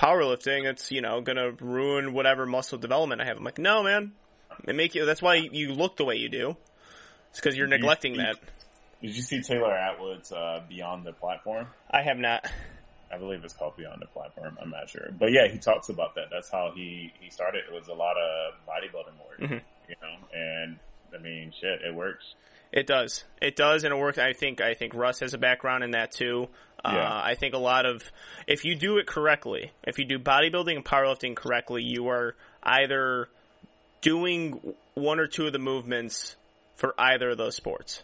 powerlifting, 0.00 0.64
it's 0.68 0.90
you 0.90 1.00
know 1.02 1.20
gonna 1.20 1.52
ruin 1.60 2.12
whatever 2.12 2.46
muscle 2.46 2.78
development 2.78 3.20
I 3.20 3.24
have. 3.26 3.36
I'm 3.36 3.44
like, 3.44 3.58
no, 3.58 3.82
man. 3.82 4.12
It 4.66 4.74
make 4.74 4.94
you. 4.94 5.06
That's 5.06 5.22
why 5.22 5.36
you 5.36 5.72
look 5.72 5.96
the 5.96 6.04
way 6.04 6.16
you 6.16 6.28
do. 6.28 6.56
It's 7.30 7.40
because 7.40 7.56
you're 7.56 7.66
You- 7.66 7.70
neglecting 7.78 8.12
you- 8.14 8.22
that. 8.22 8.36
did 9.00 9.16
you 9.16 9.22
see 9.22 9.40
Taylor 9.42 9.74
Atwood's 9.74 10.32
uh, 10.32 10.62
Beyond 10.68 11.06
the 11.06 11.12
Platform? 11.12 11.66
I 11.90 12.02
have 12.02 12.18
not. 12.18 12.50
I 13.12 13.18
believe 13.18 13.42
it's 13.44 13.54
called 13.54 13.76
Beyond 13.76 14.00
the 14.02 14.06
Platform. 14.06 14.56
I'm 14.60 14.70
not 14.70 14.88
sure, 14.88 15.08
but 15.18 15.32
yeah, 15.32 15.48
he 15.48 15.58
talks 15.58 15.88
about 15.88 16.14
that. 16.16 16.26
That's 16.30 16.50
how 16.50 16.72
he 16.74 17.12
he 17.20 17.30
started. 17.30 17.62
It 17.68 17.72
was 17.74 17.88
a 17.88 17.94
lot 17.94 18.16
of 18.16 18.54
bodybuilding 18.68 19.18
work, 19.28 19.40
Mhm. 19.50 19.60
you 19.88 19.96
know. 20.02 20.16
And 20.34 20.78
I 21.14 21.18
mean, 21.18 21.52
shit, 21.60 21.82
it 21.82 21.94
works. 21.94 22.34
It 22.72 22.86
does. 22.86 23.24
It 23.42 23.56
does, 23.56 23.82
and 23.82 23.92
it 23.92 23.96
works. 23.96 24.18
I 24.18 24.32
think. 24.32 24.60
I 24.60 24.74
think 24.74 24.94
Russ 24.94 25.18
has 25.20 25.34
a 25.34 25.38
background 25.38 25.82
in 25.82 25.90
that 25.92 26.12
too. 26.12 26.48
Uh, 26.84 26.92
Yeah. 26.94 27.20
I 27.22 27.34
think 27.34 27.54
a 27.54 27.58
lot 27.58 27.86
of, 27.86 28.02
if 28.46 28.64
you 28.64 28.74
do 28.74 28.98
it 28.98 29.06
correctly, 29.06 29.70
if 29.84 29.98
you 29.98 30.04
do 30.04 30.18
bodybuilding 30.18 30.76
and 30.76 30.84
powerlifting 30.84 31.34
correctly, 31.36 31.82
you 31.82 32.08
are 32.08 32.34
either 32.62 33.28
doing 34.00 34.74
one 34.94 35.20
or 35.20 35.26
two 35.26 35.46
of 35.46 35.52
the 35.52 35.58
movements 35.58 36.36
for 36.76 36.94
either 36.98 37.30
of 37.30 37.38
those 37.38 37.54
sports. 37.56 38.02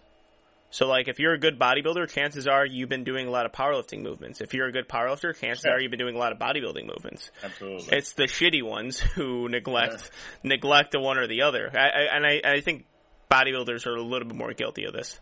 So 0.71 0.87
like 0.89 1.09
if 1.09 1.19
you're 1.19 1.33
a 1.33 1.39
good 1.39 1.59
bodybuilder, 1.59 2.11
chances 2.11 2.47
are 2.47 2.67
you've 2.67 2.89
been 2.91 3.05
doing 3.05 3.27
a 3.27 3.31
lot 3.31 3.47
of 3.47 3.53
powerlifting 3.53 4.03
movements. 4.03 4.41
If 4.43 4.53
you're 4.53 4.67
a 4.67 4.73
good 4.73 4.89
powerlifter, 4.89 5.35
chances 5.39 5.65
Yeah. 5.65 5.73
are 5.73 5.81
you've 5.81 5.91
been 5.91 6.01
doing 6.01 6.17
a 6.17 6.19
lot 6.19 6.33
of 6.33 6.39
bodybuilding 6.39 6.87
movements. 6.87 7.31
Absolutely. 7.43 7.97
It's 7.97 8.13
the 8.13 8.25
shitty 8.25 8.63
ones 8.63 8.99
who 9.15 9.49
neglect 9.49 10.11
neglect 10.43 10.91
the 10.91 11.01
one 11.01 11.17
or 11.19 11.27
the 11.27 11.43
other. 11.43 11.71
I, 11.73 11.79
I, 11.79 12.17
and 12.17 12.27
I, 12.27 12.41
I 12.57 12.61
think 12.61 12.85
bodybuilders 13.31 13.87
are 13.87 13.95
a 13.95 14.03
little 14.03 14.29
bit 14.29 14.37
more 14.37 14.53
guilty 14.53 14.85
of 14.85 14.93
this. 14.93 15.19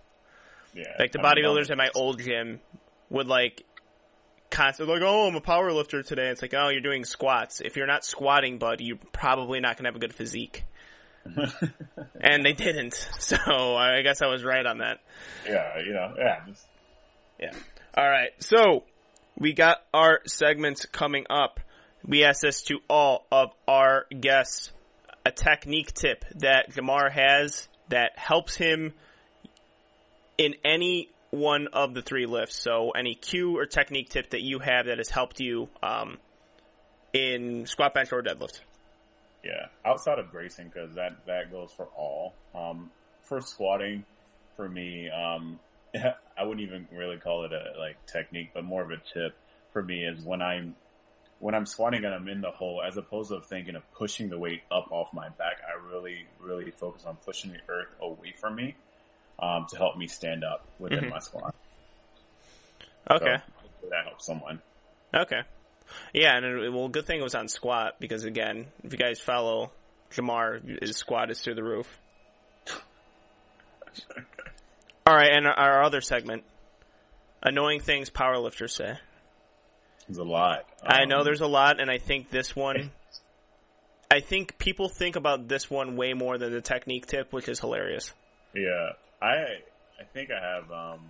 yeah. 0.75 0.95
Like 0.99 1.13
the 1.13 1.19
bodybuilders 1.21 1.71
at 1.71 1.77
my 1.77 1.91
old 1.95 2.21
gym 2.21 2.59
would 3.11 3.27
like 3.27 3.65
constantly 4.51 4.95
like, 4.95 5.03
"Oh, 5.05 5.27
I'm 5.27 5.35
a 5.35 5.41
power 5.41 5.73
lifter 5.73 6.03
today." 6.03 6.29
It's 6.29 6.43
like, 6.43 6.55
"Oh, 6.55 6.69
you're 6.69 6.81
doing 6.81 7.05
squats. 7.05 7.61
If 7.61 7.77
you're 7.77 7.87
not 7.87 8.05
squatting, 8.05 8.59
bud, 8.59 8.81
you're 8.81 8.99
probably 9.13 9.61
not 9.61 9.77
gonna 9.77 9.89
have 9.89 9.97
a 9.97 10.01
good 10.01 10.15
physique." 10.15 10.65
And 12.21 12.45
they 12.45 12.53
didn't, 12.53 12.95
so 13.19 13.37
I 13.77 14.01
guess 14.03 14.23
I 14.23 14.29
was 14.29 14.45
right 14.45 14.65
on 14.65 14.79
that. 14.79 15.01
yeah, 15.47 15.79
you 15.79 15.93
know, 15.93 16.15
yeah. 16.17 16.41
Just, 16.47 16.67
Yeah. 17.39 17.53
All 17.97 18.09
right. 18.09 18.31
So 18.39 18.85
we 19.39 19.53
got 19.53 19.83
our 19.93 20.21
segments 20.27 20.87
coming 20.87 21.27
up. 21.29 21.61
We 22.07 22.25
asked 22.25 22.43
this 22.43 22.63
to 22.63 22.81
all 22.89 23.27
of 23.31 23.51
our 23.69 24.07
guests. 24.09 24.73
A 25.27 25.31
technique 25.31 25.93
tip 25.95 26.25
that 26.37 26.71
Jamar 26.73 27.11
has 27.11 27.69
that 27.89 28.19
helps 28.19 28.57
him 28.57 28.93
in 30.37 30.55
any 30.65 31.09
one 31.35 31.69
of 31.69 31.95
the 31.95 32.03
three 32.03 32.27
lifts. 32.27 32.57
So 32.57 32.91
any 32.91 33.15
cue 33.15 33.59
or 33.59 33.67
technique 33.67 34.11
tip 34.11 34.31
that 34.31 34.43
you 34.43 34.59
have 34.61 34.87
that 34.87 34.99
has 34.99 35.11
helped 35.11 35.41
you 35.41 35.69
um, 35.83 36.19
in 37.13 37.67
squat, 37.67 37.95
bench, 37.95 38.13
or 38.13 38.23
deadlift. 38.23 38.61
yeah. 39.43 39.67
Outside 39.85 40.19
of 40.19 40.31
bracing, 40.33 40.71
because 40.73 40.95
that 40.95 41.27
that 41.27 41.51
goes 41.51 41.71
for 41.77 41.89
all. 41.97 42.35
Um, 42.55 42.91
for 43.23 43.41
squatting, 43.41 44.05
for 44.57 44.69
me, 44.69 45.11
um, 45.11 45.59
I 46.39 46.45
wouldn't 46.45 46.67
even 46.67 46.89
really 46.93 47.17
call 47.17 47.45
it 47.45 47.53
a 47.53 47.79
like 47.79 48.05
technique, 48.07 48.51
but 48.55 48.65
more 48.65 48.83
of 48.83 48.91
a 48.91 48.97
tip 49.13 49.35
for 49.73 49.83
me 49.83 50.05
is 50.05 50.23
when 50.25 50.41
I'm 50.41 50.77
when 51.41 51.55
I'm 51.55 51.67
squatting 51.67 52.05
and 52.05 52.15
I'm 52.15 52.29
in 52.29 52.41
the 52.41 52.51
hole, 52.51 52.81
as 52.87 52.97
opposed 52.97 53.31
to 53.31 53.41
thinking 53.41 53.75
of 53.75 53.83
pushing 53.93 54.31
the 54.31 54.39
weight 54.39 54.63
up 54.71 54.89
off 54.91 55.13
my 55.13 55.29
back, 55.31 55.59
I 55.67 55.93
really, 55.93 56.27
really 56.41 56.71
focus 56.71 57.05
on 57.05 57.17
pushing 57.17 57.51
the 57.53 57.59
earth 57.69 57.89
away 58.01 58.35
from 58.41 58.55
me 58.55 58.77
um, 59.39 59.67
to 59.71 59.77
help 59.77 59.97
me 59.97 60.07
stand 60.07 60.45
up 60.45 60.67
within 60.79 61.05
Mhm. 61.05 61.11
my 61.11 61.19
squat. 61.19 61.55
Okay. 63.11 63.37
So, 63.83 63.89
that 63.91 64.05
helps 64.07 64.25
someone. 64.27 64.63
Okay. 65.15 65.43
Yeah, 66.13 66.37
and 66.37 66.45
it, 66.47 66.73
well, 66.73 66.89
good 66.89 67.05
thing 67.07 67.21
it 67.21 67.23
was 67.23 67.35
on 67.35 67.49
squat 67.49 67.97
because 68.01 68.25
again, 68.25 68.67
if 68.83 68.93
you 68.93 68.99
guys 68.99 69.21
follow 69.21 69.71
Jamar, 70.11 70.81
his 70.83 70.97
squat 70.97 71.31
is 71.31 71.41
through 71.41 71.55
the 71.57 71.63
roof. 71.63 71.99
All 75.07 75.15
right, 75.15 75.31
and 75.33 75.47
our 75.47 75.83
other 75.83 76.01
segment, 76.01 76.45
annoying 77.43 77.81
things 77.81 78.09
powerlifters 78.11 78.71
say. 78.71 78.97
There's 80.09 80.19
a 80.19 80.25
lot. 80.25 80.65
I 80.83 81.05
know 81.05 81.19
Um, 81.19 81.25
there's 81.25 81.41
a 81.43 81.47
lot, 81.47 81.81
and 81.81 81.91
I 81.91 81.99
think 81.99 82.31
this 82.31 82.57
one, 82.57 82.91
I 84.11 84.21
think 84.21 84.59
people 84.59 84.89
think 84.89 85.17
about 85.17 85.47
this 85.49 85.71
one 85.71 85.97
way 85.97 86.15
more 86.15 86.39
than 86.39 86.53
the 86.53 86.61
technique 86.63 87.07
tip, 87.07 87.33
which 87.33 87.49
is 87.49 87.61
hilarious. 87.61 88.13
Yeah, 88.55 88.93
I 89.25 89.37
I 90.01 90.05
think 90.13 90.31
I 90.31 90.41
have 90.41 90.71
um 90.71 91.01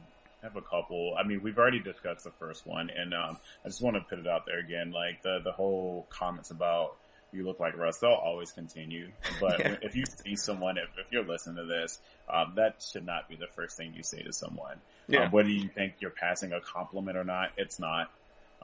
I 0.43 0.47
have 0.47 0.57
a 0.57 0.63
couple. 0.63 1.17
I 1.19 1.27
mean, 1.27 1.43
we've 1.43 1.59
already 1.59 1.81
discussed 1.81 2.25
the 2.25 2.31
first 2.39 2.67
one, 2.67 2.91
and 2.91 3.13
um 3.15 3.39
I 3.65 3.69
just 3.69 3.83
want 3.83 3.97
to 3.97 4.03
put 4.03 4.19
it 4.19 4.27
out 4.27 4.47
there 4.47 4.61
again. 4.61 4.93
Like 4.93 5.23
the 5.23 5.41
the 5.43 5.53
whole 5.53 6.07
comments 6.11 6.51
about 6.51 6.97
you 7.33 7.45
look 7.45 7.59
like 7.59 7.77
Russ, 7.77 7.99
they'll 7.99 8.11
always 8.11 8.53
continue. 8.53 9.11
But 9.41 9.59
Yeah. 9.59 9.77
if 9.83 9.97
you 9.97 10.05
see 10.07 10.37
someone, 10.37 10.79
if, 10.79 10.89
if 11.05 11.11
you're 11.11 11.25
listening 11.25 11.57
to 11.57 11.65
this, 11.65 11.99
um, 12.33 12.53
that 12.55 12.81
should 12.81 13.05
not 13.05 13.29
be 13.29 13.35
the 13.35 13.49
first 13.49 13.77
thing 13.77 13.93
you 13.93 14.05
say 14.05 14.23
to 14.23 14.33
someone. 14.33 14.81
Yeah. 15.09 15.25
Um, 15.25 15.33
whether 15.33 15.49
you 15.49 15.69
think 15.69 15.95
you're 15.99 16.13
passing 16.13 16.53
a 16.53 16.61
compliment 16.61 17.19
or 17.19 17.25
not, 17.25 17.51
it's 17.57 17.81
not. 17.81 18.09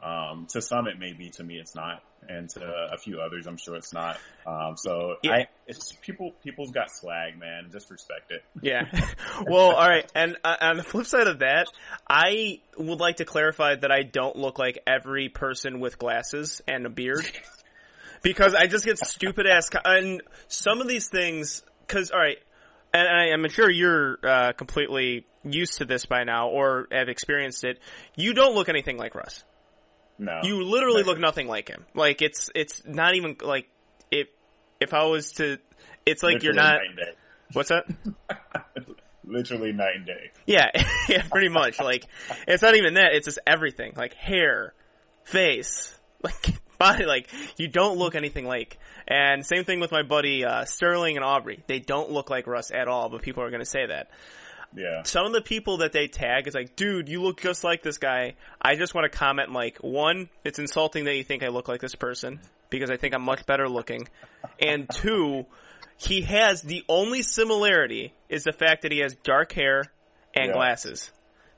Um, 0.02 0.46
to 0.50 0.62
some 0.62 0.86
it 0.86 0.98
may 0.98 1.12
be, 1.12 1.30
to 1.30 1.44
me 1.44 1.56
it's 1.56 1.74
not, 1.74 2.02
and 2.28 2.48
to 2.50 2.64
a 2.92 2.96
few 2.96 3.20
others 3.20 3.46
I'm 3.46 3.56
sure 3.56 3.76
it's 3.76 3.92
not. 3.92 4.18
Um, 4.46 4.76
so 4.76 5.16
Yeah. 5.22 5.32
I, 5.32 5.46
it's 5.66 5.92
people, 6.00 6.32
people's 6.42 6.70
got 6.70 6.90
swag, 6.90 7.38
man. 7.38 7.68
Just 7.70 7.90
respect 7.90 8.30
it. 8.30 8.42
Yeah. 8.62 8.84
well, 9.46 9.72
all 9.72 9.88
right. 9.88 10.10
And 10.14 10.36
uh, 10.42 10.56
on 10.60 10.76
the 10.78 10.82
flip 10.82 11.06
side 11.06 11.26
of 11.26 11.40
that, 11.40 11.66
I 12.08 12.60
would 12.78 12.98
like 13.00 13.16
to 13.16 13.24
clarify 13.24 13.76
that 13.76 13.90
I 13.90 14.02
don't 14.02 14.36
look 14.36 14.58
like 14.58 14.78
every 14.86 15.28
person 15.28 15.80
with 15.80 15.98
glasses 15.98 16.62
and 16.66 16.86
a 16.86 16.90
beard. 16.90 17.30
Because 18.22 18.54
I 18.54 18.66
just 18.66 18.84
get 18.84 18.98
stupid 18.98 19.46
ass, 19.46 19.70
co- 19.70 19.80
and 19.84 20.22
some 20.48 20.80
of 20.80 20.88
these 20.88 21.08
things, 21.08 21.62
cause, 21.88 22.10
alright, 22.10 22.38
and 22.92 23.08
I, 23.08 23.32
I'm 23.32 23.48
sure 23.48 23.70
you're, 23.70 24.18
uh, 24.22 24.52
completely 24.52 25.26
used 25.42 25.78
to 25.78 25.84
this 25.86 26.04
by 26.04 26.24
now, 26.24 26.48
or 26.48 26.86
have 26.92 27.08
experienced 27.08 27.64
it, 27.64 27.78
you 28.16 28.34
don't 28.34 28.54
look 28.54 28.68
anything 28.68 28.98
like 28.98 29.14
Russ. 29.14 29.42
No, 30.20 30.40
You 30.42 30.62
literally 30.62 30.98
Never. 30.98 31.10
look 31.10 31.18
nothing 31.18 31.48
like 31.48 31.68
him. 31.68 31.86
Like, 31.94 32.20
it's, 32.20 32.50
it's 32.54 32.82
not 32.84 33.14
even, 33.14 33.36
like, 33.42 33.68
if, 34.10 34.28
if 34.78 34.92
I 34.92 35.04
was 35.04 35.32
to, 35.32 35.58
it's 36.04 36.22
like 36.22 36.42
you're 36.42 36.52
not, 36.52 36.74
night 36.74 36.86
and 36.88 36.96
day. 36.96 37.12
what's 37.54 37.70
that? 37.70 37.86
literally 39.30 39.72
night 39.72 39.96
and 39.96 40.06
day. 40.06 40.30
Yeah, 40.46 40.70
yeah, 41.08 41.22
pretty 41.30 41.48
much. 41.48 41.80
Like, 41.80 42.06
it's 42.46 42.62
not 42.62 42.76
even 42.76 42.94
that. 42.94 43.14
It's 43.14 43.26
just 43.26 43.38
everything. 43.46 43.92
Like 43.96 44.14
hair, 44.14 44.74
face, 45.24 45.98
like 46.22 46.54
body. 46.78 47.06
Like 47.06 47.28
you 47.56 47.68
don't 47.68 47.98
look 47.98 48.14
anything 48.14 48.46
like. 48.46 48.78
And 49.08 49.44
same 49.44 49.64
thing 49.64 49.80
with 49.80 49.90
my 49.90 50.02
buddy 50.02 50.44
uh, 50.44 50.64
Sterling 50.64 51.16
and 51.16 51.24
Aubrey. 51.24 51.62
They 51.66 51.78
don't 51.78 52.10
look 52.10 52.30
like 52.30 52.46
Russ 52.46 52.70
at 52.70 52.88
all. 52.88 53.08
But 53.08 53.22
people 53.22 53.42
are 53.42 53.50
going 53.50 53.60
to 53.62 53.66
say 53.66 53.86
that. 53.86 54.10
Yeah, 54.74 55.02
Some 55.02 55.26
of 55.26 55.32
the 55.32 55.40
people 55.40 55.78
that 55.78 55.92
they 55.92 56.06
tag 56.06 56.46
is 56.46 56.54
like, 56.54 56.76
dude, 56.76 57.08
you 57.08 57.22
look 57.22 57.40
just 57.40 57.64
like 57.64 57.82
this 57.82 57.98
guy. 57.98 58.34
I 58.62 58.76
just 58.76 58.94
want 58.94 59.10
to 59.10 59.18
comment 59.18 59.50
like, 59.52 59.78
one, 59.78 60.28
it's 60.44 60.60
insulting 60.60 61.04
that 61.04 61.16
you 61.16 61.24
think 61.24 61.42
I 61.42 61.48
look 61.48 61.66
like 61.66 61.80
this 61.80 61.96
person 61.96 62.38
because 62.70 62.88
I 62.90 62.96
think 62.96 63.12
I'm 63.14 63.22
much 63.22 63.46
better 63.46 63.68
looking, 63.68 64.06
and 64.60 64.88
two, 64.88 65.46
he 65.96 66.22
has 66.22 66.62
the 66.62 66.84
only 66.88 67.22
similarity 67.22 68.14
is 68.28 68.44
the 68.44 68.52
fact 68.52 68.82
that 68.82 68.92
he 68.92 69.00
has 69.00 69.14
dark 69.16 69.50
hair 69.52 69.84
and 70.34 70.46
Yeah. 70.46 70.52
glasses. 70.52 71.10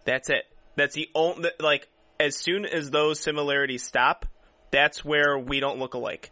That's 0.06 0.30
it. 0.30 0.44
That's 0.76 0.94
the 0.94 1.08
only 1.14 1.50
like. 1.60 1.88
As 2.18 2.36
soon 2.36 2.64
as 2.64 2.90
those 2.90 3.20
similarities 3.20 3.82
stop, 3.82 4.24
that's 4.70 5.04
where 5.04 5.36
we 5.38 5.60
don't 5.60 5.78
look 5.78 5.92
alike. 5.94 6.30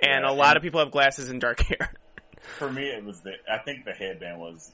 And 0.00 0.24
Yeah, 0.24 0.30
a 0.30 0.32
lot 0.32 0.50
and- 0.50 0.56
of 0.58 0.62
people 0.62 0.80
have 0.80 0.90
glasses 0.90 1.28
and 1.28 1.40
dark 1.40 1.60
hair. 1.68 1.92
for 2.58 2.72
me 2.72 2.84
it 2.84 3.04
was 3.04 3.20
the. 3.20 3.32
I 3.50 3.58
think 3.58 3.84
the 3.84 3.92
headband 3.92 4.38
was 4.40 4.72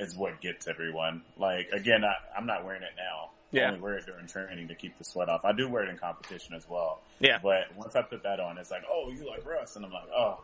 is 0.00 0.14
what 0.16 0.40
gets 0.40 0.66
everyone. 0.68 1.22
Like 1.36 1.70
again, 1.72 2.04
I, 2.04 2.14
I'm 2.36 2.46
not 2.46 2.64
wearing 2.64 2.82
it 2.82 2.92
now. 2.96 3.30
Yeah. 3.50 3.62
I 3.62 3.68
only 3.68 3.80
wear 3.80 3.94
it 3.96 4.04
during 4.06 4.26
training 4.26 4.68
to 4.68 4.74
keep 4.74 4.98
the 4.98 5.04
sweat 5.04 5.28
off. 5.30 5.44
I 5.44 5.52
do 5.52 5.68
wear 5.70 5.82
it 5.84 5.88
in 5.88 5.96
competition 5.96 6.54
as 6.54 6.68
well. 6.68 7.00
Yeah. 7.18 7.38
But 7.42 7.74
once 7.76 7.96
I 7.96 8.02
put 8.02 8.22
that 8.24 8.40
on, 8.40 8.58
it's 8.58 8.70
like, 8.70 8.82
oh, 8.90 9.10
you 9.10 9.26
like 9.26 9.46
Russ, 9.46 9.74
and 9.76 9.84
I'm 9.86 9.90
like, 9.92 10.08
oh, 10.14 10.40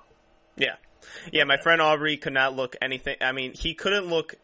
Yeah. 0.56 0.76
Yeah, 1.30 1.44
my 1.44 1.58
friend 1.58 1.82
Aubrey 1.82 2.16
could 2.16 2.32
not 2.32 2.56
look 2.56 2.76
anything. 2.80 3.16
I 3.20 3.32
mean, 3.32 3.52
he 3.52 3.74
couldn't 3.74 4.06
look 4.06 4.36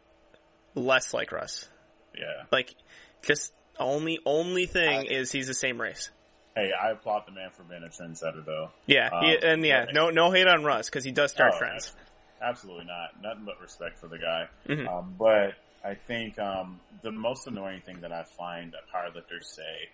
less 0.74 1.14
like 1.14 1.32
Russ. 1.32 1.66
yeah. 2.14 2.44
Like, 2.52 2.74
just 3.22 3.52
only 3.78 4.18
only 4.26 4.66
thing 4.66 4.90
I- 4.90 5.04
is 5.10 5.32
he's 5.32 5.46
the 5.46 5.54
same 5.54 5.80
race. 5.80 6.10
Hey, 6.54 6.70
I 6.72 6.90
applaud 6.90 7.22
the 7.26 7.32
man 7.32 7.48
for 7.56 7.62
being 7.62 7.82
a 7.82 7.86
trendsetter, 7.88 8.44
though. 8.44 8.70
Yeah, 8.84 9.08
he, 9.22 9.36
Um, 9.36 9.42
and 9.42 9.64
yeah, 9.64 9.86
yeah. 9.86 9.92
no 9.92 10.10
no 10.10 10.30
hate 10.32 10.46
on 10.48 10.64
Russ 10.64 10.90
because 10.90 11.04
he 11.04 11.12
does 11.12 11.30
start 11.30 11.52
Oh, 11.54 11.58
trends. 11.58 11.94
Absolutely 12.42 12.86
not. 12.86 13.22
Nothing 13.22 13.44
but 13.44 13.60
respect 13.60 13.98
for 13.98 14.08
the 14.08 14.18
guy. 14.18 14.48
Mhm. 14.66 14.88
Um, 14.88 15.14
but 15.18 15.54
I 15.84 15.94
think 15.94 16.38
um, 16.38 16.80
the 17.02 17.12
most 17.12 17.46
annoying 17.46 17.82
thing 17.82 18.00
that 18.00 18.12
I 18.12 18.24
find 18.24 18.72
that 18.72 18.88
powerlifters 18.92 19.44
say, 19.44 19.88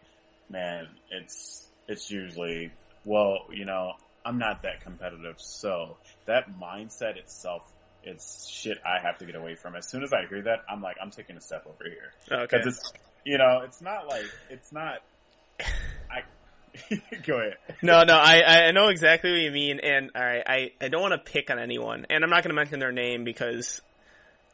man, 0.49 0.89
it's 1.11 1.69
it's 1.89 2.11
usually, 2.11 2.73
well, 3.05 3.47
you 3.53 3.65
know, 3.65 3.93
I'm 4.25 4.39
not 4.39 4.63
that 4.63 4.81
competitive, 4.81 5.41
so 5.41 5.97
that 6.27 6.59
mindset 6.59 7.17
itself. 7.17 7.63
It's 8.03 8.49
shit 8.49 8.79
I 8.87 9.01
have 9.05 9.19
to 9.19 9.27
get 9.27 9.35
away 9.35 9.57
from. 9.57 9.75
As 9.75 9.89
soon 9.89 10.05
as 10.05 10.13
I 10.13 10.27
hear 10.29 10.43
that, 10.43 10.61
I'm 10.69 10.81
like, 10.81 10.97
I'm 11.03 11.11
taking 11.11 11.37
a 11.37 11.41
step 11.41 11.67
over 11.67 11.85
here. 11.85 12.13
Okay. 12.31 12.59
Because 12.59 12.67
it's, 12.67 12.93
you 13.25 13.37
know, 13.37 13.63
it's 13.65 13.81
not 13.81 14.07
like, 14.07 14.27
it's 14.49 14.71
not, 14.73 15.03
I, 15.61 16.23
go 17.27 17.39
ahead. 17.39 17.57
No, 17.83 18.05
no, 18.05 18.15
I 18.15 18.67
I 18.69 18.71
know 18.73 18.89
exactly 18.89 19.31
what 19.31 19.41
you 19.41 19.51
mean, 19.51 19.81
and 19.81 20.11
right, 20.15 20.43
I 20.47 20.73
I 20.81 20.89
don't 20.89 21.01
want 21.03 21.13
to 21.13 21.31
pick 21.31 21.51
on 21.51 21.59
anyone, 21.59 22.07
and 22.11 22.25
I'm 22.25 22.31
not 22.31 22.43
going 22.43 22.51
to 22.51 22.55
mention 22.55 22.79
their 22.79 22.93
name 22.93 23.25
because 23.25 23.81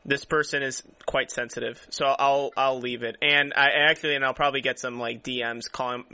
this 0.05 0.25
person 0.25 0.63
is 0.63 0.83
quite 1.07 1.31
sensitive, 1.31 1.85
so 1.91 2.07
I'll 2.07 2.51
I'll 2.57 2.81
leave 2.81 3.03
it. 3.03 3.17
And 3.23 3.53
I 3.57 3.69
actually, 3.89 4.15
and 4.15 4.25
I'll 4.25 4.35
probably 4.35 4.61
get 4.61 4.79
some 4.79 4.99
like 4.99 5.23
DMs 5.23 5.71
calling 5.71 6.05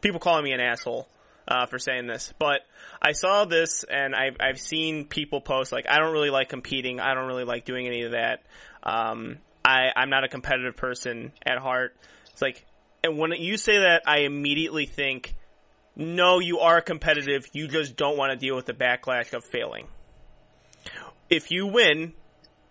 people 0.00 0.20
calling 0.20 0.44
me 0.44 0.52
an 0.52 0.60
asshole 0.60 1.08
uh, 1.46 1.66
for 1.66 1.78
saying 1.78 2.06
this, 2.06 2.32
but 2.38 2.60
I 3.02 3.12
saw 3.12 3.44
this, 3.44 3.84
and 3.84 4.14
I've 4.14 4.36
I've 4.40 4.60
seen 4.60 5.04
people 5.04 5.40
post 5.40 5.72
like 5.72 5.86
I 5.88 5.98
don't 5.98 6.12
really 6.12 6.30
like 6.30 6.48
competing, 6.48 7.00
I 7.00 7.14
don't 7.14 7.26
really 7.26 7.44
like 7.44 7.64
doing 7.64 7.86
any 7.86 8.02
of 8.02 8.12
that. 8.12 8.42
Um, 8.82 9.38
I 9.64 9.88
I'm 9.96 10.10
not 10.10 10.24
a 10.24 10.28
competitive 10.28 10.76
person 10.76 11.32
at 11.44 11.58
heart. 11.58 11.96
It's 12.32 12.42
like 12.42 12.64
And 13.02 13.18
when 13.18 13.32
you 13.32 13.56
say 13.56 13.78
that, 13.78 14.02
I 14.06 14.20
immediately 14.20 14.86
think, 14.86 15.34
no, 15.96 16.40
you 16.40 16.60
are 16.60 16.80
competitive. 16.80 17.46
You 17.52 17.68
just 17.68 17.96
don't 17.96 18.16
want 18.16 18.32
to 18.32 18.36
deal 18.36 18.56
with 18.56 18.66
the 18.66 18.72
backlash 18.72 19.32
of 19.32 19.44
failing. 19.44 19.88
If 21.30 21.50
you 21.50 21.66
win, 21.66 22.12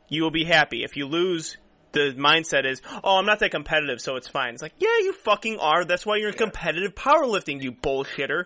you 0.10 0.24
will 0.24 0.32
be 0.32 0.44
happy. 0.44 0.84
If 0.84 0.96
you 0.98 1.08
lose, 1.08 1.58
the 1.94 2.14
mindset 2.18 2.66
is, 2.66 2.82
oh, 3.04 3.18
I'm 3.18 3.26
not 3.26 3.40
that 3.40 3.52
competitive, 3.52 4.02
so 4.02 4.16
it's 4.16 4.28
fine. 4.28 4.54
It's 4.54 4.62
like, 4.62 4.74
yeah, 4.78 4.98
you 5.02 5.14
fucking 5.14 5.60
are. 5.60 5.86
That's 5.86 6.06
why 6.06 6.18
you're 6.18 6.30
in 6.30 6.36
competitive 6.36 6.96
powerlifting, 6.96 7.62
you 7.64 7.72
bullshitter. 7.72 8.46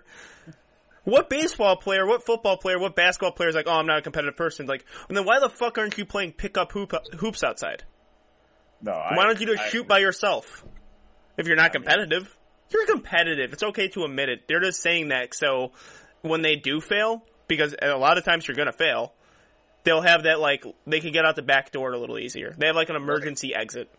What 1.03 1.29
baseball 1.29 1.77
player, 1.77 2.05
what 2.05 2.25
football 2.25 2.57
player, 2.57 2.77
what 2.77 2.95
basketball 2.95 3.31
player 3.31 3.49
is 3.49 3.55
like, 3.55 3.67
oh, 3.67 3.71
I'm 3.71 3.87
not 3.87 3.99
a 3.99 4.01
competitive 4.01 4.35
person? 4.35 4.65
Like, 4.65 4.85
and 5.07 5.17
then 5.17 5.25
why 5.25 5.39
the 5.39 5.49
fuck 5.49 5.77
aren't 5.77 5.97
you 5.97 6.05
playing 6.05 6.33
pickup 6.33 6.73
hoop, 6.73 6.93
hoops 7.17 7.43
outside? 7.43 7.83
No, 8.81 8.91
I, 8.91 9.15
why 9.15 9.23
don't 9.23 9.39
you 9.39 9.47
just 9.47 9.61
I- 9.61 9.69
shoot 9.69 9.87
by 9.87 9.99
yourself? 9.99 10.65
If 11.37 11.47
you're 11.47 11.55
not 11.55 11.71
competitive, 11.71 12.36
you're 12.71 12.85
competitive. 12.85 13.53
It's 13.53 13.63
okay 13.63 13.87
to 13.89 14.03
admit 14.05 14.29
it. 14.29 14.47
They're 14.47 14.59
just 14.61 14.81
saying 14.81 15.09
that 15.09 15.33
so 15.33 15.71
when 16.21 16.41
they 16.41 16.55
do 16.55 16.81
fail, 16.81 17.23
because 17.47 17.75
a 17.81 17.95
lot 17.97 18.17
of 18.17 18.25
times 18.25 18.47
you're 18.47 18.57
gonna 18.57 18.71
fail, 18.71 19.13
they'll 19.83 20.01
have 20.01 20.23
that 20.23 20.39
like 20.39 20.65
they 20.85 20.99
can 20.99 21.11
get 21.13 21.25
out 21.25 21.35
the 21.35 21.41
back 21.41 21.71
door 21.71 21.93
a 21.93 21.97
little 21.97 22.19
easier. 22.19 22.53
They 22.57 22.67
have 22.67 22.75
like 22.75 22.89
an 22.89 22.95
emergency 22.95 23.53
exit. 23.55 23.89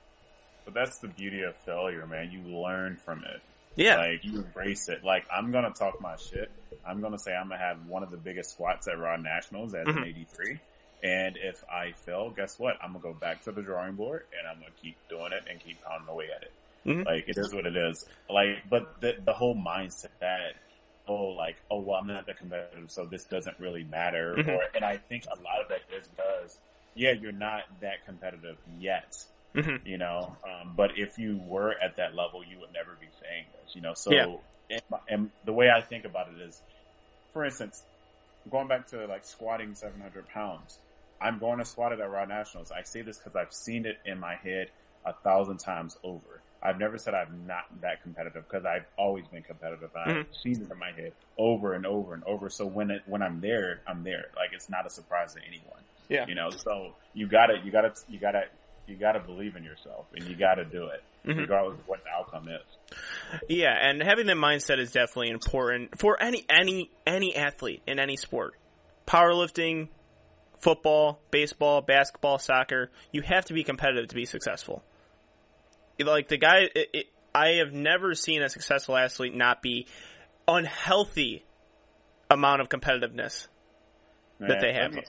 But 0.65 0.75
that's 0.75 0.99
the 0.99 1.09
beauty 1.09 1.43
of 1.43 1.57
failure, 1.65 2.07
man. 2.07 2.31
You 2.31 2.41
learn 2.59 2.97
from 2.97 3.25
it. 3.25 3.41
Yeah. 3.75 3.97
Like 3.97 4.25
you 4.25 4.39
embrace 4.41 4.89
it. 4.89 5.03
Like 5.05 5.25
I'm 5.33 5.51
gonna 5.53 5.71
talk 5.71 6.01
my 6.01 6.17
shit. 6.17 6.51
I'm 6.87 7.01
gonna 7.01 7.19
say 7.19 7.33
I'm 7.33 7.49
gonna 7.49 7.61
have 7.61 7.87
one 7.87 8.03
of 8.03 8.11
the 8.11 8.17
biggest 8.17 8.51
squats 8.51 8.87
at 8.89 8.99
Raw 8.99 9.17
Nationals 9.17 9.75
as 9.75 9.87
Mhm. 9.87 9.97
an 9.99 10.05
83. 10.05 10.61
And 11.03 11.37
if 11.41 11.63
I 11.71 11.93
fail, 11.93 12.31
guess 12.31 12.59
what? 12.59 12.75
I'm 12.83 12.93
gonna 12.93 13.03
go 13.03 13.15
back 13.15 13.43
to 13.45 13.53
the 13.53 13.63
drawing 13.63 13.95
board 13.95 14.25
and 14.37 14.49
I'm 14.49 14.59
gonna 14.59 14.73
keep 14.83 14.97
doing 15.09 15.33
it 15.33 15.45
and 15.49 15.61
keep 15.61 15.81
pounding 15.85 16.09
away 16.09 16.27
at 16.35 16.43
it. 16.43 16.53
Mhm. 16.87 17.07
Like 17.07 17.25
it 17.29 17.39
is 17.39 17.55
what 17.55 17.67
it 17.67 17.77
is. 17.77 18.05
Like, 18.29 18.69
but 18.71 19.01
the 19.01 19.15
the 19.25 19.33
whole 19.33 19.57
mindset 19.57 20.11
that 20.21 20.55
oh, 21.07 21.29
like 21.29 21.57
oh 21.71 21.81
well, 21.81 21.99
I'm 22.01 22.07
not 22.07 22.27
that 22.27 22.39
competitive, 22.39 22.91
so 22.91 23.07
this 23.07 23.25
doesn't 23.27 23.59
really 23.59 23.85
matter. 23.85 24.37
Mhm. 24.37 24.47
Or 24.47 24.63
and 24.75 24.85
I 24.85 24.99
think 25.09 25.25
a 25.27 25.41
lot 25.41 25.61
of 25.63 25.69
that 25.69 25.83
is 25.97 26.09
because 26.09 26.61
yeah, 26.95 27.13
you're 27.13 27.33
not 27.33 27.63
that 27.81 28.05
competitive 28.05 28.59
yet 28.67 29.15
hmm 29.55 29.77
you 29.85 29.99
know. 29.99 30.37
Um, 30.45 30.75
but 30.77 30.93
if 30.97 31.19
you 31.19 31.39
were 31.39 31.73
at 31.83 31.97
that 31.97 32.15
level, 32.15 32.45
you 32.45 32.59
would 32.61 32.73
never 32.73 32.97
be 33.01 33.09
saying 33.23 33.47
this, 33.63 33.75
you 33.75 33.81
know. 33.83 33.95
So, 33.95 34.45
Yeah. 34.69 34.71
and, 34.71 34.83
and 35.09 35.31
the 35.45 35.53
way 35.53 35.71
I 35.71 35.81
think 35.83 36.05
about 36.05 36.29
it 36.33 36.41
is, 36.41 36.63
for 37.33 37.45
instance, 37.45 37.85
going 38.51 38.69
back 38.69 38.89
to 38.89 39.07
like 39.07 39.25
squatting 39.25 39.75
700 39.75 40.29
pounds, 40.29 40.81
I'm 41.21 41.39
going 41.39 41.59
to 41.59 41.65
squat 41.65 41.93
it 41.93 42.01
at 42.01 42.11
Raw 42.11 42.25
Nationals. 42.25 42.71
I 42.71 42.83
say 42.83 43.03
this 43.03 43.19
because 43.19 43.37
I've 43.37 43.53
seen 43.53 43.87
it 43.87 43.97
in 44.05 44.19
my 44.19 44.37
head 44.37 44.69
a 45.05 45.15
thousand 45.25 45.59
times 45.59 45.97
over. 46.05 46.45
I've 46.63 46.79
never 46.79 46.99
said 46.99 47.15
I'm 47.15 47.47
not 47.47 47.65
that 47.83 48.03
competitive 48.03 48.45
because 48.49 48.65
I've 48.65 48.85
always 48.99 49.27
been 49.29 49.43
competitive. 49.43 49.91
And 49.95 50.19
I've 50.19 50.27
seen 50.43 50.61
it 50.61 50.71
in 50.71 50.79
my 50.79 50.91
head 50.93 51.13
over 51.39 51.75
and 51.75 51.87
over 51.87 52.15
and 52.15 52.25
over. 52.25 52.51
So 52.51 52.67
when 52.67 52.91
it, 52.91 53.03
when 53.07 53.23
I'm 53.23 53.41
there, 53.41 53.81
I'm 53.87 54.03
there. 54.03 54.27
Like 54.37 54.51
it's 54.53 54.69
not 54.69 54.87
a 54.87 54.91
surprise 54.91 55.35
to 55.35 55.41
anyone 55.47 55.83
Yeah. 56.09 56.25
you 56.27 56.35
know 56.35 56.51
so 56.51 56.95
you 57.15 57.27
gotta 57.29 57.59
you 57.65 57.71
gotta 57.71 57.93
you 58.09 58.19
gotta 58.19 58.45
you 58.87 58.97
gotta 58.97 59.21
believe 59.21 59.55
in 59.57 59.63
yourself 59.63 60.07
and 60.15 60.25
you 60.27 60.35
gotta 60.37 60.65
do 60.65 60.87
it 60.87 61.03
Mhm. 61.27 61.37
regardless 61.39 61.79
of 61.79 61.87
what 61.87 62.01
the 62.05 62.11
outcome 62.11 62.49
is 62.49 62.99
Yeah, 63.49 63.75
and 63.79 64.03
having 64.03 64.27
that 64.27 64.37
mindset 64.39 64.79
is 64.79 64.91
definitely 64.93 65.29
important 65.31 65.99
for 65.99 66.21
any 66.23 66.45
any 66.49 66.91
any 67.07 67.37
athlete 67.37 67.83
in 67.87 67.99
any 67.99 68.17
sport. 68.17 68.55
Powerlifting, 69.07 69.89
football, 70.59 71.21
baseball, 71.31 71.81
basketball, 71.83 72.39
soccer, 72.39 72.91
you 73.13 73.23
have 73.23 73.45
to 73.47 73.55
be 73.55 73.65
competitive 73.65 74.09
to 74.09 74.15
be 74.15 74.25
successful. 74.25 74.83
Like 76.01 76.29
the 76.29 76.39
guy 76.39 76.69
it, 76.75 76.89
it, 76.93 77.07
I 77.35 77.55
have 77.65 77.73
never 77.73 78.15
seen 78.15 78.43
a 78.43 78.49
successful 78.49 78.97
athlete 78.97 79.35
not 79.35 79.63
be 79.63 79.87
unhealthy 80.47 81.45
amount 82.31 82.61
of 82.61 82.69
competitiveness. 82.69 83.47
That 84.41 84.61
they 84.61 84.73
have. 84.73 84.95
me- 84.95 85.03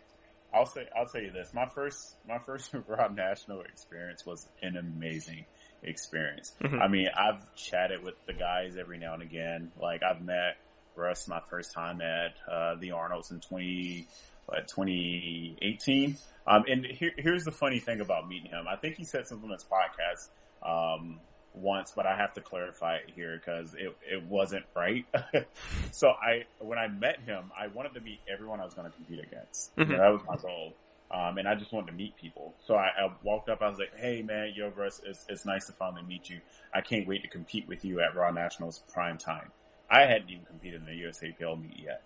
I'll 0.53 0.65
say 0.65 0.87
I'll 0.97 1.05
tell 1.05 1.21
you 1.21 1.31
this 1.31 1.53
my 1.53 1.67
first 1.67 2.15
my 2.27 2.39
first 2.39 2.71
Raw 2.87 3.07
National 3.09 3.61
experience 3.61 4.25
was 4.25 4.47
an 4.63 4.77
amazing 4.77 5.45
experience 5.83 6.53
Mhm. 6.61 6.81
I 6.81 6.87
mean 6.87 7.07
I've 7.15 7.55
chatted 7.55 8.03
with 8.03 8.15
the 8.25 8.33
guys 8.33 8.75
every 8.75 8.97
now 8.97 9.13
and 9.13 9.21
again 9.21 9.71
like 9.79 10.01
I've 10.03 10.21
met 10.21 10.57
Russ 10.95 11.27
my 11.27 11.39
first 11.49 11.71
time 11.71 12.01
at 12.01 12.33
uh, 12.51 12.75
the 12.79 12.91
Arnold's 12.91 13.29
in 13.31 13.39
20 13.39 14.07
what, 14.47 14.67
2018 14.67 16.17
um, 16.47 16.63
and 16.67 16.83
here, 16.83 17.11
here's 17.15 17.43
the 17.43 17.51
funny 17.51 17.79
thing 17.79 18.01
about 18.01 18.27
meeting 18.27 18.49
him 18.49 18.65
I 18.67 18.75
think 18.75 18.95
he 18.95 19.03
said 19.03 19.27
something 19.27 19.49
on 19.49 19.53
his 19.53 19.63
podcast 19.65 20.29
um, 20.61 21.19
once, 21.53 21.93
but 21.95 22.05
I 22.05 22.15
have 22.15 22.33
to 22.35 22.41
clarify 22.41 22.95
it 22.97 23.09
here 23.15 23.37
because 23.37 23.73
it, 23.73 23.95
it 24.09 24.23
wasn't 24.23 24.65
right. 24.75 25.05
so 25.91 26.09
I, 26.09 26.43
when 26.59 26.77
I 26.77 26.87
met 26.87 27.19
him, 27.21 27.51
I 27.59 27.67
wanted 27.67 27.93
to 27.95 28.01
meet 28.01 28.19
everyone 28.31 28.59
I 28.59 28.65
was 28.65 28.73
going 28.73 28.89
to 28.89 28.95
compete 28.95 29.19
against. 29.19 29.71
You 29.77 29.85
know, 29.85 29.97
Mhm. 29.97 29.97
that 29.97 30.09
was 30.13 30.21
my 30.27 30.37
goal. 30.37 30.73
Um, 31.11 31.39
and 31.39 31.47
I 31.47 31.55
just 31.55 31.73
wanted 31.73 31.87
to 31.87 31.93
meet 31.93 32.15
people. 32.17 32.55
So 32.67 32.75
I, 32.75 32.89
I 32.89 33.09
walked 33.23 33.49
up, 33.49 33.63
I 33.63 33.69
was 33.69 33.79
like, 33.79 33.95
hey 33.97 34.21
man, 34.21 34.53
yo 34.55 34.69
Russ, 34.69 35.01
it's, 35.03 35.25
it's 35.27 35.43
nice 35.45 35.65
to 35.65 35.73
finally 35.73 36.03
meet 36.03 36.29
you. 36.29 36.39
I 36.71 36.81
can't 36.81 37.07
wait 37.07 37.23
to 37.23 37.27
compete 37.27 37.67
with 37.67 37.83
you 37.83 37.99
at 37.99 38.15
Raw 38.15 38.29
Nationals 38.29 38.83
prime 38.93 39.17
time. 39.17 39.51
I 39.89 40.01
hadn't 40.01 40.29
even 40.29 40.45
competed 40.45 40.81
in 40.81 40.85
the 40.85 40.91
USAPL 40.91 41.59
meet 41.59 41.79
yet, 41.79 42.03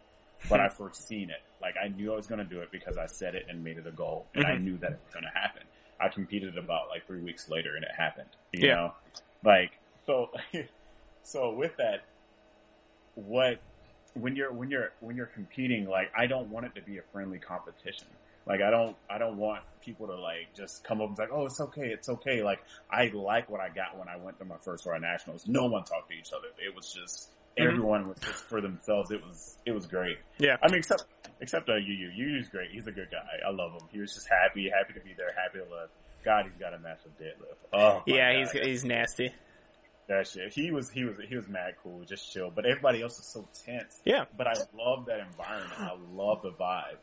but 0.49 0.61
I 0.61 0.69
foreseen 0.69 1.31
it. 1.31 1.41
Like 1.61 1.75
I 1.83 1.89
knew 1.89 2.13
I 2.13 2.15
was 2.15 2.27
going 2.27 2.39
to 2.39 2.45
do 2.45 2.61
it 2.61 2.69
because 2.71 2.97
I 2.97 3.07
said 3.07 3.35
it 3.35 3.45
and 3.49 3.61
made 3.61 3.77
it 3.77 3.85
a 3.85 3.91
goal 3.91 4.29
and 4.35 4.45
I 4.45 4.51
Mhm. 4.55 4.63
knew 4.63 4.77
that 4.77 4.91
it 4.91 4.99
was 5.03 5.13
going 5.13 5.25
to 5.25 5.37
happen. 5.37 5.63
I 6.03 6.09
competed 6.09 6.57
about 6.57 6.89
like 6.89 7.07
three 7.07 7.21
weeks 7.21 7.49
later 7.49 7.75
and 7.75 7.83
it 7.83 7.91
happened, 7.97 8.29
you 8.51 8.67
Yeah. 8.67 8.75
know, 8.75 8.93
like, 9.43 9.71
so, 10.05 10.29
so 11.23 11.53
with 11.53 11.77
that, 11.77 12.01
what, 13.15 13.59
when 14.13 14.35
you're, 14.35 14.51
when 14.51 14.69
you're, 14.69 14.91
when 14.99 15.15
you're 15.15 15.27
competing, 15.27 15.87
like, 15.87 16.11
I 16.17 16.27
don't 16.27 16.49
want 16.49 16.65
it 16.65 16.75
to 16.75 16.81
be 16.81 16.97
a 16.97 17.01
friendly 17.11 17.39
competition. 17.39 18.07
Like, 18.45 18.61
I 18.61 18.69
don't, 18.69 18.97
I 19.09 19.17
don't 19.17 19.37
want 19.37 19.63
people 19.81 20.07
to 20.07 20.15
like 20.15 20.53
just 20.55 20.83
come 20.83 20.99
up 20.99 21.07
and 21.07 21.17
say, 21.17 21.23
oh, 21.31 21.45
it's 21.45 21.61
okay, 21.61 21.87
it's 21.87 22.09
okay. 22.09 22.43
Like, 22.43 22.59
I 22.91 23.07
like 23.13 23.49
what 23.49 23.61
I 23.61 23.69
got 23.69 23.97
when 23.97 24.09
I 24.09 24.17
went 24.17 24.37
to 24.39 24.45
my 24.45 24.57
first 24.57 24.85
Raw 24.85 24.97
Nationals. 24.97 25.47
No 25.47 25.65
one 25.67 25.85
talked 25.85 26.09
to 26.09 26.15
each 26.17 26.33
other. 26.33 26.47
It 26.57 26.75
was 26.75 26.91
just, 26.91 27.29
Mhm. 27.57 27.67
everyone 27.69 28.09
was 28.09 28.17
just 28.19 28.43
for 28.45 28.59
themselves. 28.59 29.11
It 29.11 29.23
was, 29.25 29.57
it 29.65 29.71
was 29.71 29.85
great. 29.85 30.17
Yeah. 30.39 30.57
I 30.61 30.67
mean, 30.67 30.79
except, 30.79 31.05
except, 31.43 31.69
uh, 31.69 31.75
Yu 31.75 31.93
Yu. 31.93 32.09
Yu's 32.15 32.49
great. 32.49 32.71
He's 32.71 32.87
a 32.87 32.91
good 32.91 33.09
guy. 33.11 33.19
I 33.47 33.51
love 33.51 33.73
him. 33.73 33.87
He 33.91 33.99
was 33.99 34.13
just 34.15 34.27
happy, 34.27 34.67
happy 34.75 34.93
to 34.97 35.05
be 35.05 35.13
there, 35.15 35.31
happy 35.37 35.59
to 35.59 35.71
live. 35.71 35.89
God, 36.25 36.45
he's 36.45 36.59
got 36.59 36.73
a 36.73 36.79
massive 36.79 37.11
deadlift. 37.21 37.57
Oh, 37.73 38.01
Yeah, 38.07 38.33
God. 38.33 38.39
he's 38.53 38.65
he's 38.65 38.85
nasty. 38.85 39.31
That 40.07 40.27
shit. 40.27 40.51
He 40.53 40.71
was 40.71 40.89
he 40.89 41.03
was 41.05 41.15
he 41.29 41.35
was 41.35 41.47
mad 41.47 41.75
cool, 41.83 42.03
just 42.05 42.31
chill. 42.33 42.49
But 42.53 42.65
everybody 42.65 43.01
else 43.01 43.19
is 43.19 43.25
so 43.25 43.47
tense. 43.65 44.01
Yeah. 44.03 44.25
But 44.37 44.47
I 44.47 44.53
love 44.77 45.05
that 45.05 45.19
environment. 45.19 45.79
I 45.79 45.91
love 46.13 46.41
the 46.41 46.51
vibe. 46.51 46.97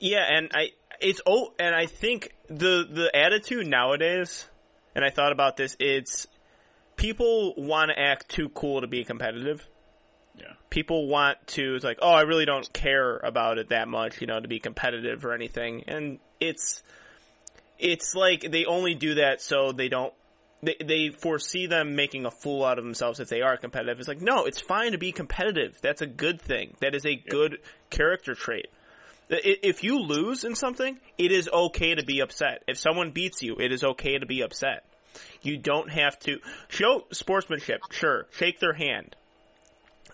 Yeah, 0.00 0.24
and 0.28 0.50
I 0.52 0.70
it's 1.00 1.20
oh, 1.26 1.52
and 1.58 1.74
I 1.74 1.86
think 1.86 2.34
the 2.48 2.86
the 2.90 3.10
attitude 3.14 3.66
nowadays, 3.66 4.46
and 4.94 5.04
I 5.04 5.10
thought 5.10 5.32
about 5.32 5.56
this. 5.56 5.76
It's 5.78 6.26
people 6.96 7.54
want 7.56 7.90
to 7.90 7.98
act 7.98 8.28
too 8.28 8.48
cool 8.50 8.80
to 8.82 8.86
be 8.86 9.04
competitive. 9.04 9.66
People 10.72 11.06
want 11.06 11.36
to 11.48 11.74
it's 11.74 11.84
like, 11.84 11.98
oh, 12.00 12.12
I 12.12 12.22
really 12.22 12.46
don't 12.46 12.72
care 12.72 13.18
about 13.18 13.58
it 13.58 13.68
that 13.68 13.88
much, 13.88 14.22
you 14.22 14.26
know, 14.26 14.40
to 14.40 14.48
be 14.48 14.58
competitive 14.58 15.22
or 15.26 15.34
anything. 15.34 15.84
And 15.86 16.18
it's 16.40 16.82
it's 17.78 18.14
like 18.14 18.50
they 18.50 18.64
only 18.64 18.94
do 18.94 19.16
that 19.16 19.42
so 19.42 19.72
they 19.72 19.90
don't 19.90 20.14
they 20.62 20.76
they 20.82 21.08
foresee 21.10 21.66
them 21.66 21.94
making 21.94 22.24
a 22.24 22.30
fool 22.30 22.64
out 22.64 22.78
of 22.78 22.84
themselves 22.84 23.20
if 23.20 23.28
they 23.28 23.42
are 23.42 23.58
competitive. 23.58 23.98
It's 23.98 24.08
like, 24.08 24.22
no, 24.22 24.46
it's 24.46 24.62
fine 24.62 24.92
to 24.92 24.98
be 24.98 25.12
competitive. 25.12 25.78
That's 25.82 26.00
a 26.00 26.06
good 26.06 26.40
thing. 26.40 26.74
That 26.80 26.94
is 26.94 27.04
a 27.04 27.16
good 27.16 27.58
character 27.90 28.34
trait. 28.34 28.68
If 29.28 29.84
you 29.84 29.98
lose 29.98 30.42
in 30.42 30.54
something, 30.54 30.98
it 31.18 31.32
is 31.32 31.50
okay 31.52 31.94
to 31.94 32.02
be 32.02 32.20
upset. 32.20 32.62
If 32.66 32.78
someone 32.78 33.10
beats 33.10 33.42
you, 33.42 33.56
it 33.58 33.72
is 33.72 33.84
okay 33.84 34.18
to 34.18 34.26
be 34.26 34.40
upset. 34.40 34.84
You 35.42 35.58
don't 35.58 35.90
have 35.90 36.18
to 36.20 36.38
show 36.68 37.04
sportsmanship. 37.12 37.80
Sure, 37.90 38.26
shake 38.30 38.58
their 38.58 38.72
hand, 38.72 39.16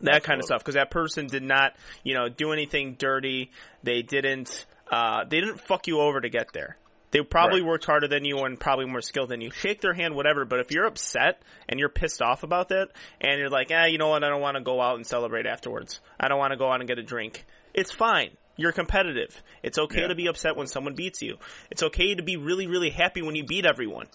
that 0.03 0.23
kind 0.25 0.41
of 0.41 0.45
stuff, 0.47 0.61
because 0.61 0.75
that 0.75 0.91
person 0.91 1.27
did 1.27 1.43
not, 1.43 1.75
you 2.05 2.15
know, 2.15 2.29
do 2.29 2.53
anything 2.53 2.95
dirty. 2.99 3.51
They 3.83 4.03
didn't, 4.03 4.67
uh, 4.91 5.25
they 5.25 5.41
didn't 5.41 5.61
fuck 5.61 5.87
you 5.87 6.01
over 6.01 6.21
to 6.21 6.29
get 6.29 6.53
there. 6.53 6.77
They 7.11 7.23
probably 7.23 7.63
Right. 7.63 7.69
worked 7.69 7.87
harder 7.87 8.07
than 8.07 8.27
you 8.27 8.39
and 8.41 8.61
probably 8.61 8.85
more 8.85 9.01
skilled 9.01 9.31
than 9.31 9.41
you. 9.41 9.51
Shake 9.51 9.81
their 9.81 9.95
hand, 9.95 10.15
whatever. 10.15 10.45
But 10.45 10.61
if 10.61 10.71
you're 10.71 10.85
upset 10.85 11.41
and 11.67 11.81
you're 11.81 11.89
pissed 11.89 12.21
off 12.21 12.43
about 12.43 12.69
that, 12.69 12.89
and 13.21 13.39
you're 13.41 13.49
like, 13.49 13.71
ah, 13.75 13.87
you 13.87 13.97
know 13.97 14.09
what? 14.09 14.23
I 14.25 14.29
don't 14.29 14.43
want 14.43 14.57
to 14.59 14.63
go 14.63 14.81
out 14.83 14.97
and 14.97 15.07
celebrate 15.07 15.47
afterwards. 15.47 16.01
I 16.21 16.29
don't 16.29 16.39
want 16.39 16.53
to 16.53 16.59
go 16.59 16.71
out 16.71 16.81
and 16.81 16.89
get 16.89 16.99
a 16.99 17.03
drink. 17.03 17.47
It's 17.73 17.93
fine. 17.93 18.37
You're 18.57 18.73
competitive. 18.73 19.43
It's 19.63 19.79
okay 19.79 20.03
Yeah. 20.03 20.09
to 20.09 20.15
be 20.15 20.27
upset 20.27 20.57
when 20.57 20.67
someone 20.67 20.95
beats 20.95 21.23
you. 21.23 21.39
It's 21.71 21.83
okay 21.83 22.15
to 22.15 22.23
be 22.23 22.37
really, 22.37 22.67
really 22.67 22.91
happy 22.91 23.23
when 23.23 23.37
you 23.37 23.45
beat 23.45 23.65
everyone. 23.65 24.09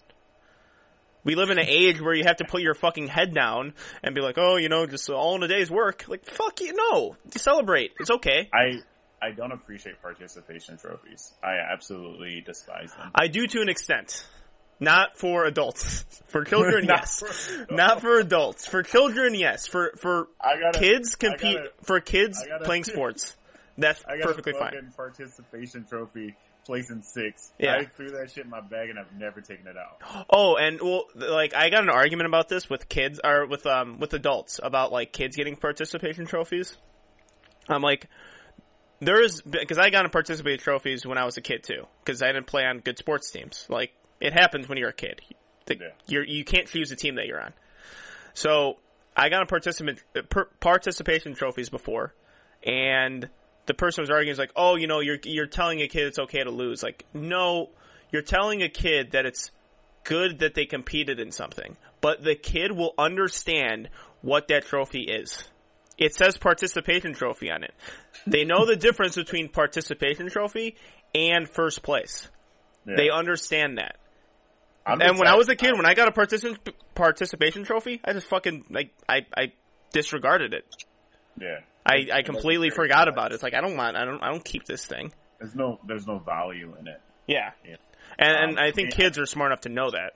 We 1.23 1.35
live 1.35 1.49
in 1.49 1.57
an 1.57 1.65
age 1.67 2.01
where 2.01 2.13
you 2.13 2.23
have 2.25 2.37
to 2.37 2.45
put 2.45 2.61
your 2.61 2.73
fucking 2.73 3.07
head 3.07 3.33
down 3.33 3.73
and 4.03 4.13
be 4.13 4.21
like, 4.21 4.37
oh, 4.37 4.57
you 4.57 4.67
know, 4.69 4.85
just 4.85 5.09
all 5.09 5.35
in 5.35 5.43
a 5.43 5.47
day's 5.47 5.71
work. 5.71 6.05
Like, 6.07 6.25
fuck 6.25 6.59
you, 6.61 6.73
no. 6.73 7.15
Celebrate. 7.37 7.91
It's 7.99 8.09
okay. 8.11 8.49
I 8.53 8.79
I 9.25 9.31
don't 9.31 9.53
appreciate 9.53 10.01
participation 10.01 10.77
trophies. 10.77 11.31
I 11.41 11.55
absolutely 11.71 12.41
despise 12.45 12.91
them. 12.93 13.11
I 13.15 13.27
do 13.29 13.47
to 13.47 13.61
an 13.61 13.69
extent. 13.69 14.25
Not 14.81 15.17
for 15.17 15.45
adults. 15.45 16.03
For 16.27 16.43
children, 16.43 16.85
Not 16.87 17.01
yes. 17.01 17.19
for- 17.21 17.73
Not 17.73 18.01
for 18.01 18.19
adults. 18.19 18.65
For 18.67 18.81
children, 18.83 19.33
yes. 19.35 19.65
For 19.67 19.93
for 19.97 20.27
I 20.41 20.59
gotta, 20.59 20.79
kids 20.79 21.15
compete 21.15 21.55
gotta- 21.57 21.69
for 21.83 21.99
kids 22.01 22.43
gotta- 22.45 22.65
playing 22.65 22.83
sports. 22.93 23.37
That's 23.77 24.03
perfectly 24.03 24.53
fine. 24.53 24.91
participation 24.97 25.85
trophy, 25.87 26.35
placing 26.65 27.01
six. 27.01 27.51
Yeah. 27.59 27.75
I 27.75 27.85
threw 27.85 28.11
that 28.11 28.31
shit 28.31 28.45
in 28.45 28.49
my 28.49 28.61
bag 28.61 28.89
and 28.89 28.99
I've 28.99 29.13
never 29.17 29.41
taken 29.41 29.67
it 29.67 29.75
out. 29.77 30.25
Oh, 30.29 30.55
and 30.55 30.79
well, 30.81 31.05
like 31.15 31.53
I 31.53 31.69
got 31.69 31.83
an 31.83 31.89
argument 31.89 32.27
about 32.27 32.49
this 32.49 32.69
with 32.69 32.89
kids 32.89 33.19
or 33.23 33.45
with 33.45 33.65
um 33.65 33.99
with 33.99 34.13
adults 34.13 34.59
about 34.61 34.91
like 34.91 35.11
kids 35.11 35.35
getting 35.35 35.55
participation 35.55 36.25
trophies. 36.25 36.77
I'm 37.67 37.81
like, 37.81 38.07
there's 38.99 39.41
because 39.41 39.77
I 39.77 39.89
got 39.89 40.05
in 40.05 40.11
participation 40.11 40.59
trophies 40.59 41.05
when 41.05 41.17
I 41.17 41.25
was 41.25 41.37
a 41.37 41.41
kid 41.41 41.63
too 41.63 41.85
because 42.03 42.21
I 42.21 42.27
didn't 42.31 42.47
play 42.47 42.65
on 42.65 42.79
good 42.79 42.97
sports 42.97 43.31
teams. 43.31 43.65
Like 43.69 43.91
it 44.19 44.33
happens 44.33 44.67
when 44.67 44.77
you're 44.77 44.89
a 44.89 44.93
kid. 44.93 45.21
The, 45.65 45.75
Yeah. 45.75 45.87
You're 46.07 46.23
you 46.25 46.43
can't 46.45 46.67
choose 46.67 46.89
the 46.89 46.95
team 46.95 47.15
that 47.15 47.27
you're 47.27 47.41
on. 47.41 47.53
So 48.33 48.77
I 49.15 49.29
got 49.29 49.41
in 49.41 49.47
participant 49.47 50.03
per, 50.29 50.45
participation 50.59 51.35
trophies 51.35 51.69
before, 51.69 52.13
and 52.63 53.29
the 53.65 53.73
person 53.73 54.01
was 54.01 54.09
arguing 54.09 54.31
is 54.31 54.39
like, 54.39 54.51
oh, 54.55 54.75
you 54.75 54.87
know, 54.87 54.99
you're 54.99 55.19
you're 55.23 55.47
telling 55.47 55.81
a 55.81 55.87
kid 55.87 56.07
it's 56.07 56.19
okay 56.19 56.43
to 56.43 56.51
lose. 56.51 56.83
Like, 56.83 57.05
no, 57.13 57.69
you're 58.11 58.21
telling 58.21 58.61
a 58.61 58.69
kid 58.69 59.11
that 59.11 59.25
it's 59.25 59.51
good 60.03 60.39
that 60.39 60.53
they 60.53 60.65
competed 60.65 61.19
in 61.19 61.31
something, 61.31 61.77
but 62.01 62.23
the 62.23 62.35
kid 62.35 62.71
will 62.71 62.93
understand 62.97 63.89
what 64.21 64.47
that 64.49 64.65
trophy 64.65 65.03
is. 65.03 65.43
It 65.97 66.15
says 66.15 66.37
participation 66.37 67.13
trophy 67.13 67.51
on 67.51 67.63
it. 67.63 67.73
They 68.25 68.45
know 68.45 68.65
the 68.65 68.75
difference 68.75 69.15
between 69.15 69.49
participation 69.49 70.29
trophy 70.29 70.75
and 71.13 71.47
first 71.47 71.83
place. 71.83 72.29
Yeah. 72.85 72.95
They 72.97 73.09
understand 73.09 73.77
that. 73.77 73.97
I'm 74.85 75.01
And 75.01 75.17
when 75.17 75.27
I 75.27 75.35
was 75.35 75.47
a 75.49 75.55
kid, 75.55 75.73
when 75.75 75.85
I 75.85 75.93
got 75.93 76.09
a 76.09 76.11
particip- 76.11 76.73
participation 76.95 77.63
trophy, 77.63 78.01
I 78.03 78.13
just 78.13 78.27
fucking 78.27 78.65
like 78.69 78.91
I 79.07 79.25
I 79.35 79.53
disregarded 79.93 80.53
it. 80.53 80.65
yeah, 81.39 81.59
I, 81.85 82.07
I 82.13 82.21
completely 82.21 82.69
forgot 82.69 83.07
about 83.07 83.31
it. 83.31 83.35
It's 83.35 83.43
like 83.43 83.53
I 83.53 83.61
don't 83.61 83.75
want 83.77 83.95
I 83.97 84.05
don't 84.05 84.21
I 84.23 84.29
don't 84.29 84.43
keep 84.43 84.65
this 84.65 84.85
thing. 84.85 85.11
there's 85.39 85.55
no 85.55 85.79
there's 85.87 86.07
no 86.07 86.19
value 86.19 86.73
in 86.79 86.87
it. 86.87 87.01
Yeah. 87.27 87.51
Yeah. 87.65 87.75
And 88.17 88.35
Um, 88.37 88.49
and 88.51 88.59
I 88.59 88.71
think 88.71 88.91
yeah. 88.91 88.97
kids 88.97 89.17
are 89.19 89.25
smart 89.25 89.51
enough 89.51 89.61
to 89.61 89.69
know 89.69 89.91
that. 89.91 90.13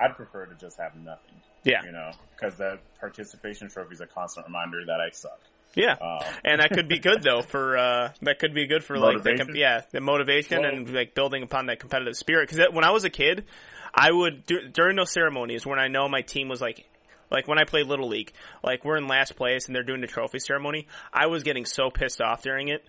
I'd 0.00 0.16
prefer 0.16 0.46
to 0.46 0.54
just 0.54 0.78
have 0.78 0.94
nothing. 0.96 1.34
Yeah. 1.64 1.84
you 1.84 1.92
know, 1.92 2.10
because 2.34 2.56
the 2.56 2.78
participation 2.98 3.68
trophy 3.68 3.94
is 3.94 4.00
a 4.00 4.06
constant 4.06 4.46
reminder 4.46 4.84
that 4.86 5.00
I 5.00 5.10
suck. 5.10 5.38
Yeah. 5.74 5.92
Um, 6.00 6.20
and 6.44 6.60
that 6.60 6.70
could 6.72 6.88
be 6.88 6.98
good 6.98 7.22
though 7.22 7.42
for 7.42 7.76
uh 7.78 8.12
that 8.22 8.38
could 8.38 8.54
be 8.54 8.66
good 8.66 8.82
for 8.84 8.98
like 8.98 9.22
the 9.22 9.30
Motivation? 9.30 9.56
yeah 9.56 9.82
the 9.90 10.00
motivation 10.00 10.60
Well- 10.62 10.70
and 10.74 10.92
like 10.92 11.14
building 11.14 11.42
upon 11.42 11.66
that 11.66 11.78
competitive 11.80 12.16
spirit 12.16 12.48
because 12.48 12.72
when 12.72 12.84
I 12.84 12.90
was 12.90 13.04
a 13.04 13.10
kid 13.10 13.44
I 13.94 14.10
would 14.10 14.46
do, 14.46 14.68
during 14.68 14.96
those 14.96 15.12
ceremonies 15.12 15.66
when 15.66 15.78
I 15.78 15.88
know 15.88 16.08
my 16.08 16.22
team 16.22 16.48
was 16.48 16.60
like 16.62 16.86
like 17.32 17.48
when 17.48 17.58
I 17.58 17.64
played 17.64 17.86
little 17.86 18.08
league 18.08 18.32
like 18.62 18.84
we're 18.84 18.96
in 18.96 19.08
last 19.08 19.34
place 19.34 19.66
and 19.66 19.74
they're 19.74 19.82
doing 19.82 20.00
the 20.00 20.06
trophy 20.06 20.38
ceremony 20.38 20.86
I 21.12 21.26
was 21.26 21.42
getting 21.42 21.64
so 21.64 21.90
pissed 21.90 22.20
off 22.20 22.42
during 22.42 22.68
it 22.68 22.84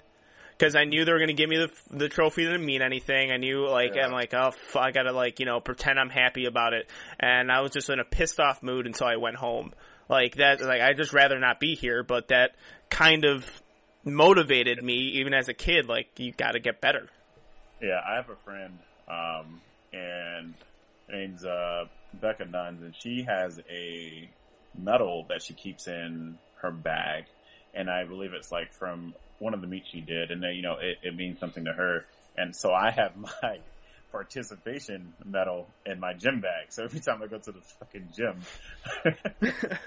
because 0.58 0.76
I 0.76 0.84
knew 0.84 1.04
they 1.04 1.12
were 1.12 1.18
going 1.18 1.28
to 1.30 1.34
give 1.34 1.50
me 1.50 1.58
the 1.58 1.72
the 1.90 2.10
trophy 2.10 2.44
didn't 2.44 2.66
mean 2.66 2.82
anything. 2.82 3.32
I 3.32 3.38
knew 3.38 3.68
like 3.68 3.96
Yeah. 3.96 4.06
I'm 4.06 4.12
like 4.12 4.34
oh 4.34 4.50
f- 4.50 4.76
I 4.76 4.92
gotta 4.92 5.12
like 5.12 5.40
you 5.40 5.46
know 5.46 5.60
pretend 5.60 6.00
I'm 6.00 6.10
happy 6.10 6.46
about 6.46 6.74
it, 6.74 6.90
and 7.20 7.52
I 7.52 7.62
was 7.62 7.72
just 7.72 7.90
in 7.90 8.00
a 8.00 8.06
pissed 8.06 8.40
off 8.40 8.62
mood 8.64 8.86
until 8.86 9.08
I 9.08 9.18
went 9.18 9.36
home. 9.36 9.74
Like 10.10 10.36
that, 10.36 10.62
like 10.62 10.82
I 10.82 10.94
just 10.94 11.14
rather 11.14 11.40
not 11.40 11.60
be 11.60 11.76
here. 11.76 12.04
But 12.04 12.28
that 12.28 12.56
kind 12.90 13.26
of 13.26 13.50
motivated 14.04 14.84
me 14.84 15.14
even 15.16 15.34
as 15.34 15.50
a 15.50 15.54
kid. 15.54 15.88
Like 15.88 16.08
you 16.18 16.32
got 16.34 16.52
to 16.52 16.60
get 16.60 16.82
better. 16.82 17.10
Yeah, 17.82 18.00
I 18.08 18.16
have 18.16 18.30
a 18.30 18.36
friend, 18.46 18.80
um, 19.08 19.62
and 19.92 20.54
her 21.10 21.18
name's 21.18 21.46
uh, 21.46 21.86
Becca 22.14 22.46
Nuns, 22.46 22.82
and 22.82 22.96
she 22.96 23.24
has 23.28 23.60
a 23.70 24.30
medal 24.78 25.26
that 25.30 25.42
she 25.42 25.54
keeps 25.54 25.88
in 25.88 26.38
her 26.62 26.72
bag, 26.72 27.26
and 27.74 27.90
I 27.90 28.06
believe 28.06 28.34
it's 28.34 28.52
like 28.52 28.74
from 28.74 29.14
one 29.40 29.54
of 29.54 29.62
the 29.62 29.68
meets 29.68 29.90
she 29.90 30.02
did, 30.02 30.32
and 30.32 30.42
then 30.42 30.56
you 30.56 30.62
know 30.62 30.78
it, 30.80 30.98
it 31.04 31.16
means 31.16 31.40
something 31.40 31.66
to 31.66 31.74
her, 31.74 32.06
and 32.38 32.56
so 32.56 32.74
I 32.74 32.92
have 32.92 33.16
my 33.18 33.60
participation 34.12 35.14
medal 35.26 35.68
in 35.86 36.00
my 36.00 36.14
gym 36.14 36.40
bag. 36.40 36.68
So 36.72 36.84
every 36.84 37.00
time 37.00 37.22
I 37.24 37.28
go 37.28 37.40
to 37.40 37.52
the 37.52 37.62
fucking 37.80 38.10
gym, 38.16 38.42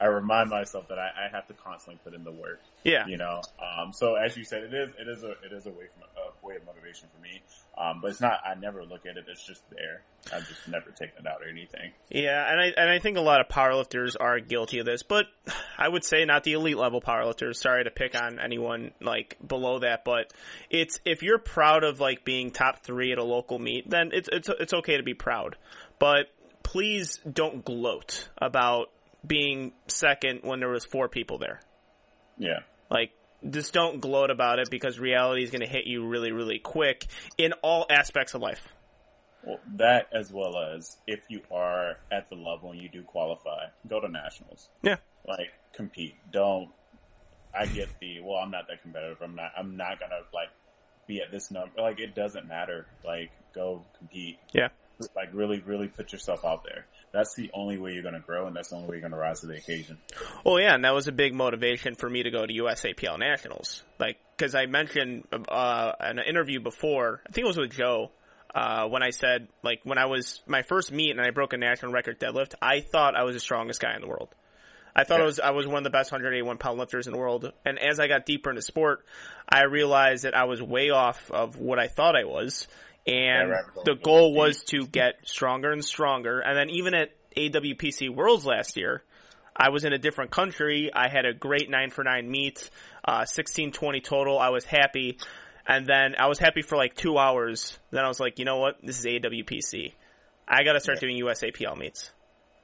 I 0.00 0.06
remind 0.06 0.48
myself 0.50 0.88
that 0.88 0.98
I, 0.98 1.10
I 1.26 1.28
have 1.32 1.48
to 1.48 1.54
constantly 1.54 2.00
put 2.04 2.14
in 2.14 2.22
the 2.24 2.30
work 2.32 2.60
Yeah, 2.84 3.06
you 3.06 3.16
know. 3.16 3.42
Um, 3.60 3.92
so 3.92 4.14
as 4.14 4.36
you 4.36 4.44
said, 4.44 4.62
it 4.62 4.74
is 4.74 4.90
it 4.98 5.08
is 5.08 5.24
a 5.24 5.30
it 5.30 5.52
is 5.52 5.66
a 5.66 5.70
way 5.70 5.86
from 5.92 6.04
a 6.04 6.27
way 6.42 6.56
of 6.56 6.64
motivation 6.66 7.08
for 7.14 7.20
me. 7.20 7.42
Um, 7.76 8.00
but 8.02 8.10
it's 8.10 8.20
not. 8.20 8.40
I 8.44 8.54
never 8.54 8.84
look 8.84 9.06
at 9.06 9.16
it. 9.16 9.24
It's 9.28 9.46
just 9.46 9.62
there. 9.70 10.02
I've 10.32 10.46
just 10.48 10.66
never 10.68 10.90
taken 10.90 11.20
it 11.20 11.26
out 11.26 11.40
or 11.42 11.48
anything. 11.48 11.92
yeah, 12.10 12.50
and 12.50 12.60
I 12.60 12.72
and 12.76 12.90
I 12.90 12.98
think 12.98 13.16
a 13.16 13.20
lot 13.20 13.40
of 13.40 13.48
powerlifters 13.48 14.16
are 14.18 14.40
guilty 14.40 14.80
of 14.80 14.86
this, 14.86 15.02
but 15.02 15.26
I 15.78 15.88
would 15.88 16.04
say 16.04 16.24
not 16.24 16.44
the 16.44 16.54
elite 16.54 16.76
level 16.76 17.00
powerlifters. 17.00 17.56
Sorry 17.56 17.84
to 17.84 17.90
pick 17.90 18.14
on 18.20 18.40
anyone 18.40 18.92
like 19.00 19.36
below 19.46 19.78
that, 19.80 20.04
but 20.04 20.32
it's 20.70 20.98
if 21.04 21.22
you're 21.22 21.38
proud 21.38 21.84
of 21.84 22.00
like 22.00 22.24
being 22.24 22.50
top 22.50 22.82
three 22.82 23.12
at 23.12 23.18
a 23.18 23.24
local 23.24 23.58
meet, 23.58 23.88
then 23.88 24.10
it's 24.12 24.28
it's 24.32 24.48
it's 24.48 24.74
okay 24.74 24.96
to 24.96 25.02
be 25.02 25.14
proud. 25.14 25.56
But 25.98 26.26
please 26.62 27.18
don't 27.30 27.64
gloat 27.64 28.28
about 28.38 28.90
being 29.26 29.72
second 29.86 30.40
when 30.42 30.60
there 30.60 30.68
was 30.68 30.84
four 30.84 31.08
people 31.08 31.38
there. 31.38 31.60
Yeah, 32.38 32.60
Like, 32.90 33.10
just 33.48 33.72
don't 33.72 34.00
gloat 34.00 34.30
about 34.30 34.58
it 34.58 34.70
because 34.70 34.98
reality 34.98 35.42
is 35.42 35.50
going 35.50 35.60
to 35.60 35.66
hit 35.66 35.86
you 35.86 36.06
really, 36.06 36.32
really 36.32 36.58
quick 36.58 37.06
in 37.36 37.52
all 37.62 37.86
aspects 37.90 38.34
of 38.34 38.42
life. 38.42 38.66
well, 39.44 39.60
that 39.76 40.08
as 40.12 40.32
well 40.32 40.56
as 40.58 40.96
if 41.06 41.20
you 41.28 41.40
are 41.50 41.96
at 42.10 42.28
the 42.28 42.36
level 42.36 42.72
and 42.72 42.80
you 42.80 42.88
do 42.88 43.02
qualify, 43.02 43.66
go 43.88 44.00
to 44.00 44.08
nationals. 44.08 44.68
Yeah. 44.82 44.96
Like 45.26 45.50
compete. 45.72 46.16
Don't. 46.32 46.70
I 47.58 47.66
get 47.66 47.88
the 48.00 48.20
well. 48.20 48.36
I'm 48.36 48.50
not 48.50 48.66
that 48.68 48.82
competitive. 48.82 49.18
I'm 49.22 49.34
not. 49.34 49.52
I'm 49.56 49.76
not 49.76 50.00
gonna 50.00 50.20
like 50.34 50.50
be 51.06 51.20
at 51.20 51.30
this 51.30 51.50
number. 51.50 51.80
Like 51.80 51.98
it 52.00 52.14
doesn't 52.14 52.46
matter. 52.46 52.86
Like 53.04 53.30
go 53.54 53.84
compete. 53.98 54.38
Yeah. 54.52 54.68
Like 55.14 55.30
really, 55.32 55.60
really 55.60 55.88
put 55.88 56.12
yourself 56.12 56.44
out 56.44 56.64
there. 56.64 56.86
That's 57.12 57.34
the 57.34 57.50
only 57.54 57.78
way 57.78 57.94
you're 57.94 58.02
gonna 58.02 58.20
grow, 58.20 58.46
and 58.46 58.54
that's 58.54 58.68
the 58.70 58.76
only 58.76 58.88
way 58.88 58.96
you're 58.96 59.08
gonna 59.08 59.20
rise 59.20 59.40
to 59.40 59.46
the 59.46 59.56
occasion. 59.56 59.98
Well, 60.44 60.60
yeah, 60.60 60.74
and 60.74 60.84
that 60.84 60.94
was 60.94 61.08
a 61.08 61.12
big 61.12 61.34
motivation 61.34 61.94
for 61.94 62.08
me 62.08 62.22
to 62.22 62.30
go 62.30 62.44
to 62.44 62.52
USAPL 62.52 63.18
Nationals. 63.18 63.82
Like, 63.98 64.18
because 64.36 64.54
I 64.54 64.66
mentioned 64.66 65.24
uh, 65.48 65.92
in 66.10 66.18
an 66.18 66.24
interview 66.26 66.60
before, 66.60 67.22
I 67.26 67.32
think 67.32 67.44
it 67.44 67.48
was 67.48 67.56
with 67.56 67.70
Joe, 67.70 68.10
uh, 68.54 68.86
when 68.88 69.02
I 69.02 69.10
said, 69.10 69.48
like, 69.62 69.80
when 69.84 69.98
I 69.98 70.06
was 70.06 70.40
my 70.46 70.62
first 70.62 70.92
meet 70.92 71.10
and 71.10 71.20
I 71.20 71.30
broke 71.30 71.52
a 71.52 71.56
national 71.58 71.92
record 71.92 72.18
deadlift, 72.18 72.54
I 72.60 72.80
thought 72.80 73.14
I 73.14 73.24
was 73.24 73.34
the 73.34 73.40
strongest 73.40 73.80
guy 73.80 73.94
in 73.94 74.00
the 74.00 74.08
world. 74.08 74.34
I 74.98 75.04
thought 75.04 75.20
I 75.20 75.24
was 75.24 75.38
I 75.38 75.50
was 75.50 75.64
one 75.64 75.76
of 75.76 75.84
the 75.84 75.90
best 75.90 76.10
181 76.10 76.58
pound 76.58 76.76
lifters 76.76 77.06
in 77.06 77.12
the 77.12 77.20
world. 77.20 77.52
And 77.64 77.78
as 77.78 78.00
I 78.00 78.08
got 78.08 78.26
deeper 78.26 78.50
into 78.50 78.62
sport, 78.62 79.04
I 79.48 79.62
realized 79.64 80.24
that 80.24 80.36
I 80.36 80.44
was 80.44 80.60
way 80.60 80.90
off 80.90 81.30
of 81.30 81.56
what 81.56 81.78
I 81.78 81.86
thought 81.86 82.16
I 82.16 82.24
was. 82.24 82.66
And 83.06 83.50
Yeah, 83.50 83.82
the 83.84 83.94
goal 83.94 84.34
was 84.34 84.62
to 84.64 84.86
get 84.86 85.14
stronger 85.26 85.72
and 85.72 85.84
stronger. 85.84 86.40
And 86.40 86.56
then 86.56 86.70
even 86.70 86.94
at 86.94 87.10
AWPC 87.36 88.14
Worlds 88.14 88.44
last 88.44 88.76
year, 88.76 89.02
I 89.56 89.70
was 89.70 89.84
in 89.84 89.92
a 89.92 89.98
different 89.98 90.30
country. 90.30 90.90
I 90.94 91.08
had 91.08 91.24
a 91.24 91.32
great 91.32 91.68
nine 91.70 91.90
for 91.90 92.04
nine 92.04 92.30
meet, 92.30 92.70
uh, 93.04 93.24
1620 93.26 94.00
total. 94.00 94.38
I 94.38 94.50
was 94.50 94.64
happy. 94.64 95.18
And 95.66 95.86
then 95.86 96.14
I 96.18 96.28
was 96.28 96.38
happy 96.38 96.62
for 96.62 96.76
like 96.76 96.94
two 96.94 97.18
hours. 97.18 97.78
Then 97.90 98.04
I 98.04 98.08
was 98.08 98.20
like, 98.20 98.38
you 98.38 98.44
know 98.44 98.58
what? 98.58 98.76
This 98.82 98.98
is 98.98 99.04
AWPC. 99.06 99.92
I 100.46 100.62
gotta 100.64 100.80
start 100.80 100.98
Yeah. 101.02 101.08
doing 101.08 101.22
USAPL 101.24 101.76
meets. 101.76 102.10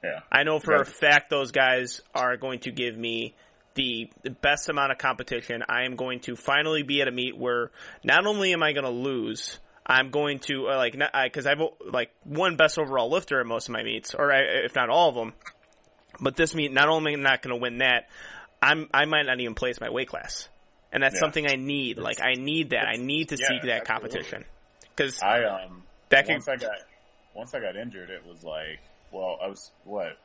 Yeah. 0.03 0.19
I 0.31 0.43
know 0.43 0.59
for 0.59 0.75
a 0.75 0.85
fact 0.85 1.29
those 1.29 1.51
guys 1.51 2.01
are 2.13 2.37
going 2.37 2.59
to 2.59 2.71
give 2.71 2.95
me 2.97 3.35
the 3.75 4.09
best 4.41 4.69
amount 4.69 4.91
of 4.91 4.97
competition. 4.97 5.63
I 5.67 5.83
am 5.83 5.95
going 5.95 6.19
to 6.21 6.35
finally 6.35 6.83
be 6.83 7.01
at 7.01 7.07
a 7.07 7.11
meet 7.11 7.37
where 7.37 7.71
not 8.03 8.25
only 8.25 8.53
am 8.53 8.63
I 8.63 8.71
going 8.73 8.85
to 8.85 8.89
lose, 8.89 9.59
I'm 9.85 10.09
going 10.09 10.39
to 10.39 10.69
uh, 10.69 10.77
like 10.77 10.97
because 11.25 11.45
I've 11.45 11.59
like 11.91 12.11
one 12.23 12.55
best 12.55 12.79
overall 12.79 13.09
lifter 13.09 13.39
at 13.39 13.45
most 13.45 13.69
of 13.69 13.73
my 13.73 13.83
meets, 13.83 14.15
or 14.15 14.31
I, 14.31 14.39
if 14.65 14.75
not 14.75 14.89
all 14.89 15.09
of 15.09 15.15
them. 15.15 15.33
But 16.19 16.35
this 16.35 16.55
meet, 16.55 16.71
not 16.71 16.87
only 16.89 17.13
am 17.13 17.19
I 17.19 17.23
not 17.31 17.41
going 17.41 17.55
to 17.55 17.61
win 17.61 17.79
that, 17.79 18.07
I'm 18.61 18.89
I 18.93 19.05
might 19.05 19.25
not 19.25 19.39
even 19.39 19.53
place 19.53 19.79
my 19.79 19.89
weight 19.89 20.07
class, 20.07 20.49
and 20.91 21.03
that's 21.03 21.15
Yeah. 21.15 21.19
something 21.19 21.45
I 21.47 21.55
need. 21.55 21.97
Like 21.97 22.21
I 22.21 22.33
need 22.33 22.71
that. 22.71 22.87
I 22.87 22.95
need 22.95 23.29
to 23.29 23.37
yeah, 23.37 23.47
seek 23.47 23.61
that 23.63 23.81
absolutely. 23.89 24.09
competition 24.09 24.45
because 24.95 25.21
I 25.21 25.43
um 25.43 25.83
that 26.09 26.25
could 26.25 26.33
once 26.33 26.47
I 26.47 26.55
got 26.55 26.77
once 27.35 27.53
I 27.53 27.59
got 27.59 27.75
injured, 27.75 28.09
it 28.09 28.25
was 28.25 28.43
like 28.43 28.79
well, 29.11 29.37
I 29.43 29.47
was 29.47 29.71
what 29.83 30.17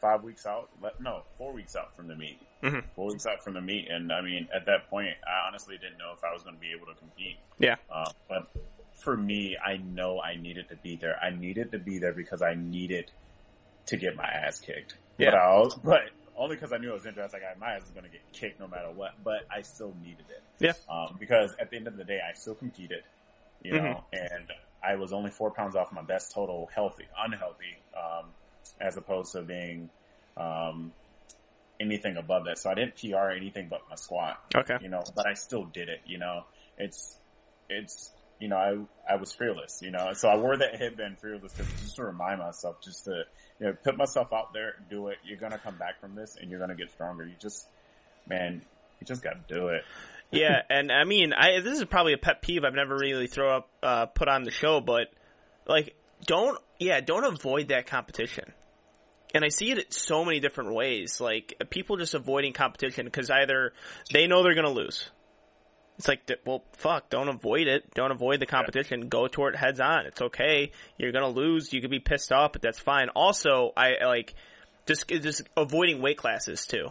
five 0.00 0.22
weeks 0.22 0.44
out? 0.44 0.68
No, 1.00 1.22
four 1.38 1.52
weeks 1.54 1.74
out 1.74 1.96
from 1.96 2.08
the 2.08 2.16
meet. 2.16 2.38
Mhm. 2.62 2.84
Four 2.94 3.08
weeks 3.08 3.26
out 3.26 3.42
from 3.42 3.54
the 3.54 3.60
meet, 3.60 3.88
and 3.90 4.12
I 4.12 4.20
mean, 4.20 4.48
at 4.54 4.66
that 4.66 4.90
point, 4.90 5.14
I 5.26 5.46
honestly 5.48 5.78
didn't 5.78 5.98
know 5.98 6.12
if 6.14 6.22
I 6.22 6.32
was 6.34 6.42
going 6.42 6.54
to 6.54 6.60
be 6.60 6.72
able 6.76 6.86
to 6.92 6.94
compete. 6.98 7.38
yeah 7.58 7.76
Uh, 7.90 8.10
but 8.28 8.48
for 8.96 9.16
me, 9.16 9.56
I 9.64 9.76
know 9.76 10.20
I 10.20 10.36
needed 10.36 10.68
to 10.70 10.76
be 10.76 10.96
there. 10.96 11.18
I 11.22 11.30
needed 11.30 11.72
to 11.72 11.78
be 11.78 11.98
there 11.98 12.12
because 12.12 12.42
I 12.42 12.54
needed 12.54 13.10
to 13.86 13.96
get 13.96 14.16
my 14.16 14.24
ass 14.24 14.58
kicked. 14.58 14.96
Yeah. 15.18 15.30
But, 15.30 15.82
but 15.84 16.00
only 16.36 16.56
because 16.56 16.72
I 16.72 16.78
knew 16.78 16.90
I 16.90 16.94
was 16.94 17.06
injured. 17.06 17.20
I 17.20 17.24
was 17.24 17.32
like, 17.32 17.42
my 17.58 17.72
ass 17.74 17.82
is 17.82 17.90
going 17.90 18.04
to 18.04 18.10
get 18.10 18.20
kicked 18.32 18.58
no 18.58 18.66
matter 18.66 18.90
what. 18.90 19.12
But 19.22 19.46
I 19.54 19.62
still 19.62 19.94
needed 20.02 20.24
it. 20.28 20.42
Yeah. 20.58 20.72
Um, 20.92 21.16
because 21.18 21.54
at 21.60 21.70
the 21.70 21.76
end 21.76 21.86
of 21.86 21.96
the 21.96 22.04
day, 22.04 22.20
I 22.26 22.32
still 22.34 22.54
competed, 22.54 23.02
you 23.62 23.72
know, 23.74 24.04
Mm-hmm. 24.12 24.34
and 24.34 24.52
I 24.82 24.96
was 24.96 25.12
only 25.12 25.30
four 25.30 25.50
pounds 25.50 25.76
off 25.76 25.92
my 25.92 26.02
best 26.02 26.32
total 26.32 26.68
healthy, 26.74 27.04
unhealthy, 27.18 27.76
um, 27.96 28.26
as 28.80 28.96
opposed 28.96 29.32
to 29.32 29.42
being, 29.42 29.90
um, 30.36 30.92
anything 31.80 32.16
above 32.16 32.44
that. 32.46 32.58
So 32.58 32.70
I 32.70 32.74
didn't 32.74 32.96
PR 32.96 33.30
anything 33.30 33.68
but 33.68 33.82
my 33.88 33.96
squat. 33.96 34.40
Okay. 34.54 34.78
You 34.80 34.88
know, 34.88 35.02
but 35.14 35.26
I 35.26 35.34
still 35.34 35.64
did 35.64 35.88
it, 35.88 36.00
you 36.06 36.18
know, 36.18 36.44
it's, 36.78 37.18
it's, 37.68 38.12
you 38.38 38.48
know, 38.48 38.56
I, 38.56 39.12
I 39.14 39.16
was 39.16 39.32
fearless, 39.32 39.80
you 39.82 39.90
know, 39.90 40.12
so 40.12 40.28
I 40.28 40.36
wore 40.36 40.56
that 40.56 40.76
headband 40.76 41.18
fearless 41.20 41.52
to, 41.54 41.64
just 41.80 41.96
to 41.96 42.04
remind 42.04 42.40
myself, 42.40 42.80
just 42.82 43.04
to, 43.04 43.24
you 43.58 43.66
know, 43.66 43.72
put 43.82 43.96
myself 43.96 44.32
out 44.32 44.52
there, 44.52 44.74
do 44.90 45.08
it. 45.08 45.16
You're 45.24 45.38
going 45.38 45.52
to 45.52 45.58
come 45.58 45.78
back 45.78 46.00
from 46.00 46.14
this 46.14 46.36
and 46.40 46.50
you're 46.50 46.58
going 46.58 46.70
to 46.70 46.76
get 46.76 46.90
stronger. 46.90 47.24
You 47.24 47.34
just, 47.40 47.66
man, 48.28 48.62
you 49.00 49.06
just 49.06 49.22
got 49.22 49.48
to 49.48 49.54
do 49.54 49.68
it. 49.68 49.82
yeah, 50.30 50.62
and 50.70 50.92
I 50.92 51.04
mean, 51.04 51.32
I 51.32 51.60
this 51.60 51.78
is 51.78 51.84
probably 51.86 52.12
a 52.12 52.18
pet 52.18 52.42
peeve 52.42 52.64
I've 52.64 52.74
never 52.74 52.96
really 52.96 53.26
throw 53.26 53.58
up 53.58 53.68
uh, 53.82 54.06
put 54.06 54.28
on 54.28 54.42
the 54.42 54.50
show, 54.50 54.80
but 54.80 55.08
like, 55.66 55.96
don't 56.26 56.58
yeah, 56.78 57.00
don't 57.00 57.24
avoid 57.24 57.68
that 57.68 57.86
competition. 57.86 58.52
And 59.34 59.44
I 59.44 59.48
see 59.48 59.70
it 59.70 59.92
so 59.92 60.24
many 60.24 60.40
different 60.40 60.74
ways. 60.74 61.20
Like 61.20 61.54
people 61.70 61.96
just 61.96 62.14
avoiding 62.14 62.52
competition 62.52 63.04
because 63.04 63.30
either 63.30 63.72
they 64.12 64.26
know 64.26 64.42
they're 64.42 64.54
gonna 64.54 64.70
lose. 64.70 65.10
It's 65.98 66.08
like, 66.08 66.30
well, 66.44 66.62
fuck, 66.72 67.08
don't 67.08 67.28
avoid 67.28 67.68
it. 67.68 67.94
Don't 67.94 68.10
avoid 68.10 68.40
the 68.40 68.46
competition. 68.46 69.00
Yeah. 69.00 69.06
Go 69.08 69.28
toward 69.28 69.54
it 69.54 69.58
heads 69.58 69.80
on. 69.80 70.06
It's 70.06 70.20
okay. 70.20 70.72
You're 70.98 71.12
gonna 71.12 71.30
lose. 71.30 71.72
You 71.72 71.80
could 71.80 71.90
be 71.90 72.00
pissed 72.00 72.32
off, 72.32 72.52
but 72.52 72.62
that's 72.62 72.78
fine. 72.78 73.08
Also, 73.10 73.72
I 73.76 74.04
like 74.04 74.34
just 74.86 75.08
just 75.08 75.42
avoiding 75.56 76.02
weight 76.02 76.18
classes 76.18 76.66
too. 76.66 76.88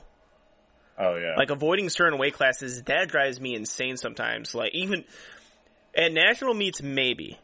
Oh 0.98 1.16
yeah. 1.18 1.36
Like 1.38 1.52
avoiding 1.52 1.90
certain 1.90 2.18
weight 2.18 2.34
classes, 2.34 2.82
that 2.84 3.10
drives 3.10 3.40
me 3.40 3.56
insane 3.56 3.98
sometimes. 3.98 4.56
Like 4.56 4.74
even 4.74 5.04
at 5.96 6.12
national 6.12 6.56
meets, 6.56 6.82
maybe, 6.82 7.38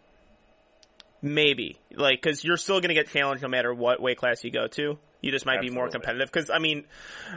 maybe 1.22 1.78
like 1.96 2.22
because 2.22 2.44
you're 2.44 2.58
still 2.58 2.82
gonna 2.82 2.96
get 2.96 3.10
challenged 3.10 3.44
no 3.44 3.50
matter 3.50 3.72
what 3.74 4.02
weight 4.02 4.18
class 4.18 4.44
you 4.44 4.52
go 4.52 4.68
to. 4.68 4.98
You 5.22 5.32
just 5.32 5.46
might 5.46 5.58
Absolutely. 5.58 5.70
be 5.70 5.76
more 5.76 5.90
competitive 5.90 6.32
because 6.32 6.50
I 6.50 6.60
mean, 6.60 6.86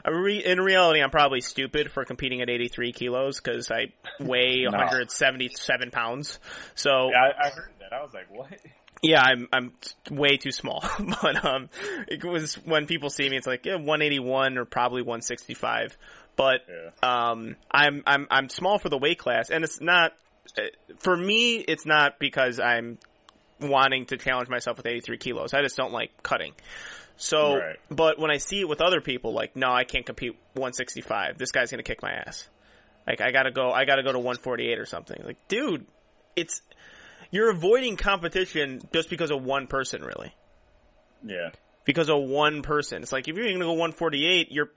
in 0.07 0.61
reality, 0.61 1.03
I'm 1.03 1.11
probably 1.11 1.43
stupid 1.43 1.91
for 1.91 2.05
competing 2.05 2.41
at 2.41 2.49
83 2.49 2.93
kilos 2.93 3.41
because 3.41 3.71
I 3.71 3.93
weigh 4.19 4.63
no. 4.71 4.71
177 4.71 5.91
pounds. 5.91 6.39
So 6.75 7.11
yeah, 7.11 7.19
I, 7.19 7.47
I 7.47 7.51
heard 7.51 7.71
that. 7.81 7.93
I 7.93 8.03
was 8.03 8.13
like, 8.15 8.31
what? 8.31 8.49
Yeah, 9.03 9.21
I'm 9.21 9.49
I'm 9.53 9.73
way 10.11 10.39
too 10.39 10.51
small, 10.51 10.83
but 11.23 11.45
um, 11.45 11.69
it 12.09 12.25
was 12.25 12.55
when 12.55 12.87
people 12.87 13.11
see 13.11 13.29
me, 13.29 13.37
it's 13.37 13.47
like 13.47 13.67
yeah, 13.67 13.75
181 13.75 14.57
or 14.57 14.65
probably 14.65 15.03
165. 15.03 15.99
But 16.37 16.61
yeah. 16.67 17.31
um, 17.31 17.57
I'm 17.71 18.03
I'm 18.07 18.27
I'm 18.31 18.49
small 18.49 18.79
for 18.79 18.89
the 18.89 18.97
weight 18.97 19.19
class, 19.19 19.51
and 19.51 19.63
it's 19.63 19.79
not 19.79 20.13
uh, 20.57 20.63
for 21.01 21.15
me. 21.15 21.57
It's 21.57 21.85
not 21.85 22.19
because 22.19 22.59
I'm 22.59 22.99
wanting 23.61 24.07
to 24.07 24.17
challenge 24.17 24.49
myself 24.49 24.79
with 24.79 24.87
83 24.87 25.19
kilos. 25.19 25.53
I 25.53 25.61
just 25.61 25.77
don't 25.77 25.93
like 25.93 26.23
cutting. 26.23 26.53
So, 27.17 27.59
right. 27.59 27.77
but 27.91 28.19
when 28.19 28.31
I 28.31 28.39
see 28.39 28.61
it 28.61 28.69
with 28.69 28.81
other 28.81 29.01
people, 29.01 29.33
like, 29.33 29.55
no, 29.55 29.73
I 29.73 29.85
can't 29.85 30.05
compete 30.05 30.33
165. 30.55 31.39
This 31.39 31.53
guy's 31.53 31.71
gonna 31.71 31.83
kick 31.83 32.03
my 32.03 32.13
ass. 32.13 32.49
Like, 33.07 33.21
I 33.21 33.31
gotta 33.31 33.51
go. 33.51 33.71
I 33.71 33.85
gotta 33.85 34.03
go 34.03 34.13
to 34.13 34.19
148 34.19 34.79
or 34.79 34.87
something. 34.87 35.23
Like, 35.25 35.49
dude, 35.49 35.87
it's 36.37 36.61
you're 37.31 37.51
avoiding 37.51 37.97
competition 37.97 38.81
just 38.93 39.11
because 39.11 39.33
of 39.33 39.43
one 39.43 39.67
person, 39.67 40.03
really. 40.03 40.33
Yeah. 41.25 41.51
Because 41.85 42.09
of 42.09 42.23
one 42.23 42.63
person. 42.63 43.03
It's 43.03 43.11
like 43.11 43.27
if 43.27 43.35
you're 43.35 43.47
going 43.47 43.59
to 43.59 43.65
go 43.65 43.73
148, 43.73 44.53
you're. 44.53 44.71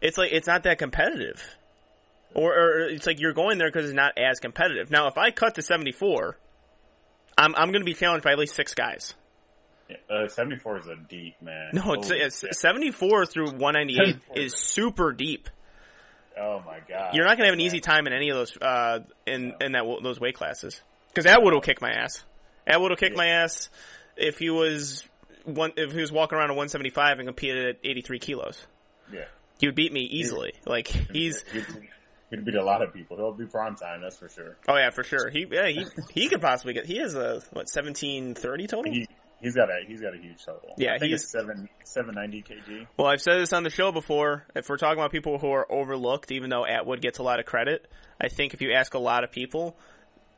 It's 0.00 0.16
like 0.16 0.32
it's 0.32 0.46
not 0.46 0.62
that 0.62 0.78
competitive, 0.78 1.44
or, 2.34 2.54
or 2.54 2.80
it's 2.88 3.06
like 3.06 3.20
you're 3.20 3.34
going 3.34 3.58
there 3.58 3.68
because 3.68 3.84
it's 3.84 3.94
not 3.94 4.16
as 4.16 4.40
competitive. 4.40 4.90
Now, 4.90 5.08
if 5.08 5.18
I 5.18 5.30
cut 5.30 5.56
to 5.56 5.62
74, 5.62 6.38
I'm 7.36 7.54
I'm 7.54 7.72
going 7.72 7.82
to 7.82 7.84
be 7.84 7.92
challenged 7.92 8.24
by 8.24 8.32
at 8.32 8.38
least 8.38 8.54
six 8.54 8.72
guys. 8.72 9.14
Uh, 10.08 10.28
74 10.28 10.78
is 10.78 10.86
a 10.86 10.96
deep 10.96 11.40
man. 11.42 11.70
No, 11.72 11.94
it's, 11.94 12.10
it's 12.42 12.60
74 12.60 13.26
through 13.26 13.50
198 13.52 14.18
is 14.36 14.54
super 14.54 15.12
deep. 15.12 15.48
Oh 16.38 16.62
my 16.64 16.78
god! 16.88 17.14
You're 17.14 17.26
not 17.26 17.36
gonna 17.36 17.48
have 17.48 17.54
an 17.54 17.60
easy 17.60 17.80
time 17.80 18.06
in 18.06 18.12
any 18.12 18.30
of 18.30 18.36
those 18.36 18.56
uh, 18.56 19.00
in 19.26 19.54
in 19.60 19.72
that 19.72 19.84
those 20.02 20.18
weight 20.18 20.36
classes. 20.36 20.80
Because 21.08 21.26
Atwood 21.26 21.52
will 21.52 21.60
kick 21.60 21.82
my 21.82 21.90
ass. 21.90 22.24
Atwood 22.66 22.90
will 22.90 22.96
kick 22.96 23.12
yeah. 23.12 23.18
my 23.18 23.26
ass 23.26 23.68
if 24.16 24.38
he 24.38 24.48
was 24.48 25.04
one 25.44 25.72
if 25.76 25.92
he 25.92 26.00
was 26.00 26.12
walking 26.12 26.38
around 26.38 26.50
at 26.50 26.56
175 26.56 27.18
and 27.18 27.28
competed 27.28 27.66
at 27.66 27.76
83 27.84 28.18
kilos. 28.20 28.66
Yeah, 29.12 29.24
he 29.58 29.66
would 29.66 29.74
beat 29.74 29.92
me 29.92 30.00
easily. 30.00 30.54
Like 30.66 30.86
he's. 30.86 31.44
He'd 32.30 32.44
beat 32.44 32.54
a 32.54 32.62
lot 32.62 32.80
of 32.80 32.94
people. 32.94 33.16
He'll 33.16 33.32
be 33.32 33.46
prime 33.46 33.74
time, 33.74 34.02
that's 34.02 34.16
for 34.16 34.28
sure. 34.28 34.56
Oh 34.68 34.76
yeah, 34.76 34.90
for 34.90 35.02
sure. 35.02 35.30
He 35.30 35.46
yeah 35.50 35.66
he 35.66 35.84
he 36.14 36.28
could 36.28 36.40
possibly 36.40 36.74
get. 36.74 36.86
He 36.86 36.98
has 36.98 37.16
a 37.16 37.42
what 37.52 37.68
seventeen 37.68 38.34
thirty 38.34 38.68
total. 38.68 38.92
He, 38.92 39.08
He's 39.40 39.54
got 39.54 39.70
a 39.70 39.80
he's 39.86 40.00
got 40.00 40.14
a 40.14 40.18
huge 40.18 40.44
total. 40.44 40.74
Yeah, 40.76 40.94
I 40.94 40.98
think 40.98 41.12
he's 41.12 41.28
seven 41.30 41.68
seven 41.84 42.14
ninety 42.14 42.42
kg. 42.42 42.86
Well, 42.96 43.06
I've 43.06 43.22
said 43.22 43.40
this 43.40 43.52
on 43.52 43.62
the 43.62 43.70
show 43.70 43.90
before. 43.90 44.44
If 44.54 44.68
we're 44.68 44.76
talking 44.76 44.98
about 44.98 45.12
people 45.12 45.38
who 45.38 45.50
are 45.52 45.70
overlooked, 45.72 46.30
even 46.30 46.50
though 46.50 46.66
Atwood 46.66 47.00
gets 47.00 47.18
a 47.18 47.22
lot 47.22 47.40
of 47.40 47.46
credit, 47.46 47.90
I 48.20 48.28
think 48.28 48.52
if 48.52 48.60
you 48.60 48.72
ask 48.72 48.92
a 48.92 48.98
lot 48.98 49.24
of 49.24 49.32
people, 49.32 49.76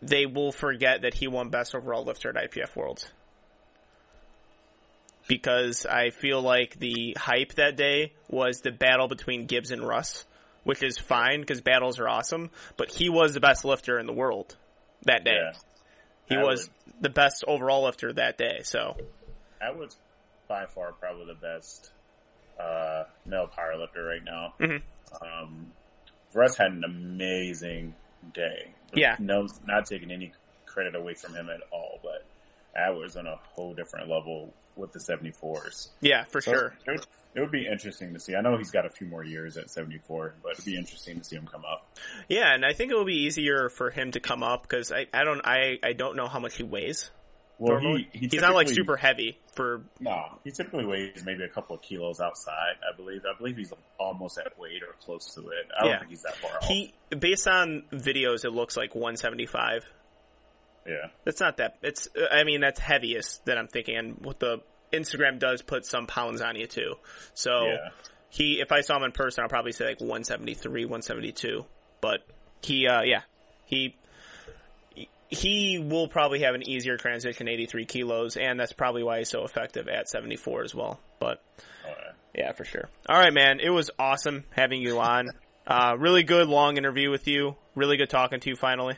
they 0.03 0.27
will 0.27 0.53
forget 0.53 1.03
that 1.03 1.15
he 1.15 1.27
won 1.27 1.49
best 1.49 1.75
overall 1.75 2.05
lifter 2.05 2.29
at 2.29 2.51
IPF 2.51 2.77
Worlds. 2.77 3.09
Because 5.27 5.85
I 5.87 6.11
feel 6.11 6.41
like 6.41 6.79
the 6.79 7.17
hype 7.19 7.55
that 7.55 7.77
day 7.77 8.13
was 8.29 8.61
the 8.61 8.73
battle 8.73 9.09
between 9.09 9.47
Gibbs 9.47 9.71
and 9.71 9.87
Russ, 9.87 10.25
which 10.65 10.83
is 10.83 10.99
fine 10.99 11.41
because 11.41 11.61
battles 11.61 11.99
are 11.99 12.09
awesome, 12.09 12.51
but 12.77 12.91
he 12.91 13.09
was 13.09 13.35
the 13.35 13.41
best 13.41 13.65
lifter 13.65 13.99
in 13.99 14.07
the 14.07 14.13
world 14.13 14.57
that 15.05 15.25
day. 15.25 15.39
Yeah. 15.41 15.53
He 16.27 16.37
I 16.37 16.43
was 16.43 16.71
would, 16.87 17.03
the 17.03 17.11
best 17.11 17.45
overall 17.47 17.85
lifter 17.85 18.13
that 18.13 18.39
day, 18.39 18.61
so. 18.63 18.97
I 19.61 19.71
was 19.71 19.97
by 20.49 20.67
far 20.67 20.93
probably 20.93 21.27
the 21.27 21.35
best 21.35 21.91
uh, 22.61 23.05
male 23.27 23.49
powerlifter 23.49 24.07
right 24.07 24.25
now. 24.25 24.55
Mm-hmm. 24.61 25.25
Um, 25.25 25.73
Russ 26.35 26.57
had 26.57 26.73
an 26.73 26.85
amazing 26.85 27.95
day. 28.35 28.73
Yeah. 28.95 29.17
No, 29.19 29.47
not 29.67 29.87
taking 29.87 30.11
any 30.11 30.33
credit 30.67 30.95
away 30.95 31.15
from 31.15 31.35
him 31.35 31.49
at 31.51 31.61
all, 31.71 32.01
but 32.03 32.25
I 32.79 32.91
was 32.91 33.17
on 33.17 33.27
a 33.27 33.37
whole 33.55 33.75
different 33.75 34.09
level 34.09 34.53
with 34.77 34.93
the 34.93 34.99
74s. 34.99 35.89
Yeah, 36.01 36.25
for 36.25 36.41
so 36.41 36.53
sure. 36.53 36.75
It 36.87 36.91
would, 36.91 37.07
it 37.35 37.41
would, 37.41 37.51
be 37.51 37.67
interesting 37.67 38.13
to 38.15 38.21
see. 38.21 38.35
I 38.35 38.41
know 38.41 38.57
he's 38.57 38.71
got 38.71 38.87
a 38.87 38.91
few 38.91 39.07
more 39.07 39.25
years 39.25 39.57
at 39.57 39.71
74, 39.71 40.35
but 40.43 40.53
it'd 40.53 40.65
be 40.65 40.77
interesting 40.77 41.19
to 41.19 41.25
see 41.25 41.37
him 41.37 41.47
come 41.47 41.65
up. 41.65 41.89
Yeah, 42.29 42.55
and 42.55 42.65
I 42.65 42.73
think 42.73 42.91
it 42.91 42.95
will 42.95 43.05
be 43.05 43.25
easier 43.25 43.69
for 43.69 43.91
him 43.91 44.13
to 44.13 44.21
come 44.21 44.43
up 44.43 44.63
because 44.63 44.93
I, 44.93 45.07
I 45.13 45.25
don't 45.25 45.41
I, 45.45 45.79
I 45.83 45.93
don't 45.93 46.17
know 46.17 46.29
how 46.29 46.39
much 46.39 46.57
he 46.57 46.63
weighs. 46.63 47.11
Well, 47.59 47.79
he, 47.79 48.09
he 48.13 48.27
he's 48.27 48.41
not 48.41 48.55
like 48.55 48.69
super 48.69 48.97
heavy 48.97 49.39
for. 49.55 49.83
No, 50.01 50.39
he 50.43 50.51
typically 50.51 50.85
weighs 50.85 51.23
maybe 51.25 51.45
a 51.45 51.49
couple 51.49 51.77
of 51.77 51.83
kilos 51.83 52.19
outside. 52.19 52.75
I 52.83 52.97
believe. 52.97 53.21
I 53.25 53.39
believe 53.39 53.57
he's 53.57 53.73
almost 54.01 54.37
at 54.39 54.59
weight 54.59 54.83
or 54.83 54.97
close 55.05 55.33
to 55.35 55.43
it. 55.43 55.69
I 55.79 55.83
don't 55.83 55.91
yeah. 55.93 55.99
think 56.01 56.11
he's 56.11 56.23
that 56.23 56.37
far. 56.37 56.59
He, 56.63 56.93
off. 57.13 57.21
based 57.21 57.47
on 57.47 57.85
videos, 57.93 58.45
it 58.45 58.51
looks 58.51 58.77
like 58.77 58.97
175. 58.97 59.85
Yeah, 60.87 61.09
that's 61.25 61.41
not 61.41 61.59
that. 61.59 61.77
It's. 61.83 62.09
I 62.31 62.45
mean, 62.45 62.61
that's 62.61 62.81
heaviest 62.81 63.45
that 63.47 63.59
I'm 63.59 63.69
thinking. 63.69 63.97
And 63.97 64.17
what 64.21 64.41
the 64.41 64.63
Instagram 64.93 65.39
does 65.39 65.63
put 65.63 65.87
some 65.87 66.07
pounds 66.07 66.41
on 66.41 66.57
you 66.57 66.67
too. 66.67 66.95
So 67.35 67.67
yeah. 67.67 67.89
he, 68.31 68.61
if 68.61 68.73
I 68.73 68.81
saw 68.81 68.97
him 68.97 69.05
in 69.05 69.13
person, 69.13 69.43
I'll 69.43 69.49
probably 69.49 69.73
say 69.73 69.87
like 69.87 70.01
173, 70.01 70.85
172. 70.85 71.65
But 72.01 72.21
he, 72.63 72.87
uh, 72.89 73.03
yeah, 73.03 73.23
he 73.65 73.97
he 75.33 75.79
will 75.79 76.09
probably 76.09 76.41
have 76.41 76.55
an 76.55 76.69
easier 76.69 76.99
transition 76.99 77.49
83 77.49 77.87
kilos 77.87 78.37
and 78.37 78.61
that's 78.61 78.75
probably 78.75 79.03
why 79.03 79.19
he's 79.19 79.31
so 79.31 79.45
effective 79.45 79.89
at 79.89 80.07
74 80.07 80.63
as 80.63 80.75
well 80.75 81.01
but 81.19 81.43
yeah 82.35 82.53
for 82.53 82.65
sure 82.65 82.91
all 83.09 83.19
right 83.19 83.33
man 83.33 83.59
it 83.59 83.71
was 83.71 83.91
awesome 83.99 84.45
having 84.51 84.83
you 84.83 85.01
on 85.01 85.31
uh, 85.67 85.97
really 85.99 86.23
good 86.23 86.49
long 86.49 86.77
interview 86.77 87.11
with 87.11 87.27
you 87.27 87.57
really 87.75 87.97
good 87.97 88.11
talking 88.11 88.41
to 88.41 88.51
you 88.51 88.57
finally 88.57 88.95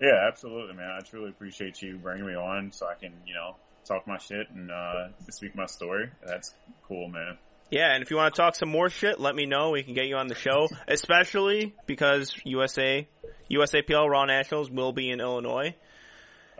yeah 0.00 0.26
absolutely 0.28 0.74
man 0.74 0.90
i 0.90 1.00
truly 1.00 1.30
appreciate 1.30 1.80
you 1.82 1.96
bringing 1.96 2.26
me 2.26 2.34
on 2.34 2.70
so 2.72 2.86
i 2.86 2.94
can 2.94 3.12
you 3.26 3.34
know 3.34 3.56
talk 3.84 4.06
my 4.06 4.18
shit 4.18 4.50
and 4.50 4.70
uh, 4.70 5.08
speak 5.30 5.54
my 5.54 5.66
story 5.66 6.10
that's 6.24 6.54
cool 6.88 7.08
man 7.08 7.38
yeah, 7.70 7.92
and 7.92 8.02
if 8.02 8.10
you 8.10 8.16
want 8.16 8.34
to 8.34 8.40
talk 8.40 8.54
some 8.54 8.68
more 8.68 8.88
shit, 8.88 9.18
let 9.18 9.34
me 9.34 9.46
know. 9.46 9.70
We 9.70 9.82
can 9.82 9.94
get 9.94 10.06
you 10.06 10.16
on 10.16 10.28
the 10.28 10.34
show, 10.34 10.68
especially 10.88 11.74
because 11.86 12.34
USA 12.44 13.08
USAPL 13.50 14.08
Raw 14.08 14.24
Nationals 14.24 14.70
will 14.70 14.92
be 14.92 15.10
in 15.10 15.20
Illinois. 15.20 15.74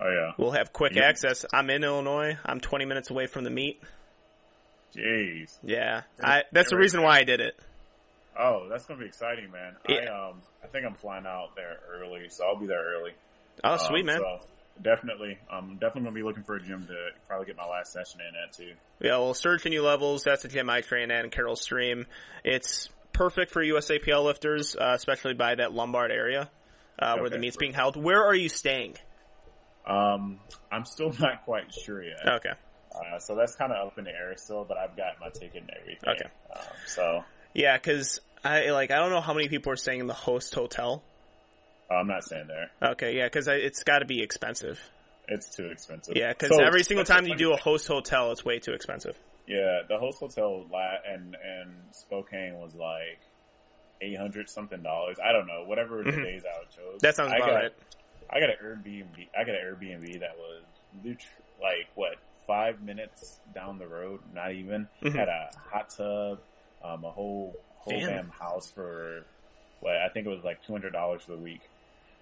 Oh 0.01 0.11
yeah. 0.11 0.33
We'll 0.37 0.53
have 0.53 0.73
quick 0.73 0.95
yep. 0.95 1.05
access. 1.05 1.47
I'm 1.53 1.71
in 1.71 1.85
Illinois. 1.85 2.37
I'm 2.45 2.61
20 2.61 2.85
minutes 2.85 3.11
away 3.11 3.27
from 3.27 3.45
the 3.45 3.51
meet. 3.51 3.81
Jeez. 4.95 5.57
Yeah, 5.63 6.03
I, 6.23 6.45
that's 6.53 6.71
the 6.71 6.77
reason 6.77 7.03
why 7.03 7.19
I 7.19 7.25
did 7.25 7.41
it. 7.41 7.59
Oh, 8.39 8.69
that's 8.69 8.85
gonna 8.85 9.01
be 9.01 9.07
exciting, 9.07 9.51
man. 9.51 9.77
Yeah. 9.89 9.97
I 9.97 10.29
um, 10.29 10.43
I 10.63 10.67
think 10.67 10.85
I'm 10.85 10.95
flying 10.95 11.27
out 11.27 11.55
there 11.55 11.79
early, 11.91 12.29
so 12.29 12.45
I'll 12.45 12.57
be 12.57 12.67
there 12.67 12.83
early. 12.83 13.13
Oh, 13.65 13.77
sweet, 13.77 14.01
um, 14.01 14.07
man. 14.07 14.19
So 14.19 14.41
definitely, 14.83 15.39
I'm 15.51 15.75
definitely 15.75 16.03
gonna 16.03 16.15
be 16.15 16.23
looking 16.23 16.43
for 16.43 16.57
a 16.57 16.63
gym 16.63 16.87
to 16.87 17.09
probably 17.27 17.47
get 17.47 17.57
my 17.57 17.67
last 17.67 17.93
session 17.93 18.21
in 18.21 18.35
at 18.37 18.53
too. 18.53 18.75
Yeah, 19.01 19.19
well, 19.19 19.35
Surge 19.35 19.65
New 19.65 19.83
Levels. 19.83 20.25
That's 20.25 20.43
the 20.43 20.49
gym 20.49 20.69
I 20.71 20.81
train 20.81 21.11
at 21.11 21.25
in 21.25 21.31
Carol 21.31 21.57
Stream. 21.57 22.07
It's 22.45 22.89
perfect 23.13 23.53
for 23.53 23.65
USAPL 23.65 24.25
lifters, 24.25 24.77
uh, 24.77 24.93
especially 24.95 25.35
by 25.35 25.55
that 25.55 25.73
Lombard 25.73 26.11
area 26.11 26.51
uh, 26.99 27.13
okay, 27.13 27.21
where 27.21 27.31
the 27.31 27.39
meet's 27.39 27.57
being 27.57 27.73
held. 27.73 27.97
Where 27.97 28.25
are 28.25 28.35
you 28.35 28.49
staying? 28.49 28.97
Um, 29.87 30.41
I'm 30.71 30.85
still 30.85 31.13
not 31.21 31.45
quite 31.45 31.73
sure 31.73 32.03
yet. 32.03 32.27
Okay. 32.27 32.53
Uh, 32.95 33.19
so 33.19 33.35
that's 33.35 33.55
kind 33.57 33.73
of 33.73 33.89
up 33.89 33.99
in 33.99 34.05
the 34.05 34.11
air 34.11 34.35
still, 34.37 34.65
but 34.65 34.79
I've 34.79 34.97
got 34.97 35.21
my 35.21 35.29
ticket 35.29 35.63
and 35.63 35.71
everything. 35.81 36.09
Okay. 36.09 36.31
Um, 36.55 36.77
so 36.87 37.25
Yeah, 37.53 37.77
because 37.77 38.21
I 38.43 38.71
like 38.71 38.91
I 38.91 38.97
don't 38.97 39.11
know 39.11 39.21
how 39.21 39.35
many 39.35 39.49
people 39.49 39.73
are 39.73 39.77
staying 39.77 40.01
in 40.01 40.07
the 40.07 40.15
host 40.15 40.55
hotel. 40.55 41.03
Uh, 41.91 41.95
I'm 41.95 42.07
not 42.07 42.25
staying 42.25 42.49
there. 42.49 42.71
Okay, 42.93 43.17
yeah, 43.17 43.25
because 43.27 43.49
it's 43.49 43.83
got 43.85 44.01
to 44.01 44.05
be 44.07 44.23
expensive. 44.23 44.81
It's 45.29 45.55
too 45.55 45.67
expensive. 45.67 46.17
Yeah, 46.17 46.33
because 46.33 46.51
So, 46.57 46.63
every 46.63 46.85
single 46.85 47.05
time 47.05 47.27
you 47.27 47.37
do 47.37 47.53
a 47.53 47.57
host 47.57 47.89
hotel, 47.89 48.31
it's 48.33 48.45
way 48.45 48.59
too 48.59 48.73
expensive. 48.73 49.17
Yeah, 49.47 49.81
the 49.89 49.99
host 49.99 50.19
hotel 50.21 50.67
and 51.09 51.37
and 51.37 51.71
Spokane 51.93 52.55
was 52.55 52.75
like 52.75 53.21
eight 54.01 54.17
hundred 54.19 54.51
something 54.51 54.83
dollars. 54.83 55.19
I 55.25 55.33
don't 55.33 55.47
know, 55.47 55.65
whatever 55.65 56.03
the 56.03 56.11
Mhm. 56.11 56.23
days 56.23 56.45
I 56.45 56.65
chose. 56.65 57.01
That 57.01 57.17
sounds 57.17 57.33
I 57.33 57.37
about 57.37 57.49
got, 57.49 57.55
right. 57.55 57.73
I 58.31 58.41
got 58.41 58.51
an 58.51 58.57
Airbnb. 58.63 59.29
I 59.39 59.45
got 59.45 59.55
an 59.55 59.61
Airbnb 59.65 60.21
that 60.21 60.37
was 60.37 60.63
like 61.61 61.89
what 61.95 62.17
five 62.47 62.83
minutes 62.83 63.41
down 63.55 63.79
the 63.79 63.87
road, 63.87 64.21
not 64.35 64.53
even. 64.53 64.89
Mhm. 65.03 65.15
Had 65.15 65.29
a 65.29 65.51
hot 65.71 65.91
tub, 65.91 66.41
um, 66.83 67.05
a 67.05 67.11
whole 67.11 67.55
whole 67.79 67.99
Damn. 67.99 68.09
damn 68.11 68.29
house 68.31 68.71
for 68.71 69.25
what 69.81 69.97
I 69.97 70.09
think 70.09 70.27
it 70.27 70.31
was 70.31 70.45
like 70.45 70.63
two 70.65 70.73
hundred 70.73 70.93
dollars 70.93 71.23
for 71.23 71.33
the 71.33 71.39
week. 71.43 71.61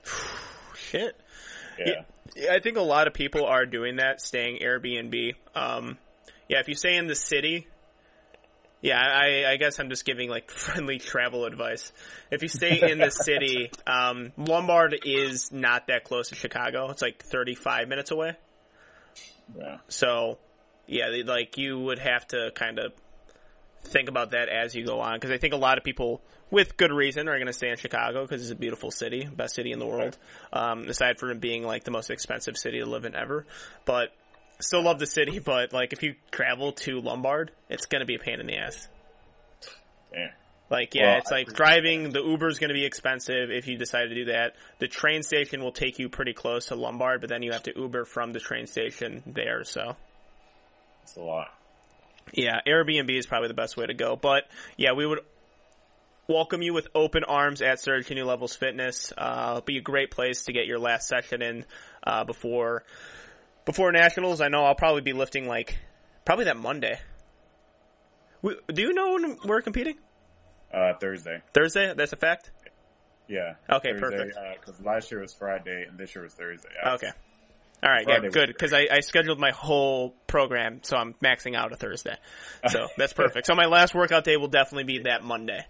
Shit. 0.77 1.17
Yeah, 1.79 2.03
Yeah, 2.37 2.53
I 2.53 2.61
think 2.61 2.77
a 2.77 2.83
lot 2.83 3.07
of 3.07 3.15
people 3.15 3.45
are 3.47 3.67
doing 3.67 3.97
that, 3.97 4.21
staying 4.21 4.59
Airbnb. 4.59 5.35
Um, 5.55 5.99
yeah, 6.49 6.61
if 6.61 6.69
you 6.69 6.75
stay 6.75 6.97
in 6.97 7.07
the 7.07 7.17
city, 7.17 7.67
yeah, 8.81 9.01
I, 9.01 9.53
I 9.53 9.57
guess 9.57 9.81
I'm 9.81 9.89
just 9.89 10.05
giving 10.05 10.29
like 10.29 10.51
friendly 10.51 10.99
travel 10.99 11.47
advice. 11.47 11.91
If 12.31 12.43
you 12.43 12.49
stay 12.49 12.91
in 12.91 12.99
the 12.99 13.11
city, 13.11 13.71
um, 13.87 14.33
Lombard 14.37 14.95
is 15.05 15.51
not 15.51 15.87
that 15.87 16.05
close 16.05 16.29
to 16.29 16.35
Chicago. 16.35 16.91
It's 16.91 17.03
like 17.03 17.23
35 17.25 17.89
minutes 17.89 18.11
away. 18.11 18.37
yeah. 19.59 19.79
So, 19.89 20.39
yeah, 20.87 21.07
like 21.25 21.57
you 21.57 21.79
would 21.79 21.99
have 21.99 22.27
to 22.29 22.51
kind 22.55 22.79
of 22.79 22.93
think 23.85 24.09
about 24.09 24.31
that 24.31 24.49
as 24.49 24.75
you 24.75 24.85
go 24.85 25.01
on 25.01 25.15
because 25.15 25.31
I 25.31 25.39
think 25.39 25.55
a 25.55 25.59
lot 25.59 25.79
of 25.79 25.85
people, 25.85 26.23
with 26.51 26.77
good 26.77 26.93
reason, 26.93 27.29
are 27.29 27.37
going 27.37 27.47
to 27.47 27.53
stay 27.53 27.71
in 27.71 27.77
Chicago 27.77 28.23
because 28.23 28.43
it's 28.43 28.51
a 28.51 28.57
beautiful 28.57 28.91
city, 28.91 29.25
best 29.25 29.55
city 29.55 29.73
in 29.73 29.79
the 29.79 29.87
world. 29.87 30.17
Um, 30.53 30.85
aside 30.89 31.19
from 31.19 31.31
it 31.31 31.41
being 31.41 31.63
like 31.65 31.85
the 31.85 31.91
most 31.91 32.11
expensive 32.11 32.57
city 32.57 32.81
to 32.81 32.87
live 32.87 33.05
in 33.05 33.15
ever, 33.15 33.47
but 33.85 34.09
still 34.61 34.83
love 34.83 34.99
the 34.99 35.07
city. 35.07 35.39
But 35.45 35.73
like 35.73 35.93
if 35.93 36.03
you 36.03 36.15
travel 36.31 36.73
to 36.73 37.01
Lombard, 37.01 37.53
it's 37.69 37.87
going 37.87 38.01
to 38.01 38.07
be 38.07 38.15
a 38.15 38.19
pain 38.19 38.41
in 38.41 38.47
the 38.47 38.57
ass. 38.57 38.89
Damn. 40.13 40.31
Like, 40.71 40.95
yeah, 40.95 41.11
Well, 41.11 41.19
it's 41.19 41.31
like 41.31 41.53
driving. 41.53 42.11
The 42.11 42.23
Uber 42.23 42.49
is 42.49 42.59
going 42.59 42.69
to 42.69 42.75
be 42.75 42.85
expensive 42.85 43.51
if 43.51 43.67
you 43.69 43.77
decide 43.77 44.07
to 44.07 44.15
do 44.15 44.25
that. 44.27 44.57
The 44.79 44.89
train 44.89 45.23
station 45.23 45.63
will 45.63 45.73
take 45.73 45.99
you 45.99 46.09
pretty 46.09 46.33
close 46.33 46.67
to 46.67 46.75
Lombard, 46.75 47.21
but 47.21 47.29
then 47.29 47.43
you 47.43 47.53
have 47.53 47.65
to 47.65 47.73
Uber 47.79 48.07
from 48.07 48.33
the 48.33 48.41
train 48.41 48.67
station 48.67 49.23
there. 49.27 49.65
So, 49.65 49.97
It's 51.03 51.17
a 51.17 51.21
lot. 51.21 51.49
Yeah, 52.33 52.61
Airbnb 52.67 53.11
is 53.17 53.27
probably 53.27 53.49
the 53.49 53.55
best 53.55 53.77
way 53.77 53.87
to 53.87 53.95
go. 53.95 54.17
But 54.17 54.45
yeah, 54.77 54.93
we 54.93 55.07
would 55.07 55.21
welcome 56.29 56.63
you 56.63 56.73
with 56.73 56.89
open 56.95 57.25
arms 57.25 57.61
at 57.63 57.81
Surge 57.81 58.07
to 58.07 58.15
New 58.15 58.25
Levels 58.25 58.55
Fitness. 58.57 59.13
Uh, 59.17 59.47
it'll 59.51 59.61
be 59.63 59.79
a 59.79 59.83
great 59.83 60.11
place 60.11 60.45
to 60.45 60.53
get 60.53 60.67
your 60.67 60.79
last 60.79 61.07
session 61.09 61.43
in 61.43 61.65
uh, 62.03 62.25
before 62.25 62.85
before 63.65 63.93
nationals. 63.93 64.41
I 64.41 64.49
know 64.49 64.65
I'll 64.65 64.75
probably 64.75 65.03
be 65.03 65.13
lifting 65.13 65.47
like 65.47 65.79
probably 66.25 66.47
that 66.47 66.57
Monday. 66.57 66.99
We, 68.43 68.57
do 68.73 68.83
you 68.83 68.93
know 68.93 69.13
when 69.15 69.39
we're 69.45 69.63
competing? 69.63 69.97
Uh, 70.73 70.93
Thursday. 71.01 71.41
Thursday. 71.55 71.95
That's 71.97 72.13
a 72.13 72.17
fact. 72.17 72.51
Yeah. 73.29 73.55
Okay, 73.71 73.93
Thursday, 73.99 74.31
perfect. 74.33 74.39
Because 74.61 74.81
last 74.83 75.11
year 75.11 75.21
was 75.21 75.33
Friday 75.33 75.87
and 75.89 75.99
this 75.99 76.15
year 76.15 76.25
was 76.25 76.35
Thursday. 76.35 76.69
I- 76.83 76.95
Okay. 76.95 77.11
All 77.83 77.91
right, 77.91 78.05
Friday 78.05 78.27
was 78.27 78.35
good. 78.35 78.49
Because 78.49 78.73
I, 78.73 78.87
I 78.91 79.01
scheduled 79.01 79.39
my 79.39 79.51
whole 79.51 80.15
program, 80.27 80.81
so 80.83 80.97
I'm 80.97 81.15
maxing 81.23 81.55
out 81.55 81.73
a 81.73 81.77
Thursday. 81.77 82.17
So 82.69 82.89
that's 82.97 83.13
perfect. 83.13 83.47
So 83.47 83.55
my 83.55 83.67
last 83.67 83.95
workout 83.95 84.25
day 84.25 84.37
will 84.37 84.49
definitely 84.49 84.85
be 84.85 84.99
that 85.05 85.23
Monday. 85.23 85.65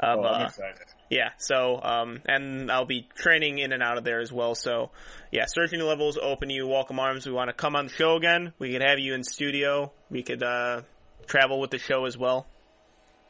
Of, 0.00 0.18
Oh, 0.18 0.22
I'm 0.24 0.42
uh, 0.42 0.46
excited. 0.46 0.78
yeah, 1.10 1.28
so, 1.36 1.78
um, 1.82 2.22
and 2.24 2.72
I'll 2.72 2.86
be 2.86 3.06
training 3.14 3.58
in 3.58 3.72
and 3.72 3.82
out 3.82 3.98
of 3.98 4.04
there 4.04 4.20
as 4.20 4.32
well. 4.32 4.54
So, 4.54 4.90
yeah, 5.30 5.44
Surge 5.46 5.70
to 5.70 5.76
New 5.76 5.84
Levels, 5.84 6.16
open 6.16 6.48
you, 6.48 6.66
welcome 6.66 6.98
arms. 6.98 7.26
We 7.26 7.32
want 7.32 7.48
to 7.50 7.52
come 7.54 7.76
on 7.76 7.86
the 7.88 7.92
show 7.92 8.16
again. 8.16 8.54
We 8.58 8.72
could 8.72 8.80
have 8.80 8.98
you 8.98 9.12
in 9.14 9.22
studio. 9.22 9.92
We 10.10 10.22
could, 10.22 10.42
uh, 10.42 10.82
travel 11.26 11.60
with 11.60 11.70
the 11.70 11.78
show 11.78 12.06
as 12.06 12.16
well. 12.16 12.46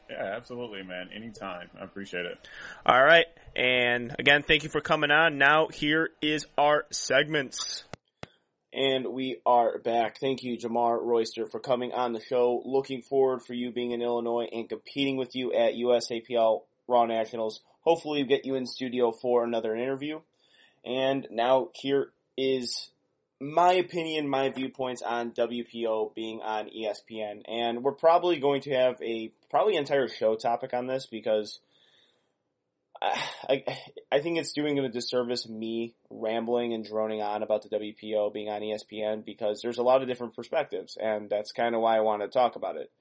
Yeah, 0.09 0.23
absolutely, 0.35 0.83
man. 0.83 1.09
Anytime. 1.13 1.69
I 1.79 1.83
appreciate 1.83 2.25
it. 2.25 2.37
All 2.85 3.01
right. 3.03 3.25
And 3.55 4.15
again, 4.17 4.43
thank 4.43 4.63
you 4.63 4.69
for 4.69 4.81
coming 4.81 5.11
on. 5.11 5.37
Now 5.37 5.67
here 5.67 6.09
is 6.21 6.47
our 6.57 6.85
segments. 6.89 7.83
And 8.73 9.07
we 9.07 9.41
are 9.45 9.79
back. 9.79 10.17
Thank 10.17 10.43
you, 10.43 10.57
Jamar 10.57 11.01
Royster, 11.03 11.45
for 11.45 11.59
coming 11.59 11.91
on 11.91 12.13
the 12.13 12.21
show. 12.21 12.61
Looking 12.63 13.01
forward 13.01 13.43
for 13.43 13.53
you 13.53 13.69
being 13.69 13.91
in 13.91 14.01
Illinois 14.01 14.47
and 14.49 14.69
competing 14.69 15.17
with 15.17 15.35
you 15.35 15.51
at 15.51 15.73
USAPL 15.73 16.61
Raw 16.87 17.05
Nationals. 17.05 17.59
Hopefully, 17.81 18.23
we 18.23 18.29
get 18.29 18.45
you 18.45 18.55
in 18.55 18.65
studio 18.65 19.11
for 19.11 19.43
another 19.43 19.75
interview. 19.75 20.21
And 20.85 21.27
now 21.31 21.67
here 21.73 22.11
is 22.37 22.89
my 23.41 23.73
opinion, 23.73 24.29
my 24.29 24.49
viewpoints 24.49 25.01
on 25.01 25.31
WPO 25.31 26.15
being 26.15 26.39
on 26.41 26.69
ESPN. 26.69 27.41
And 27.49 27.83
we're 27.83 27.91
probably 27.91 28.39
going 28.39 28.61
to 28.61 28.71
have 28.73 29.01
a 29.01 29.33
probably 29.49 29.75
entire 29.75 30.07
show 30.07 30.35
topic 30.35 30.73
on 30.73 30.87
this 30.87 31.05
because 31.07 31.59
I, 33.01 33.63
I 34.11 34.19
think 34.19 34.37
it's 34.37 34.53
doing 34.53 34.77
a 34.77 34.89
disservice 34.89 35.47
me 35.49 35.95
rambling 36.09 36.73
and 36.73 36.85
droning 36.85 37.21
on 37.21 37.41
about 37.41 37.63
the 37.63 37.69
WPO 37.69 38.33
being 38.33 38.49
on 38.49 38.61
ESPN 38.61 39.25
because 39.25 39.61
there's 39.61 39.79
a 39.79 39.83
lot 39.83 40.01
of 40.01 40.07
different 40.07 40.35
perspectives, 40.35 40.97
and 41.01 41.29
that's 41.29 41.51
kind 41.51 41.73
of 41.73 41.81
why 41.81 41.97
I 41.97 42.01
want 42.01 42.21
to 42.21 42.27
talk 42.27 42.55
about 42.55 42.77
it. 42.77 42.91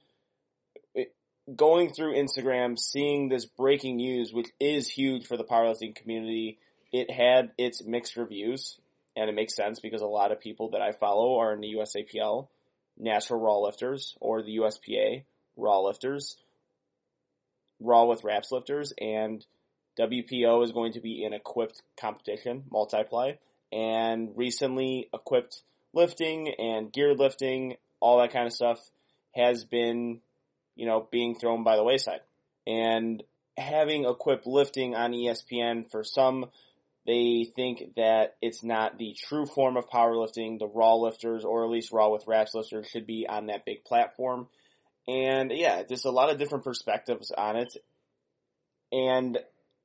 it. 0.94 1.14
Going 1.54 1.92
through 1.92 2.14
Instagram, 2.14 2.78
seeing 2.78 3.28
this 3.28 3.44
breaking 3.44 3.96
news, 3.96 4.32
which 4.32 4.48
is 4.58 4.88
huge 4.88 5.26
for 5.26 5.36
the 5.36 5.44
powerlifting 5.44 5.94
community, 5.94 6.58
it 6.92 7.10
had 7.10 7.50
its 7.58 7.84
mixed 7.84 8.16
reviews, 8.16 8.78
and 9.16 9.28
it 9.28 9.34
makes 9.34 9.54
sense 9.54 9.80
because 9.80 10.00
a 10.00 10.06
lot 10.06 10.32
of 10.32 10.40
people 10.40 10.70
that 10.70 10.80
I 10.80 10.92
follow 10.92 11.40
are 11.40 11.52
in 11.52 11.60
the 11.60 11.74
USAPL, 11.74 12.48
natural 12.98 13.40
raw 13.40 13.58
lifters, 13.58 14.16
or 14.20 14.42
the 14.42 14.56
USPA 14.56 15.24
raw 15.56 15.80
lifters, 15.80 16.36
raw 17.80 18.04
with 18.04 18.24
wraps 18.24 18.50
lifters, 18.50 18.92
and 18.98 19.44
WPO 19.98 20.64
is 20.64 20.72
going 20.72 20.92
to 20.92 21.00
be 21.00 21.24
an 21.24 21.32
equipped 21.32 21.82
competition, 22.00 22.64
multiply, 22.70 23.32
and 23.72 24.30
recently 24.36 25.08
equipped 25.12 25.62
lifting 25.92 26.54
and 26.58 26.92
gear 26.92 27.14
lifting, 27.14 27.76
all 28.00 28.20
that 28.20 28.32
kind 28.32 28.46
of 28.46 28.52
stuff 28.52 28.78
has 29.34 29.64
been, 29.64 30.20
you 30.76 30.86
know, 30.86 31.06
being 31.10 31.34
thrown 31.34 31.64
by 31.64 31.76
the 31.76 31.84
wayside. 31.84 32.20
And 32.66 33.22
having 33.56 34.04
equipped 34.04 34.46
lifting 34.46 34.94
on 34.94 35.12
ESPN 35.12 35.90
for 35.90 36.04
some, 36.04 36.46
they 37.06 37.46
think 37.56 37.94
that 37.96 38.36
it's 38.40 38.62
not 38.62 38.98
the 38.98 39.16
true 39.18 39.46
form 39.46 39.76
of 39.76 39.88
powerlifting. 39.88 40.58
The 40.58 40.68
raw 40.68 40.94
lifters, 40.94 41.44
or 41.44 41.64
at 41.64 41.70
least 41.70 41.92
raw 41.92 42.08
with 42.10 42.26
wraps 42.26 42.54
lifters, 42.54 42.88
should 42.88 43.06
be 43.06 43.26
on 43.28 43.46
that 43.46 43.64
big 43.64 43.84
platform. 43.84 44.48
And 45.08 45.50
yeah, 45.50 45.82
there's 45.88 46.04
a 46.04 46.10
lot 46.10 46.30
of 46.30 46.38
different 46.38 46.64
perspectives 46.64 47.32
on 47.36 47.56
it. 47.56 47.76
And 48.92 49.38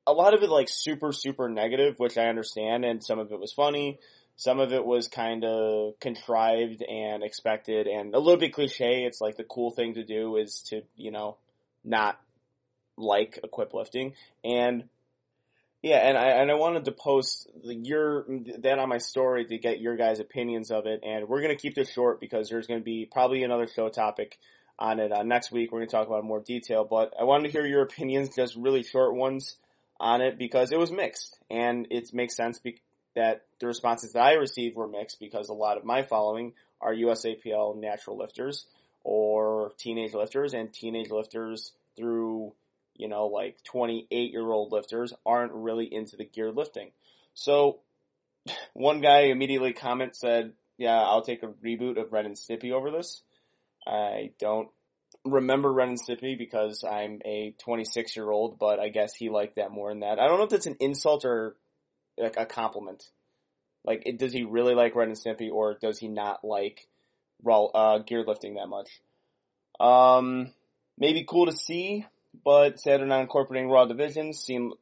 a 0.06 0.12
lot 0.12 0.34
of 0.34 0.42
it 0.42 0.50
like 0.50 0.68
super 0.68 1.12
super 1.12 1.48
negative, 1.48 1.98
which 1.98 2.16
I 2.16 2.26
understand, 2.26 2.84
and 2.84 3.02
some 3.04 3.18
of 3.18 3.32
it 3.32 3.40
was 3.40 3.52
funny. 3.52 3.98
Some 4.36 4.60
of 4.60 4.72
it 4.72 4.84
was 4.84 5.08
kind 5.08 5.44
of 5.44 5.98
contrived 5.98 6.82
and 6.82 7.22
expected, 7.22 7.86
and 7.86 8.14
a 8.14 8.18
little 8.18 8.38
bit 8.38 8.52
cliche. 8.52 9.04
It's 9.04 9.20
like 9.20 9.36
the 9.36 9.44
cool 9.44 9.70
thing 9.70 9.94
to 9.94 10.04
do 10.04 10.36
is 10.36 10.62
to 10.68 10.82
you 10.96 11.10
know 11.10 11.36
not 11.84 12.20
like 12.96 13.40
equip 13.42 13.74
lifting, 13.74 14.14
and 14.44 14.84
yeah, 15.82 15.98
and 15.98 16.16
I 16.16 16.26
and 16.28 16.50
I 16.50 16.54
wanted 16.54 16.84
to 16.84 16.92
post 16.92 17.48
the, 17.64 17.74
your 17.74 18.26
that 18.58 18.78
on 18.78 18.88
my 18.88 18.98
story 18.98 19.44
to 19.46 19.58
get 19.58 19.80
your 19.80 19.96
guys' 19.96 20.20
opinions 20.20 20.70
of 20.70 20.86
it, 20.86 21.00
and 21.02 21.28
we're 21.28 21.42
gonna 21.42 21.56
keep 21.56 21.74
this 21.74 21.90
short 21.90 22.20
because 22.20 22.48
there's 22.48 22.66
gonna 22.66 22.80
be 22.80 23.08
probably 23.10 23.42
another 23.42 23.66
show 23.66 23.88
topic 23.88 24.38
on 24.78 25.00
it 25.00 25.10
uh, 25.10 25.22
next 25.22 25.50
week. 25.50 25.72
We're 25.72 25.80
gonna 25.80 25.90
talk 25.90 26.06
about 26.06 26.24
more 26.24 26.40
detail, 26.40 26.84
but 26.84 27.14
I 27.18 27.24
wanted 27.24 27.44
to 27.44 27.52
hear 27.52 27.66
your 27.66 27.82
opinions, 27.90 28.36
just 28.36 28.54
really 28.54 28.82
short 28.82 29.14
ones 29.14 29.56
on 29.98 30.20
it 30.20 30.38
because 30.38 30.72
it 30.72 30.78
was 30.78 30.90
mixed, 30.90 31.38
and 31.50 31.86
it 31.90 32.12
makes 32.12 32.36
sense 32.36 32.58
be- 32.58 32.82
that 33.14 33.42
the 33.60 33.66
responses 33.66 34.12
that 34.12 34.22
I 34.22 34.34
received 34.34 34.76
were 34.76 34.88
mixed 34.88 35.18
because 35.18 35.48
a 35.48 35.54
lot 35.54 35.78
of 35.78 35.84
my 35.84 36.02
following 36.02 36.52
are 36.80 36.94
USAPL 36.94 37.80
natural 37.80 38.18
lifters 38.18 38.66
or 39.02 39.72
teenage 39.78 40.14
lifters, 40.14 40.52
and 40.52 40.72
teenage 40.72 41.10
lifters 41.10 41.72
through 41.96 42.52
you 42.94 43.08
know 43.08 43.26
like 43.26 43.62
28 43.64 44.32
year 44.32 44.50
old 44.50 44.72
lifters 44.72 45.12
aren't 45.24 45.52
really 45.52 45.92
into 45.92 46.16
the 46.16 46.24
gear 46.24 46.50
lifting. 46.52 46.90
So 47.34 47.80
one 48.74 49.00
guy 49.00 49.26
immediately 49.26 49.72
comment 49.72 50.16
said, 50.16 50.52
"Yeah, 50.76 51.00
I'll 51.00 51.22
take 51.22 51.42
a 51.42 51.48
reboot 51.48 52.00
of 52.00 52.12
Ren 52.12 52.26
and 52.26 52.36
Stimpy 52.36 52.72
over 52.72 52.90
this." 52.90 53.22
I 53.86 54.32
don't 54.38 54.68
remember 55.26 55.72
Ren 55.72 55.90
and 55.90 55.98
Stimpy 56.00 56.38
because 56.38 56.84
I'm 56.84 57.20
a 57.24 57.54
26 57.58 58.16
year 58.16 58.30
old, 58.30 58.58
but 58.58 58.78
I 58.78 58.88
guess 58.88 59.14
he 59.14 59.28
liked 59.28 59.56
that 59.56 59.70
more 59.70 59.90
than 59.90 60.00
that. 60.00 60.18
I 60.18 60.26
don't 60.26 60.38
know 60.38 60.44
if 60.44 60.50
that's 60.50 60.66
an 60.66 60.76
insult 60.80 61.24
or 61.24 61.56
like 62.18 62.36
a 62.36 62.46
compliment. 62.46 63.10
Like, 63.84 64.02
it, 64.06 64.18
does 64.18 64.32
he 64.32 64.42
really 64.42 64.74
like 64.74 64.94
Ren 64.94 65.08
and 65.08 65.16
Stimpy, 65.16 65.50
or 65.50 65.74
does 65.74 65.98
he 65.98 66.08
not 66.08 66.44
like 66.44 66.88
raw 67.42 67.66
uh, 67.66 67.98
gear 67.98 68.24
lifting 68.26 68.54
that 68.54 68.68
much? 68.68 68.88
Um, 69.78 70.52
maybe 70.98 71.24
cool 71.28 71.46
to 71.46 71.52
see, 71.52 72.06
but 72.44 72.80
sad 72.80 73.00
they're 73.00 73.06
not 73.06 73.20
incorporating 73.20 73.70
Raw 73.70 73.84
divisions. 73.84 74.40
Seem 74.40 74.72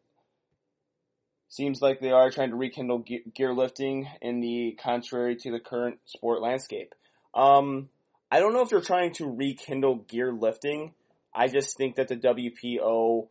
seems 1.49 1.81
like 1.81 2.01
they 2.01 2.11
are 2.11 2.31
trying 2.31 2.51
to 2.51 2.57
rekindle 2.57 3.01
ge- 3.01 3.33
gear 3.33 3.53
lifting 3.53 4.09
in 4.21 4.41
the 4.41 4.77
contrary 4.83 5.37
to 5.37 5.53
the 5.53 5.61
current 5.61 5.99
sport 6.07 6.43
landscape. 6.43 6.95
Um, 7.33 7.91
I 8.31 8.41
don't 8.41 8.53
know 8.53 8.63
if 8.63 8.71
they're 8.71 8.81
trying 8.81 9.13
to 9.15 9.27
rekindle 9.27 10.05
gear 10.09 10.33
lifting. 10.33 10.95
I 11.35 11.49
just 11.49 11.77
think 11.77 11.97
that 11.97 12.09
the 12.09 12.17
WPO, 12.17 13.29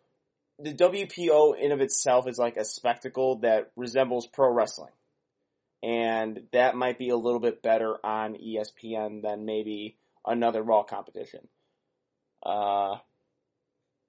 the 0.60 0.74
WPO 0.74 1.58
in 1.60 1.72
of 1.72 1.82
itself 1.82 2.28
is 2.28 2.38
like 2.38 2.58
a 2.58 2.66
spectacle 2.66 3.38
that 3.40 3.72
resembles 3.76 4.28
pro 4.28 4.52
wrestling. 4.54 4.92
And 5.82 6.44
that 6.54 6.76
might 6.76 6.98
be 6.98 7.10
a 7.10 7.18
little 7.18 7.42
bit 7.42 7.62
better 7.62 7.98
on 8.06 8.36
ESPN 8.36 9.22
than 9.22 9.46
maybe 9.46 9.98
another 10.26 10.62
Raw 10.62 10.84
competition. 10.84 11.48
Uh, 12.42 12.96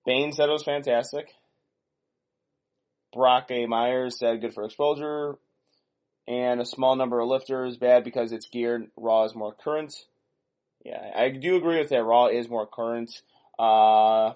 Bane 0.06 0.32
said 0.32 0.48
it 0.48 0.52
was 0.52 0.62
fantastic. 0.62 1.32
Brock 3.12 3.46
A. 3.50 3.66
Myers 3.66 4.18
said 4.18 4.40
good 4.40 4.54
for 4.54 4.64
exposure. 4.64 5.36
And 6.26 6.60
a 6.60 6.66
small 6.66 6.96
number 6.96 7.20
of 7.20 7.28
lifters, 7.28 7.76
bad 7.76 8.02
because 8.02 8.32
it's 8.32 8.48
geared. 8.48 8.90
Raw 8.96 9.24
is 9.24 9.34
more 9.34 9.52
current. 9.52 9.92
Yeah, 10.84 11.10
I 11.16 11.30
do 11.30 11.56
agree 11.56 11.78
with 11.78 11.88
that. 11.88 12.04
Raw 12.04 12.26
is 12.26 12.48
more 12.48 12.66
current. 12.66 13.10
Uh, 13.58 14.34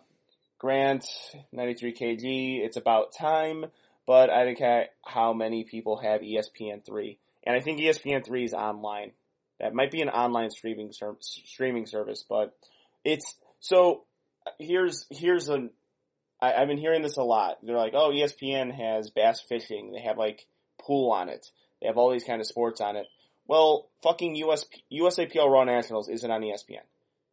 Grant, 0.58 1.04
93 1.52 1.94
kg. 1.94 2.64
It's 2.64 2.76
about 2.76 3.12
time, 3.12 3.66
but 4.06 4.30
I 4.30 4.44
think 4.44 4.88
how 5.04 5.32
many 5.32 5.64
people 5.64 5.98
have 5.98 6.22
ESPN 6.22 6.84
three, 6.84 7.18
and 7.44 7.54
I 7.54 7.60
think 7.60 7.78
ESPN 7.78 8.24
three 8.24 8.44
is 8.44 8.54
online. 8.54 9.12
That 9.60 9.74
might 9.74 9.90
be 9.90 10.00
an 10.00 10.08
online 10.08 10.50
streaming 10.50 10.92
ser- 10.92 11.16
streaming 11.20 11.86
service, 11.86 12.24
but 12.28 12.56
it's 13.04 13.34
so. 13.60 14.04
Here's 14.58 15.04
here's 15.10 15.50
I've 16.40 16.68
been 16.68 16.78
hearing 16.78 17.02
this 17.02 17.16
a 17.16 17.22
lot. 17.22 17.58
They're 17.62 17.76
like, 17.76 17.94
oh, 17.94 18.10
ESPN 18.10 18.72
has 18.74 19.10
bass 19.10 19.40
fishing. 19.40 19.92
They 19.92 20.00
have 20.00 20.18
like 20.18 20.46
pool 20.80 21.10
on 21.10 21.28
it. 21.28 21.50
They 21.80 21.88
have 21.88 21.98
all 21.98 22.10
these 22.10 22.24
kind 22.24 22.40
of 22.40 22.46
sports 22.46 22.80
on 22.80 22.96
it. 22.96 23.06
Well, 23.48 23.88
fucking 24.02 24.36
US, 24.36 24.66
USAPL 24.92 25.50
Raw 25.50 25.64
Nationals 25.64 26.08
isn't 26.08 26.30
on 26.30 26.42
ESPN. 26.42 26.84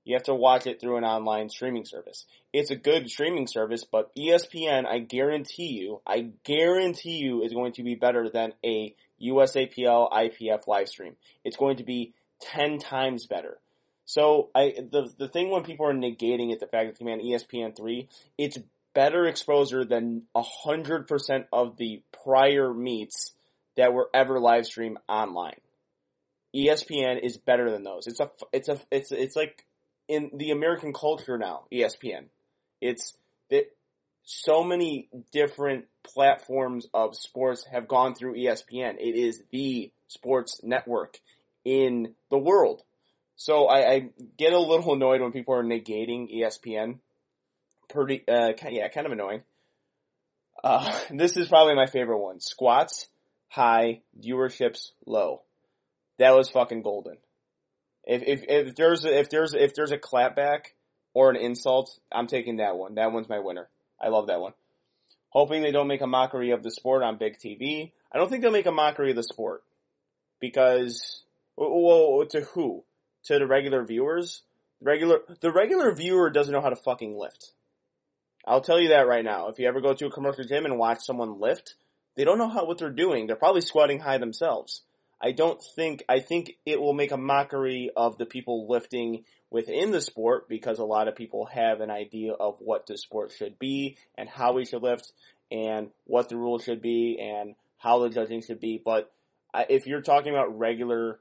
You 0.06 0.16
have 0.16 0.24
to 0.24 0.36
watch 0.36 0.66
it 0.66 0.80
through 0.80 0.98
an 0.98 1.04
online 1.04 1.50
streaming 1.50 1.86
service. 1.86 2.26
It's 2.54 2.72
a 2.72 2.76
good 2.76 3.10
streaming 3.10 3.48
service, 3.48 3.84
but 3.84 4.16
ESPN, 4.16 4.86
I 4.86 5.00
guarantee 5.00 5.74
you, 5.74 6.02
I 6.08 6.30
guarantee 6.44 7.18
you 7.18 7.44
is 7.44 7.54
going 7.54 7.74
to 7.74 7.84
be 7.84 7.96
better 7.96 8.30
than 8.30 8.54
a 8.64 8.96
USAPL 9.22 10.12
IPF 10.12 10.68
live 10.68 10.88
stream. 10.88 11.16
It's 11.44 11.58
going 11.58 11.78
to 11.78 11.84
be 11.84 12.14
10 12.42 12.78
times 12.78 13.26
better. 13.26 13.58
So 14.06 14.52
I, 14.54 14.76
the, 14.78 15.12
the 15.18 15.28
thing 15.28 15.50
when 15.50 15.64
people 15.64 15.88
are 15.88 15.94
negating 15.94 16.54
it, 16.54 16.60
the 16.60 16.68
fact 16.68 17.00
that 17.00 17.06
on 17.06 17.20
ESPN 17.20 17.76
3, 17.76 18.08
it's 18.38 18.60
better 18.94 19.26
exposure 19.26 19.84
than 19.84 20.24
100% 20.36 21.46
of 21.52 21.78
the 21.78 22.04
prior 22.24 22.74
meets 22.74 23.34
that 23.76 23.94
were 23.94 24.10
ever 24.14 24.40
live 24.40 24.68
streamed 24.68 24.98
online. 25.10 25.56
ESPN 26.56 27.20
is 27.22 27.38
better 27.38 27.70
than 27.70 27.84
those. 27.84 28.08
It's 28.08 28.20
a, 28.20 28.32
it's 28.54 28.70
a, 28.70 28.80
it's, 28.92 29.12
it's 29.12 29.36
like 29.36 29.66
in 30.08 30.32
the 30.34 30.52
American 30.52 30.94
culture 30.94 31.38
now, 31.38 31.66
ESPN. 31.72 32.26
It's 32.82 33.18
that 33.50 33.66
so 34.24 34.64
many 34.64 35.10
different 35.32 35.86
platforms 36.04 36.88
of 36.94 37.16
sports 37.16 37.66
have 37.72 37.88
gone 37.88 38.16
through 38.16 38.36
ESPN. 38.36 38.96
It 39.00 39.16
is 39.16 39.44
the 39.52 39.92
sports 40.08 40.62
network 40.64 41.20
in 41.64 42.14
the 42.30 42.38
world. 42.38 42.84
So 43.36 43.66
I, 43.66 43.92
I 43.92 44.10
get 44.38 44.54
a 44.54 44.60
little 44.60 44.94
annoyed 44.96 45.22
when 45.22 45.32
people 45.32 45.56
are 45.56 45.64
negating 45.64 46.34
ESPN. 46.34 47.00
Pretty, 47.90 48.24
uh, 48.28 48.54
yeah, 48.70 48.88
kind 48.88 49.06
of 49.06 49.12
annoying. 49.12 49.44
Uh, 50.64 50.98
this 51.12 51.38
is 51.38 51.48
probably 51.48 51.76
my 51.76 51.86
favorite 51.86 52.20
one. 52.20 52.40
Squats, 52.40 53.08
high, 53.50 54.02
viewerships, 54.20 54.92
low. 55.06 55.44
That 56.20 56.36
was 56.36 56.50
fucking 56.50 56.82
golden. 56.82 57.18
If 58.06 58.22
if 58.24 58.44
if 58.48 58.76
there's 58.76 59.04
a, 59.06 59.20
if 59.20 59.30
there's 59.30 59.54
if 59.54 59.74
there's 59.74 59.92
a 59.92 59.98
clapback 59.98 60.74
or 61.14 61.30
an 61.30 61.36
insult, 61.36 62.00
I'm 62.12 62.28
taking 62.28 62.58
that 62.58 62.78
one. 62.78 62.96
That 62.96 63.12
one's 63.12 63.30
my 63.30 63.40
winner. 63.40 63.68
I 64.02 64.10
love 64.10 64.28
that 64.28 64.40
one. 64.40 64.54
Hoping 65.30 65.62
they 65.62 65.72
don't 65.72 65.88
make 65.88 66.02
a 66.02 66.08
mockery 66.08 66.52
of 66.52 66.64
the 66.64 66.72
sport 66.72 67.04
on 67.04 67.18
big 67.18 67.38
TV. 67.38 67.92
I 68.12 68.18
don't 68.18 68.30
think 68.30 68.42
they'll 68.42 68.52
make 68.52 68.68
a 68.68 68.72
mockery 68.72 69.10
of 69.10 69.18
the 69.18 69.24
sport 69.24 69.64
because 70.40 71.24
well, 71.58 72.26
to 72.30 72.42
who? 72.42 72.84
To 73.26 73.40
the 73.40 73.48
regular 73.48 73.84
viewers? 73.84 74.44
Regular 74.82 75.20
the 75.42 75.52
regular 75.52 75.94
viewer 75.94 76.30
doesn't 76.30 76.54
know 76.54 76.62
how 76.62 76.70
to 76.70 76.76
fucking 76.76 77.18
lift. 77.18 77.52
I'll 78.48 78.62
tell 78.62 78.80
you 78.80 78.90
that 78.90 79.08
right 79.08 79.26
now. 79.26 79.48
If 79.48 79.58
you 79.58 79.68
ever 79.68 79.82
go 79.82 79.94
to 79.94 80.06
a 80.06 80.12
commercial 80.12 80.44
gym 80.44 80.66
and 80.66 80.78
watch 80.78 81.00
someone 81.02 81.40
lift, 81.40 81.76
they 82.16 82.24
don't 82.24 82.38
know 82.38 82.50
how 82.50 82.66
what 82.66 82.78
they're 82.78 82.90
doing. 82.92 83.26
They're 83.26 83.36
probably 83.36 83.62
squatting 83.62 84.00
high 84.00 84.20
themselves. 84.20 84.84
I 85.26 85.32
don't 85.32 85.60
think, 85.76 86.04
I 86.08 86.20
think 86.20 86.52
it 86.68 86.80
will 86.80 86.94
make 86.94 87.12
a 87.12 87.18
mockery 87.18 87.90
of 87.98 88.20
the 88.20 88.28
people 88.28 88.68
lifting 88.70 89.24
within 89.50 89.90
the 89.90 90.00
sport 90.00 90.48
because 90.48 90.78
a 90.78 90.86
lot 90.86 91.08
of 91.08 91.16
people 91.16 91.48
have 91.48 91.82
an 91.82 91.90
idea 91.90 92.34
of 92.34 92.60
what 92.60 92.86
the 92.86 92.96
sport 92.96 93.32
should 93.36 93.58
be 93.58 93.98
and 94.16 94.30
how 94.30 94.54
we 94.54 94.66
should 94.66 94.84
lift 94.84 95.14
and 95.52 95.90
what 96.04 96.30
the 96.30 96.38
rules 96.38 96.64
should 96.64 96.80
be 96.80 97.18
and 97.20 97.56
how 97.80 98.04
the 98.04 98.10
judging 98.10 98.44
should 98.44 98.60
be. 98.60 98.80
But 98.86 99.12
if 99.68 99.88
you're 99.88 100.04
talking 100.04 100.32
about 100.32 100.60
regular 100.60 101.20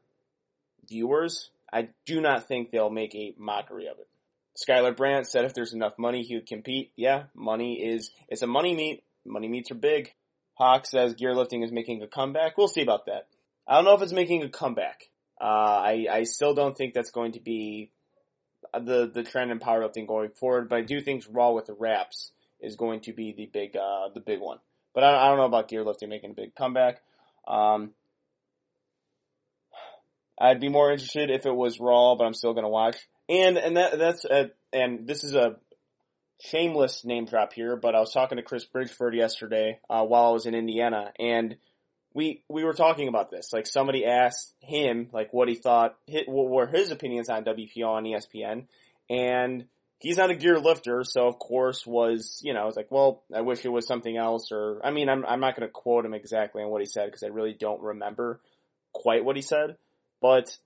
viewers, 0.86 1.48
I 1.72 1.88
do 2.04 2.20
not 2.20 2.46
think 2.46 2.72
they'll 2.72 2.90
make 2.90 3.14
a 3.14 3.34
mockery 3.38 3.86
of 3.86 3.98
it. 3.98 4.08
Skylar 4.54 4.94
Brandt 4.94 5.28
said 5.28 5.46
if 5.46 5.54
there's 5.54 5.72
enough 5.72 5.94
money, 5.98 6.24
he 6.24 6.34
would 6.34 6.46
compete. 6.46 6.92
Yeah, 6.94 7.22
money 7.34 7.82
is, 7.82 8.10
it's 8.28 8.42
a 8.42 8.46
money 8.46 8.74
meet. 8.74 9.02
Money 9.24 9.48
meets 9.48 9.70
are 9.70 9.76
big. 9.76 10.12
Hawk 10.58 10.84
says 10.84 11.14
gearlifting 11.14 11.64
is 11.64 11.72
making 11.72 12.02
a 12.02 12.06
comeback. 12.06 12.58
We'll 12.58 12.68
see 12.68 12.82
about 12.82 13.06
that. 13.06 13.28
I 13.66 13.76
don't 13.76 13.84
know 13.84 13.94
if 13.94 14.02
it's 14.02 14.12
making 14.12 14.42
a 14.42 14.48
comeback. 14.48 15.10
Uh, 15.40 15.44
I, 15.44 16.06
I 16.10 16.24
still 16.24 16.54
don't 16.54 16.76
think 16.76 16.94
that's 16.94 17.10
going 17.10 17.32
to 17.32 17.40
be 17.40 17.90
the, 18.72 19.10
the 19.12 19.22
trend 19.22 19.50
in 19.50 19.58
powerlifting 19.58 20.06
going 20.06 20.30
forward, 20.30 20.68
but 20.68 20.76
I 20.76 20.82
do 20.82 21.00
think 21.00 21.24
Raw 21.30 21.52
with 21.52 21.66
the 21.66 21.74
wraps 21.74 22.32
is 22.60 22.76
going 22.76 23.00
to 23.02 23.12
be 23.12 23.32
the 23.32 23.46
big, 23.46 23.76
uh, 23.76 24.08
the 24.14 24.20
big 24.20 24.40
one. 24.40 24.58
But 24.94 25.04
I, 25.04 25.24
I 25.24 25.28
don't 25.28 25.38
know 25.38 25.44
about 25.44 25.68
gearlifting 25.68 26.08
making 26.08 26.30
a 26.30 26.34
big 26.34 26.54
comeback. 26.54 27.02
Um, 27.46 27.92
I'd 30.40 30.60
be 30.60 30.68
more 30.68 30.90
interested 30.92 31.30
if 31.30 31.46
it 31.46 31.54
was 31.54 31.80
Raw, 31.80 32.16
but 32.16 32.24
I'm 32.24 32.34
still 32.34 32.54
gonna 32.54 32.68
watch. 32.68 32.96
And, 33.28 33.56
and 33.56 33.76
that, 33.76 33.98
that's, 33.98 34.24
a, 34.24 34.50
and 34.72 35.06
this 35.06 35.24
is 35.24 35.34
a 35.34 35.56
shameless 36.40 37.04
name 37.04 37.26
drop 37.26 37.52
here, 37.52 37.76
but 37.76 37.94
I 37.94 38.00
was 38.00 38.12
talking 38.12 38.36
to 38.36 38.42
Chris 38.42 38.66
Bridgeford 38.66 39.14
yesterday, 39.14 39.78
uh, 39.88 40.04
while 40.04 40.26
I 40.26 40.32
was 40.32 40.46
in 40.46 40.54
Indiana, 40.54 41.12
and 41.18 41.56
we 42.14 42.44
we 42.48 42.64
were 42.64 42.72
talking 42.72 43.08
about 43.08 43.30
this. 43.30 43.52
Like 43.52 43.66
somebody 43.66 44.06
asked 44.06 44.54
him 44.60 45.08
like 45.12 45.32
what 45.32 45.48
he 45.48 45.56
thought, 45.56 45.96
what 46.26 46.48
were 46.48 46.66
his 46.66 46.90
opinions 46.90 47.28
on 47.28 47.44
WPO 47.44 47.86
on 47.86 48.04
ESPN, 48.04 48.66
and 49.10 49.66
he's 49.98 50.16
not 50.16 50.30
a 50.30 50.36
gear 50.36 50.60
lifter, 50.60 51.02
so 51.04 51.26
of 51.26 51.38
course 51.38 51.84
was 51.84 52.40
you 52.42 52.54
know 52.54 52.64
was 52.66 52.76
like, 52.76 52.90
well, 52.90 53.24
I 53.34 53.40
wish 53.40 53.64
it 53.64 53.70
was 53.70 53.86
something 53.86 54.16
else, 54.16 54.52
or 54.52 54.80
I 54.84 54.92
mean, 54.92 55.08
I'm 55.08 55.26
I'm 55.26 55.40
not 55.40 55.56
going 55.56 55.66
to 55.68 55.72
quote 55.72 56.06
him 56.06 56.14
exactly 56.14 56.62
on 56.62 56.70
what 56.70 56.80
he 56.80 56.86
said 56.86 57.06
because 57.06 57.24
I 57.24 57.28
really 57.28 57.52
don't 57.52 57.82
remember 57.82 58.40
quite 58.92 59.24
what 59.24 59.36
he 59.36 59.42
said, 59.42 59.76
but 60.22 60.56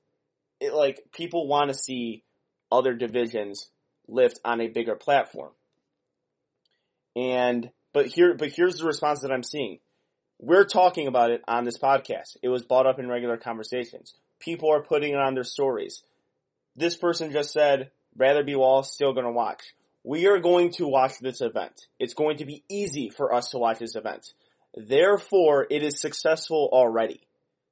it 0.61 0.75
like 0.75 1.01
people 1.12 1.49
want 1.49 1.70
to 1.70 1.75
see 1.75 2.25
other 2.70 2.93
divisions 2.93 3.70
lift 4.07 4.39
on 4.45 4.61
a 4.61 4.69
bigger 4.69 4.97
platform, 4.97 5.53
and 7.16 7.70
but 7.95 8.07
here 8.07 8.35
but 8.35 8.51
here's 8.51 8.79
the 8.79 8.87
response 8.87 9.23
that 9.23 9.33
I'm 9.33 9.43
seeing 9.43 9.79
we're 10.39 10.65
talking 10.65 11.06
about 11.09 11.31
it 11.31 11.43
on 11.48 11.65
this 11.65 11.78
podcast. 11.78 12.36
It 12.43 12.48
was 12.48 12.62
brought 12.62 12.86
up 12.86 12.98
in 12.98 13.09
regular 13.09 13.36
conversations. 13.36 14.15
People 14.39 14.73
are 14.73 14.82
putting 14.82 15.12
it 15.12 15.19
on 15.19 15.35
their 15.35 15.44
stories. 15.44 16.02
This 16.77 16.97
person 16.97 17.32
just 17.32 17.52
said, 17.52 17.90
rather 18.16 18.44
be 18.44 18.55
raw, 18.55 18.82
still 18.82 19.12
gonna 19.12 19.32
watch. 19.32 19.74
We 20.05 20.27
are 20.27 20.39
going 20.39 20.70
to 20.73 20.86
watch 20.86 21.19
this 21.20 21.40
event. 21.40 21.86
It's 21.98 22.15
going 22.15 22.39
to 22.39 22.47
be 22.47 22.62
easy 22.69 23.10
for 23.10 23.35
us 23.35 23.51
to 23.51 23.59
watch 23.59 23.81
this 23.81 23.97
event. 23.97 24.32
Therefore, 24.74 25.66
it 25.69 25.82
is 25.82 26.01
successful 26.01 26.69
already. 26.73 27.20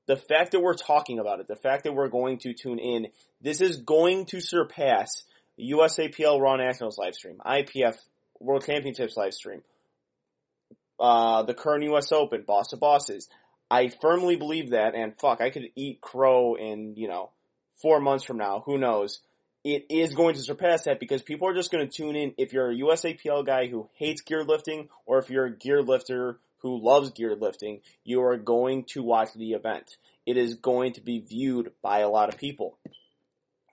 The 0.07 0.17
fact 0.17 0.53
that 0.53 0.61
we're 0.61 0.75
talking 0.75 1.19
about 1.19 1.41
it, 1.41 1.49
the 1.49 1.57
fact 1.57 1.85
that 1.85 1.95
we're 1.95 2.09
going 2.09 2.39
to 2.39 2.53
tune 2.53 2.79
in, 2.79 3.09
this 3.41 3.61
is 3.61 3.79
going 3.79 4.27
to 4.27 4.41
surpass 4.41 5.25
USAPL 5.59 6.41
Raw 6.41 6.57
Nationals 6.57 6.99
live 6.99 7.15
stream, 7.15 7.41
IPF 7.45 7.97
World 8.41 8.65
Championships 8.67 9.17
live 9.17 9.33
stream, 9.33 9.63
uh, 10.99 11.43
the 11.43 11.55
current 11.55 11.85
U.S. 11.85 12.13
Open, 12.13 12.43
boss 12.47 12.73
of 12.73 12.81
bosses. 12.81 13.29
I 13.71 13.91
firmly 14.01 14.37
believe 14.37 14.71
that, 14.71 14.95
and 14.95 15.19
fuck, 15.19 15.41
I 15.41 15.51
could 15.51 15.71
eat 15.75 16.01
crow 16.01 16.55
in, 16.55 16.95
you 16.97 17.09
know, 17.09 17.31
four 17.83 18.01
months 18.01 18.25
from 18.25 18.39
now, 18.39 18.63
who 18.65 18.79
knows. 18.79 19.21
It 19.65 19.87
is 19.91 20.15
going 20.15 20.35
to 20.37 20.41
surpass 20.41 20.85
that 20.85 21.01
because 21.01 21.23
people 21.23 21.49
are 21.49 21.55
just 21.55 21.73
going 21.73 21.87
to 21.87 21.93
tune 21.93 22.15
in 22.15 22.35
if 22.39 22.53
you're 22.53 22.71
a 22.71 22.77
USAPL 22.77 23.45
guy 23.45 23.67
who 23.67 23.89
hates 23.95 24.21
gear 24.21 24.45
lifting 24.45 24.89
or 25.07 25.19
if 25.19 25.29
you're 25.29 25.47
a 25.47 25.57
gear 25.57 25.83
lifter 25.83 26.39
who 26.59 26.81
loves 26.81 27.11
geared 27.11 27.41
lifting, 27.41 27.81
you 28.05 28.23
are 28.23 28.37
going 28.37 28.85
to 28.91 29.03
watch 29.03 29.31
the 29.35 29.53
event. 29.53 29.97
It 30.25 30.37
is 30.37 30.55
going 30.55 30.95
to 30.95 31.01
be 31.01 31.21
viewed 31.21 31.73
by 31.83 32.01
a 32.01 32.09
lot 32.09 32.29
of 32.29 32.39
people. 32.39 32.79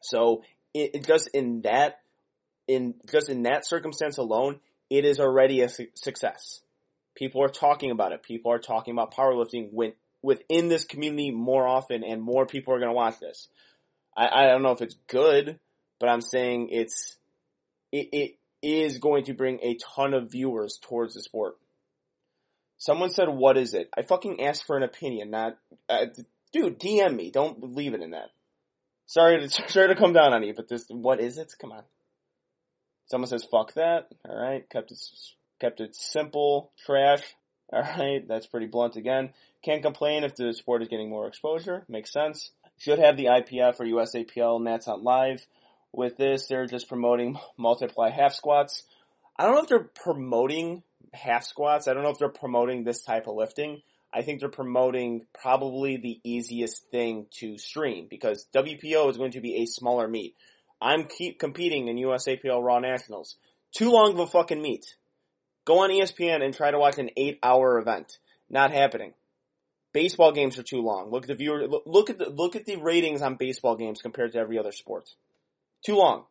So 0.02 0.44
it, 0.74 0.92
it 0.96 1.08
just 1.08 1.30
in 1.34 1.62
that, 1.62 2.00
in 2.68 2.96
just 3.12 3.30
in 3.30 3.44
that 3.44 3.66
circumstance 3.66 4.18
alone, 4.18 4.60
it 4.90 5.06
is 5.06 5.20
already 5.20 5.62
a 5.62 5.70
su- 5.70 5.88
success. 5.96 6.62
People 7.16 7.44
are 7.44 7.50
talking 7.50 7.92
about 7.92 8.12
it. 8.12 8.24
People 8.24 8.52
are 8.52 8.60
talking 8.60 8.94
about 8.94 9.14
powerlifting 9.14 9.70
within 10.22 10.70
this 10.70 10.86
community 10.86 11.32
more 11.32 11.68
often 11.68 12.04
and 12.04 12.22
more 12.22 12.46
people 12.46 12.74
are 12.74 12.80
going 12.80 12.90
to 12.90 12.96
watch 12.96 13.20
this. 13.20 13.48
I, 14.16 14.28
I 14.28 14.48
don't 14.48 14.64
know 14.64 14.72
if 14.72 14.82
it's 14.82 14.96
good, 15.08 15.60
but 16.00 16.10
I'm 16.10 16.22
saying 16.22 16.70
it's, 16.72 17.18
it, 17.92 18.10
it 18.12 18.32
is 18.62 18.98
going 18.98 19.26
to 19.26 19.34
bring 19.34 19.60
a 19.62 19.78
ton 19.96 20.14
of 20.14 20.32
viewers 20.32 20.80
towards 20.82 21.14
the 21.14 21.22
sport. 21.22 21.56
Someone 22.78 23.10
said, 23.10 23.30
what 23.30 23.58
is 23.58 23.74
it? 23.74 23.90
I 23.98 24.02
fucking 24.02 24.44
asked 24.44 24.66
for 24.66 24.76
an 24.76 24.84
opinion, 24.84 25.30
not, 25.30 25.58
uh, 25.90 26.08
dude, 26.52 26.80
DM 26.80 27.16
me. 27.16 27.32
Don't 27.32 27.76
leave 27.76 27.94
it 27.94 28.02
in 28.02 28.12
that. 28.12 28.30
Sorry 29.06 29.40
to, 29.40 29.50
sorry 29.70 29.90
to 29.90 29.96
come 29.96 30.14
down 30.14 30.34
on 30.34 30.44
you, 30.44 30.54
but 30.54 30.68
this, 30.68 30.86
what 30.90 31.20
is 31.20 31.38
it? 31.38 31.54
Come 31.60 31.72
on. 31.72 31.84
Someone 33.06 33.28
says, 33.28 33.46
fuck 33.50 33.74
that. 33.76 34.08
Alright, 34.28 34.70
kept 34.70 34.92
it, 34.92 35.00
kept 35.64 35.80
it 35.80 35.96
simple, 35.96 36.72
trash. 36.86 37.22
Alright, 37.74 38.28
that's 38.28 38.48
pretty 38.48 38.68
blunt 38.68 38.98
again. 38.98 39.30
Can't 39.64 39.82
complain 39.82 40.24
if 40.24 40.36
the 40.36 40.54
sport 40.54 40.82
is 40.82 40.90
getting 40.90 41.10
more 41.10 41.28
exposure. 41.28 41.86
Makes 41.88 42.12
sense. 42.12 42.52
Should 42.78 43.00
have 43.00 43.16
the 43.16 43.26
IPF 43.26 43.80
or 43.80 43.86
USAPL 43.86 44.58
and 44.58 44.68
that's 44.68 44.88
live. 44.88 45.46
With 45.94 46.18
this, 46.18 46.48
they're 46.48 46.66
just 46.66 46.90
promoting 46.90 47.38
multiply 47.58 48.10
half 48.10 48.34
squats. 48.34 48.84
I 49.38 49.46
don't 49.46 49.56
know 49.56 49.62
if 49.62 49.70
they're 49.70 49.90
promoting 50.04 50.84
half 51.14 51.46
squats. 51.46 51.88
I 51.88 51.94
don't 51.94 52.04
know 52.04 52.10
if 52.10 52.20
they're 52.20 52.30
promoting 52.30 52.84
this 52.84 53.04
type 53.04 53.28
of 53.28 53.36
lifting. 53.36 53.82
I 54.14 54.22
think 54.22 54.40
they're 54.42 54.50
promoting 54.50 55.26
probably 55.34 55.98
the 55.98 56.20
easiest 56.24 56.90
thing 56.92 57.28
to 57.40 57.58
stream 57.58 58.08
because 58.10 58.48
WPO 58.54 59.10
is 59.10 59.18
going 59.18 59.32
to 59.32 59.42
be 59.42 59.62
a 59.62 59.66
smaller 59.66 60.08
meet. 60.08 60.36
I'm 60.82 61.06
keep 61.06 61.40
competing 61.40 61.88
in 61.88 61.96
USAPL 61.96 62.62
Raw 62.62 62.80
Nationals. 62.80 63.38
Too 63.76 63.90
long 63.90 64.14
of 64.14 64.20
a 64.20 64.28
fucking 64.28 64.62
meet. 64.62 64.86
Go 65.66 65.80
on 65.80 65.90
ESPN 65.90 66.44
and 66.44 66.54
try 66.54 66.72
to 66.72 66.80
watch 66.80 66.98
an 66.98 67.10
eight 67.16 67.40
hour 67.42 67.78
event. 67.78 68.18
Not 68.50 68.72
happening. 68.72 69.14
Baseball 69.94 70.32
games 70.32 70.58
are 70.58 70.64
too 70.64 70.82
long. 70.82 71.12
Look 71.12 71.24
at 71.24 71.28
the 71.28 71.36
viewer, 71.36 71.68
look 71.86 72.10
at 72.10 72.18
the, 72.18 72.30
look 72.30 72.56
at 72.56 72.66
the 72.66 72.78
ratings 72.78 73.22
on 73.22 73.36
baseball 73.36 73.76
games 73.76 74.02
compared 74.02 74.34
to 74.34 74.40
every 74.40 74.58
other 74.58 74.72
sport. 74.72 75.10
Too 75.86 75.96
long. 75.96 76.26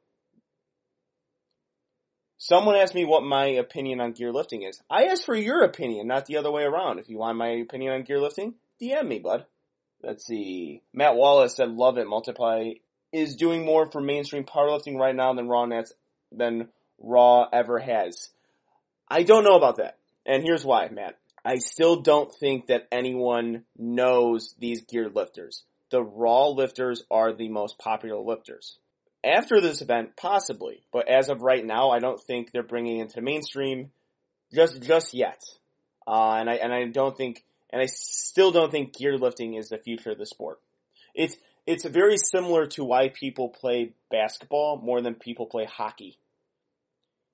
Someone 2.39 2.75
asked 2.75 2.95
me 2.95 3.05
what 3.05 3.23
my 3.23 3.47
opinion 3.47 4.01
on 4.01 4.13
gear 4.13 4.33
lifting 4.33 4.63
is. 4.63 4.83
I 4.91 5.05
asked 5.05 5.25
for 5.25 5.37
your 5.37 5.63
opinion, 5.63 6.09
not 6.09 6.27
the 6.27 6.39
other 6.39 6.51
way 6.51 6.65
around. 6.65 6.99
If 6.99 7.09
you 7.09 7.19
want 7.19 7.39
my 7.39 7.51
opinion 7.51 7.93
on 7.93 8.03
gear 8.03 8.21
lifting, 8.21 8.55
DM 8.81 9.07
me, 9.07 9.21
bud. 9.21 9.47
Let's 10.03 10.27
see. 10.27 10.83
Matt 10.93 11.15
Wallace 11.15 11.55
said, 11.55 11.71
love 11.71 11.99
it. 11.99 12.09
Multiply 12.09 12.73
is 13.13 13.37
doing 13.37 13.65
more 13.65 13.89
for 13.91 14.01
mainstream 14.01 14.43
powerlifting 14.43 14.99
right 14.99 15.15
now 15.15 15.35
than 15.35 15.49
Raw 15.49 15.67
Nets, 15.67 15.93
than 16.33 16.69
Raw 16.99 17.47
ever 17.53 17.79
has. 17.79 18.31
I 19.13 19.25
don't 19.25 19.45
know 19.45 19.57
about 19.57 19.77
that. 19.77 19.99
And 20.25 20.43
here's 20.43 20.65
why, 20.65 20.89
Matt. 20.89 21.19
I 21.45 21.57
still 21.57 22.01
don't 22.01 22.33
think 22.35 22.69
that 22.69 22.89
anyone 22.91 23.65
knows 23.77 24.55
these 24.59 24.87
geared 24.87 25.15
lifters. 25.15 25.65
The 25.91 26.03
Raw 26.03 26.49
lifters 26.49 27.05
are 27.11 27.35
the 27.35 27.51
most 27.51 27.79
popular 27.79 28.23
lifters. 28.23 28.79
After 29.23 29.61
this 29.61 29.83
event, 29.83 30.17
possibly, 30.17 30.81
but 30.95 31.11
as 31.11 31.29
of 31.29 31.43
right 31.43 31.63
now, 31.63 31.91
I 31.91 31.99
don't 31.99 32.23
think 32.23 32.53
they're 32.53 32.63
bringing 32.63 33.01
into 33.01 33.21
mainstream 33.21 33.91
just 34.55 34.81
just 34.81 35.13
yet. 35.13 35.43
Uh, 36.07 36.37
and 36.39 36.49
I 36.49 36.55
and 36.55 36.73
I 36.73 36.87
don't 36.87 37.15
think, 37.15 37.45
and 37.69 37.83
I 37.83 37.87
still 37.87 38.51
don't 38.51 38.73
think 38.73 38.97
gear 38.97 39.19
lifting 39.19 39.55
is 39.55 39.69
the 39.69 39.77
future 39.77 40.13
of 40.13 40.19
the 40.19 40.27
sport. 40.27 40.59
It's 41.15 41.37
it's 41.67 41.85
very 41.85 42.17
similar 42.17 42.65
to 42.69 42.83
why 42.83 43.11
people 43.11 43.51
play 43.51 43.93
basketball 44.11 44.81
more 44.83 45.03
than 45.03 45.17
people 45.17 45.45
play 45.45 45.67
hockey. 45.67 46.17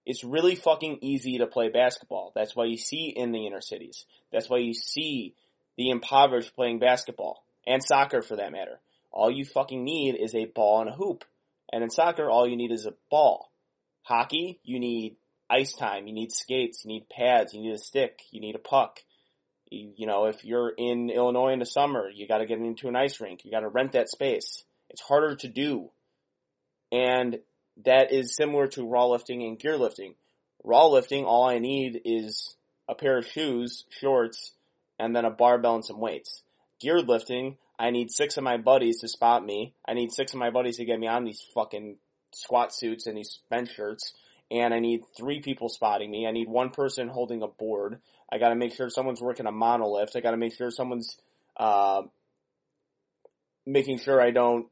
It's 0.08 0.24
really 0.24 0.54
fucking 0.54 1.00
easy 1.02 1.36
to 1.36 1.46
play 1.46 1.68
basketball. 1.68 2.32
That's 2.34 2.56
why 2.56 2.64
you 2.64 2.78
see 2.78 3.12
in 3.14 3.30
the 3.30 3.46
inner 3.46 3.60
cities. 3.60 4.06
That's 4.32 4.48
why 4.48 4.56
you 4.56 4.72
see 4.72 5.34
the 5.76 5.90
impoverished 5.90 6.56
playing 6.56 6.78
basketball 6.78 7.44
and 7.66 7.84
soccer 7.84 8.22
for 8.22 8.36
that 8.36 8.50
matter. 8.50 8.80
All 9.12 9.30
you 9.30 9.44
fucking 9.44 9.84
need 9.84 10.16
is 10.18 10.34
a 10.34 10.46
ball 10.46 10.80
and 10.80 10.88
a 10.88 10.94
hoop. 10.94 11.26
And 11.70 11.84
in 11.84 11.90
soccer, 11.90 12.30
all 12.30 12.48
you 12.48 12.56
need 12.56 12.72
is 12.72 12.86
a 12.86 12.94
ball. 13.10 13.52
Hockey, 14.00 14.60
you 14.64 14.80
need 14.80 15.16
ice 15.50 15.74
time, 15.74 16.06
you 16.06 16.14
need 16.14 16.32
skates, 16.32 16.86
you 16.86 16.88
need 16.88 17.10
pads, 17.10 17.52
you 17.52 17.60
need 17.60 17.74
a 17.74 17.78
stick, 17.78 18.20
you 18.30 18.40
need 18.40 18.54
a 18.54 18.58
puck. 18.58 19.00
You, 19.70 19.92
you 19.94 20.06
know, 20.06 20.24
if 20.24 20.42
you're 20.42 20.70
in 20.70 21.10
Illinois 21.10 21.52
in 21.52 21.58
the 21.58 21.66
summer, 21.66 22.08
you 22.08 22.26
gotta 22.26 22.46
get 22.46 22.60
into 22.60 22.88
an 22.88 22.96
ice 22.96 23.20
rink, 23.20 23.44
you 23.44 23.50
gotta 23.50 23.68
rent 23.68 23.92
that 23.92 24.08
space. 24.08 24.64
It's 24.88 25.02
harder 25.02 25.36
to 25.36 25.48
do. 25.48 25.90
And 26.90 27.40
that 27.84 28.12
is 28.12 28.34
similar 28.34 28.66
to 28.68 28.86
raw 28.86 29.06
lifting 29.06 29.42
and 29.42 29.58
gear 29.58 29.76
lifting. 29.76 30.14
Raw 30.64 30.86
lifting, 30.86 31.24
all 31.24 31.44
I 31.44 31.58
need 31.58 32.00
is 32.04 32.56
a 32.88 32.94
pair 32.94 33.18
of 33.18 33.26
shoes, 33.26 33.84
shorts, 33.90 34.52
and 34.98 35.14
then 35.14 35.24
a 35.24 35.30
barbell 35.30 35.76
and 35.76 35.84
some 35.84 36.00
weights. 36.00 36.42
Gear 36.80 37.00
lifting, 37.00 37.56
I 37.78 37.90
need 37.90 38.10
six 38.10 38.36
of 38.36 38.44
my 38.44 38.56
buddies 38.56 39.00
to 39.00 39.08
spot 39.08 39.44
me. 39.44 39.74
I 39.86 39.94
need 39.94 40.12
six 40.12 40.32
of 40.32 40.40
my 40.40 40.50
buddies 40.50 40.78
to 40.78 40.84
get 40.84 40.98
me 40.98 41.06
on 41.06 41.24
these 41.24 41.42
fucking 41.54 41.96
squat 42.32 42.74
suits 42.74 43.06
and 43.06 43.16
these 43.16 43.38
bench 43.48 43.74
shirts. 43.74 44.14
And 44.50 44.74
I 44.74 44.80
need 44.80 45.02
three 45.16 45.40
people 45.40 45.68
spotting 45.68 46.10
me. 46.10 46.26
I 46.26 46.32
need 46.32 46.48
one 46.48 46.70
person 46.70 47.08
holding 47.08 47.42
a 47.42 47.48
board. 47.48 48.00
I 48.30 48.38
gotta 48.38 48.56
make 48.56 48.74
sure 48.74 48.88
someone's 48.90 49.20
working 49.20 49.46
a 49.46 49.52
monolift. 49.52 50.16
I 50.16 50.20
gotta 50.20 50.36
make 50.36 50.56
sure 50.56 50.70
someone's, 50.70 51.18
uh, 51.56 52.02
making 53.66 53.98
sure 53.98 54.20
I 54.20 54.30
don't 54.30 54.66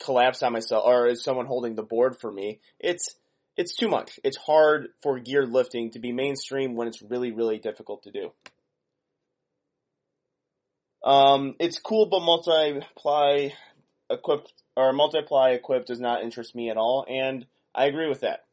collapse 0.00 0.42
on 0.42 0.52
myself 0.52 0.84
or 0.86 1.08
is 1.08 1.22
someone 1.22 1.46
holding 1.46 1.74
the 1.74 1.82
board 1.82 2.16
for 2.20 2.30
me. 2.30 2.60
It's, 2.78 3.16
it's 3.56 3.74
too 3.74 3.88
much. 3.88 4.20
It's 4.22 4.36
hard 4.36 4.88
for 5.02 5.18
gear 5.18 5.46
lifting 5.46 5.90
to 5.92 5.98
be 5.98 6.12
mainstream 6.12 6.76
when 6.76 6.88
it's 6.88 7.02
really, 7.02 7.32
really 7.32 7.58
difficult 7.58 8.04
to 8.04 8.10
do. 8.10 8.32
Um, 11.04 11.54
it's 11.58 11.78
cool, 11.78 12.06
but 12.06 12.20
multiply 12.20 13.48
equipped 14.10 14.52
or 14.76 14.92
multiply 14.92 15.50
equipped 15.50 15.88
does 15.88 16.00
not 16.00 16.22
interest 16.22 16.54
me 16.54 16.70
at 16.70 16.76
all, 16.76 17.04
and 17.08 17.46
I 17.74 17.86
agree 17.86 18.08
with 18.08 18.20
that. 18.20 18.44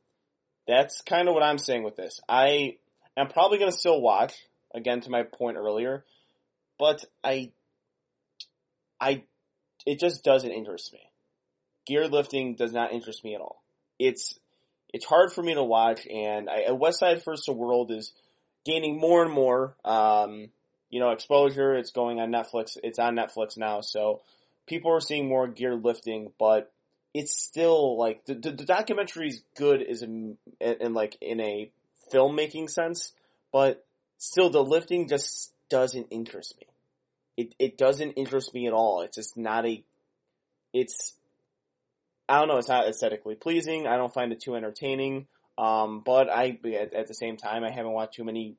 That's 0.67 1.01
kind 1.01 1.27
of 1.27 1.33
what 1.33 1.43
I'm 1.43 1.57
saying 1.57 1.83
with 1.83 1.95
this. 1.95 2.19
I 2.27 2.77
am 3.17 3.27
probably 3.27 3.59
going 3.59 3.71
to 3.71 3.77
still 3.77 4.01
watch 4.01 4.33
again 4.73 5.01
to 5.01 5.09
my 5.09 5.23
point 5.23 5.57
earlier, 5.57 6.03
but 6.79 7.05
I, 7.23 7.51
I, 8.99 9.23
it 9.85 9.99
just 9.99 10.23
doesn't 10.23 10.51
interest 10.51 10.93
me. 10.93 11.01
Gear 11.85 12.07
lifting 12.07 12.55
does 12.55 12.73
not 12.73 12.91
interest 12.93 13.23
me 13.23 13.35
at 13.35 13.41
all. 13.41 13.63
It's 13.99 14.39
it's 14.93 15.05
hard 15.05 15.31
for 15.31 15.43
me 15.43 15.53
to 15.53 15.63
watch, 15.63 16.07
and 16.07 16.49
I, 16.49 16.67
Westside 16.69 17.23
versus 17.23 17.45
the 17.45 17.53
World 17.53 17.91
is 17.91 18.13
gaining 18.65 18.99
more 18.99 19.23
and 19.23 19.31
more. 19.31 19.75
Um, 19.83 20.49
you 20.89 20.99
know, 20.99 21.11
exposure. 21.11 21.75
It's 21.75 21.91
going 21.91 22.19
on 22.19 22.31
Netflix. 22.31 22.77
It's 22.83 22.99
on 22.99 23.15
Netflix 23.15 23.57
now, 23.57 23.81
so 23.81 24.21
people 24.67 24.91
are 24.91 25.01
seeing 25.01 25.27
more 25.27 25.47
gear 25.47 25.75
lifting, 25.75 26.31
but 26.39 26.71
it's 27.13 27.33
still 27.33 27.97
like 27.97 28.25
the, 28.25 28.35
the, 28.35 28.51
the 28.51 28.65
documentary 28.65 29.29
is 29.29 29.41
good 29.55 29.81
is 29.81 30.01
in, 30.01 30.37
in 30.59 30.93
like 30.93 31.17
in 31.21 31.39
a 31.39 31.71
filmmaking 32.13 32.69
sense, 32.69 33.13
but 33.51 33.85
still 34.17 34.49
the 34.49 34.63
lifting 34.63 35.07
just 35.07 35.53
doesn't 35.69 36.07
interest 36.11 36.55
me. 36.59 36.67
It 37.37 37.55
it 37.59 37.77
doesn't 37.77 38.11
interest 38.11 38.53
me 38.53 38.67
at 38.67 38.73
all. 38.73 39.01
It's 39.01 39.17
just 39.17 39.37
not 39.37 39.65
a. 39.65 39.83
It's 40.73 41.14
I 42.27 42.39
don't 42.39 42.47
know. 42.47 42.57
It's 42.57 42.69
not 42.69 42.87
aesthetically 42.87 43.35
pleasing. 43.35 43.87
I 43.87 43.97
don't 43.97 44.13
find 44.13 44.31
it 44.31 44.41
too 44.41 44.55
entertaining. 44.55 45.27
Um, 45.57 46.01
but 46.05 46.29
I 46.29 46.59
at, 46.79 46.93
at 46.93 47.07
the 47.07 47.13
same 47.13 47.37
time 47.37 47.63
I 47.63 47.71
haven't 47.71 47.91
watched 47.91 48.15
too 48.15 48.23
many 48.23 48.57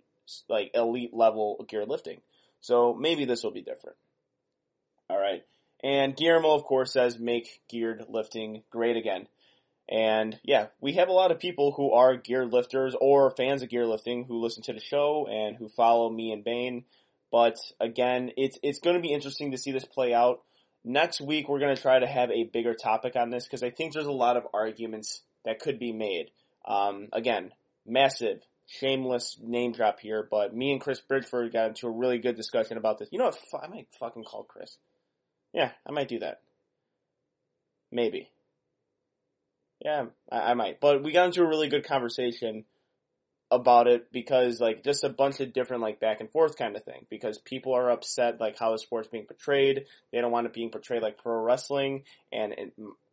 like 0.49 0.71
elite 0.75 1.13
level 1.13 1.65
gear 1.69 1.85
lifting. 1.85 2.21
So 2.61 2.95
maybe 2.95 3.25
this 3.25 3.43
will 3.43 3.51
be 3.51 3.63
different. 3.63 3.97
All 5.09 5.19
right. 5.19 5.45
And 5.83 6.17
Guillermo, 6.17 6.55
of 6.55 6.65
course, 6.65 6.93
says 6.93 7.19
make 7.19 7.61
geared 7.69 8.07
lifting 8.09 8.63
great 8.71 8.97
again. 8.97 9.29
And 9.89 10.39
yeah, 10.43 10.67
we 10.81 10.95
have 10.95 11.09
a 11.09 11.13
lot 11.13 11.31
of 11.31 11.39
people 11.39 11.73
who 11.73 11.93
are 11.93 12.17
gear 12.17 12.45
lifters 12.45 12.97
or 13.01 13.31
fans 13.31 13.63
of 13.63 13.69
gear 13.69 13.87
lifting 13.87 14.25
who 14.25 14.41
listen 14.41 14.63
to 14.65 14.73
the 14.73 14.81
show 14.81 15.29
and 15.31 15.57
who 15.57 15.69
follow 15.69 16.11
me 16.11 16.33
and 16.33 16.43
Bane. 16.43 16.85
But 17.31 17.57
again, 17.81 18.33
it's 18.37 18.59
it's 18.63 18.81
going 18.81 18.97
to 18.97 19.03
be 19.03 19.13
interesting 19.13 19.53
to 19.53 19.59
see 19.59 19.73
this 19.73 19.85
play 19.85 20.13
out. 20.13 20.43
Next 20.89 21.21
week, 21.21 21.49
we're 21.49 21.59
going 21.59 21.75
to 21.75 21.83
try 21.83 21.99
to 21.99 22.07
have 22.07 22.31
a 22.31 22.45
bigger 22.45 22.73
topic 22.73 23.17
on 23.17 23.31
this 23.31 23.45
because 23.45 23.65
I 23.65 23.71
think 23.71 23.93
there's 23.93 24.07
a 24.07 24.13
lot 24.13 24.37
of 24.37 24.47
arguments 24.55 25.23
that 25.45 25.59
could 25.59 25.81
be 25.81 25.91
made. 25.91 26.31
Um, 26.65 27.09
again, 27.13 27.51
massive 27.85 28.41
shameless 28.69 29.37
name 29.43 29.73
drop 29.73 29.99
here, 29.99 30.29
but 30.31 30.55
me 30.55 30.71
and 30.71 30.81
Chris 30.81 31.03
Bridgeford 31.11 31.53
got 31.53 31.67
into 31.67 31.89
a 31.89 31.91
really 31.91 32.19
good 32.19 32.37
discussion 32.37 32.77
about 32.77 32.99
this. 32.99 33.09
You 33.11 33.19
know 33.19 33.33
what? 33.51 33.65
I 33.65 33.67
might 33.67 33.89
fucking 33.99 34.23
call 34.23 34.45
Chris. 34.45 34.79
Yeah, 35.53 35.73
I 35.85 35.91
might 35.91 36.07
do 36.07 36.21
that. 36.21 36.43
Maybe. 37.91 38.31
Yeah, 39.85 40.07
I, 40.31 40.53
I 40.53 40.55
might. 40.55 40.79
But 40.79 41.03
we 41.03 41.11
got 41.11 41.27
into 41.27 41.43
a 41.43 41.49
really 41.49 41.69
good 41.69 41.85
conversation 41.85 42.65
about 43.51 43.87
it 43.87 44.11
because 44.13 44.61
like 44.61 44.83
just 44.83 45.05
a 45.05 45.09
bunch 45.09 45.41
of 45.41 45.53
different 45.53 45.83
like 45.83 46.01
back 46.01 46.21
and 46.21 46.31
forth 46.31 46.57
kind 46.57 46.75
of 46.77 46.85
thing 46.85 47.07
because 47.09 47.39
people 47.39 47.75
are 47.75 47.91
upset 47.91 48.41
like 48.41 48.59
how 48.59 48.73
the 48.73 48.79
sport's 48.79 49.09
being 49.09 49.27
portrayed. 49.27 49.85
They 50.13 50.21
don't 50.21 50.33
want 50.33 50.47
it 50.47 50.53
being 50.53 50.71
portrayed 50.71 51.03
like 51.03 51.19
pro 51.19 51.41
wrestling 51.41 52.05
and, 52.33 52.55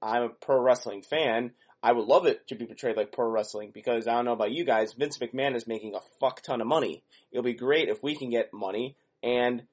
I'm 0.02 0.24
a 0.24 0.30
pro 0.30 0.60
wrestling 0.60 1.04
fan. 1.04 1.52
I 1.82 1.92
would 1.92 2.08
love 2.08 2.26
it 2.26 2.48
to 2.48 2.56
be 2.56 2.66
portrayed 2.66 2.98
like 2.98 3.12
pro 3.12 3.28
wrestling 3.28 3.72
because 3.74 4.08
I 4.08 4.14
don't 4.14 4.26
know 4.26 4.34
about 4.34 4.52
you 4.52 4.66
guys, 4.66 4.94
Vince 4.94 5.18
McMahon 5.18 5.56
is 5.56 5.68
making 5.68 5.96
a 5.96 6.02
fuck 6.20 6.42
ton 6.42 6.62
of 6.62 6.68
money. 6.68 7.04
It'll 7.32 7.44
be 7.44 7.54
great 7.54 7.90
if 7.90 8.02
we 8.02 8.16
can 8.16 8.30
get 8.30 8.54
money 8.54 8.96
and 9.22 9.64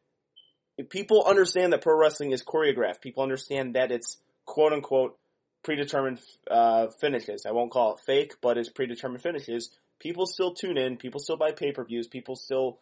people 0.91 1.25
understand 1.27 1.73
that 1.73 1.83
pro 1.83 1.97
wrestling 1.97 2.33
is 2.33 2.45
choreographed. 2.45 3.01
People 3.01 3.23
understand 3.23 3.75
that 3.75 3.91
it's 3.91 4.19
quote 4.45 4.73
unquote 4.73 5.19
predetermined 5.63 6.21
uh, 6.51 6.89
finishes. 7.01 7.45
I 7.47 7.53
won't 7.53 7.71
call 7.71 7.95
it 7.95 8.01
fake, 8.05 8.35
but 8.41 8.57
it's 8.59 8.69
predetermined 8.69 9.23
finishes. 9.23 9.71
People 10.01 10.27
still 10.27 10.53
tune 10.55 10.79
in. 10.79 10.97
People 10.97 11.21
still 11.21 11.37
buy 11.37 11.53
pay 11.53 11.73
per 11.73 11.85
views. 11.85 12.09
People 12.09 12.35
still 12.35 12.79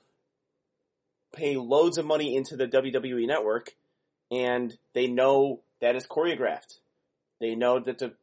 pay 1.35 1.57
loads 1.57 1.99
of 1.99 2.07
money 2.07 2.37
into 2.37 2.57
the 2.57 2.67
WWE 2.67 3.27
network, 3.27 3.75
and 4.31 4.77
they 4.95 5.07
know 5.07 5.61
that 5.81 5.97
is 5.97 6.07
choreographed. 6.07 6.79
They 7.41 7.55
know 7.55 7.79
that 7.81 7.99
the 7.99 8.15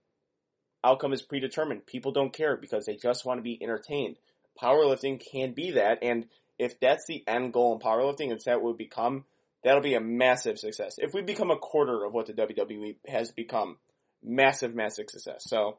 outcome 0.84 1.13
is 1.13 1.22
predetermined. 1.22 1.85
People 1.85 2.11
don't 2.11 2.34
care 2.34 2.57
because 2.57 2.85
they 2.85 2.95
just 2.95 3.26
want 3.26 3.38
to 3.38 3.43
be 3.43 3.61
entertained. 3.61 4.17
Powerlifting 4.61 5.22
can 5.31 5.51
be 5.53 5.72
that, 5.72 5.99
and 6.01 6.26
if 6.57 6.80
that's 6.80 7.05
the 7.07 7.23
end 7.27 7.53
goal 7.53 7.73
in 7.73 7.80
powerlifting, 7.80 8.31
and 8.31 8.39
that 8.45 8.61
would 8.61 8.77
become, 8.77 9.26
that'll 9.63 9.81
be 9.81 9.95
a 9.95 10.01
massive 10.01 10.57
success. 10.57 10.95
If 10.97 11.13
we 11.13 11.22
become 11.22 11.51
a 11.51 11.57
quarter 11.57 12.05
of 12.05 12.13
what 12.13 12.27
the 12.27 12.34
WWE 12.34 12.95
has 13.07 13.31
become, 13.31 13.77
massive, 14.23 14.73
massive 14.73 15.09
success. 15.09 15.43
So, 15.47 15.77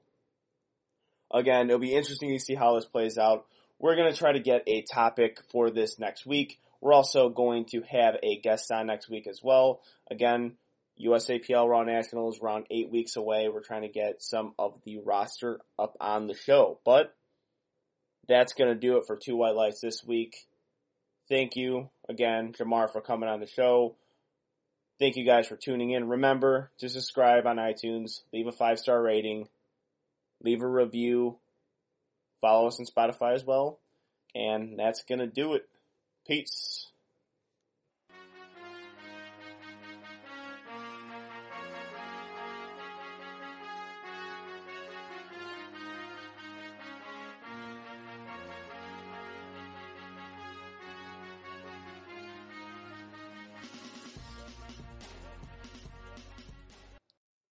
again, 1.33 1.67
it'll 1.67 1.79
be 1.79 1.95
interesting 1.95 2.31
to 2.31 2.45
see 2.45 2.55
how 2.55 2.75
this 2.75 2.85
plays 2.85 3.19
out. 3.19 3.47
We're 3.79 3.97
going 3.97 4.13
to 4.13 4.19
try 4.19 4.33
to 4.33 4.41
get 4.41 4.63
a 4.67 4.83
topic 4.83 5.39
for 5.51 5.71
this 5.71 5.99
next 5.99 6.27
week. 6.27 6.59
We're 6.81 6.95
also 6.95 7.29
going 7.29 7.67
to 7.73 7.83
have 7.83 8.17
a 8.23 8.39
guest 8.41 8.71
on 8.71 8.87
next 8.87 9.11
week 9.11 9.27
as 9.27 9.41
well. 9.43 9.81
Again, 10.11 10.57
USAPL 11.05 11.69
Raw 11.69 11.83
Nationals 11.83 12.41
around 12.41 12.67
eight 12.71 12.91
weeks 12.91 13.17
away. 13.17 13.49
We're 13.49 13.61
trying 13.63 13.83
to 13.83 13.89
get 13.89 14.23
some 14.23 14.55
of 14.59 14.81
the 14.85 14.99
roster 14.99 15.61
up 15.79 15.97
on 16.01 16.27
the 16.27 16.35
show. 16.35 16.81
But 16.85 17.15
that's 18.29 18.55
going 18.55 18.73
to 18.73 18.79
do 18.79 18.97
it 18.97 19.05
for 19.07 19.17
Two 19.17 19.37
White 19.37 19.55
Lights 19.55 19.81
this 19.81 20.03
week. 20.05 20.37
Thank 21.29 21.57
you 21.57 21.91
again, 22.09 22.53
Jamar, 22.53 22.91
for 22.91 23.01
coming 23.01 23.29
on 23.29 23.41
the 23.41 23.47
show. 23.47 23.97
Thank 24.99 25.17
you 25.17 25.27
guys 25.27 25.47
for 25.47 25.57
tuning 25.57 25.91
in. 25.91 26.09
Remember 26.09 26.71
to 26.79 26.89
subscribe 26.89 27.47
on 27.47 27.57
iTunes, 27.57 28.23
leave 28.33 28.47
a 28.47 28.53
five 28.53 28.79
star 28.79 29.03
rating, 29.03 29.49
leave 30.43 30.63
a 30.63 30.67
review, 30.67 31.39
follow 32.41 32.69
us 32.69 32.79
on 32.79 32.87
Spotify 32.87 33.35
as 33.35 33.45
well. 33.45 33.79
And 34.35 34.79
that's 34.79 35.03
going 35.03 35.19
to 35.21 35.27
do 35.27 35.55
it. 35.55 35.69
Peace. 36.27 36.89